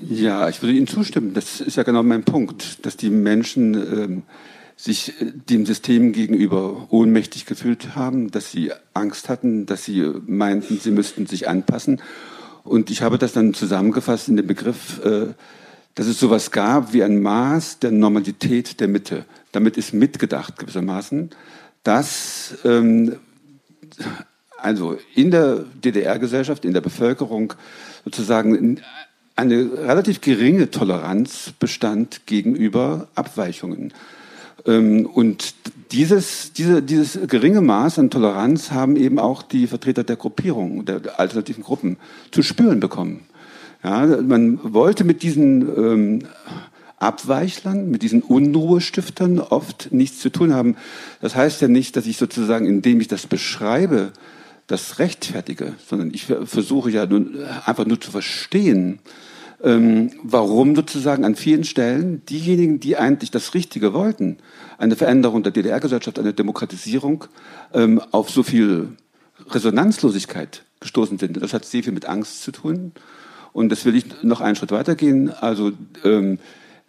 Ja, 0.02 0.48
ich 0.50 0.62
würde 0.62 0.74
Ihnen 0.76 0.88
zustimmen. 0.88 1.34
Das 1.34 1.60
ist 1.60 1.76
ja 1.76 1.84
genau 1.84 2.04
mein 2.04 2.24
Punkt, 2.24 2.86
dass 2.86 2.98
die 2.98 3.10
Menschen 3.10 3.74
ähm, 3.74 4.24
sich 4.78 5.20
äh, 5.22 5.32
dem 5.50 5.66
System 5.66 6.14
gegenüber 6.14 6.88
ohnmächtig 6.92 7.46
gefühlt 7.46 7.96
haben, 7.96 8.32
dass 8.32 8.52
sie 8.52 8.72
Angst 8.94 9.28
hatten, 9.28 9.66
dass 9.66 9.84
sie 9.84 10.14
meinten, 10.28 10.80
sie 10.80 10.92
müssten 10.92 11.26
sich 11.26 11.50
anpassen 11.50 12.02
und 12.68 12.90
ich 12.90 13.02
habe 13.02 13.18
das 13.18 13.34
dann 13.34 13.54
zusammengefasst 13.54 14.30
in 14.30 14.38
dem 14.38 14.48
Begriff, 14.48 15.04
äh, 15.04 15.28
dass 15.96 16.08
es 16.08 16.20
sowas 16.20 16.52
gab 16.52 16.94
wie 16.94 17.04
ein 17.04 17.22
Maß 17.22 17.80
der 17.80 17.92
Normalität 17.92 18.80
der 18.80 18.88
Mitte. 18.88 19.26
Damit 19.52 19.78
ist 19.78 19.94
mitgedacht 19.94 20.60
gewissermaßen, 20.60 21.32
dass 21.84 22.56
ähm, 22.66 23.16
also 24.58 24.98
in 25.16 25.32
der 25.32 25.66
DDR-Gesellschaft, 25.84 26.66
in 26.66 26.74
der 26.74 26.82
Bevölkerung 26.82 27.54
sozusagen 28.04 28.82
eine 29.36 29.72
relativ 29.74 30.22
geringe 30.22 30.72
Toleranz 30.72 31.54
bestand 31.60 32.26
gegenüber 32.26 33.08
Abweichungen. 33.16 33.94
Ähm, 34.68 35.06
und 35.06 35.56
dieses, 35.92 36.52
diese, 36.54 36.84
dieses 36.84 37.18
geringe 37.28 37.62
Maß 37.62 37.98
an 38.00 38.10
Toleranz 38.10 38.72
haben 38.72 38.98
eben 38.98 39.20
auch 39.20 39.42
die 39.42 39.68
Vertreter 39.68 40.04
der 40.04 40.18
Gruppierung, 40.18 40.86
der 40.86 41.20
alternativen 41.20 41.64
Gruppen 41.64 41.98
zu 42.32 42.44
spüren 42.44 42.80
bekommen. 42.80 43.22
Ja, 43.84 44.06
man 44.06 44.60
wollte 44.74 45.04
mit 45.04 45.24
diesen 45.24 45.62
ähm, 45.62 46.20
Abweichlern, 46.98 47.90
mit 47.90 48.02
diesen 48.02 48.22
Unruhestiftern 48.22 49.40
oft 49.40 49.90
nichts 49.92 50.20
zu 50.20 50.30
tun 50.30 50.54
haben. 50.54 50.76
Das 51.22 51.36
heißt 51.36 51.62
ja 51.62 51.68
nicht, 51.68 51.96
dass 51.96 52.06
ich 52.06 52.18
sozusagen, 52.18 52.66
indem 52.66 53.00
ich 53.00 53.08
das 53.08 53.28
beschreibe, 53.28 54.12
das 54.66 55.00
rechtfertige, 55.00 55.76
sondern 55.88 56.12
ich 56.14 56.26
versuche 56.26 56.92
ja 56.92 57.06
nur, 57.06 57.26
einfach 57.66 57.86
nur 57.86 58.02
zu 58.02 58.12
verstehen, 58.12 59.00
ähm, 59.64 60.12
warum 60.24 60.76
sozusagen 60.76 61.26
an 61.26 61.36
vielen 61.36 61.64
Stellen 61.64 62.24
diejenigen, 62.26 62.80
die 62.80 62.98
eigentlich 62.98 63.32
das 63.32 63.54
Richtige 63.54 63.94
wollten, 63.94 64.38
eine 64.78 64.96
Veränderung 64.96 65.44
der 65.44 65.52
DDR-Gesellschaft, 65.52 66.20
eine 66.20 66.34
Demokratisierung, 66.34 67.26
ähm, 67.74 68.02
auf 68.12 68.30
so 68.30 68.44
viel 68.44 68.90
Resonanzlosigkeit 69.50 70.64
gestoßen 70.80 71.18
sind. 71.18 71.42
Das 71.42 71.54
hat 71.54 71.66
sehr 71.66 71.84
viel 71.84 71.94
mit 71.94 72.06
Angst 72.06 72.44
zu 72.44 72.52
tun. 72.52 72.92
Und 73.54 73.70
das 73.70 73.86
will 73.86 73.96
ich 73.96 74.24
noch 74.24 74.42
einen 74.42 74.56
Schritt 74.56 74.72
weitergehen. 74.72 75.32
Also 75.32 75.72
ähm, 76.04 76.40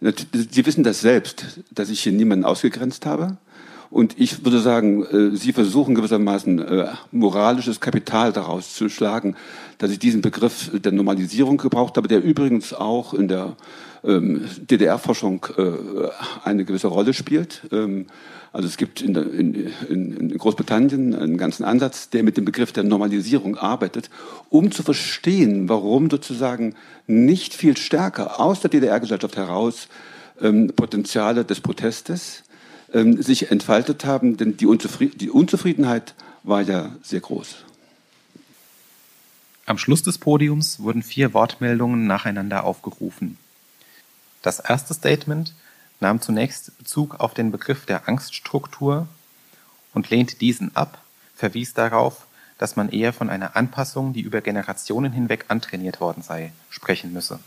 Sie 0.00 0.64
wissen 0.64 0.84
das 0.84 1.00
selbst, 1.00 1.60
dass 1.72 1.90
ich 1.90 2.00
hier 2.02 2.12
niemanden 2.12 2.44
ausgegrenzt 2.44 3.04
habe. 3.04 3.36
Und 3.90 4.18
ich 4.18 4.44
würde 4.44 4.60
sagen, 4.60 5.04
äh, 5.04 5.36
Sie 5.36 5.52
versuchen 5.52 5.94
gewissermaßen 5.94 6.58
äh, 6.58 6.86
moralisches 7.10 7.80
Kapital 7.80 8.32
daraus 8.32 8.74
zu 8.74 8.88
schlagen, 8.88 9.34
dass 9.78 9.90
ich 9.90 9.98
diesen 9.98 10.20
Begriff 10.20 10.70
der 10.72 10.92
Normalisierung 10.92 11.56
gebraucht 11.56 11.96
habe, 11.96 12.08
der 12.08 12.22
übrigens 12.22 12.74
auch 12.74 13.14
in 13.14 13.28
der 13.28 13.56
ähm, 14.04 14.44
DDR-Forschung 14.70 15.46
äh, 15.56 15.72
eine 16.44 16.64
gewisse 16.64 16.88
Rolle 16.88 17.14
spielt. 17.14 17.62
Ähm, 17.72 18.06
also 18.52 18.66
es 18.66 18.76
gibt 18.76 19.02
in, 19.02 19.14
in, 19.14 19.72
in, 19.88 20.38
Großbritannien 20.38 21.14
einen 21.14 21.36
ganzen 21.36 21.64
Ansatz, 21.64 22.10
der 22.10 22.22
mit 22.22 22.36
dem 22.36 22.44
Begriff 22.44 22.72
der 22.72 22.84
Normalisierung 22.84 23.56
arbeitet, 23.56 24.10
um 24.48 24.70
zu 24.70 24.82
verstehen, 24.82 25.68
warum 25.68 26.10
sozusagen 26.10 26.74
nicht 27.06 27.54
viel 27.54 27.76
stärker 27.76 28.40
aus 28.40 28.60
der 28.60 28.70
DDR-Gesellschaft 28.70 29.36
heraus 29.36 29.88
ähm, 30.40 30.72
Potenziale 30.74 31.44
des 31.44 31.60
Protestes 31.60 32.44
ähm, 32.92 33.20
sich 33.22 33.50
entfaltet 33.50 34.04
haben, 34.04 34.36
denn 34.36 34.56
die, 34.56 34.66
Unzufrieden 34.66 35.18
die 35.18 35.30
Unzufriedenheit 35.30 36.14
war 36.42 36.62
ja 36.62 36.96
sehr 37.02 37.20
groß. 37.20 37.64
Am 39.66 39.76
Schluss 39.76 40.02
des 40.02 40.18
Podiums 40.18 40.80
wurden 40.80 41.02
vier 41.02 41.34
Wortmeldungen 41.34 42.06
nacheinander 42.06 42.64
aufgerufen. 42.64 43.36
Das 44.40 44.60
erste 44.60 44.94
Statement 44.94 45.52
nahm 46.00 46.22
zunächst 46.22 46.78
Bezug 46.78 47.20
auf 47.20 47.34
den 47.34 47.50
Begriff 47.50 47.84
der 47.84 48.08
Angststruktur 48.08 49.08
und 49.92 50.08
lehnte 50.10 50.36
diesen 50.36 50.74
ab, 50.74 51.02
verwies 51.34 51.74
darauf, 51.74 52.26
dass 52.56 52.76
man 52.76 52.88
eher 52.88 53.12
von 53.12 53.30
einer 53.30 53.56
Anpassung, 53.56 54.12
die 54.12 54.20
über 54.20 54.40
Generationen 54.40 55.12
hinweg 55.12 55.46
antrainiert 55.48 56.00
worden 56.00 56.22
sei, 56.22 56.52
sprechen 56.70 57.12
müsse. 57.12 57.38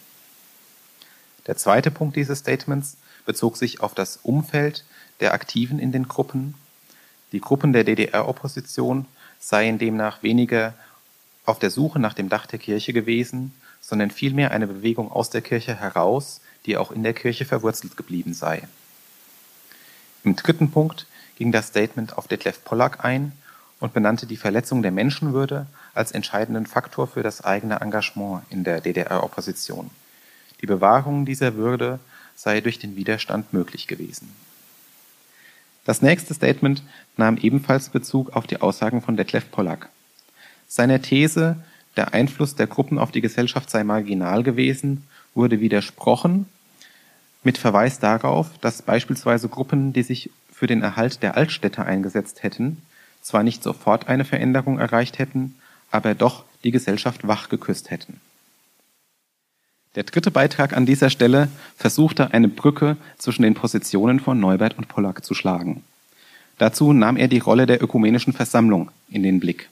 Der 1.48 1.58
zweite 1.58 1.92
Punkt 1.92 2.16
dieses 2.16 2.40
Statements 2.40 2.98
bezog 3.26 3.58
sich 3.58 3.82
auf 3.82 3.94
das 3.94 4.18
Umfeld 4.24 4.86
der 5.22 5.34
Aktiven 5.34 5.80
in 5.80 5.92
den 5.92 6.08
Gruppen. 6.08 6.56
Die 7.32 7.40
Gruppen 7.40 7.72
der 7.72 7.84
DDR-Opposition 7.84 9.06
seien 9.40 9.78
demnach 9.80 10.22
weniger 10.24 10.74
auf 11.46 11.60
der 11.60 11.72
Suche 11.72 12.00
nach 12.00 12.14
dem 12.14 12.30
Dach 12.30 12.46
der 12.46 12.60
Kirche 12.60 12.94
gewesen, 12.94 13.54
sondern 13.80 14.12
vielmehr 14.12 14.52
eine 14.52 14.68
Bewegung 14.68 15.12
aus 15.12 15.30
der 15.30 15.42
Kirche 15.42 15.76
heraus, 15.76 16.42
die 16.66 16.78
auch 16.78 16.92
in 16.92 17.04
der 17.04 17.14
Kirche 17.14 17.46
verwurzelt 17.46 17.98
geblieben 17.98 18.34
sei. 18.34 18.68
Im 20.24 20.36
dritten 20.36 20.70
Punkt 20.72 21.08
ging 21.38 21.52
das 21.52 21.68
Statement 21.68 22.18
auf 22.18 22.28
Detlef 22.28 22.64
Pollack 22.64 23.04
ein 23.04 23.32
und 23.80 23.94
benannte 23.94 24.28
die 24.28 24.38
Verletzung 24.38 24.84
der 24.84 24.92
Menschenwürde 24.92 25.66
als 25.96 26.12
entscheidenden 26.12 26.68
Faktor 26.68 27.08
für 27.08 27.24
das 27.24 27.44
eigene 27.44 27.82
Engagement 27.82 28.44
in 28.52 28.64
der 28.64 28.82
DDR-Opposition. 28.82 29.90
Die 30.62 30.68
Bewahrung 30.68 31.26
dieser 31.26 31.56
Würde 31.56 32.00
sei 32.36 32.62
durch 32.62 32.78
den 32.78 32.96
Widerstand 32.96 33.54
möglich 33.54 33.88
gewesen. 33.88 34.30
Das 35.86 36.02
nächste 36.02 36.34
Statement 36.34 36.84
nahm 37.18 37.38
ebenfalls 37.38 37.90
Bezug 37.90 38.36
auf 38.36 38.48
die 38.48 38.62
Aussagen 38.62 39.02
von 39.02 39.18
Detlef 39.18 39.50
Pollack. 39.50 39.90
Seiner 40.68 41.02
These, 41.02 41.58
der 41.98 42.14
Einfluss 42.14 42.56
der 42.56 42.68
Gruppen 42.68 43.00
auf 43.00 43.12
die 43.12 43.22
Gesellschaft 43.22 43.70
sei 43.70 43.84
marginal 43.84 44.44
gewesen, 44.44 45.08
wurde 45.34 45.60
widersprochen 45.60 46.46
mit 47.44 47.58
Verweis 47.58 48.00
darauf, 48.00 48.58
dass 48.60 48.82
beispielsweise 48.82 49.50
Gruppen, 49.50 49.94
die 49.94 50.04
sich 50.04 50.30
für 50.54 50.68
den 50.68 50.84
Erhalt 50.84 51.24
der 51.24 51.36
Altstädte 51.36 51.84
eingesetzt 51.84 52.44
hätten, 52.44 52.82
zwar 53.22 53.44
nicht 53.44 53.64
sofort 53.64 54.08
eine 54.08 54.26
Veränderung 54.26 54.80
erreicht 54.80 55.18
hätten, 55.18 55.56
aber 55.90 56.16
doch 56.16 56.46
die 56.64 56.72
Gesellschaft 56.72 57.28
wach 57.28 57.50
geküsst 57.50 57.90
hätten. 57.90 58.22
Der 59.96 60.04
dritte 60.04 60.32
Beitrag 60.32 60.76
an 60.76 60.86
dieser 60.86 61.10
Stelle 61.10 61.50
versuchte 61.76 62.34
eine 62.34 62.48
Brücke 62.48 62.96
zwischen 63.18 63.44
den 63.44 63.56
Positionen 63.56 64.22
von 64.22 64.40
Neubert 64.40 64.78
und 64.78 64.88
Pollack 64.88 65.26
zu 65.26 65.34
schlagen. 65.34 65.84
Dazu 66.58 66.94
nahm 66.94 67.18
er 67.18 67.28
die 67.28 67.40
Rolle 67.40 67.66
der 67.66 67.84
ökumenischen 67.84 68.32
Versammlung 68.32 68.90
in 69.10 69.24
den 69.24 69.42
Blick. 69.42 69.70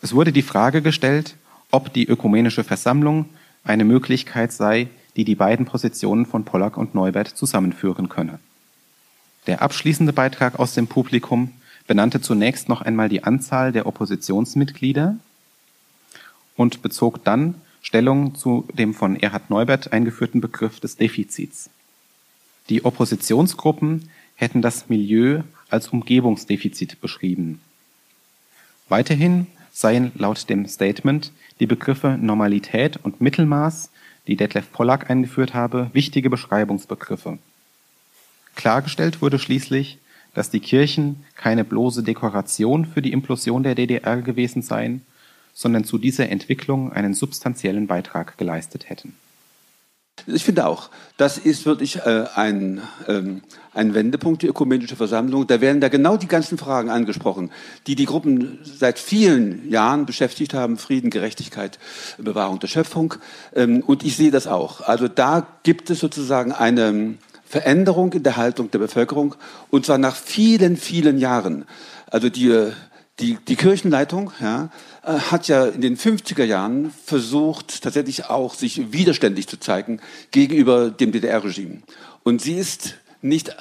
Es 0.00 0.14
wurde 0.14 0.32
die 0.32 0.42
Frage 0.42 0.80
gestellt, 0.80 1.36
ob 1.70 1.92
die 1.92 2.06
ökumenische 2.06 2.64
Versammlung 2.64 3.26
eine 3.62 3.84
Möglichkeit 3.84 4.52
sei, 4.52 4.88
die 5.16 5.24
die 5.24 5.34
beiden 5.34 5.66
Positionen 5.66 6.24
von 6.24 6.46
Pollack 6.46 6.78
und 6.78 6.94
Neubert 6.94 7.28
zusammenführen 7.28 8.08
könne. 8.08 8.38
Der 9.46 9.60
abschließende 9.60 10.14
Beitrag 10.14 10.58
aus 10.58 10.72
dem 10.72 10.86
Publikum 10.86 11.52
benannte 11.86 12.22
zunächst 12.22 12.70
noch 12.70 12.80
einmal 12.80 13.10
die 13.10 13.24
Anzahl 13.24 13.72
der 13.72 13.86
Oppositionsmitglieder 13.86 15.16
und 16.56 16.80
bezog 16.80 17.22
dann 17.24 17.56
Stellung 17.82 18.34
zu 18.34 18.66
dem 18.72 18.94
von 18.94 19.16
Erhard 19.16 19.50
Neubert 19.50 19.92
eingeführten 19.92 20.40
Begriff 20.40 20.80
des 20.80 20.96
Defizits. 20.96 21.70
Die 22.68 22.84
Oppositionsgruppen 22.84 24.10
hätten 24.36 24.62
das 24.62 24.88
Milieu 24.88 25.42
als 25.68 25.88
Umgebungsdefizit 25.88 27.00
beschrieben. 27.00 27.60
Weiterhin 28.88 29.46
seien 29.72 30.12
laut 30.14 30.48
dem 30.48 30.66
Statement 30.66 31.32
die 31.60 31.66
Begriffe 31.66 32.18
Normalität 32.20 32.98
und 33.02 33.20
Mittelmaß, 33.20 33.90
die 34.26 34.36
Detlef 34.36 34.72
Pollack 34.72 35.10
eingeführt 35.10 35.54
habe, 35.54 35.90
wichtige 35.92 36.30
Beschreibungsbegriffe. 36.30 37.38
Klargestellt 38.56 39.22
wurde 39.22 39.38
schließlich, 39.38 39.98
dass 40.34 40.50
die 40.50 40.60
Kirchen 40.60 41.24
keine 41.34 41.64
bloße 41.64 42.02
Dekoration 42.02 42.84
für 42.84 43.02
die 43.02 43.12
Implosion 43.12 43.62
der 43.62 43.74
DDR 43.74 44.22
gewesen 44.22 44.62
seien, 44.62 45.02
sondern 45.52 45.84
zu 45.84 45.98
dieser 45.98 46.28
Entwicklung 46.28 46.92
einen 46.92 47.14
substanziellen 47.14 47.86
Beitrag 47.86 48.38
geleistet 48.38 48.88
hätten. 48.88 49.14
Ich 50.26 50.44
finde 50.44 50.66
auch, 50.66 50.90
das 51.16 51.38
ist 51.38 51.66
wirklich 51.66 51.96
äh, 51.96 52.26
ein, 52.34 52.82
ähm, 53.08 53.42
ein 53.72 53.94
Wendepunkt, 53.94 54.42
die 54.42 54.48
ökumenische 54.48 54.96
Versammlung. 54.96 55.46
Da 55.46 55.60
werden 55.60 55.80
da 55.80 55.88
genau 55.88 56.16
die 56.16 56.26
ganzen 56.26 56.58
Fragen 56.58 56.90
angesprochen, 56.90 57.50
die 57.86 57.94
die 57.94 58.04
Gruppen 58.04 58.58
seit 58.62 58.98
vielen 58.98 59.70
Jahren 59.70 60.06
beschäftigt 60.06 60.54
haben. 60.54 60.76
Frieden, 60.76 61.10
Gerechtigkeit, 61.10 61.78
Bewahrung 62.18 62.58
der 62.58 62.68
Schöpfung. 62.68 63.14
Ähm, 63.54 63.82
und 63.86 64.04
ich 64.04 64.16
sehe 64.16 64.30
das 64.30 64.46
auch. 64.46 64.82
Also 64.82 65.08
da 65.08 65.46
gibt 65.62 65.90
es 65.90 66.00
sozusagen 66.00 66.52
eine 66.52 67.14
Veränderung 67.44 68.12
in 68.12 68.22
der 68.22 68.36
Haltung 68.36 68.70
der 68.70 68.78
Bevölkerung. 68.78 69.34
Und 69.70 69.86
zwar 69.86 69.98
nach 69.98 70.16
vielen, 70.16 70.76
vielen 70.76 71.18
Jahren. 71.18 71.64
Also 72.10 72.28
die, 72.28 72.72
die, 73.20 73.38
die 73.46 73.56
Kirchenleitung, 73.56 74.32
ja, 74.40 74.70
äh, 75.04 75.12
hat 75.12 75.48
ja 75.48 75.66
in 75.66 75.80
den 75.80 75.96
50er 75.96 76.44
Jahren 76.44 76.92
versucht, 77.04 77.82
tatsächlich 77.82 78.26
auch 78.26 78.54
sich 78.54 78.92
widerständig 78.92 79.48
zu 79.48 79.58
zeigen 79.58 80.00
gegenüber 80.30 80.90
dem 80.90 81.12
DDR-Regime. 81.12 81.82
Und 82.22 82.42
sie 82.42 82.54
ist 82.54 82.94
nicht 83.22 83.54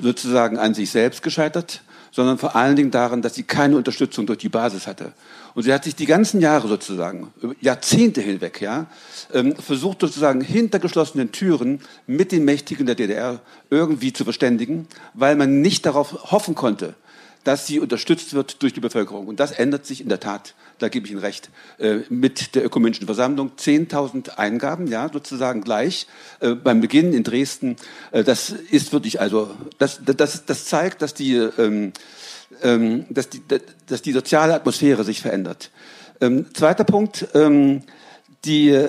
sozusagen 0.00 0.58
an 0.58 0.74
sich 0.74 0.90
selbst 0.90 1.22
gescheitert, 1.22 1.82
sondern 2.10 2.38
vor 2.38 2.56
allen 2.56 2.76
Dingen 2.76 2.90
daran, 2.90 3.22
dass 3.22 3.34
sie 3.34 3.42
keine 3.42 3.76
Unterstützung 3.76 4.26
durch 4.26 4.38
die 4.38 4.48
Basis 4.48 4.86
hatte. 4.86 5.12
Und 5.54 5.64
sie 5.64 5.72
hat 5.72 5.84
sich 5.84 5.94
die 5.94 6.06
ganzen 6.06 6.40
Jahre 6.40 6.68
sozusagen, 6.68 7.32
Jahrzehnte 7.60 8.20
hinweg, 8.20 8.60
ja, 8.60 8.86
ähm, 9.32 9.54
versucht 9.56 10.00
sozusagen 10.00 10.40
hinter 10.40 10.78
geschlossenen 10.78 11.32
Türen 11.32 11.80
mit 12.06 12.32
den 12.32 12.44
Mächtigen 12.44 12.86
der 12.86 12.94
DDR 12.94 13.40
irgendwie 13.70 14.12
zu 14.12 14.24
verständigen, 14.24 14.86
weil 15.14 15.36
man 15.36 15.60
nicht 15.60 15.86
darauf 15.86 16.30
hoffen 16.30 16.54
konnte, 16.54 16.94
dass 17.44 17.66
sie 17.66 17.80
unterstützt 17.80 18.34
wird 18.34 18.62
durch 18.62 18.72
die 18.72 18.80
Bevölkerung. 18.80 19.26
Und 19.26 19.40
das 19.40 19.52
ändert 19.52 19.86
sich 19.86 20.00
in 20.00 20.08
der 20.08 20.20
Tat, 20.20 20.54
da 20.78 20.88
gebe 20.88 21.06
ich 21.06 21.12
Ihnen 21.12 21.20
recht, 21.20 21.50
äh, 21.78 22.00
mit 22.08 22.54
der 22.54 22.64
Ökumenischen 22.64 23.06
Versammlung. 23.06 23.52
10.000 23.56 24.36
Eingaben, 24.36 24.86
ja, 24.86 25.08
sozusagen 25.12 25.62
gleich 25.62 26.06
äh, 26.40 26.50
beim 26.50 26.80
Beginn 26.80 27.12
in 27.12 27.24
Dresden. 27.24 27.76
Äh, 28.12 28.24
das 28.24 28.50
ist 28.50 28.92
wirklich, 28.92 29.20
also, 29.20 29.50
das, 29.78 30.00
das, 30.04 30.44
das 30.44 30.64
zeigt, 30.66 31.02
dass 31.02 31.14
die, 31.14 31.34
ähm, 31.34 31.92
ähm, 32.62 33.06
dass, 33.10 33.28
die, 33.28 33.42
dass 33.86 34.02
die 34.02 34.12
soziale 34.12 34.54
Atmosphäre 34.54 35.04
sich 35.04 35.20
verändert. 35.20 35.70
Ähm, 36.20 36.46
zweiter 36.52 36.84
Punkt, 36.84 37.28
die 38.44 38.86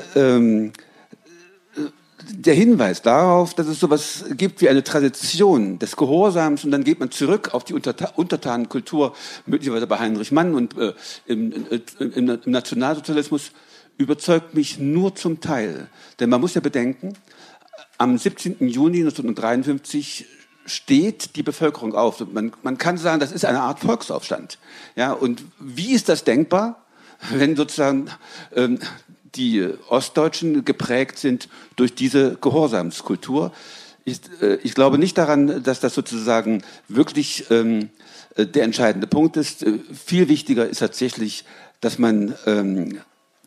der 2.32 2.54
Hinweis 2.54 3.02
darauf, 3.02 3.54
dass 3.54 3.68
es 3.68 3.80
sowas 3.80 4.26
gibt 4.32 4.62
wie 4.62 4.70
eine 4.70 4.84
Tradition 4.84 5.80
des 5.80 5.96
Gehorsams 5.96 6.64
und 6.64 6.72
dann 6.72 6.84
geht 6.84 7.00
man 7.00 7.12
zurück 7.12 7.54
auf 7.54 7.64
die 7.64 7.74
Untertanenkultur, 7.74 9.16
möglicherweise 9.46 9.88
bei 9.88 10.00
Heinrich 10.00 10.32
Mann 10.32 10.54
und 10.54 10.78
äh, 10.78 10.94
im, 11.26 11.54
im, 12.00 12.30
im 12.30 12.52
Nationalsozialismus, 12.52 13.52
überzeugt 13.98 14.54
mich 14.56 14.80
nur 14.80 15.16
zum 15.16 15.42
Teil. 15.42 15.90
Denn 16.20 16.30
man 16.30 16.42
muss 16.42 16.54
ja 16.54 16.62
bedenken, 16.62 17.14
am 17.98 18.18
17. 18.18 18.68
Juni 18.68 19.00
1953 19.00 20.26
steht 20.66 21.36
die 21.36 21.44
Bevölkerung 21.44 21.96
auf. 21.96 22.26
Man, 22.32 22.54
man 22.64 22.78
kann 22.78 22.98
sagen, 22.98 23.20
das 23.20 23.32
ist 23.32 23.46
eine 23.46 23.62
Art 23.62 23.80
Volksaufstand. 23.80 24.58
Ja, 24.96 25.12
und 25.12 25.44
wie 25.60 25.94
ist 25.94 26.08
das 26.10 26.24
denkbar, 26.24 26.86
wenn 27.32 27.56
sozusagen 27.56 28.10
ähm, 28.56 28.80
die 29.36 29.68
Ostdeutschen 29.90 30.66
geprägt 30.66 31.20
sind 31.20 31.50
durch 31.76 31.96
diese 31.96 32.38
Gehorsamskultur. 32.42 33.52
Ich, 34.06 34.20
äh, 34.42 34.56
ich 34.64 34.74
glaube 34.74 34.98
nicht 34.98 35.18
daran, 35.18 35.64
dass 35.64 35.80
das 35.80 35.94
sozusagen 35.94 36.64
wirklich 36.88 37.50
ähm, 37.52 37.90
äh, 38.36 38.46
der 38.46 38.64
entscheidende 38.64 39.08
Punkt 39.08 39.38
ist. 39.38 39.64
Äh, 39.64 39.80
viel 39.94 40.28
wichtiger 40.28 40.68
ist 40.68 40.80
tatsächlich, 40.80 41.46
dass 41.82 42.00
man 42.00 42.34
ähm, 42.46 43.00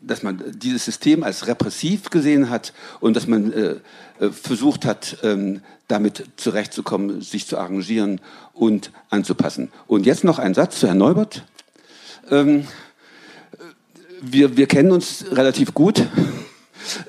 dass 0.02 0.22
man 0.22 0.42
dieses 0.56 0.84
System 0.84 1.22
als 1.22 1.46
repressiv 1.46 2.10
gesehen 2.10 2.50
hat 2.50 2.72
und 3.00 3.14
dass 3.14 3.26
man 3.26 3.52
äh, 3.52 3.76
äh, 4.18 4.30
versucht 4.30 4.84
hat, 4.84 5.18
ähm, 5.22 5.62
damit 5.88 6.24
zurechtzukommen, 6.36 7.20
sich 7.22 7.46
zu 7.46 7.58
arrangieren 7.58 8.20
und 8.52 8.90
anzupassen. 9.10 9.70
Und 9.86 10.06
jetzt 10.06 10.24
noch 10.24 10.38
ein 10.38 10.54
Satz 10.54 10.80
zu 10.80 10.88
Herrn 10.88 10.98
Neubert. 10.98 11.44
Ähm, 12.30 12.66
wir, 14.22 14.56
wir 14.56 14.66
kennen 14.66 14.92
uns 14.92 15.24
relativ 15.30 15.74
gut. 15.74 16.06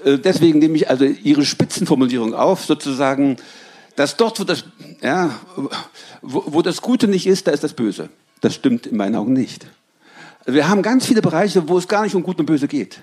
Äh, 0.04 0.18
deswegen 0.18 0.60
nehme 0.60 0.76
ich 0.76 0.90
also 0.90 1.06
Ihre 1.06 1.46
Spitzenformulierung 1.46 2.34
auf, 2.34 2.66
sozusagen, 2.66 3.38
dass 3.96 4.18
dort, 4.18 4.40
wo 4.40 4.44
das, 4.44 4.66
ja, 5.02 5.40
wo, 6.22 6.44
wo 6.48 6.62
das 6.62 6.82
Gute 6.82 7.08
nicht 7.08 7.28
ist, 7.28 7.48
da 7.48 7.52
ist 7.52 7.64
das 7.64 7.74
Böse. 7.74 8.10
Das 8.42 8.56
stimmt 8.56 8.88
in 8.88 8.98
meinen 8.98 9.16
Augen 9.16 9.34
nicht. 9.34 9.66
Wir 10.46 10.68
haben 10.68 10.82
ganz 10.82 11.06
viele 11.06 11.22
Bereiche, 11.22 11.70
wo 11.70 11.78
es 11.78 11.88
gar 11.88 12.04
nicht 12.04 12.16
um 12.16 12.24
Gut 12.24 12.40
und 12.40 12.46
Böse 12.46 12.68
geht. 12.68 13.00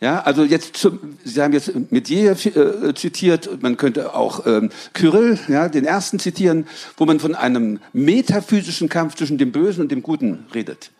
Ja, 0.00 0.22
also 0.22 0.44
jetzt, 0.44 0.78
zum, 0.78 1.18
Sie 1.24 1.42
haben 1.42 1.52
jetzt 1.52 1.92
Medier 1.92 2.32
äh, 2.32 2.94
zitiert, 2.94 3.62
man 3.62 3.76
könnte 3.76 4.14
auch 4.14 4.46
ähm, 4.46 4.70
Kyrill, 4.94 5.38
ja, 5.46 5.68
den 5.68 5.84
ersten 5.84 6.18
zitieren, 6.18 6.66
wo 6.96 7.04
man 7.04 7.20
von 7.20 7.34
einem 7.34 7.80
metaphysischen 7.92 8.88
Kampf 8.88 9.16
zwischen 9.16 9.36
dem 9.36 9.52
Bösen 9.52 9.82
und 9.82 9.92
dem 9.92 10.02
Guten 10.02 10.46
redet. 10.54 10.90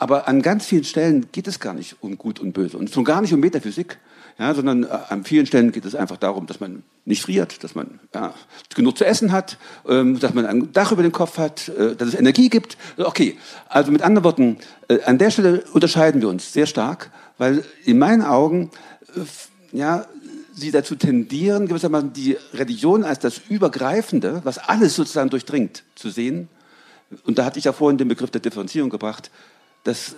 Aber 0.00 0.28
an 0.28 0.42
ganz 0.42 0.64
vielen 0.64 0.84
Stellen 0.84 1.26
geht 1.32 1.48
es 1.48 1.58
gar 1.58 1.74
nicht 1.74 1.96
um 2.00 2.16
Gut 2.16 2.38
und 2.38 2.52
Böse 2.52 2.78
und 2.78 2.88
schon 2.90 3.04
gar 3.04 3.20
nicht 3.20 3.34
um 3.34 3.40
Metaphysik, 3.40 3.98
ja, 4.38 4.54
sondern 4.54 4.84
äh, 4.84 4.88
an 5.08 5.24
vielen 5.24 5.44
Stellen 5.44 5.72
geht 5.72 5.84
es 5.84 5.96
einfach 5.96 6.16
darum, 6.16 6.46
dass 6.46 6.60
man 6.60 6.84
nicht 7.04 7.20
friert, 7.22 7.64
dass 7.64 7.74
man 7.74 7.98
ja, 8.14 8.32
genug 8.76 8.96
zu 8.96 9.04
essen 9.04 9.32
hat, 9.32 9.58
ähm, 9.88 10.20
dass 10.20 10.34
man 10.34 10.46
ein 10.46 10.72
Dach 10.72 10.92
über 10.92 11.02
den 11.02 11.10
Kopf 11.10 11.38
hat, 11.38 11.68
äh, 11.70 11.96
dass 11.96 12.08
es 12.08 12.14
Energie 12.14 12.48
gibt. 12.48 12.78
Okay, 12.96 13.36
also 13.68 13.90
mit 13.90 14.02
anderen 14.02 14.24
Worten, 14.24 14.58
äh, 14.86 15.02
an 15.02 15.18
der 15.18 15.32
Stelle 15.32 15.64
unterscheiden 15.72 16.20
wir 16.20 16.28
uns 16.28 16.52
sehr 16.52 16.66
stark, 16.66 17.10
weil 17.36 17.64
in 17.84 17.98
meinen 17.98 18.22
Augen 18.22 18.70
äh, 19.16 19.76
ja, 19.76 20.06
sie 20.54 20.70
dazu 20.70 20.94
tendieren, 20.94 21.66
gewissermaßen 21.66 22.12
die 22.12 22.36
Religion 22.52 23.02
als 23.02 23.18
das 23.18 23.40
Übergreifende, 23.48 24.42
was 24.44 24.58
alles 24.58 24.94
sozusagen 24.94 25.30
durchdringt, 25.30 25.82
zu 25.96 26.10
sehen. 26.10 26.48
Und 27.24 27.38
da 27.38 27.44
hatte 27.44 27.58
ich 27.58 27.64
ja 27.64 27.72
vorhin 27.72 27.98
den 27.98 28.08
Begriff 28.08 28.30
der 28.30 28.40
Differenzierung 28.40 28.90
gebracht. 28.90 29.32
Das, 29.88 30.16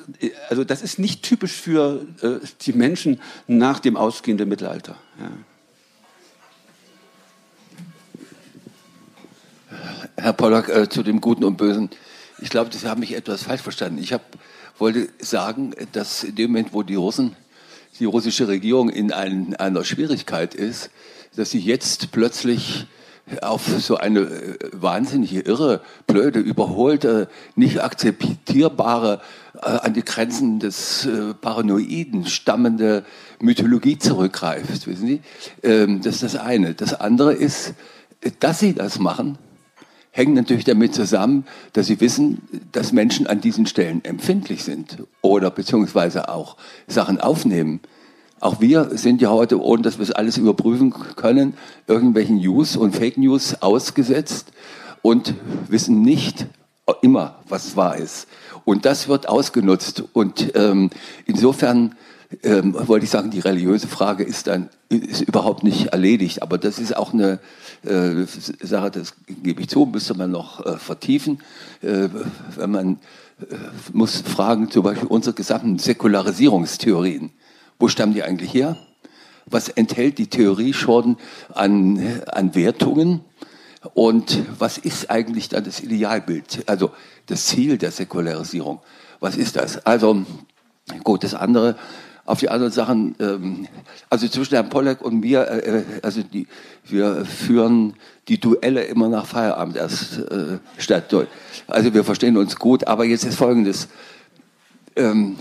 also 0.48 0.64
das 0.64 0.82
ist 0.82 0.98
nicht 0.98 1.22
typisch 1.22 1.52
für 1.52 2.04
äh, 2.22 2.40
die 2.62 2.72
Menschen 2.72 3.20
nach 3.46 3.78
dem 3.78 3.96
ausgehenden 3.96 4.48
Mittelalter. 4.48 4.96
Ja. 5.20 5.30
Herr 10.16 10.32
Pollack, 10.32 10.68
äh, 10.70 10.88
zu 10.88 11.04
dem 11.04 11.20
Guten 11.20 11.44
und 11.44 11.56
Bösen. 11.56 11.88
Ich 12.40 12.50
glaube, 12.50 12.76
Sie 12.76 12.84
haben 12.88 12.98
mich 12.98 13.14
etwas 13.14 13.44
falsch 13.44 13.62
verstanden. 13.62 14.02
Ich 14.02 14.12
hab, 14.12 14.22
wollte 14.76 15.08
sagen, 15.20 15.72
dass 15.92 16.24
in 16.24 16.34
dem 16.34 16.50
Moment, 16.50 16.72
wo 16.72 16.82
die 16.82 16.96
Russen, 16.96 17.36
die 18.00 18.06
russische 18.06 18.48
Regierung 18.48 18.90
in 18.90 19.12
ein, 19.12 19.54
einer 19.54 19.84
Schwierigkeit 19.84 20.52
ist, 20.52 20.90
dass 21.36 21.52
sie 21.52 21.60
jetzt 21.60 22.10
plötzlich 22.10 22.86
auf 23.42 23.66
so 23.66 23.96
eine 23.96 24.20
äh, 24.20 24.58
wahnsinnige, 24.72 25.40
irre, 25.40 25.80
blöde, 26.06 26.40
überholte, 26.40 27.28
nicht 27.54 27.82
akzeptierbare, 27.82 29.20
äh, 29.54 29.66
an 29.66 29.94
die 29.94 30.04
Grenzen 30.04 30.58
des 30.58 31.06
äh, 31.06 31.34
Paranoiden 31.34 32.26
stammende 32.26 33.04
Mythologie 33.40 33.98
zurückgreift. 33.98 34.86
Wissen 34.86 35.06
Sie? 35.06 35.20
Ähm, 35.62 36.00
das 36.02 36.16
ist 36.16 36.22
das 36.22 36.36
eine. 36.36 36.74
Das 36.74 36.94
andere 36.94 37.32
ist, 37.32 37.74
dass 38.38 38.58
sie 38.58 38.74
das 38.74 38.98
machen, 38.98 39.38
hängt 40.10 40.34
natürlich 40.34 40.64
damit 40.64 40.94
zusammen, 40.94 41.46
dass 41.72 41.86
sie 41.86 42.00
wissen, 42.00 42.42
dass 42.72 42.92
Menschen 42.92 43.26
an 43.26 43.40
diesen 43.40 43.66
Stellen 43.66 44.04
empfindlich 44.04 44.64
sind 44.64 44.98
oder 45.22 45.50
beziehungsweise 45.50 46.28
auch 46.28 46.56
Sachen 46.86 47.20
aufnehmen. 47.20 47.80
Auch 48.40 48.60
wir 48.60 48.96
sind 48.96 49.20
ja 49.20 49.28
heute, 49.30 49.62
ohne 49.62 49.82
dass 49.82 49.98
wir 49.98 50.02
es 50.02 50.12
alles 50.12 50.38
überprüfen 50.38 50.94
können, 51.16 51.54
irgendwelchen 51.86 52.38
News 52.38 52.74
und 52.76 52.96
Fake 52.96 53.18
News 53.18 53.60
ausgesetzt 53.60 54.52
und 55.02 55.34
wissen 55.68 56.00
nicht 56.02 56.46
immer, 57.02 57.36
was 57.48 57.76
wahr 57.76 57.96
ist. 57.96 58.26
Und 58.64 58.86
das 58.86 59.08
wird 59.08 59.28
ausgenutzt. 59.28 60.02
Und 60.14 60.52
ähm, 60.54 60.90
insofern 61.26 61.96
ähm, 62.42 62.74
wollte 62.86 63.04
ich 63.04 63.10
sagen, 63.10 63.30
die 63.30 63.40
religiöse 63.40 63.88
Frage 63.88 64.24
ist 64.24 64.46
dann 64.46 64.70
ist 64.88 65.20
überhaupt 65.20 65.62
nicht 65.62 65.88
erledigt. 65.88 66.42
Aber 66.42 66.58
das 66.58 66.78
ist 66.78 66.96
auch 66.96 67.12
eine 67.12 67.38
äh, 67.84 68.24
Sache, 68.60 68.90
das 68.90 69.14
gebe 69.42 69.60
ich 69.60 69.68
zu, 69.68 69.86
müsste 69.86 70.14
man 70.14 70.30
noch 70.30 70.64
äh, 70.64 70.78
vertiefen. 70.78 71.40
Äh, 71.82 72.08
wenn 72.56 72.70
man 72.70 72.98
äh, 73.40 73.54
muss 73.92 74.20
fragen, 74.20 74.70
zum 74.70 74.82
Beispiel 74.82 75.08
unsere 75.08 75.34
gesamten 75.34 75.78
Säkularisierungstheorien 75.78 77.30
wo 77.80 77.88
stammen 77.88 78.14
die 78.14 78.22
eigentlich 78.22 78.54
her? 78.54 78.76
Was 79.46 79.68
enthält 79.68 80.18
die 80.18 80.28
Theorie 80.28 80.72
schon 80.72 81.16
an, 81.52 82.22
an 82.30 82.54
Wertungen? 82.54 83.22
Und 83.94 84.44
was 84.58 84.78
ist 84.78 85.10
eigentlich 85.10 85.48
dann 85.48 85.64
das 85.64 85.80
Idealbild, 85.80 86.64
also 86.66 86.90
das 87.26 87.46
Ziel 87.46 87.78
der 87.78 87.90
Säkularisierung? 87.90 88.80
Was 89.20 89.36
ist 89.36 89.56
das? 89.56 89.84
Also, 89.86 90.24
gut, 91.02 91.24
das 91.24 91.34
andere, 91.34 91.76
auf 92.26 92.40
die 92.40 92.50
anderen 92.50 92.72
Sachen, 92.72 93.16
ähm, 93.18 93.66
also 94.10 94.28
zwischen 94.28 94.54
Herrn 94.54 94.68
Pollack 94.68 95.00
und 95.00 95.20
mir, 95.20 95.48
äh, 95.48 95.78
äh, 95.78 95.84
also 96.02 96.22
die, 96.22 96.46
wir 96.84 97.24
führen 97.24 97.94
die 98.28 98.38
Duelle 98.38 98.84
immer 98.84 99.08
nach 99.08 99.24
Feierabend 99.24 99.76
erst 99.76 100.18
äh, 100.18 100.58
statt. 100.76 101.12
Also 101.66 101.94
wir 101.94 102.04
verstehen 102.04 102.36
uns 102.36 102.56
gut, 102.56 102.86
aber 102.86 103.06
jetzt 103.06 103.24
ist 103.24 103.36
Folgendes. 103.36 103.88
Ähm, 104.94 105.36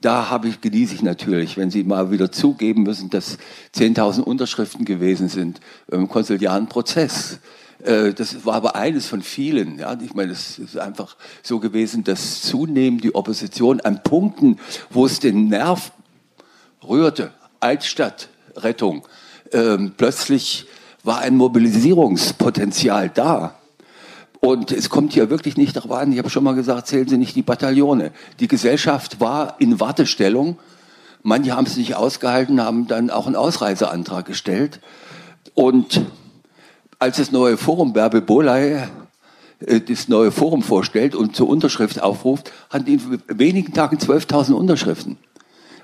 da 0.00 0.30
habe 0.30 0.48
ich, 0.48 0.60
genieße 0.60 0.94
ich 0.94 1.02
natürlich, 1.02 1.56
wenn 1.56 1.70
Sie 1.70 1.82
mal 1.82 2.10
wieder 2.10 2.30
zugeben 2.30 2.84
müssen, 2.84 3.10
dass 3.10 3.38
10.000 3.74 4.20
Unterschriften 4.20 4.84
gewesen 4.84 5.28
sind 5.28 5.60
im 5.90 6.08
konsiliaren 6.08 6.68
Prozess. 6.68 7.40
Äh, 7.82 8.12
das 8.12 8.44
war 8.44 8.54
aber 8.54 8.76
eines 8.76 9.06
von 9.06 9.22
vielen. 9.22 9.78
Ja, 9.78 9.96
ich 10.00 10.14
meine, 10.14 10.32
es 10.32 10.58
ist 10.58 10.78
einfach 10.78 11.16
so 11.42 11.58
gewesen, 11.58 12.04
dass 12.04 12.42
zunehmend 12.42 13.04
die 13.04 13.14
Opposition 13.14 13.80
an 13.80 14.02
Punkten, 14.02 14.58
wo 14.90 15.06
es 15.06 15.20
den 15.20 15.48
Nerv 15.48 15.92
rührte, 16.86 17.32
Altstadt, 17.60 18.28
Rettung, 18.56 19.06
ähm, 19.52 19.94
plötzlich 19.96 20.66
war 21.02 21.18
ein 21.18 21.36
Mobilisierungspotenzial 21.36 23.08
da. 23.08 23.57
Und 24.40 24.70
es 24.70 24.88
kommt 24.88 25.12
hier 25.12 25.30
wirklich 25.30 25.56
nicht 25.56 25.76
darauf 25.76 25.92
an, 25.92 26.12
ich 26.12 26.18
habe 26.18 26.30
schon 26.30 26.44
mal 26.44 26.54
gesagt, 26.54 26.86
zählen 26.86 27.08
Sie 27.08 27.18
nicht 27.18 27.34
die 27.34 27.42
Bataillone. 27.42 28.12
Die 28.38 28.48
Gesellschaft 28.48 29.20
war 29.20 29.56
in 29.58 29.80
Wartestellung. 29.80 30.58
Manche 31.22 31.56
haben 31.56 31.66
es 31.66 31.76
nicht 31.76 31.96
ausgehalten, 31.96 32.60
haben 32.60 32.86
dann 32.86 33.10
auch 33.10 33.26
einen 33.26 33.36
Ausreiseantrag 33.36 34.24
gestellt. 34.26 34.80
Und 35.54 36.02
als 37.00 37.16
das 37.16 37.32
neue 37.32 37.56
Forum 37.56 37.92
Bärbel 37.92 38.22
Boley 38.22 38.84
äh, 39.60 39.80
das 39.80 40.08
neue 40.08 40.30
Forum 40.30 40.62
vorstellt 40.62 41.14
und 41.14 41.34
zur 41.34 41.48
Unterschrift 41.48 42.00
aufruft, 42.00 42.52
hatten 42.70 42.84
die 42.84 42.94
in 42.94 43.22
wenigen 43.26 43.72
Tagen 43.72 43.98
12.000 43.98 44.52
Unterschriften. 44.52 45.18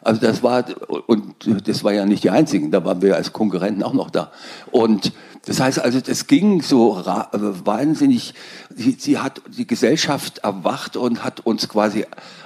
Also 0.05 0.21
das 0.21 0.43
war, 0.43 0.65
und 1.07 1.35
das 1.67 1.83
war 1.83 1.93
ja 1.93 2.05
nicht 2.05 2.25
die 2.25 2.31
einzigen, 2.31 2.71
da 2.71 2.85
waren 2.85 3.01
wir 3.01 3.17
als 3.17 3.33
Konkurrenten 3.33 3.83
auch 3.83 3.95
noch 3.95 4.11
da. 4.11 4.31
Und 4.71 5.13
das 5.47 5.61
heißt 5.61 5.79
also, 5.79 6.01
das 6.01 6.27
ging 6.27 6.61
so 6.61 7.01
äh, 7.01 7.25
wahnsinnig, 7.65 8.35
sie, 8.75 8.97
sie 8.99 9.19
hat 9.19 9.41
die 9.57 9.67
Gesellschaft 9.67 10.39
erwacht 10.39 10.99
und 10.99 11.25
hat 11.25 11.41
uns 11.41 11.69
quasi 11.71 12.05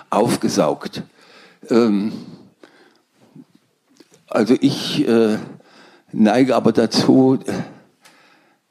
aufgesaugt. 0.09 1.03
Ähm, 1.69 2.13
also 4.29 4.55
ich 4.61 5.07
äh, 5.09 5.39
neige 6.13 6.55
aber 6.55 6.73
dazu, 6.73 7.41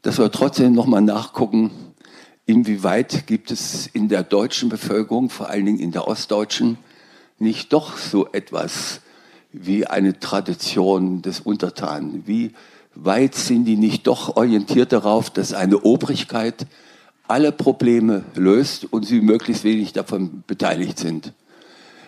dass 0.02 0.18
wir 0.18 0.32
trotzdem 0.32 0.72
nochmal 0.72 1.02
nachgucken, 1.02 1.72
inwieweit 2.46 3.28
gibt 3.28 3.52
es 3.52 3.88
in 3.88 4.08
der 4.08 4.24
deutschen 4.24 4.70
Bevölkerung, 4.70 5.30
vor 5.30 5.50
allen 5.50 5.66
Dingen 5.66 5.80
in 5.80 5.92
der 5.92 6.08
ostdeutschen, 6.08 6.78
nicht 7.40 7.74
doch 7.74 7.98
so 7.98 8.28
etwas 8.32 9.02
wie 9.52 9.88
eine 9.88 10.20
Tradition 10.20 11.22
des 11.22 11.40
Untertanen? 11.40 12.24
Wie 12.26 12.52
weit 12.96 13.36
sind 13.36 13.66
die 13.66 13.78
nicht 13.78 14.08
doch 14.08 14.36
orientiert 14.36 14.92
darauf, 14.92 15.30
dass 15.30 15.54
eine 15.54 15.80
Obrigkeit 15.80 16.66
alle 17.28 17.52
Probleme 17.52 18.24
löst 18.36 18.86
und 18.92 19.06
sie 19.06 19.22
möglichst 19.22 19.64
wenig 19.64 19.94
davon 19.94 20.44
beteiligt 20.48 21.00
sind? 21.00 21.34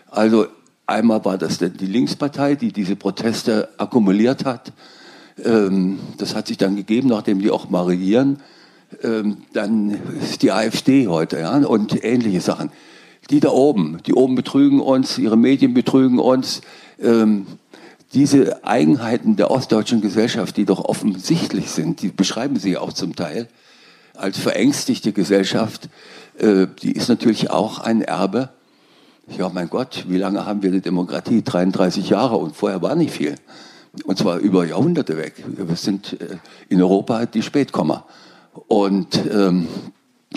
Also 0.09 0.47
einmal 0.87 1.23
war 1.25 1.37
das 1.37 1.59
die 1.59 1.85
Linkspartei, 1.85 2.55
die 2.55 2.71
diese 2.71 2.95
Proteste 2.95 3.69
akkumuliert 3.77 4.45
hat. 4.45 4.73
Ähm, 5.43 5.99
das 6.17 6.35
hat 6.35 6.47
sich 6.47 6.57
dann 6.57 6.75
gegeben, 6.75 7.09
nachdem 7.09 7.39
die 7.39 7.51
auch 7.51 7.69
mal 7.69 7.83
regieren. 7.83 8.39
Ähm, 9.03 9.37
dann 9.53 9.91
ist 10.19 10.41
die 10.41 10.51
AfD 10.51 11.07
heute 11.07 11.39
ja, 11.39 11.55
und 11.57 12.03
ähnliche 12.03 12.41
Sachen 12.41 12.71
die 13.29 13.39
da 13.39 13.49
oben, 13.49 13.99
die 14.05 14.13
oben 14.13 14.35
betrügen 14.35 14.79
uns, 14.79 15.17
ihre 15.17 15.37
Medien 15.37 15.73
betrügen 15.73 16.19
uns. 16.19 16.61
Ähm, 17.01 17.45
diese 18.13 18.65
Eigenheiten 18.65 19.35
der 19.35 19.51
ostdeutschen 19.51 20.01
Gesellschaft, 20.01 20.57
die 20.57 20.65
doch 20.65 20.83
offensichtlich 20.85 21.69
sind, 21.69 22.01
die 22.01 22.07
beschreiben 22.07 22.57
sie 22.57 22.77
auch 22.77 22.93
zum 22.93 23.15
Teil 23.15 23.47
als 24.15 24.37
verängstigte 24.37 25.11
Gesellschaft, 25.13 25.89
äh, 26.37 26.67
die 26.81 26.91
ist 26.91 27.07
natürlich 27.07 27.49
auch 27.49 27.79
ein 27.79 28.01
Erbe 28.01 28.49
Ja, 29.37 29.49
mein 29.49 29.69
Gott, 29.69 30.05
wie 30.07 30.17
lange 30.17 30.45
haben 30.45 30.63
wir 30.63 30.71
eine 30.71 30.81
Demokratie? 30.81 31.43
33 31.43 32.09
Jahre 32.09 32.37
und 32.37 32.55
vorher 32.55 32.81
war 32.81 32.95
nicht 32.95 33.11
viel. 33.11 33.35
Und 34.05 34.17
zwar 34.17 34.37
über 34.37 34.65
Jahrhunderte 34.65 35.17
weg. 35.17 35.43
Wir 35.45 35.75
sind 35.75 36.19
äh, 36.19 36.37
in 36.67 36.81
Europa 36.81 37.25
die 37.27 37.43
Spätkommer. 37.43 38.05
Und 38.67 39.19
ähm, 39.31 39.67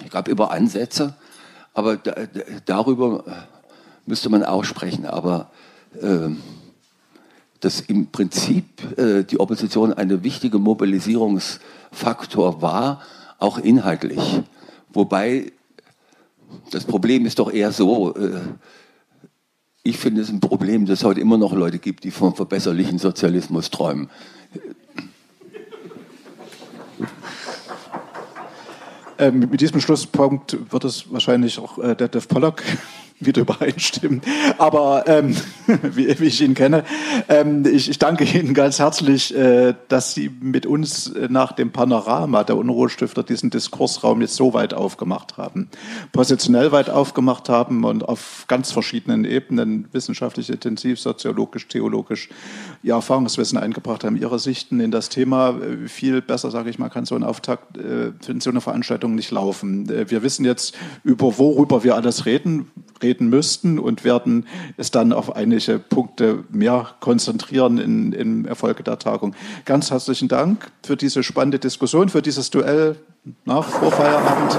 es 0.04 0.10
gab 0.10 0.28
immer 0.28 0.50
Ansätze, 0.50 1.14
aber 1.74 1.96
da, 1.96 2.14
darüber 2.64 3.24
müsste 4.06 4.28
man 4.28 4.44
auch 4.44 4.64
sprechen. 4.64 5.06
Aber 5.06 5.50
ähm, 6.00 6.42
dass 7.60 7.80
im 7.80 8.08
Prinzip 8.08 8.98
äh, 8.98 9.22
die 9.22 9.38
Opposition 9.38 9.92
eine 9.92 10.24
wichtige 10.24 10.58
Mobilisierungsfaktor 10.58 12.60
war, 12.60 13.02
auch 13.38 13.58
inhaltlich. 13.58 14.42
Wobei 14.92 15.52
das 16.70 16.84
Problem 16.84 17.24
ist 17.24 17.38
doch 17.38 17.52
eher 17.52 17.72
so, 17.72 18.14
äh, 18.16 18.40
ich 19.84 19.98
finde 19.98 20.22
es 20.22 20.28
ein 20.28 20.40
Problem, 20.40 20.86
dass 20.86 21.00
es 21.00 21.04
heute 21.04 21.20
immer 21.20 21.38
noch 21.38 21.52
Leute 21.52 21.78
gibt, 21.78 22.04
die 22.04 22.10
vom 22.10 22.34
verbesserlichen 22.34 22.98
Sozialismus 22.98 23.70
träumen. 23.70 24.10
Ähm, 29.18 29.40
mit 29.40 29.60
diesem 29.60 29.80
Schlusspunkt 29.80 30.56
wird 30.72 30.84
es 30.84 31.12
wahrscheinlich 31.12 31.58
auch 31.58 31.78
äh, 31.78 31.94
der 31.94 32.08
Dev 32.08 32.26
Pollock 32.28 32.62
wieder 33.26 33.42
übereinstimmen. 33.42 34.22
Aber 34.58 35.04
ähm, 35.06 35.36
wie, 35.82 36.18
wie, 36.20 36.26
ich 36.26 36.40
ihn 36.40 36.54
kenne, 36.54 36.84
ähm, 37.28 37.64
ich, 37.66 37.88
ich, 37.88 37.98
danke 37.98 38.24
Ihnen 38.24 38.54
ganz 38.54 38.78
herzlich, 38.78 39.34
äh, 39.34 39.74
dass 39.88 40.14
Sie 40.14 40.30
mit 40.40 40.66
uns 40.66 41.08
äh, 41.08 41.28
nach 41.30 41.52
dem 41.52 41.72
Panorama 41.72 42.44
der 42.44 42.56
Unruhestifter 42.56 43.22
diesen 43.22 43.50
Diskursraum 43.50 44.20
jetzt 44.20 44.36
so 44.36 44.54
weit 44.54 44.74
aufgemacht 44.74 45.36
haben, 45.36 45.68
positionell 46.12 46.72
weit 46.72 46.90
aufgemacht 46.90 47.48
haben 47.48 47.84
und 47.84 48.08
auf 48.08 48.44
ganz 48.48 48.72
verschiedenen 48.72 49.24
Ebenen, 49.24 49.88
wissenschaftlich, 49.92 50.50
intensiv, 50.50 51.00
soziologisch, 51.00 51.68
theologisch, 51.68 52.28
Ihr 52.82 52.94
Erfahrungswissen 52.94 53.58
eingebracht 53.58 54.04
haben, 54.04 54.16
Ihre 54.16 54.38
Sichten 54.38 54.80
in 54.80 54.90
das 54.90 55.08
Thema. 55.08 55.54
Viel 55.86 56.20
besser, 56.20 56.50
sage 56.50 56.70
ich 56.70 56.78
mal, 56.78 56.88
kann 56.88 57.04
so 57.04 57.14
ein 57.14 57.22
Auftakt 57.22 57.76
äh, 57.76 58.12
in 58.26 58.40
so 58.40 58.50
eine 58.50 58.60
Veranstaltung 58.60 59.14
nicht 59.14 59.30
laufen. 59.30 59.88
Äh, 59.88 60.10
wir 60.10 60.22
wissen 60.22 60.44
jetzt, 60.44 60.76
über 61.04 61.38
worüber 61.38 61.84
wir 61.84 61.94
alles 61.94 62.26
reden, 62.26 62.70
reden 63.02 63.11
müssten 63.20 63.78
und 63.78 64.04
werden 64.04 64.46
es 64.76 64.90
dann 64.90 65.12
auf 65.12 65.34
einige 65.34 65.78
Punkte 65.78 66.44
mehr 66.50 66.88
konzentrieren 67.00 67.78
in, 67.78 68.12
im 68.12 68.46
Erfolge 68.46 68.82
der 68.82 68.98
Tagung. 68.98 69.34
Ganz 69.64 69.90
herzlichen 69.90 70.28
Dank 70.28 70.70
für 70.82 70.96
diese 70.96 71.22
spannende 71.22 71.58
Diskussion, 71.58 72.08
für 72.08 72.22
dieses 72.22 72.50
Duell 72.50 72.96
nach 73.44 73.64
Vorfeierabend. 73.64 74.52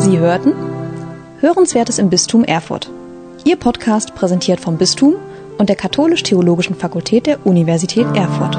Sie 0.00 0.18
hörten 0.18 0.52
Hörenswertes 1.40 1.98
im 1.98 2.08
Bistum 2.10 2.44
Erfurt. 2.44 2.90
Ihr 3.44 3.56
Podcast 3.56 4.14
präsentiert 4.14 4.60
vom 4.60 4.78
Bistum 4.78 5.16
und 5.58 5.68
der 5.68 5.76
Katholisch-Theologischen 5.76 6.74
Fakultät 6.74 7.26
der 7.26 7.46
Universität 7.46 8.06
Erfurt. 8.14 8.58